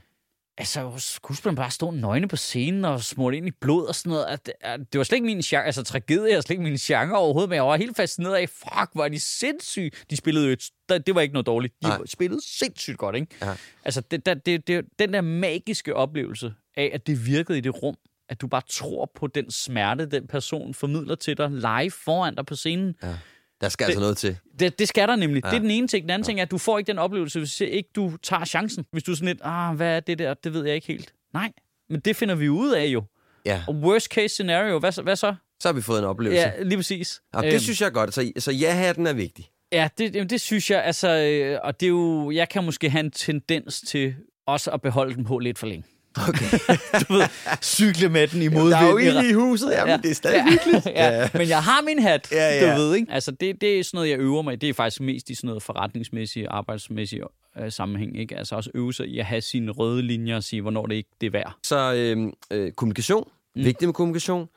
Altså, 0.62 0.94
skuespilleren 0.98 1.56
bare 1.56 1.72
stå 1.72 1.92
nøgne 1.92 2.28
på 2.28 2.36
scenen 2.36 2.86
og 2.86 3.04
smurt 3.04 3.34
ind 3.34 3.48
i 3.48 3.52
blod 3.52 3.86
og 3.86 3.96
sådan 3.96 4.10
noget. 4.10 4.26
At, 4.26 4.52
at, 4.62 4.80
det 4.94 4.98
var 4.98 5.04
slet 5.04 5.16
ikke 5.16 5.26
min 5.26 5.42
genre. 5.42 5.66
Altså, 5.66 5.84
tragedie 5.84 6.36
er 6.36 6.42
slet 6.42 6.54
ikke 6.54 6.64
min 6.64 6.78
genre 6.78 7.18
overhovedet, 7.18 7.50
men 7.50 7.56
jeg 7.56 7.64
var 7.64 7.78
helt 7.78 7.98
fascineret 7.98 8.36
af, 8.36 8.50
fuck, 8.50 8.96
er 8.96 9.08
de 9.12 9.20
sindssyge. 9.20 9.92
De 10.10 10.18
spillede 10.18 10.46
jo 10.46 10.52
et, 10.52 10.70
det 11.06 11.16
var 11.16 11.22
ikke 11.22 11.34
noget 11.34 11.46
dårligt. 11.46 11.74
De 11.82 11.88
Nej. 11.88 12.06
spillede 12.06 12.42
sindssygt 12.48 12.98
godt, 12.98 13.16
ikke? 13.16 13.28
Ja. 13.42 13.54
Altså, 13.86 14.02
det, 14.02 14.26
det, 14.26 14.46
det, 14.46 14.68
det, 14.68 14.86
den 15.00 15.14
der 15.14 15.22
magiske 15.22 15.96
oplevelse 15.96 16.54
af, 16.78 16.92
at 16.94 17.08
det 17.08 17.26
virkede 17.26 17.58
i 17.58 17.62
det 17.62 17.84
rum, 17.84 17.96
at 18.30 18.42
du 18.42 18.48
bare 18.48 18.62
tror 18.70 19.12
på 19.16 19.28
den 19.28 19.52
smerte, 19.52 20.06
den 20.06 20.28
person 20.28 20.74
formidler 20.74 21.16
til 21.16 21.38
dig 21.38 21.52
live 21.52 21.92
foran 21.92 22.36
dig 22.36 22.46
på 22.46 22.56
scenen. 22.56 22.96
Ja. 23.04 23.16
Der 23.62 23.70
skal 23.70 23.86
altså 23.86 24.00
noget 24.00 24.18
til. 24.18 24.38
Det, 24.60 24.80
det 24.80 24.88
skal 24.88 25.08
der 25.08 25.16
nemlig. 25.16 25.44
Ja. 25.46 25.50
Det 25.50 25.56
er 25.56 25.60
den 25.60 25.72
ene 25.72 25.88
ting. 25.88 26.04
Den 26.04 26.10
anden 26.10 26.24
ja. 26.26 26.28
ting 26.28 26.40
er, 26.40 26.44
at 26.44 26.52
du 26.52 26.58
får 26.58 26.78
ikke 26.78 26.88
den 26.88 26.98
oplevelse, 27.00 27.40
hvis 27.40 27.62
ikke 27.62 27.90
du 27.96 28.18
tager 28.24 28.46
chancen. 28.46 28.86
Hvis 28.92 29.04
du 29.04 29.12
er 29.12 29.16
sådan 29.16 29.28
lidt, 29.28 29.40
ah, 29.44 29.76
hvad 29.76 29.96
er 29.96 30.00
det 30.00 30.20
der? 30.20 30.34
Det 30.34 30.54
ved 30.54 30.66
jeg 30.66 30.76
ikke 30.76 30.88
helt. 30.88 31.14
Nej, 31.34 31.52
men 31.90 32.00
det 32.00 32.16
finder 32.16 32.36
vi 32.36 32.50
ud 32.50 32.72
af 32.72 32.86
jo. 32.86 33.04
Ja. 33.46 33.64
Og 33.68 33.76
worst 33.76 34.08
case 34.08 34.28
scenario, 34.34 34.80
hvad, 34.80 34.92
så- 34.92 35.02
hvad 35.02 35.16
så? 35.16 35.36
Så 35.60 35.68
har 35.68 35.74
vi 35.74 35.82
fået 35.82 36.00
en 36.00 36.06
oplevelse. 36.06 36.42
Ja, 36.42 36.64
lige 36.64 36.78
præcis. 36.78 37.22
Og 37.34 37.44
det 37.44 37.54
Øhm, 37.54 37.60
synes 37.60 37.82
jeg 37.82 37.92
godt. 37.92 38.14
Så, 38.14 38.32
så 38.38 38.52
ja-hatten 38.52 39.08
er 39.08 39.14
vigtig. 39.14 39.50
Ja, 39.72 39.90
det, 39.98 40.16
jamen, 40.16 40.30
det 40.30 40.42
synes 40.42 40.72
jeg, 40.72 40.84
altså, 40.84 41.10
øh, 41.18 41.60
og 41.64 41.80
det 41.80 41.86
er 41.86 41.90
jo, 41.90 42.32
jeg 42.32 42.50
kan 42.50 42.64
måske 42.64 42.90
have 42.90 43.00
en 43.00 43.12
tendens 43.12 43.82
til 43.82 44.16
også 44.48 44.72
at 44.72 44.82
beholde 44.82 45.16
den 45.16 45.24
på 45.26 45.40
lidt 45.40 45.60
for 45.60 45.68
længe. 45.68 45.84
Okay. 46.16 46.46
Du 47.08 47.14
ved, 47.14 47.24
cykle 47.62 48.10
med 48.10 48.28
den 48.28 48.42
i 48.42 48.48
modvind. 48.48 48.70
der 48.72 48.78
er 48.78 48.90
jo 48.90 48.98
i 48.98 49.08
ild 49.08 49.30
i 49.30 49.34
huset, 49.34 49.72
ja, 49.72 49.86
men 49.86 50.02
det 50.02 50.12
er 50.12 50.16
stadig 50.16 50.44
hyggeligt. 50.44 50.86
ja, 51.00 51.22
ja, 51.22 51.30
men 51.34 51.48
jeg 51.50 51.64
har 51.64 51.82
min 51.82 52.00
hat, 52.02 52.32
Ja, 52.32 52.62
du 52.62 52.66
ja. 52.66 52.76
ved, 52.76 52.96
ikke? 52.96 53.12
Altså, 53.12 53.32
det, 53.32 53.62
det 53.62 53.80
er 53.80 53.84
sådan 53.84 53.98
noget, 53.98 54.10
jeg 54.10 54.20
øver 54.20 54.42
mig 54.42 54.54
i. 54.54 54.56
Det 54.56 54.70
er 54.70 54.74
faktisk 54.74 55.02
mest 55.02 55.30
i 55.30 55.36
sådan 55.36 55.48
noget 55.48 55.64
forretningsmæssigt, 55.64 56.48
arbejdsmæssigt 56.50 57.24
øh, 57.60 57.72
sammenhæng, 57.72 58.20
ikke? 58.20 58.38
Altså 58.38 58.56
også 58.56 58.70
øve 58.76 58.94
sig 58.94 59.08
i 59.08 59.20
at 59.20 59.26
have 59.26 59.42
sine 59.42 59.72
røde 59.72 60.02
linjer 60.02 60.36
og 60.36 60.44
sige, 60.44 60.62
hvornår 60.62 60.86
det 60.86 60.96
ikke 60.96 61.10
det 61.22 61.28
er 61.28 61.32
værd. 61.32 61.56
Så 61.64 61.94
øh, 61.94 62.32
øh, 62.52 62.72
kommunikation. 62.72 63.28
Mm. 63.56 63.64
Vigtigt 63.66 63.88
med 63.88 63.94
kommunikation. 63.94 64.50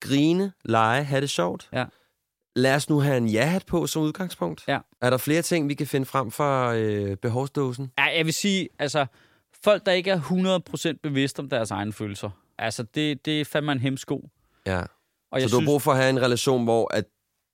Grine, 0.00 0.52
lege, 0.64 1.04
have 1.04 1.20
det 1.20 1.30
sjovt. 1.30 1.68
Ja. 1.72 1.84
Lad 2.56 2.74
os 2.74 2.88
nu 2.90 3.00
have 3.00 3.16
en 3.16 3.28
ja-hat 3.28 3.66
på 3.66 3.86
som 3.86 4.02
udgangspunkt. 4.02 4.64
Ja. 4.68 4.78
Er 5.02 5.10
der 5.10 5.16
flere 5.16 5.42
ting, 5.42 5.68
vi 5.68 5.74
kan 5.74 5.86
finde 5.86 6.06
frem 6.06 6.30
fra 6.30 6.74
øh, 6.76 7.16
behovsdåsen? 7.16 7.90
Ja, 7.98 8.04
jeg 8.16 8.24
vil 8.24 8.32
sige, 8.34 8.68
altså, 8.78 9.06
folk, 9.64 9.86
der 9.86 9.92
ikke 9.92 10.10
er 10.10 10.20
100% 10.94 10.98
bevidst 11.02 11.38
om 11.38 11.48
deres 11.48 11.70
egne 11.70 11.92
følelser, 11.92 12.30
altså, 12.58 12.82
det, 12.82 13.24
det 13.24 13.40
er 13.40 13.44
fandme 13.44 13.72
en 13.72 13.80
hemsko. 13.80 14.28
Ja. 14.66 14.82
Og 15.30 15.40
Så 15.40 15.48
du 15.48 15.58
har 15.58 15.66
brug 15.66 15.82
for 15.82 15.90
at 15.90 15.96
have 15.96 16.10
en 16.10 16.22
relation, 16.22 16.64
hvor 16.64 16.94
at 16.94 17.04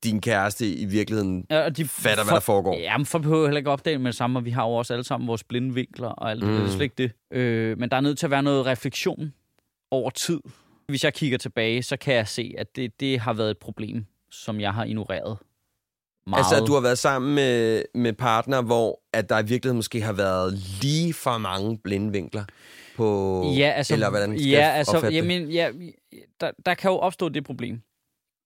din 0.04 0.20
kæreste 0.20 0.74
i 0.74 0.84
virkeligheden 0.84 1.46
Ja, 1.50 1.64
og 1.64 1.76
de 1.76 1.84
fatter, 1.84 2.24
hvad 2.24 2.34
der 2.34 2.40
foregår. 2.40 2.76
Ja, 2.78 2.98
men 2.98 3.06
folk 3.06 3.22
behøver 3.22 3.46
heller 3.46 3.58
ikke 3.58 3.70
opdage 3.70 3.98
med 3.98 4.06
det 4.06 4.14
samme, 4.14 4.38
og 4.38 4.44
vi 4.44 4.50
har 4.50 4.64
jo 4.66 4.72
også 4.72 4.92
alle 4.92 5.04
sammen 5.04 5.28
vores 5.28 5.44
blinde 5.44 5.74
vinkler 5.74 6.08
og 6.08 6.30
alt 6.30 6.42
mm. 6.42 6.48
det. 6.48 6.60
Det 6.60 6.66
er 6.66 6.70
slet 6.70 6.82
ikke 6.82 6.94
det. 6.98 7.38
Øh, 7.38 7.78
men 7.78 7.90
der 7.90 7.96
er 7.96 8.00
nødt 8.00 8.18
til 8.18 8.26
at 8.26 8.30
være 8.30 8.42
noget 8.42 8.66
refleksion 8.66 9.32
over 9.90 10.10
tid. 10.10 10.40
Hvis 10.88 11.04
jeg 11.04 11.14
kigger 11.14 11.38
tilbage, 11.38 11.82
så 11.82 11.96
kan 11.96 12.14
jeg 12.14 12.28
se, 12.28 12.54
at 12.58 12.76
det, 12.76 13.00
det 13.00 13.20
har 13.20 13.32
været 13.32 13.50
et 13.50 13.58
problem, 13.58 14.06
som 14.30 14.60
jeg 14.60 14.74
har 14.74 14.84
ignoreret 14.84 15.38
meget. 16.26 16.40
Altså, 16.40 16.62
at 16.62 16.66
du 16.66 16.72
har 16.74 16.80
været 16.80 16.98
sammen 16.98 17.34
med, 17.34 17.82
med 17.94 18.12
partner, 18.12 18.62
hvor 18.62 19.00
at 19.12 19.28
der 19.28 19.38
i 19.38 19.44
virkeligheden 19.46 19.76
måske 19.76 20.00
har 20.00 20.12
været 20.12 20.52
lige 20.82 21.14
for 21.14 21.38
mange 21.38 21.78
blinde 21.78 22.12
vinkler 22.12 22.44
på... 22.96 23.42
ja, 23.56 23.70
altså, 23.70 23.94
eller 23.94 24.10
hvordan 24.10 24.38
skal 24.38 24.50
ja, 24.50 24.70
altså, 24.70 25.08
jamen, 25.12 25.50
ja, 25.50 25.70
der, 26.40 26.50
der 26.66 26.74
kan 26.74 26.90
jo 26.90 26.96
opstå 26.96 27.28
det 27.28 27.44
problem, 27.44 27.80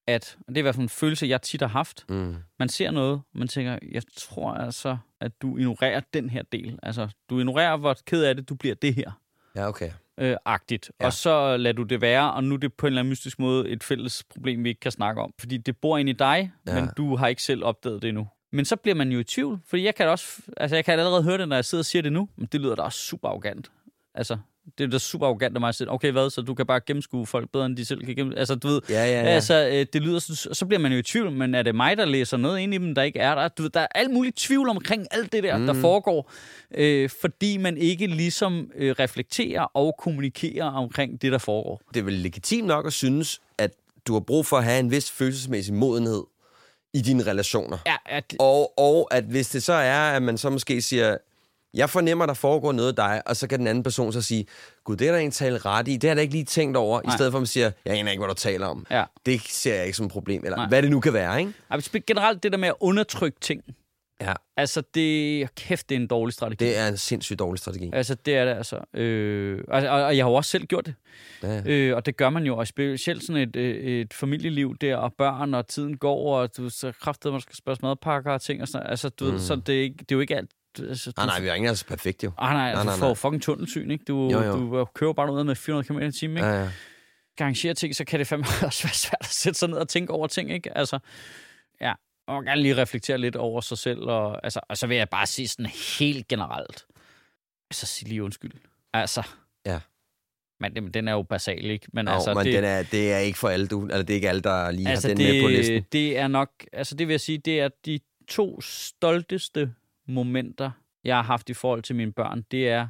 at, 0.08 0.36
og 0.40 0.44
det 0.48 0.56
er 0.56 0.60
i 0.60 0.62
hvert 0.62 0.74
fald 0.74 0.82
en 0.82 0.88
følelse, 0.88 1.26
jeg 1.26 1.42
tit 1.42 1.60
har 1.60 1.68
haft, 1.68 2.04
Mm. 2.08 2.36
man 2.58 2.68
ser 2.68 2.90
noget, 2.90 3.12
og 3.12 3.38
man 3.38 3.48
tænker, 3.48 3.78
jeg 3.92 4.02
tror 4.16 4.52
altså, 4.54 4.96
at 5.20 5.32
du 5.42 5.56
ignorerer 5.56 6.00
den 6.14 6.30
her 6.30 6.42
del. 6.52 6.78
Altså, 6.82 7.08
du 7.30 7.38
ignorerer, 7.38 7.76
hvor 7.76 7.96
ked 8.06 8.22
af 8.24 8.36
det, 8.36 8.48
du 8.48 8.54
bliver 8.54 8.74
det 8.74 8.94
her. 8.94 9.10
Ja, 9.56 9.68
okay. 9.68 9.90
Øh, 10.18 10.36
agtigt. 10.44 10.90
Ja. 11.00 11.06
Og 11.06 11.12
så 11.12 11.56
lader 11.56 11.72
du 11.76 11.82
det 11.82 12.00
være, 12.00 12.32
og 12.32 12.44
nu 12.44 12.54
er 12.54 12.58
det 12.58 12.74
på 12.74 12.86
en 12.86 12.88
eller 12.88 13.00
anden 13.00 13.10
mystisk 13.10 13.38
måde 13.38 13.68
et 13.68 13.84
fælles 13.84 14.24
problem, 14.30 14.64
vi 14.64 14.68
ikke 14.68 14.80
kan 14.80 14.92
snakke 14.92 15.20
om. 15.22 15.34
Fordi 15.40 15.56
det 15.56 15.76
bor 15.76 15.98
ind 15.98 16.08
i 16.08 16.12
dig, 16.12 16.52
Ja. 16.66 16.74
men 16.80 16.90
du 16.96 17.16
har 17.16 17.28
ikke 17.28 17.42
selv 17.42 17.64
opdaget 17.64 18.02
det 18.02 18.08
endnu. 18.08 18.28
Men 18.52 18.64
så 18.64 18.76
bliver 18.76 18.94
man 18.94 19.12
jo 19.12 19.18
i 19.18 19.24
tvivl, 19.24 19.58
fordi 19.66 19.84
jeg 19.84 19.94
kan 19.94 20.08
også, 20.08 20.42
altså 20.56 20.76
jeg 20.76 20.84
kan 20.84 20.98
allerede 20.98 21.22
høre 21.22 21.38
det, 21.38 21.48
når 21.48 21.56
jeg 21.56 21.64
sidder 21.64 21.82
og 21.82 21.86
siger 21.86 22.02
det 22.02 22.12
nu, 22.12 22.28
men 22.36 22.48
det 22.52 22.60
lyder 22.60 22.74
da 22.74 22.82
også 22.82 22.98
super 22.98 23.28
arrogant. 23.28 23.70
Altså, 24.14 24.36
det 24.78 24.84
er 24.84 24.88
da 24.88 24.98
super 24.98 25.26
arrogant 25.26 25.54
af 25.54 25.60
mig 25.60 25.68
at 25.68 25.74
sige, 25.74 25.90
okay, 25.90 26.12
hvad, 26.12 26.30
så 26.30 26.40
du 26.40 26.54
kan 26.54 26.66
bare 26.66 26.80
gennemskue 26.86 27.26
folk 27.26 27.50
bedre, 27.52 27.66
end 27.66 27.76
de 27.76 27.84
selv 27.84 28.04
kan 28.04 28.16
gennemskue. 28.16 28.38
Altså, 28.38 28.54
du 28.54 28.68
ved, 28.68 28.80
Ja, 28.88 29.04
ja, 29.04 29.10
ja. 29.10 29.26
Altså, 29.26 29.68
øh, 29.72 29.86
det 29.92 30.02
lyder, 30.02 30.18
så, 30.18 30.48
så 30.52 30.66
bliver 30.66 30.80
man 30.80 30.92
jo 30.92 30.98
i 30.98 31.02
tvivl, 31.02 31.32
men 31.32 31.54
er 31.54 31.62
det 31.62 31.74
mig, 31.74 31.96
der 31.96 32.04
læser 32.04 32.36
noget 32.36 32.60
ind 32.60 32.74
i 32.74 32.78
dem, 32.78 32.94
der 32.94 33.02
ikke 33.02 33.18
er 33.18 33.34
der? 33.34 33.48
Du 33.48 33.62
ved, 33.62 33.70
der 33.70 33.80
er 33.80 33.86
alt 33.94 34.10
muligt 34.10 34.36
tvivl 34.36 34.68
omkring 34.68 35.06
alt 35.10 35.32
det 35.32 35.42
der, 35.42 35.56
mm. 35.56 35.66
der 35.66 35.74
foregår, 35.74 36.32
øh, 36.74 37.10
fordi 37.20 37.56
man 37.56 37.76
ikke 37.76 38.06
ligesom 38.06 38.70
øh, 38.76 38.94
reflekterer 38.98 39.62
og 39.62 39.94
kommunikerer 39.98 40.64
omkring 40.64 41.22
det, 41.22 41.32
der 41.32 41.38
foregår. 41.38 41.80
Det 41.94 42.00
er 42.00 42.04
vel 42.04 42.14
legitimt 42.14 42.66
nok 42.66 42.86
at 42.86 42.92
synes, 42.92 43.40
at 43.58 43.70
du 44.06 44.12
har 44.12 44.20
brug 44.20 44.46
for 44.46 44.56
at 44.56 44.64
have 44.64 44.80
en 44.80 44.90
vis 44.90 45.10
følelsesmæssig 45.10 45.74
modenhed 45.74 46.22
i 46.94 47.00
dine 47.00 47.26
relationer. 47.26 47.78
Ja, 47.86 47.96
at, 48.06 48.34
Og, 48.38 48.78
og 48.78 49.08
at 49.10 49.24
hvis 49.24 49.48
det 49.48 49.62
så 49.62 49.72
er, 49.72 49.98
at 50.00 50.22
man 50.22 50.38
så 50.38 50.50
måske 50.50 50.82
siger, 50.82 51.16
jeg 51.78 51.90
fornemmer, 51.90 52.26
der 52.26 52.34
foregår 52.34 52.72
noget 52.72 52.88
af 52.88 52.94
dig, 52.96 53.22
og 53.26 53.36
så 53.36 53.48
kan 53.48 53.58
den 53.58 53.66
anden 53.66 53.84
person 53.84 54.12
så 54.12 54.22
sige, 54.22 54.46
gud, 54.84 54.96
det 54.96 55.08
er 55.08 55.12
der 55.12 55.18
en 55.18 55.30
tale 55.30 55.58
ret 55.58 55.88
i, 55.88 55.96
det 55.96 56.10
har 56.10 56.16
jeg 56.16 56.22
ikke 56.22 56.34
lige 56.34 56.44
tænkt 56.44 56.76
over, 56.76 57.00
Nej. 57.04 57.14
i 57.14 57.16
stedet 57.16 57.32
for 57.32 57.38
at 57.38 57.42
man 57.42 57.46
siger, 57.46 57.70
jeg 57.84 57.98
aner 57.98 58.10
ikke, 58.10 58.20
hvad 58.20 58.28
du 58.28 58.34
taler 58.34 58.66
om. 58.66 58.86
Ja. 58.90 59.04
Det 59.26 59.40
ser 59.40 59.74
jeg 59.74 59.84
ikke 59.84 59.96
som 59.96 60.06
et 60.06 60.12
problem, 60.12 60.44
eller 60.44 60.56
Nej. 60.56 60.68
hvad 60.68 60.82
det 60.82 60.90
nu 60.90 61.00
kan 61.00 61.12
være, 61.12 61.40
ikke? 61.40 61.52
altså, 61.70 62.00
generelt 62.06 62.42
det 62.42 62.52
der 62.52 62.58
med 62.58 62.68
at 62.68 62.74
undertrykke 62.80 63.40
ting, 63.40 63.62
Ja, 64.20 64.32
altså 64.56 64.82
det, 64.94 65.54
kæft, 65.54 65.88
det 65.88 65.96
er 65.96 66.00
en 66.00 66.06
dårlig 66.06 66.34
strategi. 66.34 66.64
det 66.64 66.78
er 66.78 66.88
en 66.88 66.96
sindssygt 66.96 67.38
dårlig 67.38 67.58
strategi. 67.58 67.90
Altså, 67.92 68.14
det 68.14 68.36
er 68.36 68.44
det 68.44 68.52
altså. 68.52 68.78
Øh, 68.94 69.64
og, 69.68 69.82
og, 69.82 70.02
og 70.04 70.16
jeg 70.16 70.24
har 70.24 70.30
jo 70.30 70.34
også 70.34 70.50
selv 70.50 70.66
gjort 70.66 70.86
det. 70.86 70.94
Ja. 71.42 71.62
Øh, 71.66 71.96
og 71.96 72.06
det 72.06 72.16
gør 72.16 72.30
man 72.30 72.44
jo, 72.44 72.56
og 72.56 72.66
specielt 72.66 73.24
sådan 73.24 73.42
et, 73.42 73.56
øh, 73.56 74.00
et 74.00 74.14
familieliv 74.14 74.76
der, 74.80 74.96
og 74.96 75.12
børn, 75.18 75.54
og 75.54 75.68
tiden 75.68 75.96
går, 75.96 76.40
og 76.40 76.56
du 76.56 76.68
så 76.68 76.92
kraftigt, 76.92 77.32
man 77.32 77.40
skal 77.40 77.56
spørge 77.56 77.78
madpakker 77.82 78.32
og 78.32 78.40
ting 78.42 78.62
og 78.62 78.68
sådan. 78.68 78.86
Altså, 78.86 79.08
du 79.08 79.24
mm. 79.24 79.32
ved, 79.32 79.40
så 79.40 79.56
det 79.56 79.78
er, 79.78 79.82
ikke, 79.82 79.96
det 79.98 80.12
er 80.12 80.16
jo 80.16 80.20
ikke 80.20 80.36
alt. 80.36 80.50
Altså, 80.78 81.12
Nej, 81.16 81.26
nej, 81.26 81.40
vi 81.40 81.48
er 81.48 81.54
ikke 81.54 81.68
altså 81.68 81.86
perfekt, 81.86 82.24
jo. 82.24 82.32
Ah, 82.38 82.54
nej, 82.54 82.64
Nej, 82.64 82.74
nej, 82.74 82.84
nej, 82.84 82.94
du 82.94 82.98
får 82.98 83.14
fucking 83.14 83.42
tunnelsyn, 83.42 83.90
ikke? 83.90 84.04
Du, 84.04 84.30
Jo, 84.32 84.42
jo. 84.42 84.52
du 84.52 84.84
kører 84.94 85.12
bare 85.12 85.32
ud 85.32 85.44
med 85.44 85.54
400 85.54 85.88
km 85.88 85.98
i 86.08 86.12
timen, 86.12 86.36
ikke? 86.36 86.48
Ja, 86.48 86.62
Ja. 86.62 86.70
Arrangerer 87.40 87.74
ting, 87.74 87.96
så 87.96 88.04
kan 88.04 88.18
det 88.18 88.26
fandme 88.26 88.46
også 88.66 88.82
være 88.86 88.94
svært 88.94 89.20
at 89.20 89.26
sætte 89.26 89.58
sig 89.58 89.68
ned 89.68 89.76
og 89.78 89.88
tænke 89.88 90.12
over 90.12 90.26
ting, 90.26 90.50
ikke? 90.52 90.78
Altså, 90.78 90.98
ja, 91.80 91.92
og 92.26 92.34
man 92.34 92.44
gerne 92.44 92.62
lige 92.62 92.76
reflektere 92.76 93.18
lidt 93.18 93.36
over 93.36 93.60
sig 93.60 93.78
selv, 93.78 94.00
og, 94.00 94.40
altså, 94.44 94.60
og 94.68 94.78
så 94.78 94.86
vil 94.86 94.96
jeg 94.96 95.08
bare 95.08 95.26
sige 95.26 95.48
sådan 95.48 95.66
helt 95.98 96.28
generelt, 96.28 96.86
altså 97.70 97.86
sig 97.86 98.08
lige 98.08 98.22
undskyld. 98.22 98.52
Altså, 98.92 99.22
Ja. 99.66 99.80
Men 100.60 100.74
den, 100.76 100.90
den 100.94 101.08
er 101.08 101.12
jo 101.12 101.22
basal, 101.22 101.64
ikke? 101.64 101.86
Men 101.92 102.04
Nå, 102.04 102.10
altså, 102.10 102.34
men 102.34 102.38
det, 102.38 102.46
det, 102.46 102.54
den 102.54 102.64
er, 102.64 102.82
det 102.82 103.12
er 103.12 103.18
ikke 103.18 103.38
for 103.38 103.48
alle, 103.48 103.66
du, 103.66 103.82
eller 103.82 104.02
det 104.02 104.10
er 104.10 104.14
ikke 104.14 104.28
alle, 104.28 104.40
der 104.40 104.70
lige 104.70 104.88
altså 104.88 105.08
har 105.08 105.14
den 105.14 105.26
det, 105.26 105.34
med 105.34 105.42
på 105.42 105.48
listen. 105.48 105.84
det 105.92 106.18
er 106.18 106.28
nok, 106.28 106.50
altså 106.72 106.94
det 106.94 107.08
vil 107.08 107.12
jeg 107.12 107.20
sige, 107.20 107.38
det 107.38 107.60
er 107.60 107.68
de 107.86 108.00
to 108.28 108.60
stolteste 108.60 109.72
momenter, 110.08 110.70
jeg 111.04 111.16
har 111.16 111.22
haft 111.22 111.50
i 111.50 111.54
forhold 111.54 111.82
til 111.82 111.96
mine 111.96 112.12
børn, 112.12 112.44
det 112.50 112.68
er, 112.68 112.88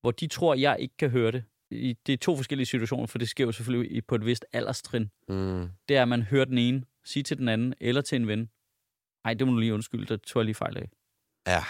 hvor 0.00 0.10
de 0.10 0.26
tror, 0.26 0.54
jeg 0.54 0.76
ikke 0.80 0.96
kan 0.96 1.10
høre 1.10 1.32
det. 1.32 1.44
I, 1.70 1.96
det 2.06 2.12
er 2.12 2.16
to 2.16 2.36
forskellige 2.36 2.66
situationer, 2.66 3.06
for 3.06 3.18
det 3.18 3.28
sker 3.28 3.44
jo 3.44 3.52
selvfølgelig 3.52 4.06
på 4.06 4.14
et 4.14 4.26
vist 4.26 4.44
alderstrin. 4.52 5.10
Mm. 5.28 5.68
Det 5.88 5.96
er, 5.96 6.02
at 6.02 6.08
man 6.08 6.22
hører 6.22 6.44
den 6.44 6.58
ene 6.58 6.82
sige 7.04 7.22
til 7.22 7.38
den 7.38 7.48
anden, 7.48 7.74
eller 7.80 8.00
til 8.00 8.16
en 8.16 8.28
ven, 8.28 8.48
ej, 9.24 9.34
det 9.34 9.46
må 9.46 9.52
du 9.52 9.58
lige 9.58 9.74
undskylde, 9.74 10.06
det 10.06 10.22
tog 10.22 10.40
jeg 10.40 10.44
lige 10.44 10.54
fejl 10.54 10.76
af. 10.76 10.88
Ja, 11.46 11.64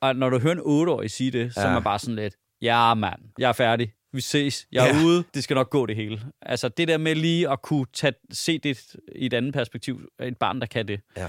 Og 0.00 0.16
når 0.16 0.30
du 0.30 0.38
hører 0.38 0.54
en 0.54 0.88
8-årig 0.88 1.10
sige 1.10 1.30
det, 1.30 1.54
så 1.54 1.60
Ja. 1.60 1.66
er 1.68 1.72
man 1.72 1.82
bare 1.82 1.98
sådan 1.98 2.16
lidt, 2.16 2.36
ja 2.62 2.94
mand, 2.94 3.20
jeg 3.38 3.48
er 3.48 3.52
færdig, 3.52 3.92
vi 4.12 4.20
ses, 4.20 4.68
jeg 4.72 4.90
er 4.90 4.96
ja. 4.98 5.04
ude, 5.04 5.24
det 5.34 5.44
skal 5.44 5.54
nok 5.54 5.70
gå 5.70 5.86
det 5.86 5.96
hele. 5.96 6.20
Altså 6.42 6.68
det 6.68 6.88
der 6.88 6.98
med 6.98 7.14
lige 7.14 7.50
at 7.50 7.62
kunne 7.62 7.86
tage, 7.92 8.12
se 8.30 8.58
det 8.58 8.96
i 9.14 9.26
et 9.26 9.34
andet 9.34 9.52
perspektiv, 9.54 10.08
et 10.22 10.36
barn, 10.36 10.60
der 10.60 10.66
kan 10.66 10.88
det, 10.88 11.00
ja. 11.16 11.28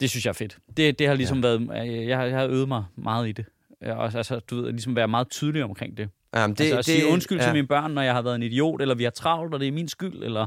Det 0.00 0.10
synes 0.10 0.24
jeg 0.24 0.30
er 0.30 0.34
fedt. 0.34 0.58
Det, 0.76 0.98
det 0.98 1.06
har 1.06 1.14
ligesom 1.14 1.36
ja. 1.36 1.42
været, 1.48 1.88
øh, 1.88 2.06
jeg, 2.06 2.16
har- 2.18 2.24
jeg 2.24 2.38
har 2.38 2.46
øvet 2.46 2.68
mig 2.68 2.84
meget 2.96 3.28
i 3.28 3.32
det. 3.32 3.44
Jeg, 3.80 3.94
også, 3.94 4.18
altså, 4.18 4.38
du 4.38 4.56
ved, 4.56 4.70
ligesom 4.72 4.96
være 4.96 5.08
meget 5.08 5.28
tydelig 5.30 5.64
omkring 5.64 5.96
det. 5.96 6.08
Jamen, 6.34 6.54
Det, 6.56 6.60
altså 6.64 6.78
at 6.78 6.84
sige 6.84 7.06
undskyld 7.06 7.38
ja. 7.38 7.44
til 7.44 7.52
mine 7.52 7.66
børn, 7.66 7.90
når 7.90 8.02
jeg 8.02 8.14
har 8.14 8.22
været 8.22 8.34
en 8.34 8.42
idiot, 8.42 8.82
eller 8.82 8.94
vi 8.94 9.04
har 9.04 9.10
travlt, 9.10 9.54
og 9.54 9.60
det 9.60 9.68
er 9.68 9.72
min 9.72 9.88
skyld, 9.88 10.22
eller, 10.22 10.46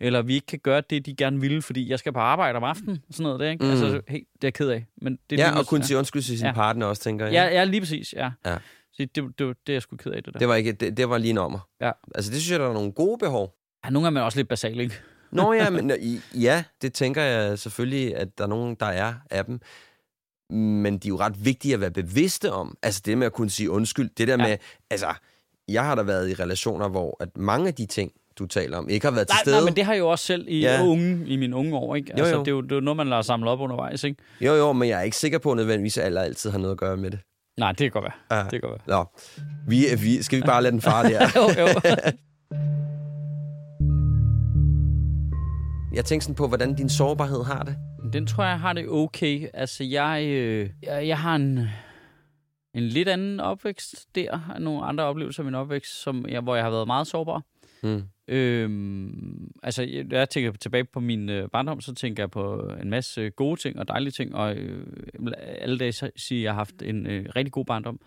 eller 0.00 0.22
vi 0.22 0.34
ikke 0.34 0.46
kan 0.46 0.58
gøre 0.58 0.82
det, 0.90 1.06
de 1.06 1.14
gerne 1.16 1.40
vil, 1.40 1.62
fordi 1.62 1.90
jeg 1.90 1.98
skal 1.98 2.12
på 2.12 2.18
arbejde 2.18 2.56
om 2.56 2.64
aftenen. 2.64 2.98
Sådan 3.10 3.22
noget 3.24 3.40
der, 3.40 3.50
ikke? 3.50 3.64
Mm. 3.64 3.70
Altså, 3.70 3.86
hey, 4.08 4.18
det 4.18 4.24
er 4.24 4.26
jeg 4.42 4.54
ked 4.54 4.68
af. 4.68 4.86
Men 5.02 5.18
det 5.30 5.40
er 5.40 5.44
Ja, 5.44 5.50
lige 5.50 5.60
og 5.60 5.66
kunne 5.66 5.84
sige 5.84 5.98
undskyld 5.98 6.22
til 6.22 6.38
sin 6.38 6.46
Ja. 6.46 6.52
partner 6.52 6.86
også, 6.86 7.02
tænker 7.02 7.26
jeg. 7.26 7.32
Ja, 7.34 7.44
ja, 7.44 7.64
lige 7.64 7.80
præcis, 7.80 8.12
ja. 8.12 8.30
Ja. 8.46 8.56
Så 8.92 9.02
det, 9.02 9.16
det, 9.16 9.24
det, 9.24 9.38
det 9.66 9.72
er 9.72 9.74
jeg 9.74 9.82
sgu 9.82 9.96
ked 9.96 10.10
af, 10.12 10.22
det 10.22 10.32
der. 10.32 10.38
Det 10.38 10.48
var, 10.48 10.54
ikke, 10.54 10.72
det, 10.72 10.96
det 10.96 11.08
var 11.08 11.18
lige 11.18 11.30
en 11.30 11.38
ommer. 11.38 11.68
Ja. 11.80 11.90
Altså, 12.14 12.30
det 12.30 12.40
synes 12.40 12.50
jeg, 12.52 12.60
der 12.60 12.68
er 12.68 12.72
nogle 12.72 12.92
gode 12.92 13.18
behov. 13.18 13.54
Ja, 13.84 13.90
nogle 13.90 14.18
er 14.20 14.22
også 14.22 14.38
lidt 14.38 14.48
basale, 14.48 14.82
ikke? 14.82 14.94
Nå 15.32 15.52
ja, 15.52 15.70
men 15.70 15.92
ja, 16.34 16.64
det 16.82 16.92
tænker 16.92 17.22
jeg 17.22 17.58
selvfølgelig, 17.58 18.16
at 18.16 18.28
der 18.38 18.44
er 18.44 18.48
nogen, 18.48 18.74
der 18.80 18.86
er 18.86 19.14
af 19.30 19.44
dem. 19.44 19.60
Men 20.52 20.98
de 20.98 21.08
er 21.08 21.10
jo 21.10 21.16
ret 21.18 21.44
vigtige 21.44 21.74
at 21.74 21.80
være 21.80 21.90
bevidste 21.90 22.52
om. 22.52 22.76
Altså 22.82 23.02
det 23.06 23.18
med 23.18 23.26
at 23.26 23.32
kunne 23.32 23.50
sige 23.50 23.70
undskyld. 23.70 24.10
Det 24.18 24.28
der 24.28 24.36
Ja. 24.38 24.48
med, 24.48 24.56
altså, 24.90 25.06
jeg 25.68 25.84
har 25.84 25.94
da 25.94 26.02
været 26.02 26.30
i 26.30 26.34
relationer, 26.34 26.88
hvor 26.88 27.16
at 27.20 27.36
mange 27.36 27.68
af 27.68 27.74
de 27.74 27.86
ting, 27.86 28.12
du 28.38 28.46
taler 28.46 28.78
om, 28.78 28.88
ikke 28.88 29.06
har 29.06 29.14
været 29.14 29.28
til 29.28 29.34
Nej, 29.34 29.40
stede. 29.42 29.56
nej, 29.56 29.64
men 29.64 29.76
det 29.76 29.84
har 29.84 29.92
jeg 29.92 30.00
jo 30.00 30.08
også 30.08 30.24
selv 30.24 30.44
i, 30.48 30.60
Ja. 30.60 30.82
unge, 30.84 31.26
i 31.26 31.36
mine 31.36 31.56
unge 31.56 31.76
år, 31.76 31.94
ikke? 31.96 32.12
Altså, 32.12 32.34
jo. 32.34 32.40
Det, 32.40 32.48
er 32.48 32.52
jo, 32.52 32.60
det 32.60 32.72
er 32.72 32.76
jo 32.76 32.80
noget, 32.80 32.96
man 32.96 33.06
lader 33.08 33.22
samle 33.22 33.50
op 33.50 33.60
undervejs, 33.60 34.04
ikke? 34.04 34.22
Jo, 34.40 34.54
jo, 34.54 34.72
men 34.72 34.88
jeg 34.88 34.98
er 34.98 35.02
ikke 35.02 35.16
sikker 35.16 35.38
på 35.38 35.54
nødvendigvis, 35.54 35.98
at 35.98 36.04
alle 36.04 36.22
altid 36.22 36.50
har 36.50 36.58
noget 36.58 36.72
at 36.72 36.78
gøre 36.78 36.96
med 36.96 37.10
det. 37.10 37.18
Nej, 37.58 37.72
det 37.72 37.78
kan 37.78 37.90
godt 37.90 38.04
være. 38.04 38.38
Ja. 38.38 38.42
Det 38.44 38.50
kan 38.50 38.60
godt 38.60 38.82
være. 38.86 38.98
Nå, 38.98 39.04
vi, 39.68 39.84
vi, 39.98 40.22
skal 40.22 40.36
vi 40.38 40.42
bare 40.46 40.62
lade 40.62 40.72
den 40.72 40.80
fare 40.80 41.08
der? 41.08 41.28
jo, 41.36 41.66
jo. 41.66 41.66
Jeg 45.96 46.04
tænker 46.04 46.22
sådan 46.22 46.34
på, 46.34 46.48
hvordan 46.48 46.74
din 46.74 46.88
sårbarhed 46.88 47.44
har 47.44 47.62
det. 47.62 47.76
Den 48.12 48.26
tror 48.26 48.44
jeg 48.44 48.60
har 48.60 48.72
det 48.72 48.88
okay. 48.88 49.48
Altså, 49.54 49.84
jeg, 49.84 50.24
øh, 50.28 50.70
jeg, 50.82 51.08
jeg 51.08 51.18
har 51.18 51.36
en, 51.36 51.58
en 52.74 52.82
lidt 52.82 53.08
anden 53.08 53.40
opvækst 53.40 54.06
der. 54.14 54.56
Nogle 54.58 54.84
andre 54.84 55.04
oplevelser 55.04 55.40
af 55.40 55.44
min 55.44 55.54
opvækst, 55.54 56.02
som 56.02 56.26
jeg, 56.28 56.40
hvor 56.40 56.54
jeg 56.54 56.64
har 56.64 56.70
været 56.70 56.86
meget 56.86 57.06
sårbar. 57.06 57.42
Mm. 57.82 58.02
Øhm, 58.28 59.50
altså, 59.62 59.82
jeg- 59.82 60.12
jeg 60.12 60.30
tænker 60.30 60.52
tilbage 60.52 60.84
på 60.84 61.00
min 61.00 61.28
øh, 61.28 61.48
barndom, 61.48 61.80
så 61.80 61.94
tænker 61.94 62.22
jeg 62.22 62.30
på 62.30 62.72
en 62.82 62.90
masse 62.90 63.30
gode 63.30 63.60
ting 63.60 63.78
og 63.78 63.88
dejlige 63.88 64.10
ting, 64.10 64.34
og 64.34 64.56
øh, 64.56 64.86
alle 65.58 65.78
dage 65.78 65.92
sige, 66.16 66.38
at 66.40 66.44
jeg 66.44 66.52
har 66.52 66.56
haft 66.56 66.82
en 66.82 67.06
øh, 67.06 67.26
rigtig 67.36 67.52
god 67.52 67.64
barndom. 67.64 68.00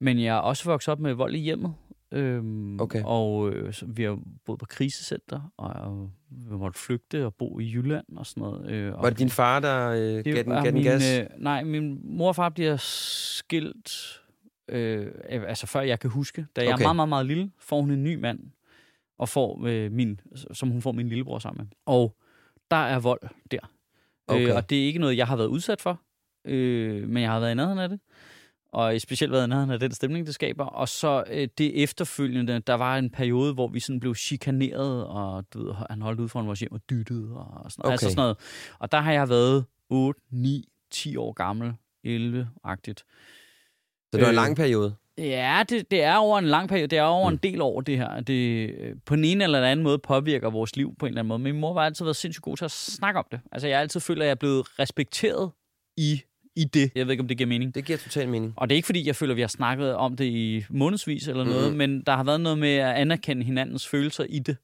Men 0.00 0.18
jeg 0.20 0.36
er 0.36 0.40
også 0.40 0.64
vokset 0.64 0.92
op 0.92 1.00
med 1.00 1.12
vold 1.14 1.34
i 1.34 1.38
hjemmet. 1.38 1.74
Øhm, 2.12 2.80
Okay. 2.80 3.02
Og 3.04 3.50
øh, 3.52 3.72
så 3.72 3.86
vi 3.88 4.02
har 4.02 4.18
boet 4.44 4.58
på 4.58 4.66
krisecenter, 4.66 5.52
og, 5.56 5.68
og 5.68 6.10
vi 6.30 6.56
måtte 6.56 6.78
flygte 6.80 7.26
og 7.26 7.34
bo 7.34 7.58
i 7.58 7.72
Jylland 7.74 8.04
og 8.16 8.26
sådan 8.26 8.40
noget. 8.40 8.70
Øh, 8.70 8.94
og 8.94 9.02
Var 9.02 9.10
det 9.10 9.18
din 9.18 9.30
far, 9.30 9.60
der 9.60 9.88
øh, 9.90 9.98
det 9.98 10.24
gav 10.24 10.42
den, 10.42 10.52
gav 10.52 10.72
den 10.72 10.82
gas? 10.82 11.18
Øh, 11.20 11.26
nej, 11.38 11.64
min 11.64 12.00
mor 12.04 12.28
og 12.28 12.36
far 12.36 12.48
bliver 12.48 12.76
skilt, 12.76 14.20
øh, 14.68 15.06
altså 15.28 15.66
før 15.66 15.80
jeg 15.80 16.00
kan 16.00 16.10
huske. 16.10 16.46
Da 16.56 16.60
jeg 16.60 16.72
Okay. 16.74 16.82
er 16.82 16.86
meget, 16.86 16.96
meget, 16.96 17.08
meget 17.08 17.26
lille, 17.26 17.50
får 17.58 17.80
hun 17.80 17.90
en 17.90 18.04
ny 18.04 18.14
mand, 18.14 18.40
og 19.18 19.28
får 19.28 19.66
øh, 19.66 19.92
min, 19.92 20.20
som 20.52 20.68
hun 20.70 20.82
får 20.82 20.92
min 20.92 21.08
lillebror 21.08 21.38
sammen 21.38 21.58
med. 21.58 21.66
Og 21.86 22.16
der 22.70 22.76
er 22.76 22.98
vold 22.98 23.20
der. 23.50 23.72
Okay. 24.28 24.48
Øh, 24.48 24.56
og 24.56 24.70
det 24.70 24.80
er 24.82 24.86
ikke 24.86 24.98
noget, 24.98 25.16
jeg 25.16 25.26
har 25.26 25.36
været 25.36 25.48
udsat 25.48 25.80
for, 25.80 26.00
øh, 26.44 27.08
men 27.08 27.22
jeg 27.22 27.30
har 27.30 27.40
været 27.40 27.52
i 27.52 27.54
nærheden 27.54 27.78
af 27.78 27.88
det. 27.88 28.00
Og 28.76 29.00
specielt 29.00 29.32
været 29.32 29.48
nærheden 29.48 29.70
af 29.70 29.80
den 29.80 29.92
stemning, 29.92 30.26
det 30.26 30.34
skaber. 30.34 30.64
Og 30.64 30.88
så 30.88 31.24
øh, 31.30 31.48
det 31.58 31.82
efterfølgende, 31.82 32.58
der 32.58 32.74
var 32.74 32.98
en 32.98 33.10
periode, 33.10 33.54
hvor 33.54 33.68
vi 33.68 33.80
sådan 33.80 34.00
blev 34.00 34.14
chikaneret, 34.14 35.04
og 35.06 35.44
du 35.54 35.66
ved, 35.66 35.74
han 35.90 36.02
holdt 36.02 36.20
ud 36.20 36.28
foran 36.28 36.46
vores 36.46 36.60
hjem 36.60 36.72
og 36.72 36.80
dyttede, 36.90 37.32
og 37.36 37.72
sådan, 37.72 37.84
okay. 37.84 37.92
altså 37.92 38.06
Okay. 38.06 38.10
sådan 38.12 38.16
noget. 38.22 38.36
Og 38.78 38.92
der 38.92 38.98
har 39.00 39.12
jeg 39.12 39.28
været 39.28 39.64
8, 39.90 40.20
9, 40.32 40.64
10 40.90 41.16
år 41.16 41.32
gammel, 41.32 41.72
11-agtigt. 42.06 42.98
Så 42.98 44.10
det 44.12 44.20
var 44.20 44.26
en 44.26 44.30
øh, 44.30 44.34
lang 44.34 44.56
periode. 44.56 44.94
Ja, 45.18 45.62
det, 45.68 45.90
det 45.90 46.02
er 46.02 46.16
over 46.16 46.38
en 46.38 46.44
lang 46.44 46.68
periode. 46.68 46.86
Det 46.88 46.98
er 46.98 47.02
over 47.02 47.30
Mm. 47.30 47.34
en 47.34 47.40
del 47.42 47.60
år, 47.60 47.80
det 47.80 47.96
her. 47.98 48.20
Det 48.20 48.70
øh, 48.70 48.96
på 49.06 49.14
en 49.14 49.24
ene 49.24 49.44
eller 49.44 49.62
anden 49.64 49.84
måde 49.84 49.98
påvirker 49.98 50.50
vores 50.50 50.76
liv 50.76 50.94
på 50.98 51.06
en 51.06 51.10
eller 51.10 51.20
anden 51.20 51.28
måde. 51.28 51.38
Men 51.38 51.52
min 51.52 51.60
mor 51.60 51.72
har 51.72 51.80
altid 51.80 52.04
været 52.04 52.16
sindssygt 52.16 52.42
god 52.42 52.56
til 52.56 52.64
at 52.64 52.70
snakke 52.70 53.18
om 53.18 53.26
det. 53.30 53.40
Altså, 53.52 53.68
jeg 53.68 53.76
har 53.76 53.80
altid 53.82 54.00
følt, 54.00 54.18
at 54.22 54.24
jeg 54.26 54.30
er 54.30 54.34
blevet 54.34 54.78
respekteret 54.78 55.50
i, 55.96 56.22
i 56.56 56.64
det. 56.64 56.90
Jeg 56.94 57.06
ved 57.06 57.12
ikke, 57.12 57.20
om 57.20 57.28
det 57.28 57.36
giver 57.36 57.48
mening. 57.48 57.74
Det 57.74 57.84
giver 57.84 57.98
total 57.98 58.28
mening. 58.28 58.52
Og 58.56 58.68
det 58.68 58.74
er 58.74 58.76
ikke, 58.76 58.86
fordi 58.86 59.06
jeg 59.06 59.16
føler, 59.16 59.32
at 59.32 59.36
vi 59.36 59.40
har 59.40 59.48
snakket 59.48 59.94
om 59.94 60.16
det 60.16 60.24
i 60.24 60.64
månedsvis 60.70 61.28
eller 61.28 61.44
noget, 61.44 61.68
Mhm. 61.68 61.76
men 61.78 62.00
der 62.06 62.16
har 62.16 62.24
været 62.24 62.40
noget 62.40 62.58
med 62.58 62.74
at 62.74 62.94
anerkende 62.96 63.44
hinandens 63.44 63.88
følelser 63.88 64.24
i 64.28 64.38
det. 64.38 64.56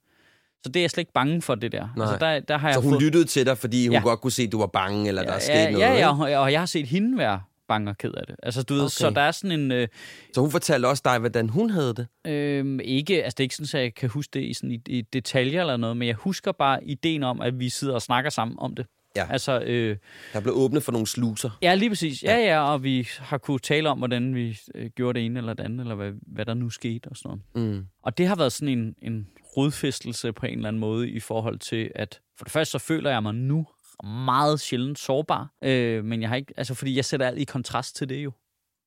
Så 0.62 0.68
det 0.68 0.76
er 0.76 0.82
jeg 0.82 0.90
slet 0.90 1.00
ikke 1.02 1.12
bange 1.12 1.42
for, 1.42 1.54
det 1.54 1.72
der. 1.72 1.88
Nej. 1.96 2.06
Altså, 2.06 2.26
der, 2.26 2.40
der 2.40 2.58
har 2.58 2.68
jeg 2.68 2.74
Så 2.74 2.80
hun 2.80 2.92
fået... 2.92 3.02
lyttede 3.02 3.24
til 3.24 3.46
dig, 3.46 3.58
fordi 3.58 3.86
hun 3.86 3.92
Ja. 3.94 4.00
godt 4.02 4.20
kunne 4.20 4.30
se, 4.32 4.42
at 4.42 4.52
du 4.52 4.58
var 4.58 4.66
bange, 4.66 5.08
eller 5.08 5.22
der 5.22 5.32
er 5.32 5.38
sket 5.38 5.52
ja, 5.54 5.70
noget. 5.70 5.84
ja, 5.84 5.92
ja, 5.94 6.08
og- 6.36 6.42
og 6.42 6.52
jeg 6.52 6.60
har 6.60 6.66
set 6.66 6.86
hende 6.86 7.18
være 7.18 7.40
bange 7.68 7.90
og 7.90 7.98
ked 7.98 8.12
af 8.12 8.26
det. 8.26 8.36
Altså, 8.42 8.62
du 8.62 8.74
ved, 8.74 8.82
Okay. 8.82 8.90
så 8.90 9.10
der 9.10 9.20
er 9.20 9.30
sådan 9.30 9.60
en... 9.60 9.72
Øh, 9.72 9.88
Så 10.34 10.40
hun 10.40 10.50
fortalte 10.50 10.86
også 10.86 11.02
dig, 11.04 11.18
hvordan 11.18 11.48
hun 11.48 11.70
havde 11.70 11.94
det. 11.94 12.06
Øhm, 12.26 12.80
ikke, 12.80 13.24
altså 13.24 13.34
det 13.34 13.40
er 13.40 13.44
ikke 13.44 13.56
sådan, 13.56 13.78
at 13.80 13.84
jeg 13.84 13.94
kan 13.94 14.08
huske 14.08 14.30
det 14.38 14.44
i, 14.44 14.54
sådan, 14.54 14.70
i, 14.72 14.80
i 14.86 15.00
detaljer 15.12 15.60
eller 15.60 15.76
noget, 15.76 15.96
men 15.96 16.08
jeg 16.08 16.14
husker 16.16 16.52
bare 16.52 16.84
ideen 16.84 17.22
om, 17.22 17.40
at 17.40 17.58
vi 17.60 17.68
sidder 17.68 17.94
og 17.94 18.02
snakker 18.02 18.30
sammen 18.30 18.56
om 18.58 18.74
det. 18.74 18.86
Ja. 19.16 19.26
Altså, 19.30 19.60
øh, 19.60 19.96
Der 20.32 20.40
blev 20.40 20.54
åbnet 20.54 20.82
for 20.82 20.92
nogle 20.92 21.06
sluser. 21.06 21.50
ja, 21.62 21.74
lige 21.74 21.88
præcis. 21.90 22.22
Ja, 22.22 22.36
ja, 22.36 22.60
og 22.72 22.82
vi 22.82 23.08
har 23.18 23.38
kunne 23.38 23.58
tale 23.58 23.88
om, 23.88 23.98
hvordan 23.98 24.34
vi 24.34 24.58
øh, 24.74 24.90
gjorde 24.90 25.18
det 25.18 25.26
ene 25.26 25.38
eller 25.38 25.54
det 25.54 25.64
andet, 25.64 25.80
eller 25.80 25.94
hvad, 25.94 26.12
hvad 26.26 26.44
der 26.46 26.54
nu 26.54 26.70
skete 26.70 27.08
og 27.08 27.16
sådan 27.16 27.38
noget. 27.54 27.70
Mm. 27.74 27.86
Og 28.02 28.18
det 28.18 28.26
har 28.26 28.36
været 28.36 28.52
sådan 28.52 28.78
en, 28.78 28.94
en 29.02 29.26
rodfæstelse 29.56 30.32
på 30.32 30.46
en 30.46 30.54
eller 30.56 30.68
anden 30.68 30.80
måde 30.80 31.10
i 31.10 31.20
forhold 31.20 31.58
til, 31.58 31.90
at 31.94 32.20
for 32.38 32.44
det 32.44 32.52
første 32.52 32.72
så 32.72 32.78
føler 32.78 33.10
jeg 33.10 33.22
mig 33.22 33.34
nu 33.34 33.66
meget 34.04 34.60
sjældent 34.60 34.98
sårbar, 34.98 35.48
øh, 35.64 36.04
men 36.04 36.20
jeg 36.20 36.28
har 36.28 36.36
ikke, 36.36 36.54
altså 36.56 36.74
fordi 36.74 36.96
jeg 36.96 37.04
sætter 37.04 37.26
alt 37.26 37.38
i 37.38 37.44
kontrast 37.44 37.96
til 37.96 38.08
det 38.08 38.24
jo. 38.24 38.32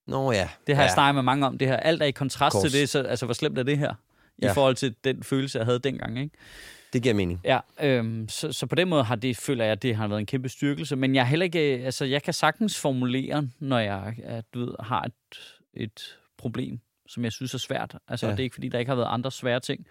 Nå 0.08 0.32
ja. 0.32 0.50
Det 0.68 0.76
har 0.76 0.84
ja. 0.84 0.86
jeg 0.88 0.94
snakket 0.94 1.16
med 1.16 1.24
mange 1.24 1.46
om, 1.48 1.58
det 1.58 1.68
her. 1.68 1.78
Alt 1.78 2.02
er 2.02 2.06
i 2.06 2.12
kontrast 2.12 2.54
Kors. 2.54 2.72
til 2.72 2.80
det, 2.82 2.90
så 2.90 3.00
altså 3.02 3.26
hvor 3.26 3.34
slemt 3.34 3.58
er 3.58 3.64
det 3.64 3.78
her? 3.78 3.94
I 4.38 4.46
Ja. 4.46 4.52
forhold 4.52 4.76
til 4.76 4.96
den 5.04 5.24
følelse, 5.24 5.58
jeg 5.58 5.66
havde 5.66 5.80
dengang, 5.80 6.20
ikke? 6.20 6.36
Det 6.96 7.04
giver 7.04 7.16
mening. 7.16 7.42
Ja, 7.44 7.60
øhm, 7.82 8.30
så, 8.30 8.52
så 8.52 8.66
på 8.66 8.76
den 8.76 8.90
måde 8.90 9.04
har 9.04 9.16
det, 9.16 9.38
føler 9.38 9.64
jeg, 9.64 9.72
at 9.72 9.82
det 9.82 9.96
har 9.96 10.08
været 10.08 10.20
en 10.20 10.26
kæmpe 10.26 10.50
styrkelse. 10.50 10.96
Men 10.96 11.16
jeg 11.16 11.22
er 11.22 11.26
heller 11.26 11.44
ikke, 11.44 11.78
øh, 11.78 11.86
altså 11.86 12.06
jeg 12.06 12.24
kan 12.24 12.34
sagtens 12.34 12.80
formulere, 12.80 13.48
når 13.60 13.80
jeg 13.80 14.16
at, 14.24 14.46
du 14.54 14.60
ved, 14.60 14.74
har 14.80 15.02
et, 15.04 15.14
et 15.74 16.18
problem, 16.38 16.80
som 17.08 17.24
jeg 17.24 17.32
synes 17.32 17.54
er 17.54 17.58
svært. 17.58 17.96
Altså 18.08 18.26
Ja. 18.26 18.32
det 18.32 18.40
er 18.40 18.44
ikke, 18.44 18.54
fordi 18.54 18.70
der 18.70 18.80
ikke 18.80 18.90
har 18.90 18.96
været 18.96 19.08
andre 19.12 19.32
svære 19.32 19.60
ting. 19.60 19.86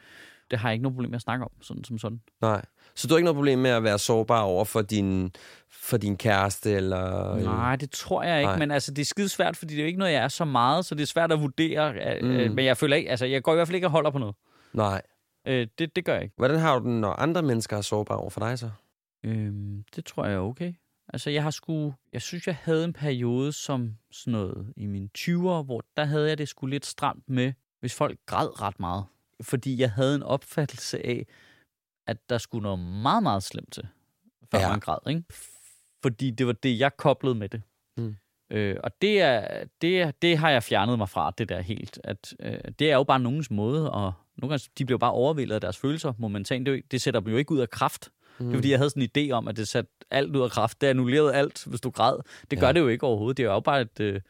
Det 0.51 0.59
har 0.59 0.69
jeg 0.69 0.75
ikke 0.75 0.83
noget 0.83 0.95
problem 0.95 1.11
med 1.11 1.17
at 1.17 1.23
snakke 1.23 1.45
om, 1.45 1.51
sådan 1.61 1.85
som 1.85 1.99
sådan. 1.99 2.21
Nej. 2.41 2.65
Så 2.95 3.09
du 3.09 3.15
har 3.15 3.19
ikke 3.19 3.25
noget 3.25 3.37
problem 3.37 3.59
med 3.59 3.71
at 3.71 3.83
være 3.85 3.99
sårbar 3.99 4.41
over 4.41 4.65
for 4.65 4.83
din, 4.83 5.33
for 5.71 5.97
din 5.97 6.17
kæreste, 6.17 6.73
eller... 6.73 7.37
Nej, 7.37 7.77
det 7.77 7.91
tror 7.91 8.23
jeg 8.23 8.39
ikke, 8.41 8.49
Nej. 8.49 8.59
Men 8.59 8.71
altså, 8.71 8.91
det 8.95 9.03
er 9.03 9.07
skide 9.07 9.29
svært, 9.29 9.57
fordi 9.57 9.75
det 9.75 9.81
er 9.81 9.85
jo 9.85 9.87
ikke 9.87 9.99
noget, 9.99 10.13
jeg 10.13 10.25
er 10.25 10.29
så 10.29 10.45
meget, 10.45 10.85
så 10.85 10.95
det 10.95 11.03
er 11.03 11.07
svært 11.07 11.33
at 11.33 11.41
vurdere. 11.41 11.95
Mm. 12.23 12.29
Mm. 12.29 12.55
Men 12.55 12.65
jeg 12.65 12.77
føler 12.77 12.97
ikke, 12.97 13.11
altså, 13.11 13.27
jeg 13.27 13.43
går 13.43 13.53
i 13.53 13.55
hvert 13.55 13.69
fald 13.69 13.75
ikke 13.75 13.87
og 13.87 13.91
holder 13.91 14.11
på 14.11 14.19
noget. 14.19 14.35
Nej. 14.73 15.03
Øh, 15.47 15.67
det, 15.79 15.97
det 15.97 16.05
gør 16.05 16.15
jeg 16.15 16.23
ikke. 16.23 16.35
Hvordan 16.37 16.59
har 16.59 16.79
du 16.79 16.85
den, 16.85 17.01
når 17.01 17.13
andre 17.13 17.43
mennesker 17.43 17.77
er 17.77 17.81
sårbare 17.81 18.19
over 18.19 18.31
for 18.31 18.41
dig 18.41 18.59
så? 18.59 18.71
Øhm, 19.25 19.85
det 19.97 20.05
tror 20.05 20.25
jeg 20.25 20.35
er 20.35 20.39
okay. 20.39 20.75
Altså, 21.09 21.31
jeg 21.31 21.43
har 21.43 21.51
sgu... 21.51 21.95
Jeg 22.13 22.23
synes, 22.23 22.47
jeg 22.47 22.57
havde 22.63 22.85
en 22.85 22.93
periode 22.93 23.53
som 23.53 23.97
sådan 24.11 24.33
noget 24.33 24.73
i 24.77 24.87
mine 24.87 25.09
20'ere, 25.19 25.63
hvor 25.63 25.85
der 25.97 26.05
havde 26.05 26.29
jeg 26.29 26.39
det 26.39 26.49
sgu 26.49 26.67
lidt 26.67 26.87
stramt 26.87 27.29
med, 27.29 27.53
hvis 27.81 27.95
folk 27.95 28.19
græd 28.27 28.63
ret 28.63 28.81
meget. 28.81 29.05
Fordi 29.43 29.81
jeg 29.81 29.91
havde 29.91 30.15
en 30.15 30.23
opfattelse 30.23 31.07
af, 31.07 31.27
at 32.07 32.31
der 32.31 32.39
skulle 32.39 32.63
noget 32.63 32.79
meget, 32.79 33.23
meget 33.23 33.43
slemt 33.43 33.73
til, 33.73 33.87
før 34.51 34.59
Ja. 34.59 34.69
man 34.71 34.81
græd, 34.81 34.99
ikke? 35.09 35.23
Fordi 36.03 36.31
det 36.31 36.47
var 36.47 36.53
det, 36.53 36.79
jeg 36.79 36.97
koblede 36.97 37.35
med 37.35 37.49
det. 37.49 37.63
Mm. 37.97 38.17
Øh, 38.51 38.77
og 38.85 39.03
det, 39.03 39.21
er, 39.21 39.65
det, 39.81 40.01
er, 40.03 40.11
det 40.11 40.39
har 40.39 40.51
jeg 40.51 40.63
fjernet 40.63 40.99
mig 40.99 41.09
fra, 41.09 41.31
det 41.39 41.49
der 41.49 41.61
helt. 41.61 42.01
At, 42.05 42.35
øh, 42.41 42.59
det 42.79 42.91
er 42.91 42.95
jo 42.97 43.05
bare 43.05 43.21
nogens 43.21 43.51
måde, 43.51 43.91
og 43.93 44.13
nogle 44.39 44.51
gange, 44.53 44.69
de 44.79 44.85
bliver 44.85 44.99
bare 44.99 45.13
overvældet 45.13 45.55
af 45.55 45.61
deres 45.61 45.77
følelser 45.77 46.13
momentant. 46.19 46.67
Det, 46.67 46.83
det 46.91 47.03
sætter 47.03 47.21
dem 47.21 47.31
jo 47.33 47.37
ikke 47.37 47.53
ud 47.53 47.59
af 47.59 47.71
kraft. 47.71 48.09
Mm. 48.39 48.47
Det 48.47 48.53
er 48.53 48.57
fordi, 48.57 48.71
jeg 48.71 48.79
havde 48.79 48.91
sådan 48.91 49.09
en 49.15 49.29
idé 49.29 49.33
om, 49.33 49.49
at 49.49 49.57
det 49.57 49.69
satte 49.69 49.91
alt 50.11 50.37
ud 50.37 50.43
af 50.43 50.51
kraft. 50.51 50.81
Det 50.81 50.87
annullerede 50.87 51.35
alt, 51.35 51.65
hvis 51.67 51.81
du 51.81 51.91
græd. 51.91 52.17
Det 52.51 52.59
gør 52.61 52.67
Ja. 52.67 52.73
det 52.73 52.81
jo 52.81 52.89
ikke 52.89 53.07
overhovedet. 53.07 53.37
Det 53.37 53.45
er 53.45 53.53
jo 53.53 53.61
bare 53.61 53.81
et... 53.81 54.01
Øh, 54.01 54.21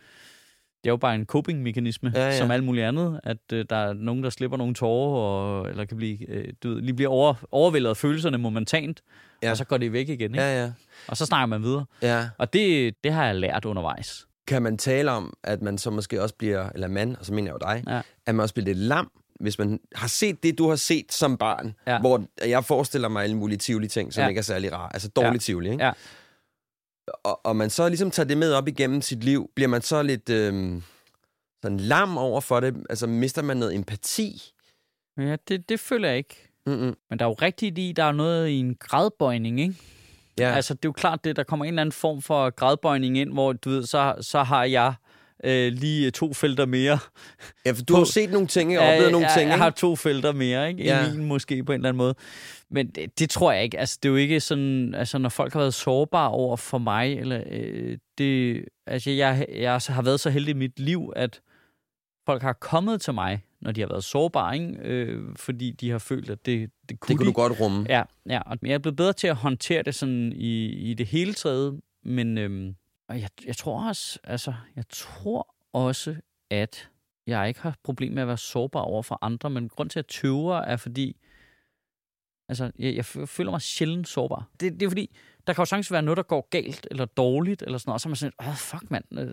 det 0.84 0.90
er 0.90 0.92
jo 0.92 0.96
bare 0.96 1.14
en 1.14 1.26
coping-mekanisme, 1.26 2.12
Ja, 2.14 2.24
ja, 2.26 2.38
som 2.38 2.50
alt 2.50 2.64
muligt 2.64 2.86
andet. 2.86 3.20
At 3.24 3.36
øh, 3.52 3.64
der 3.70 3.76
er 3.76 3.92
nogen, 3.92 4.22
der 4.24 4.30
slipper 4.30 4.56
nogle 4.56 4.74
tårer, 4.74 5.18
og, 5.20 5.70
eller 5.70 5.84
kan 5.84 5.96
blive, 5.96 6.30
øh, 6.30 6.52
du 6.62 6.68
ved, 6.68 6.80
lige 6.82 6.94
bliver 6.94 7.10
over, 7.10 7.34
overvældet 7.50 7.90
af 7.90 7.96
følelserne 7.96 8.38
momentant, 8.38 9.02
Ja. 9.42 9.50
og 9.50 9.56
så 9.56 9.64
går 9.64 9.76
det 9.76 9.92
væk 9.92 10.08
igen. 10.08 10.20
Ikke? 10.34 10.42
Ja. 10.44 10.62
Ja. 10.64 10.72
Og 11.08 11.16
så 11.16 11.26
snakker 11.26 11.46
man 11.46 11.62
videre. 11.62 11.84
Ja. 12.02 12.28
Og 12.38 12.52
det, 12.52 12.94
det 13.04 13.12
har 13.12 13.26
jeg 13.26 13.34
lært 13.36 13.64
undervejs. 13.64 14.26
Kan 14.46 14.62
man 14.62 14.78
tale 14.78 15.10
om, 15.10 15.34
at 15.42 15.62
man 15.62 15.78
så 15.78 15.90
måske 15.90 16.22
også 16.22 16.34
bliver, 16.34 16.68
eller 16.74 16.88
man, 16.88 17.16
og 17.20 17.24
så 17.26 17.32
mener 17.34 17.48
jeg 17.52 17.52
jo 17.62 17.72
dig, 17.72 17.84
Ja. 17.86 18.00
at 18.26 18.34
man 18.34 18.42
også 18.42 18.54
bliver 18.54 18.64
lidt 18.64 18.78
lam, 18.78 19.10
hvis 19.40 19.58
man 19.58 19.80
har 19.94 20.08
set 20.08 20.42
det, 20.42 20.58
du 20.58 20.68
har 20.68 20.76
set 20.76 21.12
som 21.12 21.36
barn, 21.38 21.74
Ja. 21.86 22.00
hvor 22.00 22.24
jeg 22.46 22.64
forestiller 22.64 23.08
mig 23.08 23.22
alle 23.24 23.36
mulige 23.36 23.58
tivoli 23.58 23.88
ting, 23.88 24.12
som 24.12 24.22
Ja. 24.22 24.28
ikke 24.28 24.38
er 24.38 24.42
særlig 24.42 24.72
rare. 24.72 24.90
Altså 24.94 25.08
dårlig 25.08 25.32
Ja. 25.32 25.38
tivoli, 25.38 25.70
ikke? 25.70 25.84
Ja. 25.84 25.92
Og, 27.24 27.46
og 27.46 27.56
man 27.56 27.70
så 27.70 27.88
ligesom 27.88 28.10
tager 28.10 28.26
det 28.26 28.38
med 28.38 28.52
op 28.52 28.68
igennem 28.68 29.02
sit 29.02 29.24
liv, 29.24 29.50
bliver 29.54 29.68
man 29.68 29.82
så 29.82 30.02
lidt 30.02 30.30
øhm, 30.30 30.82
sådan 31.62 31.80
lam 31.80 32.18
over 32.18 32.40
for 32.40 32.60
det? 32.60 32.76
Altså 32.90 33.06
mister 33.06 33.42
man 33.42 33.56
noget 33.56 33.74
empati? 33.74 34.42
Ja, 35.18 35.36
det, 35.48 35.68
det 35.68 35.80
føler 35.80 36.08
jeg 36.08 36.16
ikke. 36.18 36.48
Mm-mm. 36.66 36.94
Men 37.10 37.18
der 37.18 37.24
er 37.24 37.28
jo 37.28 37.34
rigtigt 37.42 37.78
i, 37.78 37.92
der 37.96 38.04
er 38.04 38.12
noget 38.12 38.48
i 38.48 38.58
en 38.58 38.74
gradbøjning, 38.80 39.60
ikke? 39.60 39.74
Ja. 40.38 40.48
Ja. 40.48 40.54
Altså, 40.54 40.74
det 40.74 40.84
er 40.84 40.88
jo 40.88 40.92
klart, 40.92 41.24
det, 41.24 41.36
der 41.36 41.42
kommer 41.44 41.64
en 41.64 41.68
eller 41.68 41.80
anden 41.82 41.92
form 41.92 42.22
for 42.22 42.50
gradbøjning 42.50 43.18
ind, 43.18 43.32
hvor 43.32 43.52
du 43.52 43.70
ved, 43.70 43.86
så, 43.86 44.14
så 44.20 44.42
har 44.42 44.64
jeg 44.64 44.94
øh, 45.44 45.72
lige 45.72 46.10
to 46.10 46.32
felter 46.32 46.66
mere. 46.66 46.98
ja, 47.66 47.72
for 47.72 47.82
du 47.82 47.94
har 47.94 48.00
jo 48.00 48.04
set 48.04 48.30
nogle 48.32 48.46
ting, 48.46 48.70
ikke? 48.70 48.80
oplevet 48.82 49.06
Øh, 49.06 49.12
nogle 49.12 49.26
jeg, 49.26 49.38
ting, 49.38 49.50
Jeg 49.50 49.58
har 49.58 49.70
to 49.70 49.96
felter 49.96 50.32
mere, 50.32 50.68
ikke? 50.68 50.84
Ja. 50.84 51.04
Ja. 51.04 51.12
min 51.14 51.24
måske 51.24 51.64
på 51.64 51.72
en 51.72 51.76
eller 51.76 51.88
anden 51.88 51.98
måde. 51.98 52.14
Men 52.70 52.86
det, 52.86 53.18
det 53.18 53.30
tror 53.30 53.52
jeg 53.52 53.64
ikke. 53.64 53.78
Altså, 53.78 53.98
det 54.02 54.08
er 54.08 54.10
jo 54.10 54.16
ikke 54.16 54.40
sådan, 54.40 54.94
altså, 54.94 55.18
når 55.18 55.28
folk 55.28 55.52
har 55.52 55.60
været 55.60 55.74
sårbare 55.74 56.30
over 56.30 56.56
for 56.56 56.78
mig, 56.78 57.18
eller 57.18 57.42
øh, 57.50 57.98
det, 58.18 58.64
altså, 58.86 59.10
jeg, 59.10 59.46
jeg 59.54 59.80
har 59.88 60.02
været 60.02 60.20
så 60.20 60.30
heldig 60.30 60.50
i 60.50 60.58
mit 60.58 60.80
liv, 60.80 61.12
at 61.16 61.40
folk 62.26 62.42
har 62.42 62.52
kommet 62.52 63.00
til 63.00 63.14
mig, 63.14 63.44
når 63.60 63.72
de 63.72 63.80
har 63.80 63.88
været 63.88 64.04
sårbare, 64.04 64.54
ikke? 64.54 64.74
Øh, 64.82 65.22
fordi 65.36 65.70
de 65.70 65.90
har 65.90 65.98
følt, 65.98 66.30
at 66.30 66.46
det, 66.46 66.70
det 66.88 67.00
kunne 67.00 67.08
Det 67.08 67.16
kunne 67.18 67.26
de. 67.26 67.32
du 67.32 67.32
godt 67.32 67.60
rumme. 67.60 67.86
Ja, 67.88 68.02
ja, 68.28 68.40
og 68.46 68.58
jeg 68.62 68.74
er 68.74 68.78
blevet 68.78 68.96
bedre 68.96 69.12
til 69.12 69.26
at 69.26 69.36
håndtere 69.36 69.82
det 69.82 69.94
sådan 69.94 70.32
i, 70.36 70.66
i 70.90 70.94
det 70.94 71.06
hele 71.06 71.34
taget, 71.34 71.80
men 72.04 72.38
øhm, 72.38 72.74
og 73.08 73.20
jeg, 73.20 73.30
jeg 73.46 73.56
tror 73.56 73.88
også, 73.88 74.18
altså, 74.24 74.54
jeg 74.76 74.84
tror 74.88 75.54
også, 75.72 76.16
at 76.50 76.90
jeg 77.26 77.48
ikke 77.48 77.60
har 77.60 77.76
problem 77.82 78.12
med 78.12 78.22
at 78.22 78.28
være 78.28 78.38
sårbar 78.38 78.80
over 78.80 79.02
for 79.02 79.18
andre, 79.22 79.50
men 79.50 79.68
grund 79.68 79.90
til 79.90 79.98
at 79.98 80.06
tøver 80.06 80.56
er 80.56 80.76
fordi, 80.76 81.16
altså, 82.48 82.70
jeg, 82.78 82.94
jeg 82.96 83.04
føler 83.04 83.50
mig 83.50 83.62
sjældent 83.62 84.08
sårbar. 84.08 84.50
Det, 84.60 84.72
det 84.72 84.82
er 84.82 84.90
fordi, 84.90 85.16
der 85.46 85.52
kan 85.52 85.62
jo 85.62 85.66
sagtens 85.66 85.92
være 85.92 86.02
noget, 86.02 86.16
der 86.16 86.22
går 86.22 86.48
galt 86.50 86.86
eller 86.90 87.04
dårligt, 87.04 87.62
eller 87.62 87.78
sådan 87.78 87.88
noget, 87.90 87.94
og 87.96 88.00
så 88.00 88.08
er 88.08 88.10
man 88.10 88.16
sådan, 88.16 88.32
åh, 88.48 88.56
fuck 88.56 88.90
mand, 88.90 89.04
øh, 89.18 89.26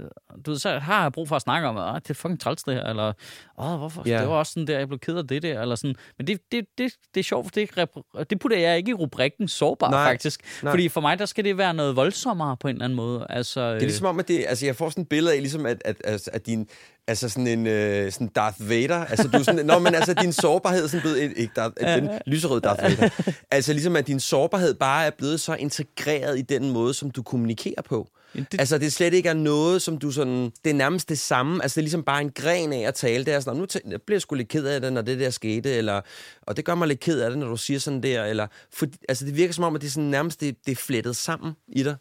du 0.45 0.51
ved, 0.51 0.59
så 0.59 0.79
har 0.79 1.01
jeg 1.01 1.11
brug 1.11 1.27
for 1.27 1.35
at 1.35 1.41
snakke 1.41 1.67
om, 1.67 1.77
at 1.95 2.03
det 2.03 2.09
er 2.09 2.13
fucking 2.13 2.39
træls 2.39 2.63
det 2.63 2.73
her, 2.73 2.83
eller, 2.83 3.13
åh, 3.59 3.77
hvorfor, 3.77 4.03
Ja. 4.05 4.19
det 4.19 4.27
var 4.27 4.33
også 4.35 4.51
sådan 4.53 4.67
der, 4.67 4.77
jeg 4.77 4.87
blev 4.87 4.99
ked 4.99 5.17
af 5.17 5.27
det 5.27 5.41
der, 5.41 5.61
eller 5.61 5.75
sådan. 5.75 5.95
Men 6.17 6.27
det, 6.27 6.39
det, 6.51 6.65
det, 6.77 6.91
det 7.13 7.19
er 7.19 7.23
sjovt, 7.23 7.45
for 7.45 7.51
det, 7.51 7.69
er 7.77 7.85
rep- 7.85 8.23
det 8.29 8.39
putter 8.39 8.57
jeg 8.57 8.77
ikke 8.77 8.89
i 8.91 8.93
rubrikken 8.93 9.47
sårbar, 9.47 9.89
Nej, 9.91 10.11
faktisk. 10.11 10.63
nej. 10.63 10.71
Fordi 10.71 10.89
for 10.89 11.01
mig, 11.01 11.19
der 11.19 11.25
skal 11.25 11.43
det 11.43 11.57
være 11.57 11.73
noget 11.73 11.95
voldsommere 11.95 12.57
på 12.57 12.67
en 12.67 12.75
eller 12.75 12.85
anden 12.85 12.95
måde. 12.95 13.25
Altså, 13.29 13.67
Det 13.73 13.75
er 13.75 13.79
ligesom 13.79 14.05
om, 14.05 14.19
at 14.19 14.27
det, 14.27 14.45
altså 14.47 14.65
jeg 14.65 14.75
får 14.75 14.89
sådan 14.89 15.01
et 15.01 15.09
billede 15.09 15.33
af, 15.35 15.41
ligesom 15.41 15.65
at, 15.65 15.81
at, 15.85 16.01
at, 16.03 16.27
at 16.33 16.45
din, 16.45 16.67
altså 17.07 17.29
sådan 17.29 17.47
en 17.47 17.67
øh, 17.67 18.11
sådan 18.11 18.27
Darth 18.27 18.69
Vader, 18.69 19.05
altså 19.05 19.27
du 19.27 19.37
er 19.37 19.43
sådan, 19.43 19.65
nå, 19.65 19.79
men 19.79 19.95
altså 19.95 20.13
din 20.13 20.33
sårbarhed 20.33 20.83
er 20.83 20.87
sådan 20.87 21.01
blevet, 21.01 21.23
et- 21.23 21.33
ikke 21.35 21.53
Darth, 21.55 21.73
den 21.81 22.09
lyserøde 22.27 22.61
Darth 22.61 22.83
Vader, 22.83 23.09
altså 23.51 23.73
ligesom 23.73 23.95
at 23.95 24.07
din 24.07 24.19
sårbarhed 24.19 24.73
bare 24.73 25.05
er 25.05 25.09
blevet 25.17 25.39
så 25.41 25.53
integreret 25.55 26.39
i 26.39 26.41
den 26.41 26.69
måde, 26.71 26.93
som 26.93 27.11
du 27.11 27.23
kommunikerer 27.23 27.81
på. 27.81 28.09
det- 28.33 28.51
Det... 28.51 28.59
Altså 28.59 28.77
det 28.77 28.93
slet 28.93 29.13
ikke 29.13 29.29
er 29.29 29.33
noget, 29.33 29.81
som 29.81 29.97
du 29.97 30.11
sådan, 30.11 30.51
det 30.63 30.69
er 30.69 30.73
nærmest 30.73 31.09
det 31.09 31.19
samme, 31.19 31.63
altså 31.63 31.75
det 31.75 31.81
er 31.81 31.83
ligesom 31.83 32.03
bare 32.03 32.21
en 32.21 32.31
gren 32.35 32.73
af 32.73 32.79
at 32.87 32.93
tale, 32.95 33.25
det 33.25 33.33
er 33.33 33.39
sådan, 33.39 33.57
nu 33.59 33.65
tæ- 33.73 33.89
jeg 33.91 33.99
bliver 34.05 34.15
jeg 34.15 34.21
sgu 34.21 34.35
lidt 34.35 34.47
ked 34.47 34.65
af 34.65 34.81
det, 34.81 34.93
når 34.93 35.01
det 35.01 35.19
der 35.19 35.29
skete, 35.29 35.69
eller, 35.73 36.01
og 36.41 36.57
det 36.57 36.65
gør 36.65 36.75
mig 36.75 36.87
lidt 36.87 36.99
ked 36.99 37.19
af 37.19 37.29
det, 37.29 37.39
når 37.39 37.47
du 37.47 37.57
siger 37.57 37.79
sådan 37.79 38.03
der, 38.03 38.23
eller, 38.25 38.47
for, 38.73 38.85
altså 39.09 39.25
det 39.25 39.37
virker 39.37 39.53
som 39.53 39.63
om, 39.63 39.75
at 39.75 39.81
det 39.81 39.87
er 39.87 39.91
sådan 39.91 40.09
nærmest, 40.09 40.41
det, 40.41 40.55
det 40.65 40.71
er 40.71 40.75
flettet 40.75 41.15
sammen 41.15 41.53
i 41.67 41.83
dig. 41.83 41.95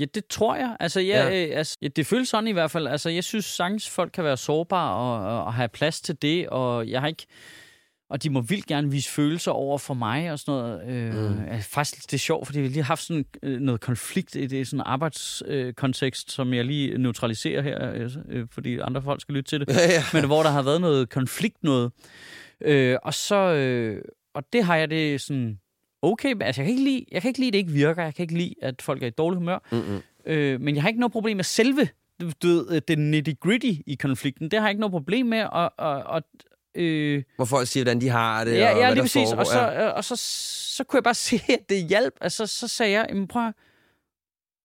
Ja, 0.00 0.04
det 0.14 0.26
tror 0.26 0.56
jeg. 0.56 0.76
Altså, 0.80 1.00
jeg, 1.00 1.28
Ja. 1.32 1.46
øh, 1.46 1.58
altså, 1.58 1.76
det 1.96 2.06
føles 2.06 2.28
sådan 2.28 2.48
i 2.48 2.52
hvert 2.52 2.70
fald. 2.70 2.86
Altså, 2.86 3.10
jeg 3.10 3.24
synes 3.24 3.44
sagtens, 3.44 3.88
folk 3.90 4.12
kan 4.12 4.24
være 4.24 4.36
sårbare 4.36 4.94
og, 4.96 5.44
og 5.44 5.54
have 5.54 5.68
plads 5.68 6.00
til 6.00 6.22
det, 6.22 6.48
og 6.48 6.88
jeg 6.88 7.00
har 7.00 7.08
ikke... 7.08 7.26
Og 8.10 8.22
de 8.22 8.30
må 8.30 8.40
vildt 8.40 8.66
gerne 8.66 8.90
vise 8.90 9.10
følelser 9.10 9.50
over 9.50 9.78
for 9.78 9.94
mig 9.94 10.32
og 10.32 10.38
sådan 10.38 10.60
noget. 10.60 10.88
Øh, 10.88 11.14
mm. 11.14 11.44
er 11.48 11.60
faktisk, 11.60 12.02
det 12.10 12.14
er 12.14 12.18
sjovt, 12.18 12.46
fordi 12.46 12.60
vi 12.60 12.66
lige 12.68 12.76
har 12.76 12.82
haft 12.84 13.02
sådan 13.02 13.24
øh, 13.42 13.60
noget 13.60 13.80
konflikt 13.80 14.34
i 14.34 14.46
det 14.46 14.68
sådan 14.68 14.82
arbejdskontekst, 14.86 16.28
øh, 16.28 16.32
som 16.32 16.54
jeg 16.54 16.64
lige 16.64 16.98
neutraliserer 16.98 17.62
her, 17.62 17.92
øh, 17.92 18.10
øh, 18.28 18.46
fordi 18.52 18.78
andre 18.78 19.02
folk 19.02 19.20
skal 19.20 19.34
lytte 19.34 19.48
til 19.50 19.60
det. 19.60 19.68
Ja, 19.76 19.92
ja. 19.92 20.02
Men 20.12 20.26
hvor 20.26 20.42
der 20.42 20.50
har 20.50 20.62
været 20.62 20.80
noget 20.80 21.10
konflikt 21.10 21.56
noget. 21.62 21.92
Øh, 22.60 22.96
og 23.02 23.14
så... 23.14 23.36
Øh, 23.36 24.02
og 24.34 24.42
det 24.52 24.64
har 24.64 24.76
jeg 24.76 24.90
det 24.90 25.20
sådan... 25.20 25.58
Okay, 26.06 26.32
med. 26.32 26.46
altså 26.46 26.62
jeg 26.62 26.66
kan, 26.66 26.78
ikke 26.78 26.90
lide, 26.90 27.04
jeg 27.12 27.22
kan 27.22 27.28
ikke 27.28 27.40
lide, 27.40 27.48
at 27.48 27.52
det 27.52 27.58
ikke 27.58 27.72
virker. 27.72 28.02
Jeg 28.02 28.14
kan 28.14 28.22
ikke 28.22 28.38
lide, 28.38 28.54
at 28.62 28.82
folk 28.82 29.02
er 29.02 29.06
i 29.06 29.10
dårlig 29.10 29.38
humør. 29.38 29.58
Mm-mm. 29.72 30.02
Øh, 30.26 30.60
men 30.60 30.74
jeg 30.74 30.82
har 30.82 30.88
ikke 30.88 31.00
noget 31.00 31.12
problem 31.12 31.36
med 31.36 31.44
selve 31.44 31.88
du 32.20 32.26
ved, 32.42 32.80
det 32.80 32.98
nitty-gritty 32.98 33.82
i 33.86 33.96
konflikten. 34.00 34.50
Det 34.50 34.58
har 34.58 34.66
jeg 34.66 34.70
ikke 34.70 34.80
noget 34.80 34.92
problem 34.92 35.26
med. 35.26 35.42
Og, 35.44 35.72
og, 35.78 36.02
og, 36.02 36.22
øh, 36.74 37.22
Hvor 37.36 37.44
folk 37.44 37.68
siger, 37.68 37.84
hvordan 37.84 38.00
de 38.00 38.08
har 38.08 38.44
det, 38.44 38.56
ja, 38.56 38.74
og 38.74 38.78
ja, 38.78 38.90
lige 38.90 39.02
præcis. 39.02 39.28
foregår. 39.28 39.40
Og, 39.40 39.46
så, 39.46 39.60
ja. 39.60 39.86
øh, 39.88 39.94
og 39.96 40.04
så, 40.04 40.16
så 40.76 40.84
kunne 40.84 40.98
jeg 40.98 41.04
bare 41.04 41.14
se, 41.28 41.40
at 41.48 41.68
det 41.68 41.88
hjalp. 41.88 42.14
Altså, 42.20 42.46
så 42.46 42.68
sagde 42.68 42.92
jeg, 42.92 43.06
jamen, 43.08 43.28
prøv 43.28 43.52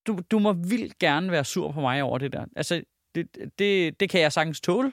du, 0.08 0.20
du 0.32 0.40
må 0.40 0.54
vildt 0.54 1.00
gerne 1.00 1.32
være 1.32 1.46
sur 1.46 1.72
på 1.72 1.82
mig 1.82 2.04
over 2.04 2.18
det 2.18 2.34
der. 2.34 2.46
Altså, 2.56 2.82
det, 3.16 3.28
det, 3.60 4.00
det 4.00 4.10
kan 4.10 4.22
jeg 4.22 4.32
sagtens 4.34 4.62
tåle. 4.62 4.92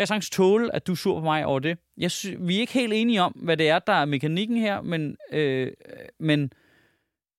Jeg 0.00 0.06
kan 0.06 0.08
sagtens 0.08 0.30
tåle, 0.30 0.74
at 0.74 0.86
du 0.86 0.92
er 0.92 0.96
sur 0.96 1.14
på 1.20 1.24
mig 1.24 1.46
over 1.46 1.58
det. 1.58 1.78
Jeg 1.96 2.10
sy- 2.10 2.34
vi 2.38 2.56
er 2.56 2.60
ikke 2.60 2.72
helt 2.72 2.92
enige 2.92 3.22
om, 3.22 3.32
hvad 3.32 3.56
det 3.56 3.68
er, 3.68 3.78
der 3.78 3.92
er 3.92 4.04
mekanikken 4.04 4.56
her, 4.56 4.80
men, 4.82 5.16
øh, 5.32 5.72
men 6.20 6.52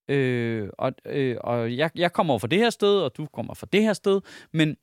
øh, 0.09 0.70
og, 0.78 0.91
øh, 1.05 1.38
og 1.41 1.78
jeg, 1.78 1.91
jeg 1.95 2.14
kommer 2.14 2.38
fra 2.38 2.47
det 2.47 2.59
her 2.59 2.70
sted, 2.70 2.99
og 3.01 3.18
du 3.18 3.26
kommer 3.34 3.53
fra 3.53 3.68
det 3.74 3.82
her 3.82 3.93
sted, 3.93 4.22
men, 4.53 4.78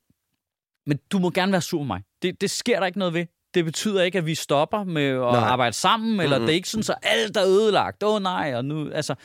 men 0.85 0.99
du 1.11 1.19
må 1.19 1.29
gerne 1.29 1.51
være 1.51 1.61
sur 1.61 1.79
på 1.79 1.83
mig. 1.83 2.01
Det, 2.21 2.41
det 2.41 2.49
sker 2.51 2.79
der 2.79 2.85
ikke 2.85 2.99
noget 2.99 3.13
ved. 3.13 3.25
Det 3.53 3.65
betyder 3.65 4.03
ikke, 4.03 4.17
at 4.17 4.25
vi 4.25 4.35
stopper 4.35 4.83
med 4.83 5.03
at 5.07 5.19
Nej. 5.19 5.35
arbejde 5.39 5.73
sammen, 5.75 6.19
eller 6.19 6.37
Mm-mm. 6.37 6.45
det 6.45 6.53
er 6.53 6.55
ikke 6.55 6.69
sådan, 6.69 6.83
så 6.83 6.95
alt 7.01 7.37
er 7.37 7.43
ødelagt. 7.45 8.03
Åh 8.03 8.13
oh, 8.15 8.21
nej, 8.21 8.53
og 8.55 8.65
nu, 8.65 8.89
altså, 8.91 9.15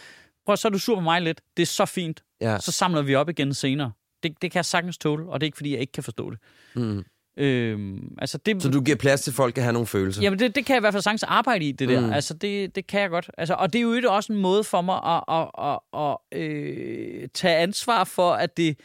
prøv 0.46 0.56
så 0.56 0.68
er 0.68 0.72
du 0.72 0.78
sur 0.78 0.94
på 0.94 1.00
mig 1.00 1.22
lidt. 1.22 1.40
Det 1.56 1.62
er 1.62 1.66
så 1.66 1.86
fint. 1.86 2.24
Ja. 2.40 2.58
Så 2.60 2.72
samler 2.72 3.02
vi 3.02 3.14
op 3.14 3.28
igen 3.28 3.54
senere. 3.54 3.92
Det, 4.22 4.42
det 4.42 4.50
kan 4.50 4.58
jeg 4.58 4.64
sagtens 4.64 4.98
tåle, 4.98 5.28
og 5.28 5.40
det 5.40 5.44
er 5.44 5.48
ikke, 5.48 5.56
fordi 5.56 5.72
jeg 5.72 5.80
ikke 5.80 5.92
kan 5.92 6.02
forstå 6.02 6.30
det. 6.30 6.38
Mm. 6.74 7.04
Øhm, 7.36 8.16
altså 8.18 8.38
det, 8.38 8.62
Så 8.62 8.68
du 8.68 8.80
giver 8.80 8.96
plads 8.96 9.20
til, 9.20 9.30
at 9.30 9.34
folk 9.34 9.54
kan 9.54 9.62
have 9.62 9.72
nogle 9.72 9.86
følelser? 9.86 10.22
Jamen, 10.22 10.38
det, 10.38 10.54
det 10.54 10.66
kan 10.66 10.74
jeg 10.74 10.80
i 10.80 10.80
hvert 10.80 10.94
fald 10.94 11.02
sagtens 11.02 11.22
arbejde 11.22 11.64
i, 11.64 11.72
det 11.72 11.88
der. 11.88 12.00
Mm. 12.00 12.12
Altså, 12.12 12.34
det, 12.34 12.74
det 12.74 12.86
kan 12.86 13.00
jeg 13.00 13.10
godt. 13.10 13.30
Altså, 13.38 13.54
og 13.54 13.72
det 13.72 13.78
er 13.78 13.82
jo 13.82 14.12
også 14.12 14.32
en 14.32 14.38
måde 14.38 14.64
for 14.64 14.80
mig 14.80 14.96
at, 14.96 15.22
at, 15.28 15.48
at, 15.58 15.78
at 16.00 16.40
øh, 16.40 17.28
tage 17.34 17.56
ansvar 17.56 18.04
for, 18.04 18.32
at 18.32 18.56
det 18.56 18.76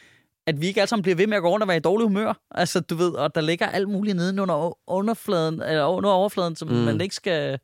at 0.46 0.60
vi 0.60 0.66
ikke 0.66 0.80
alle 0.80 0.88
sammen 0.88 1.02
bliver 1.02 1.16
ved 1.16 1.26
med 1.26 1.36
at 1.36 1.42
gå 1.42 1.48
rundt 1.48 1.62
og 1.62 1.68
være 1.68 1.76
i 1.76 1.80
dårlig 1.80 2.06
humør. 2.06 2.32
Altså, 2.50 2.80
du 2.80 2.94
ved, 2.94 3.10
og 3.10 3.34
der 3.34 3.40
ligger 3.40 3.66
alt 3.66 3.88
muligt 3.88 4.16
nede 4.16 4.42
under 4.42 4.78
underfladen, 4.90 5.62
eller 5.62 5.86
under 5.86 6.10
overfladen, 6.10 6.56
som 6.56 6.68
mm. 6.68 6.74
man 6.74 7.00
ikke 7.00 7.14
skal... 7.14 7.58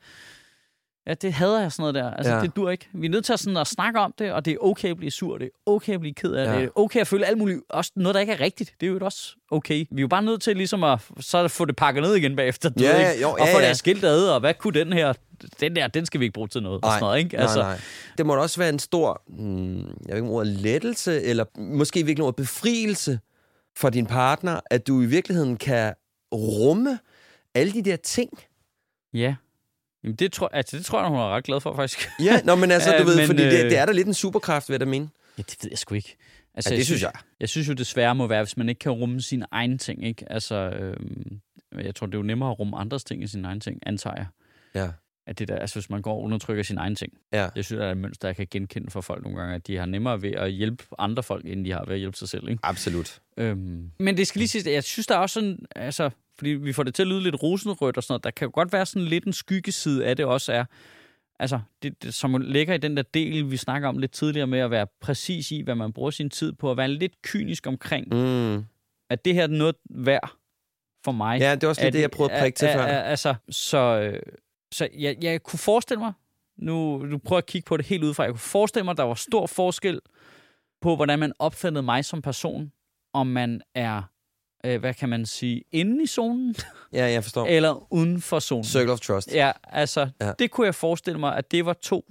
Ja, 1.07 1.15
det 1.15 1.33
hader 1.33 1.61
jeg 1.61 1.73
sådan 1.73 1.83
noget 1.83 1.95
der. 1.95 2.11
Altså, 2.17 2.35
Ja. 2.35 2.41
det 2.43 2.57
dur 2.57 2.71
ikke. 2.71 2.89
Vi 2.93 3.07
er 3.07 3.11
nødt 3.11 3.25
til 3.25 3.33
at, 3.33 3.41
sådan 3.41 3.57
at 3.57 3.67
snakke 3.67 4.01
om 4.01 4.15
det, 4.19 4.33
og 4.33 4.45
det 4.45 4.53
er 4.53 4.57
okay 4.61 4.91
at 4.91 4.97
blive 4.97 5.11
sur, 5.11 5.39
det 5.39 5.45
er 5.45 5.51
okay 5.67 5.95
at 5.95 6.01
blive 6.01 6.15
ked 6.15 6.33
af 6.33 6.45
Ja. 6.45 6.51
det, 6.53 6.59
det 6.61 6.67
er 6.67 6.71
okay 6.81 7.01
at 7.01 7.07
føle 7.07 7.27
alt 7.27 7.39
muligt, 7.39 7.61
også 7.69 7.93
noget, 7.97 8.15
der 8.15 8.21
ikke 8.21 8.33
er 8.33 8.41
rigtigt. 8.41 8.75
Det 8.81 8.87
er 8.87 8.91
jo 8.91 8.99
også 9.03 9.37
okay. 9.51 9.87
Vi 9.91 9.97
er 9.97 10.01
jo 10.01 10.09
bare 10.09 10.23
nødt 10.23 10.43
til 10.43 10.57
ligesom 10.57 10.85
at 10.85 11.01
så 11.21 11.49
få 11.49 11.65
det 11.65 11.77
pakket 11.77 12.03
ned 12.03 12.15
igen 12.15 12.37
bagefter, 12.37 12.69
du 12.69 12.83
Ja, 12.85 12.93
ved, 13.03 13.11
ikke? 13.11 13.23
jo, 13.23 13.31
og 13.31 13.39
ja, 13.39 13.55
få 13.57 13.61
ja. 13.61 13.69
det 13.69 13.77
skilt 13.77 14.05
ad, 14.05 14.29
og 14.29 14.41
hvad 14.41 14.55
kunne 14.55 14.81
den 14.81 14.93
her, 14.93 15.13
den 15.61 15.77
der, 15.77 15.87
den 15.87 16.07
skal 16.07 16.21
vi 16.21 16.25
ikke 16.25 16.35
bruge 16.35 16.49
til 16.49 16.63
noget, 16.63 16.85
og 16.85 16.91
sådan 16.91 17.01
noget, 17.01 17.19
ikke? 17.19 17.39
Altså, 17.39 17.59
nej, 17.59 17.69
nej. 17.69 17.81
Det 18.19 18.27
må 18.27 18.35
da 18.35 18.41
også 18.41 18.59
være 18.61 18.69
en 18.69 18.79
stor, 18.79 19.23
hmm, 19.29 19.77
jeg 19.79 19.87
ved 20.09 20.15
ikke 20.17 20.23
om 20.29 20.31
ordet 20.35 20.53
lettelse, 20.53 21.23
eller 21.23 21.45
måske 21.59 22.05
virkelig 22.07 22.25
ordet 22.25 22.37
befrielse 22.37 23.21
for 23.77 23.91
din 23.91 24.07
partner, 24.07 24.61
at 24.71 24.87
du 24.87 25.03
i 25.03 25.07
virkeligheden 25.07 25.57
kan 25.57 25.95
rumme 26.35 26.99
alle 27.55 27.73
de 27.73 27.83
der 27.83 27.97
ting. 27.97 28.31
Ja. 29.15 29.35
Jamen, 30.07 30.17
det 30.17 30.33
tror, 30.33 30.49
altså, 30.53 30.77
det 30.77 30.85
tror 30.85 31.01
jeg, 31.01 31.09
hun 31.09 31.19
er 31.19 31.29
ret 31.37 31.45
glad 31.45 31.61
for, 31.61 31.75
faktisk. 31.77 32.09
Ja, 32.25 32.41
nå, 32.45 32.55
men 32.55 32.71
altså, 32.71 32.99
du 32.99 33.05
ved, 33.05 33.17
men, 33.17 33.27
fordi 33.27 33.43
det, 33.43 33.65
øh, 33.65 33.71
det 33.71 33.79
er 33.79 33.87
da 33.87 33.93
lidt 33.93 34.07
en 34.07 34.15
superkraft, 34.15 34.69
vil 34.69 34.75
jeg 34.75 34.81
da 34.81 34.85
mene. 34.85 35.09
Ja, 35.39 35.43
det 35.43 35.57
ved 35.63 35.71
jeg 35.71 35.79
sgu 35.79 35.95
ikke. 35.95 36.17
Altså, 36.55 36.71
Ja, 36.71 36.77
det 36.77 36.87
synes 36.87 37.03
jeg. 37.03 37.13
Jeg 37.41 37.49
synes 37.49 37.69
jo, 37.69 37.73
det 37.73 37.87
svære 37.87 38.15
må 38.15 38.27
være, 38.27 38.43
hvis 38.43 38.57
man 38.57 38.69
ikke 38.69 38.79
kan 38.79 38.93
rumme 38.93 39.21
sine 39.23 39.47
egne 39.51 39.79
ting, 39.79 40.05
ikke? 40.05 40.33
Altså, 40.33 40.55
øhm, 40.55 41.41
jeg 41.79 41.95
tror, 41.95 42.07
det 42.07 42.15
er 42.15 42.19
jo 42.19 42.23
nemmere 42.23 42.51
at 42.51 42.59
rumme 42.59 42.77
andres 42.77 43.05
ting 43.05 43.23
i 43.23 43.27
sine 43.27 43.49
egne 43.49 43.61
ting, 43.61 43.79
antager 43.87 44.17
jeg. 44.17 44.27
Ja. 44.75 44.89
At 45.27 45.39
det 45.39 45.49
der, 45.49 45.57
altså, 45.57 45.75
hvis 45.75 45.91
man 45.91 46.03
går 46.03 46.13
og 46.15 46.23
undertrykker 46.23 46.63
sine 46.63 46.81
egne 46.81 46.97
ting. 46.97 47.13
Ja. 47.33 47.49
Jeg 47.57 47.65
synes, 47.65 47.79
der 47.79 47.87
er 47.87 47.91
et 47.91 47.97
mønster, 47.99 48.29
jeg 48.29 48.37
kan 48.37 48.47
genkende 48.51 48.91
for 48.91 49.01
folk 49.01 49.23
nogle 49.23 49.39
gange, 49.39 49.55
at 49.55 49.67
de 49.67 49.77
har 49.77 49.87
nemmere 49.87 50.23
ved 50.23 50.33
at 50.33 50.53
hjælpe 50.53 50.85
andre 50.99 51.23
folk, 51.23 51.45
end 51.47 51.65
de 51.65 51.73
har 51.73 51.85
ved 51.87 51.95
at 51.95 51.99
hjælpe 51.99 52.17
sig 52.17 52.29
selv, 52.29 52.49
ikke? 52.49 52.61
Absolut. 52.63 53.21
Øhm, 53.37 53.91
men 53.99 54.17
det 54.17 54.27
skal 54.27 54.39
lige 54.39 54.49
siges, 54.49 54.67
at 54.67 54.73
jeg 54.73 54.85
synes, 54.85 55.07
der 55.07 55.15
er 55.15 55.19
også 55.19 55.35
sådan, 55.35 55.59
altså, 55.77 56.11
fordi 56.39 56.51
vi 56.51 56.73
får 56.73 56.83
det 56.83 56.95
til 56.95 57.03
at 57.03 57.07
lyde 57.09 57.21
lidt 57.21 57.43
rosenrødt 57.43 57.97
og 57.97 58.03
sådan 58.03 58.13
noget, 58.13 58.25
der 58.25 58.31
kan 58.31 58.47
jo 58.47 58.51
godt 58.55 58.73
være 58.73 58.87
sådan 58.87 59.09
lidt 59.09 59.25
en 59.25 59.33
skyggeside 59.33 60.07
af 60.07 60.17
det 60.17 60.25
også 60.25 60.53
er, 60.53 60.65
altså, 61.41 61.61
det, 61.83 62.03
det, 62.03 62.15
som 62.15 62.37
ligger 62.41 62.75
i 62.75 62.79
den 62.79 62.97
der 62.97 63.03
del, 63.03 63.51
vi 63.51 63.57
snakker 63.57 63.89
om 63.89 63.99
lidt 63.99 64.13
tidligere 64.13 64.47
med 64.47 64.59
at 64.59 64.71
være 64.71 64.87
præcis 65.01 65.51
i, 65.51 65.61
hvad 65.61 65.75
man 65.75 65.93
bruger 65.93 66.11
sin 66.11 66.31
tid 66.31 66.53
på, 66.53 66.71
at 66.71 66.77
være 66.77 66.89
lidt 66.89 67.23
kynisk 67.23 67.67
omkring, 67.67 68.07
Mm. 68.15 68.65
at 69.11 69.25
det 69.25 69.35
her 69.35 69.43
er 69.43 69.47
noget 69.47 69.77
værd 69.91 70.31
for 71.05 71.13
mig. 71.13 71.41
Ja, 71.41 71.55
det 71.55 71.65
er 71.65 71.69
også 71.69 71.83
lidt 71.83 71.93
det, 71.93 72.01
jeg 72.01 72.11
prøvede 72.11 72.35
at 72.35 72.41
prikke 72.43 72.57
til 72.57 72.69
før. 72.69 72.83
Altså, 72.85 73.35
så, 73.51 73.79
øh, 73.79 74.23
så 74.73 74.89
jeg, 74.99 75.17
jeg 75.23 75.43
kunne 75.43 75.59
forestille 75.59 75.99
mig, 76.01 76.13
nu, 76.57 76.99
nu 76.99 77.19
prøver 77.19 77.39
jeg 77.39 77.43
at 77.43 77.47
kigge 77.47 77.67
på 77.67 77.77
det 77.77 77.87
helt 77.87 78.05
udefra, 78.05 78.23
jeg 78.23 78.33
kunne 78.33 78.39
forestille 78.39 78.85
mig, 78.85 78.91
at 78.93 78.97
der 78.99 79.05
var 79.05 79.15
stor 79.15 79.47
forskel 79.47 80.01
på, 80.81 80.97
hvordan 80.97 81.19
man 81.19 81.33
opfattede 81.39 81.83
mig 81.83 82.05
som 82.05 82.23
person, 82.23 82.73
om 83.13 83.27
man 83.27 83.61
er, 83.75 84.03
øh, 84.67 84.81
hvad 84.81 84.95
kan 84.95 85.09
man 85.09 85.27
sige, 85.27 85.63
inde 85.73 86.03
i 86.03 86.07
zonen, 86.07 86.55
Ja, 86.93 87.05
jeg 87.07 87.23
forstår. 87.23 87.47
eller 87.57 87.93
uden 87.93 88.21
for 88.21 88.39
zonen. 88.41 88.65
Circle 88.65 88.93
of 88.93 89.01
Trust. 89.01 89.35
Ja, 89.35 89.53
altså, 89.73 90.09
Ja. 90.21 90.33
det 90.39 90.51
kunne 90.51 90.67
jeg 90.67 90.75
forestille 90.75 91.21
mig, 91.21 91.37
at 91.37 91.51
det 91.51 91.67
var 91.67 91.73
to 91.73 92.05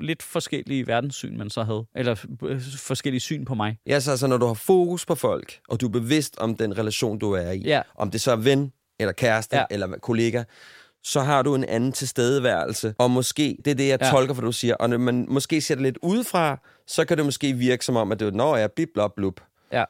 lidt 0.00 0.22
forskellige 0.22 0.86
verdenssyn, 0.86 1.38
man 1.38 1.50
så 1.50 1.62
havde. 1.62 1.86
Eller 1.94 2.24
øh, 2.42 2.60
forskellige 2.78 3.20
syn 3.20 3.44
på 3.44 3.54
mig. 3.54 3.78
Ja, 3.86 4.00
så 4.00 4.10
altså, 4.10 4.26
når 4.26 4.36
du 4.36 4.46
har 4.46 4.54
fokus 4.54 5.06
på 5.06 5.14
folk, 5.14 5.58
og 5.68 5.80
du 5.80 5.86
er 5.86 5.90
bevidst 5.90 6.38
om 6.38 6.56
den 6.56 6.78
relation, 6.78 7.18
du 7.18 7.32
er 7.32 7.50
i, 7.50 7.58
Ja. 7.58 7.82
om 7.94 8.10
det 8.10 8.20
så 8.20 8.32
er 8.32 8.36
ven, 8.36 8.72
eller 9.00 9.12
kæreste, 9.12 9.56
ja. 9.56 9.64
Eller 9.70 9.98
kollega, 9.98 10.44
så 11.04 11.20
har 11.20 11.42
du 11.42 11.54
en 11.54 11.64
anden 11.64 11.92
tilstedeværelse. 11.92 12.94
Og 12.98 13.10
måske, 13.10 13.56
det 13.64 13.70
er 13.70 13.74
det, 13.74 13.88
jeg 13.88 13.98
ja. 14.02 14.10
Tolker, 14.10 14.34
for 14.34 14.42
du 14.42 14.52
siger, 14.52 14.74
og 14.74 14.90
når 14.90 14.98
man 14.98 15.26
måske 15.28 15.60
ser 15.60 15.74
det 15.74 15.82
lidt 15.82 15.98
udefra, 16.02 16.60
så 16.86 17.04
kan 17.04 17.16
det 17.16 17.24
måske 17.24 17.52
virke 17.52 17.84
som 17.84 17.96
om, 17.96 18.12
at 18.12 18.20
det 18.20 18.26
er, 18.28 18.30
når 18.30 18.56
jeg 18.56 18.72
bip, 18.72 18.88
blop, 18.94 19.14
blup. 19.16 19.40
Ja, 19.72 19.84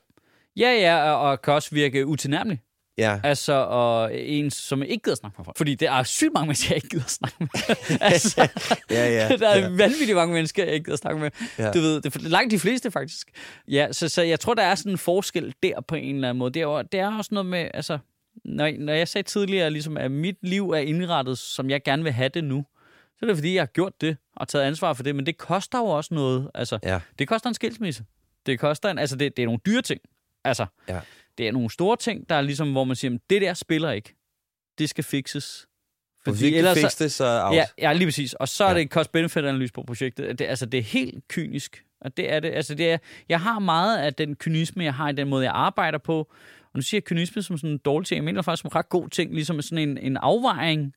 ja, 0.56 0.70
ja 0.72 1.10
og, 1.10 1.30
og 1.30 1.42
kan 1.42 1.52
også 1.54 1.68
virke 1.72 2.06
utilnærmelig. 2.06 2.60
Ja. 2.98 3.20
Altså, 3.24 3.52
og 3.52 4.18
en, 4.18 4.50
som 4.50 4.82
ikke 4.82 5.02
gider 5.04 5.16
snakke 5.16 5.34
med 5.38 5.44
folk. 5.44 5.56
Fordi 5.56 5.74
det 5.74 5.88
er 5.88 6.02
sygt 6.02 6.32
mange 6.34 6.46
mennesker, 6.46 6.68
jeg 6.68 6.76
ikke 6.76 6.88
gider 6.88 7.06
snakke 7.06 7.36
med. 7.40 7.48
altså, 8.00 8.48
Ja, 8.90 9.08
ja, 9.10 9.36
der 9.36 9.48
er 9.48 9.58
ja. 9.58 9.68
vanvittigt 9.68 10.14
mange 10.14 10.34
mennesker, 10.34 10.64
jeg 10.64 10.74
ikke 10.74 10.84
gider 10.84 10.96
snakke 10.96 11.20
med. 11.20 11.30
Ja. 11.58 11.70
Du 11.72 11.80
ved, 11.80 12.00
det 12.00 12.16
er 12.16 12.20
langt 12.28 12.50
de 12.50 12.58
fleste, 12.58 12.90
faktisk. 12.90 13.28
Ja, 13.68 13.88
så, 13.92 14.08
så 14.08 14.22
jeg 14.22 14.40
tror, 14.40 14.54
der 14.54 14.62
er 14.62 14.74
sådan 14.74 14.92
en 14.92 14.98
forskel 14.98 15.54
der 15.62 15.80
på 15.80 15.94
en 15.94 16.14
eller 16.14 16.28
anden 16.28 16.38
måde. 16.38 16.50
Det 16.54 16.62
er, 16.62 16.82
det 16.82 17.00
er 17.00 17.16
også 17.18 17.28
noget 17.34 17.46
med, 17.46 17.68
altså, 17.74 17.98
når, 18.44 18.70
når 18.78 18.92
jeg 18.92 19.08
sagde 19.08 19.28
tidligere, 19.28 19.70
ligesom, 19.70 19.96
at 19.96 20.10
mit 20.10 20.36
liv 20.42 20.70
er 20.70 20.78
indrettet, 20.78 21.38
som 21.38 21.70
jeg 21.70 21.82
gerne 21.82 22.02
vil 22.02 22.12
have 22.12 22.28
det 22.28 22.44
nu, 22.44 22.64
så 23.18 23.18
er 23.22 23.26
det 23.26 23.36
fordi, 23.36 23.54
jeg 23.54 23.62
har 23.62 23.66
gjort 23.66 24.00
det 24.00 24.16
og 24.36 24.48
taget 24.48 24.64
ansvar 24.64 24.92
for 24.92 25.02
det. 25.02 25.16
Men 25.16 25.26
det 25.26 25.38
koster 25.38 25.78
jo 25.78 25.84
også 25.86 26.14
noget. 26.14 26.50
Altså, 26.54 26.78
Ja. 26.82 27.00
det 27.18 27.28
koster 27.28 27.48
en 27.48 27.54
skilsmisse. 27.54 28.04
Det 28.46 28.58
koster 28.60 28.90
en, 28.90 28.98
altså, 28.98 29.16
det, 29.16 29.36
det 29.36 29.42
er 29.42 29.46
nogle 29.46 29.60
dyre 29.66 29.82
ting. 29.82 30.00
Altså, 30.44 30.66
Ja. 30.88 31.00
det 31.38 31.48
er 31.48 31.52
nogle 31.52 31.70
store 31.70 31.96
ting, 31.96 32.28
der 32.28 32.34
er 32.34 32.40
ligesom, 32.40 32.72
hvor 32.72 32.84
man 32.84 32.96
siger, 32.96 33.10
"Men 33.10 33.20
det 33.30 33.42
der 33.42 33.54
spiller 33.54 33.90
ikke. 33.90 34.14
Det 34.78 34.88
skal 34.88 35.04
fikses. 35.04 35.66
Hvis 36.24 36.40
vi 36.40 36.46
ikke 36.46 36.62
kan 36.62 36.76
fikse 36.76 37.04
det, 37.04 37.12
så 37.12 37.24
er 37.24 37.44
out. 37.46 37.54
Ja, 37.56 37.64
ja, 37.78 37.92
lige 37.92 38.06
præcis. 38.06 38.32
Og 38.34 38.48
så 38.48 38.64
er 38.64 38.68
Ja. 38.68 38.74
det 38.74 38.82
en 38.82 38.88
cost-benefit-analyse 38.88 39.72
på 39.72 39.82
projektet. 39.82 40.38
Det, 40.38 40.44
altså, 40.44 40.66
det 40.66 40.78
er 40.78 40.82
helt 40.82 41.28
kynisk. 41.28 41.84
Og 42.00 42.16
det 42.16 42.32
er 42.32 42.40
det. 42.40 42.48
Altså, 42.54 42.74
det 42.74 42.90
er, 42.92 42.98
jeg 43.28 43.40
har 43.40 43.58
meget 43.58 43.98
af 43.98 44.14
den 44.14 44.36
kynisme, 44.36 44.84
jeg 44.84 44.94
har 44.94 45.08
i 45.08 45.12
den 45.12 45.28
måde, 45.28 45.44
jeg 45.44 45.52
arbejder 45.54 45.98
på. 45.98 46.18
Og 46.64 46.70
nu 46.74 46.82
siger 46.82 46.98
jeg 46.98 47.04
kynisme 47.04 47.42
som 47.42 47.58
sådan 47.58 47.70
en 47.70 47.78
dårlig 47.78 48.06
ting. 48.06 48.16
Jeg 48.16 48.24
mener 48.24 48.42
faktisk 48.42 48.60
som 48.62 48.68
en 48.68 48.74
ret 48.76 48.88
god 48.88 49.08
ting, 49.08 49.34
ligesom 49.34 49.62
sådan 49.62 49.88
en, 49.88 49.98
en 49.98 50.16
afvejning, 50.16 50.94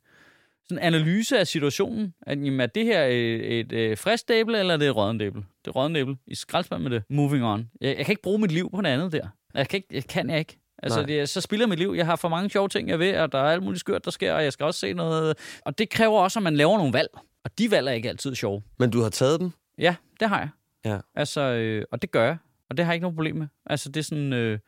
sådan 0.70 0.78
en 0.78 0.84
analyse 0.93 1.39
af 1.39 1.48
situationen. 1.48 2.14
At, 2.22 2.38
jamen, 2.45 2.60
er 2.60 2.66
det 2.66 2.86
her 2.86 3.04
et, 3.04 3.60
et, 3.60 3.72
et 3.74 4.00
frisk 4.00 4.28
dæble, 4.28 4.60
eller 4.60 4.74
er 4.74 4.78
det 4.78 4.88
et 4.88 4.95
rådden 4.95 5.18
dæble? 5.18 5.41
Det 5.66 5.68
er 5.68 5.72
rådden 5.72 5.95
dæble. 5.95 6.18
I 6.28 6.36
skraldspand 6.36 6.84
med 6.84 6.91
det. 6.91 7.04
Moving 7.10 7.45
on. 7.45 7.70
Jeg, 7.82 7.98
jeg, 7.98 8.06
kan 8.06 8.12
ikke 8.14 8.22
bruge 8.22 8.39
mit 8.39 8.52
liv 8.52 8.72
på 8.72 8.82
noget 8.82 8.93
andet 8.95 9.12
der. 9.12 9.28
Jeg 9.54 9.68
kan, 9.68 9.78
ikke, 9.78 9.88
jeg 9.91 10.04
kan 10.04 10.30
jeg 10.30 10.39
ikke. 10.39 10.60
Altså, 10.84 11.04
det, 11.04 11.30
så 11.30 11.41
spilder 11.41 11.68
mit 11.68 11.80
liv. 11.80 11.93
Jeg 11.98 12.06
har 12.06 12.16
for 12.16 12.30
mange 12.30 12.50
sjove 12.50 12.70
ting, 12.70 12.89
jeg 12.89 13.00
ved, 13.00 13.18
og 13.18 13.32
der 13.32 13.38
er 13.38 13.43
alt 13.52 13.64
muligt 13.64 13.80
skørt, 13.80 14.06
der 14.06 14.12
sker, 14.12 14.34
og 14.34 14.43
jeg 14.43 14.54
skal 14.54 14.66
også 14.66 14.80
se 14.80 14.93
noget. 14.93 15.38
Og 15.62 15.78
det 15.78 15.89
kræver 15.89 16.20
også, 16.20 16.39
at 16.39 16.43
man 16.43 16.56
laver 16.56 16.78
nogle 16.78 16.93
valg. 16.93 17.10
Og 17.43 17.58
de 17.58 17.72
valg 17.72 17.88
er 17.88 17.91
ikke 17.91 18.10
altid 18.10 18.36
sjove. 18.36 18.62
Men 18.80 18.89
du 18.89 19.02
har 19.02 19.10
taget 19.10 19.39
dem? 19.39 19.52
Ja, 19.78 19.95
det 20.20 20.30
har 20.30 20.39
jeg. 20.39 20.50
Ja. 20.86 21.00
Altså, 21.16 21.41
øh, 21.41 21.86
og 21.91 22.02
det 22.02 22.12
gør 22.12 22.26
jeg. 22.26 22.38
Og 22.70 22.78
det 22.78 22.86
har 22.86 22.91
jeg 22.91 22.95
ikke 22.95 23.04
noget 23.04 23.16
problem 23.16 23.36
med. 23.36 23.48
Altså, 23.66 23.89
det 23.89 24.00
er 24.00 24.04
sådan... 24.04 24.34
Øh, 24.34 24.60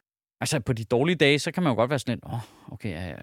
altså, 0.41 0.59
på 0.59 0.73
de 0.73 0.83
dårlige 0.83 1.15
dage, 1.15 1.39
så 1.39 1.51
kan 1.51 1.63
man 1.63 1.71
jo 1.71 1.75
godt 1.75 1.89
være 1.89 1.99
sådan 1.99 2.13
lidt, 2.15 2.25
åh, 2.25 2.33
oh, 2.33 2.39
okay, 2.73 2.89
er 2.89 3.01
jeg, 3.01 3.15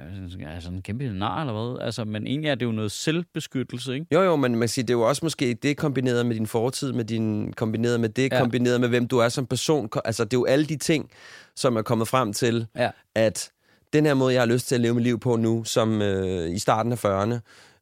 er 0.46 0.52
jeg 0.52 0.62
sådan 0.62 0.76
en 0.76 0.82
kæmpe 0.82 1.08
nar, 1.12 1.40
eller 1.40 1.52
hvad? 1.52 1.84
Altså, 1.86 2.04
men 2.04 2.26
egentlig 2.26 2.48
er 2.50 2.54
det 2.54 2.66
jo 2.66 2.72
noget 2.72 2.92
selvbeskyttelse, 2.92 3.94
ikke? 3.94 4.06
Jo, 4.12 4.22
jo, 4.22 4.36
men 4.36 4.56
man 4.56 4.68
siger, 4.68 4.86
det 4.86 4.94
er 4.94 4.98
jo 4.98 5.08
også 5.08 5.24
måske 5.24 5.54
det 5.54 5.76
kombineret 5.76 6.26
med 6.26 6.34
din 6.34 6.46
fortid, 6.46 6.92
med 6.92 7.04
din, 7.04 7.52
kombineret 7.52 8.00
med 8.00 8.08
det, 8.08 8.32
Ja. 8.32 8.38
kombineret 8.40 8.80
med 8.80 8.88
hvem 8.88 9.08
du 9.08 9.18
er 9.18 9.28
som 9.28 9.46
person. 9.46 9.88
Altså, 10.04 10.24
det 10.24 10.32
er 10.32 10.38
jo 10.38 10.44
alle 10.44 10.66
de 10.66 10.76
ting, 10.76 11.10
som 11.56 11.76
er 11.76 11.82
kommet 11.82 12.08
frem 12.08 12.32
til, 12.32 12.66
Ja. 12.76 12.90
at 13.14 13.50
den 13.92 14.06
her 14.06 14.14
måde, 14.14 14.34
jeg 14.34 14.42
har 14.42 14.46
lyst 14.46 14.68
til 14.68 14.74
at 14.74 14.80
leve 14.80 14.94
mit 14.94 15.02
liv 15.04 15.20
på 15.20 15.36
nu, 15.36 15.64
som 15.64 16.02
øh, 16.02 16.50
i 16.50 16.58
starten 16.58 16.92
af 16.92 17.04
40'erne, 17.04 17.38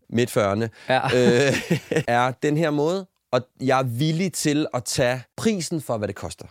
midt 0.09 0.37
40'erne, 0.37 0.69
Ja. 0.89 1.01
øh, 1.05 1.53
er 2.09 2.31
den 2.43 2.57
her 2.57 2.71
måde, 2.71 3.07
og 3.33 3.41
jeg 3.61 3.79
er 3.79 3.83
villig 3.85 4.33
til 4.33 4.67
at 4.75 4.85
tage 4.85 5.23
prisen 5.37 5.81
for, 5.81 5.99
hvad 5.99 6.09
det 6.09 6.17
koster. 6.17 6.47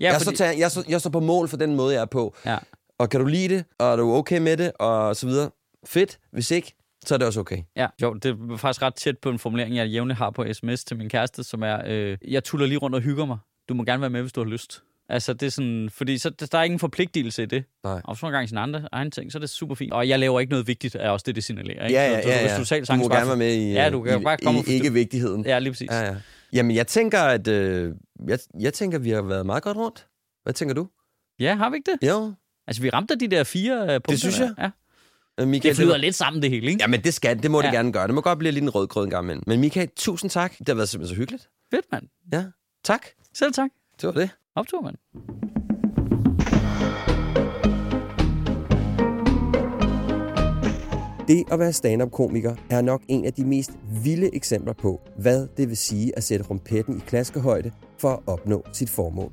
Ja. 0.00 0.12
Jeg, 0.12 0.20
fordi... 0.22 0.36
så 0.36 0.44
tager, 0.44 0.52
jeg, 0.52 0.70
så, 0.70 0.84
jeg 0.88 1.00
står 1.00 1.10
på 1.10 1.20
mål 1.20 1.48
for 1.48 1.56
den 1.56 1.76
måde, 1.76 1.94
jeg 1.94 2.00
er 2.00 2.06
på. 2.06 2.34
Ja. 2.46 2.58
Og 2.98 3.10
kan 3.10 3.20
du 3.20 3.26
lide 3.26 3.54
det, 3.54 3.64
og 3.78 3.92
er 3.92 3.96
du 3.96 4.12
okay 4.12 4.38
med 4.38 4.56
det, 4.56 4.72
og 4.78 5.16
så 5.16 5.26
videre, 5.26 5.50
fedt. 5.86 6.18
Hvis 6.32 6.50
ikke, 6.50 6.74
så 7.06 7.14
er 7.14 7.18
det 7.18 7.26
også 7.26 7.40
okay. 7.40 7.62
Ja, 7.76 7.86
jo, 8.02 8.14
det 8.14 8.36
er 8.50 8.56
faktisk 8.56 8.82
ret 8.82 8.94
tæt 8.94 9.18
på 9.18 9.30
en 9.30 9.38
formulering, 9.38 9.76
jeg 9.76 9.88
jævnligt 9.88 10.18
har 10.18 10.30
på 10.30 10.44
sms 10.52 10.84
til 10.84 10.96
min 10.96 11.08
kæreste, 11.08 11.44
som 11.44 11.62
er, 11.62 11.82
øh, 11.86 12.18
jeg 12.28 12.44
tuller 12.44 12.66
lige 12.66 12.78
rundt 12.78 12.96
og 12.96 13.02
hygger 13.02 13.26
mig. 13.26 13.38
Du 13.68 13.74
må 13.74 13.84
gerne 13.84 14.00
være 14.00 14.10
med, 14.10 14.20
hvis 14.20 14.32
du 14.32 14.40
har 14.40 14.48
lyst. 14.48 14.82
Altså, 15.10 15.32
det 15.32 15.46
er 15.46 15.50
sådan, 15.50 15.90
fordi 15.92 16.18
så, 16.18 16.30
der 16.30 16.58
er 16.58 16.62
ingen 16.62 16.78
forpligtelse 16.78 17.42
i 17.42 17.46
det. 17.46 17.64
Nej. 17.84 18.00
Og 18.04 18.16
så 18.16 18.26
nogle 18.26 18.36
gange 18.36 18.48
sin 18.48 18.58
andre 18.58 18.88
egen 18.92 19.10
ting, 19.10 19.32
så 19.32 19.38
er 19.38 19.40
det 19.40 19.50
super 19.50 19.74
fint. 19.74 19.92
Og 19.92 20.08
jeg 20.08 20.18
laver 20.18 20.40
ikke 20.40 20.50
noget 20.50 20.66
vigtigt, 20.66 20.94
er 20.94 21.10
også 21.10 21.24
det, 21.26 21.34
det 21.36 21.44
signalerer. 21.44 21.86
Ikke? 21.86 22.00
Ja, 22.00 22.10
ja, 22.10 22.22
Så 22.22 22.28
ja, 22.28 22.40
Hvis 22.40 22.50
ja. 22.52 22.58
du, 22.58 22.64
selv 22.64 22.86
Du 22.86 22.94
må 22.94 23.08
gerne 23.08 23.26
være 23.28 23.36
med 23.36 23.54
i, 23.54 23.72
Ja, 23.72 23.90
du 23.90 24.02
kan 24.02 24.20
i, 24.20 24.24
bare 24.24 24.36
komme 24.36 24.58
i, 24.58 24.60
og 24.60 24.64
forstå- 24.64 24.72
ikke 24.72 24.92
vigtigheden. 24.92 25.44
Ja, 25.44 25.58
lige 25.58 25.72
præcis. 25.72 25.90
Ja, 25.90 26.00
ja. 26.04 26.14
Jamen, 26.52 26.76
jeg 26.76 26.86
tænker, 26.86 27.20
at 27.20 27.48
øh, 27.48 27.94
jeg, 28.28 28.38
jeg 28.60 28.74
tænker, 28.74 28.98
vi 28.98 29.10
har 29.10 29.22
været 29.22 29.46
meget 29.46 29.62
godt 29.62 29.76
rundt. 29.76 30.06
Hvad 30.42 30.52
tænker 30.54 30.74
du? 30.74 30.88
Ja, 31.40 31.54
har 31.54 31.70
vi 31.70 31.76
ikke 31.76 31.90
det? 32.00 32.08
Jo, 32.08 32.32
Altså, 32.66 32.82
vi 32.82 32.90
ramte 32.90 33.16
de 33.16 33.28
der 33.28 33.44
fire 33.44 33.82
uh, 33.82 33.88
punkter. 33.88 34.16
synes 34.16 34.36
der. 34.36 34.44
jeg. 34.58 34.70
Ja. 35.38 35.42
Øh, 35.42 35.48
Michael, 35.48 35.70
Det 35.70 35.76
flyder 35.76 35.90
var- 35.90 35.96
lidt 35.98 36.14
sammen, 36.14 36.42
det 36.42 36.50
hele, 36.50 36.66
ikke? 36.66 36.82
Jamen, 36.82 37.00
det 37.04 37.14
skal 37.14 37.42
det 37.42 37.50
må 37.50 37.58
ja. 37.60 37.66
Ja. 37.66 37.70
det 37.70 37.76
gerne 37.76 37.92
gøre. 37.92 38.06
Det 38.06 38.14
må 38.14 38.20
godt 38.20 38.38
blive 38.38 38.52
lidt 38.52 38.62
en 38.62 38.70
rød 38.70 38.86
grød 38.86 39.04
en 39.04 39.10
gang 39.10 39.24
imellem. 39.24 39.42
Men 39.46 39.60
Michael, 39.60 39.88
tusind 39.96 40.30
tak. 40.30 40.58
Det 40.58 40.68
har 40.68 40.74
været 40.74 40.88
simpelthen 40.88 41.14
så 41.16 41.18
hyggeligt. 41.20 41.48
Fedt, 41.70 41.84
mand. 41.92 42.04
Ja, 42.32 42.44
tak. 42.84 43.06
Selv 43.34 43.52
tak. 43.52 43.70
Det 44.00 44.06
var 44.06 44.12
det. 44.12 44.30
Optur, 44.58 44.80
mand. 44.80 44.96
Det 51.28 51.44
at 51.52 51.58
være 51.58 51.72
stand-up-komiker 51.72 52.54
er 52.70 52.80
nok 52.80 53.02
en 53.08 53.24
af 53.24 53.32
de 53.32 53.44
mest 53.44 53.70
vilde 54.04 54.34
eksempler 54.34 54.72
på, 54.72 55.00
hvad 55.18 55.48
det 55.56 55.68
vil 55.68 55.76
sige 55.76 56.12
at 56.16 56.24
sætte 56.24 56.44
rumpetten 56.44 56.96
i 56.96 57.00
klaskehøjde 57.00 57.70
for 57.98 58.08
at 58.08 58.18
opnå 58.26 58.62
sit 58.72 58.90
formål. 58.90 59.32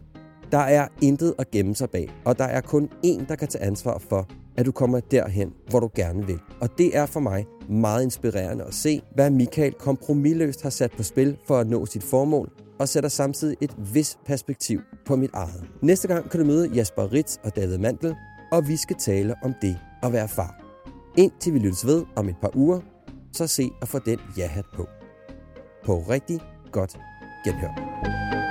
Der 0.51 0.57
er 0.57 0.87
intet 1.01 1.33
at 1.39 1.51
gemme 1.51 1.75
sig 1.75 1.89
bag, 1.89 2.09
og 2.25 2.37
der 2.37 2.45
er 2.45 2.61
kun 2.61 2.89
én, 3.05 3.25
der 3.27 3.35
kan 3.35 3.47
tage 3.47 3.63
ansvar 3.63 3.97
for, 3.97 4.27
at 4.57 4.65
du 4.65 4.71
kommer 4.71 4.99
derhen, 4.99 5.53
hvor 5.69 5.79
du 5.79 5.89
gerne 5.95 6.27
vil. 6.27 6.39
Og 6.61 6.77
det 6.77 6.97
er 6.97 7.05
for 7.05 7.19
mig 7.19 7.45
meget 7.69 8.03
inspirerende 8.03 8.63
at 8.63 8.73
se, 8.73 9.01
hvad 9.15 9.29
Michael 9.29 9.73
kompromilløst 9.73 10.63
har 10.63 10.69
sat 10.69 10.91
på 10.91 11.03
spil 11.03 11.37
for 11.47 11.57
at 11.57 11.67
nå 11.67 11.85
sit 11.85 12.03
formål, 12.03 12.51
og 12.79 12.89
sætter 12.89 13.09
samtidig 13.09 13.57
et 13.61 13.75
vis 13.93 14.17
perspektiv 14.25 14.81
på 15.05 15.15
mit 15.15 15.29
eget. 15.33 15.63
Næste 15.81 16.07
gang 16.07 16.29
kan 16.29 16.39
du 16.39 16.45
møde 16.45 16.69
Jasper 16.75 17.13
Ritz 17.13 17.37
og 17.43 17.55
David 17.55 17.77
Mandel, 17.77 18.15
og 18.51 18.67
vi 18.67 18.75
skal 18.75 18.95
tale 18.95 19.35
om 19.43 19.53
det 19.61 19.77
at 20.03 20.13
være 20.13 20.27
far. 20.27 20.61
Indtil 21.17 21.53
vi 21.53 21.59
lyttes 21.59 21.85
ved 21.85 22.05
om 22.15 22.29
et 22.29 22.37
par 22.41 22.55
uger, 22.55 22.79
så 23.33 23.47
se 23.47 23.69
at 23.81 23.87
få 23.87 23.99
den 23.99 24.19
ja-hat 24.37 24.65
på. 24.75 24.87
På 25.85 25.99
rigtig 26.09 26.39
godt 26.71 26.97
genhør. 27.45 28.44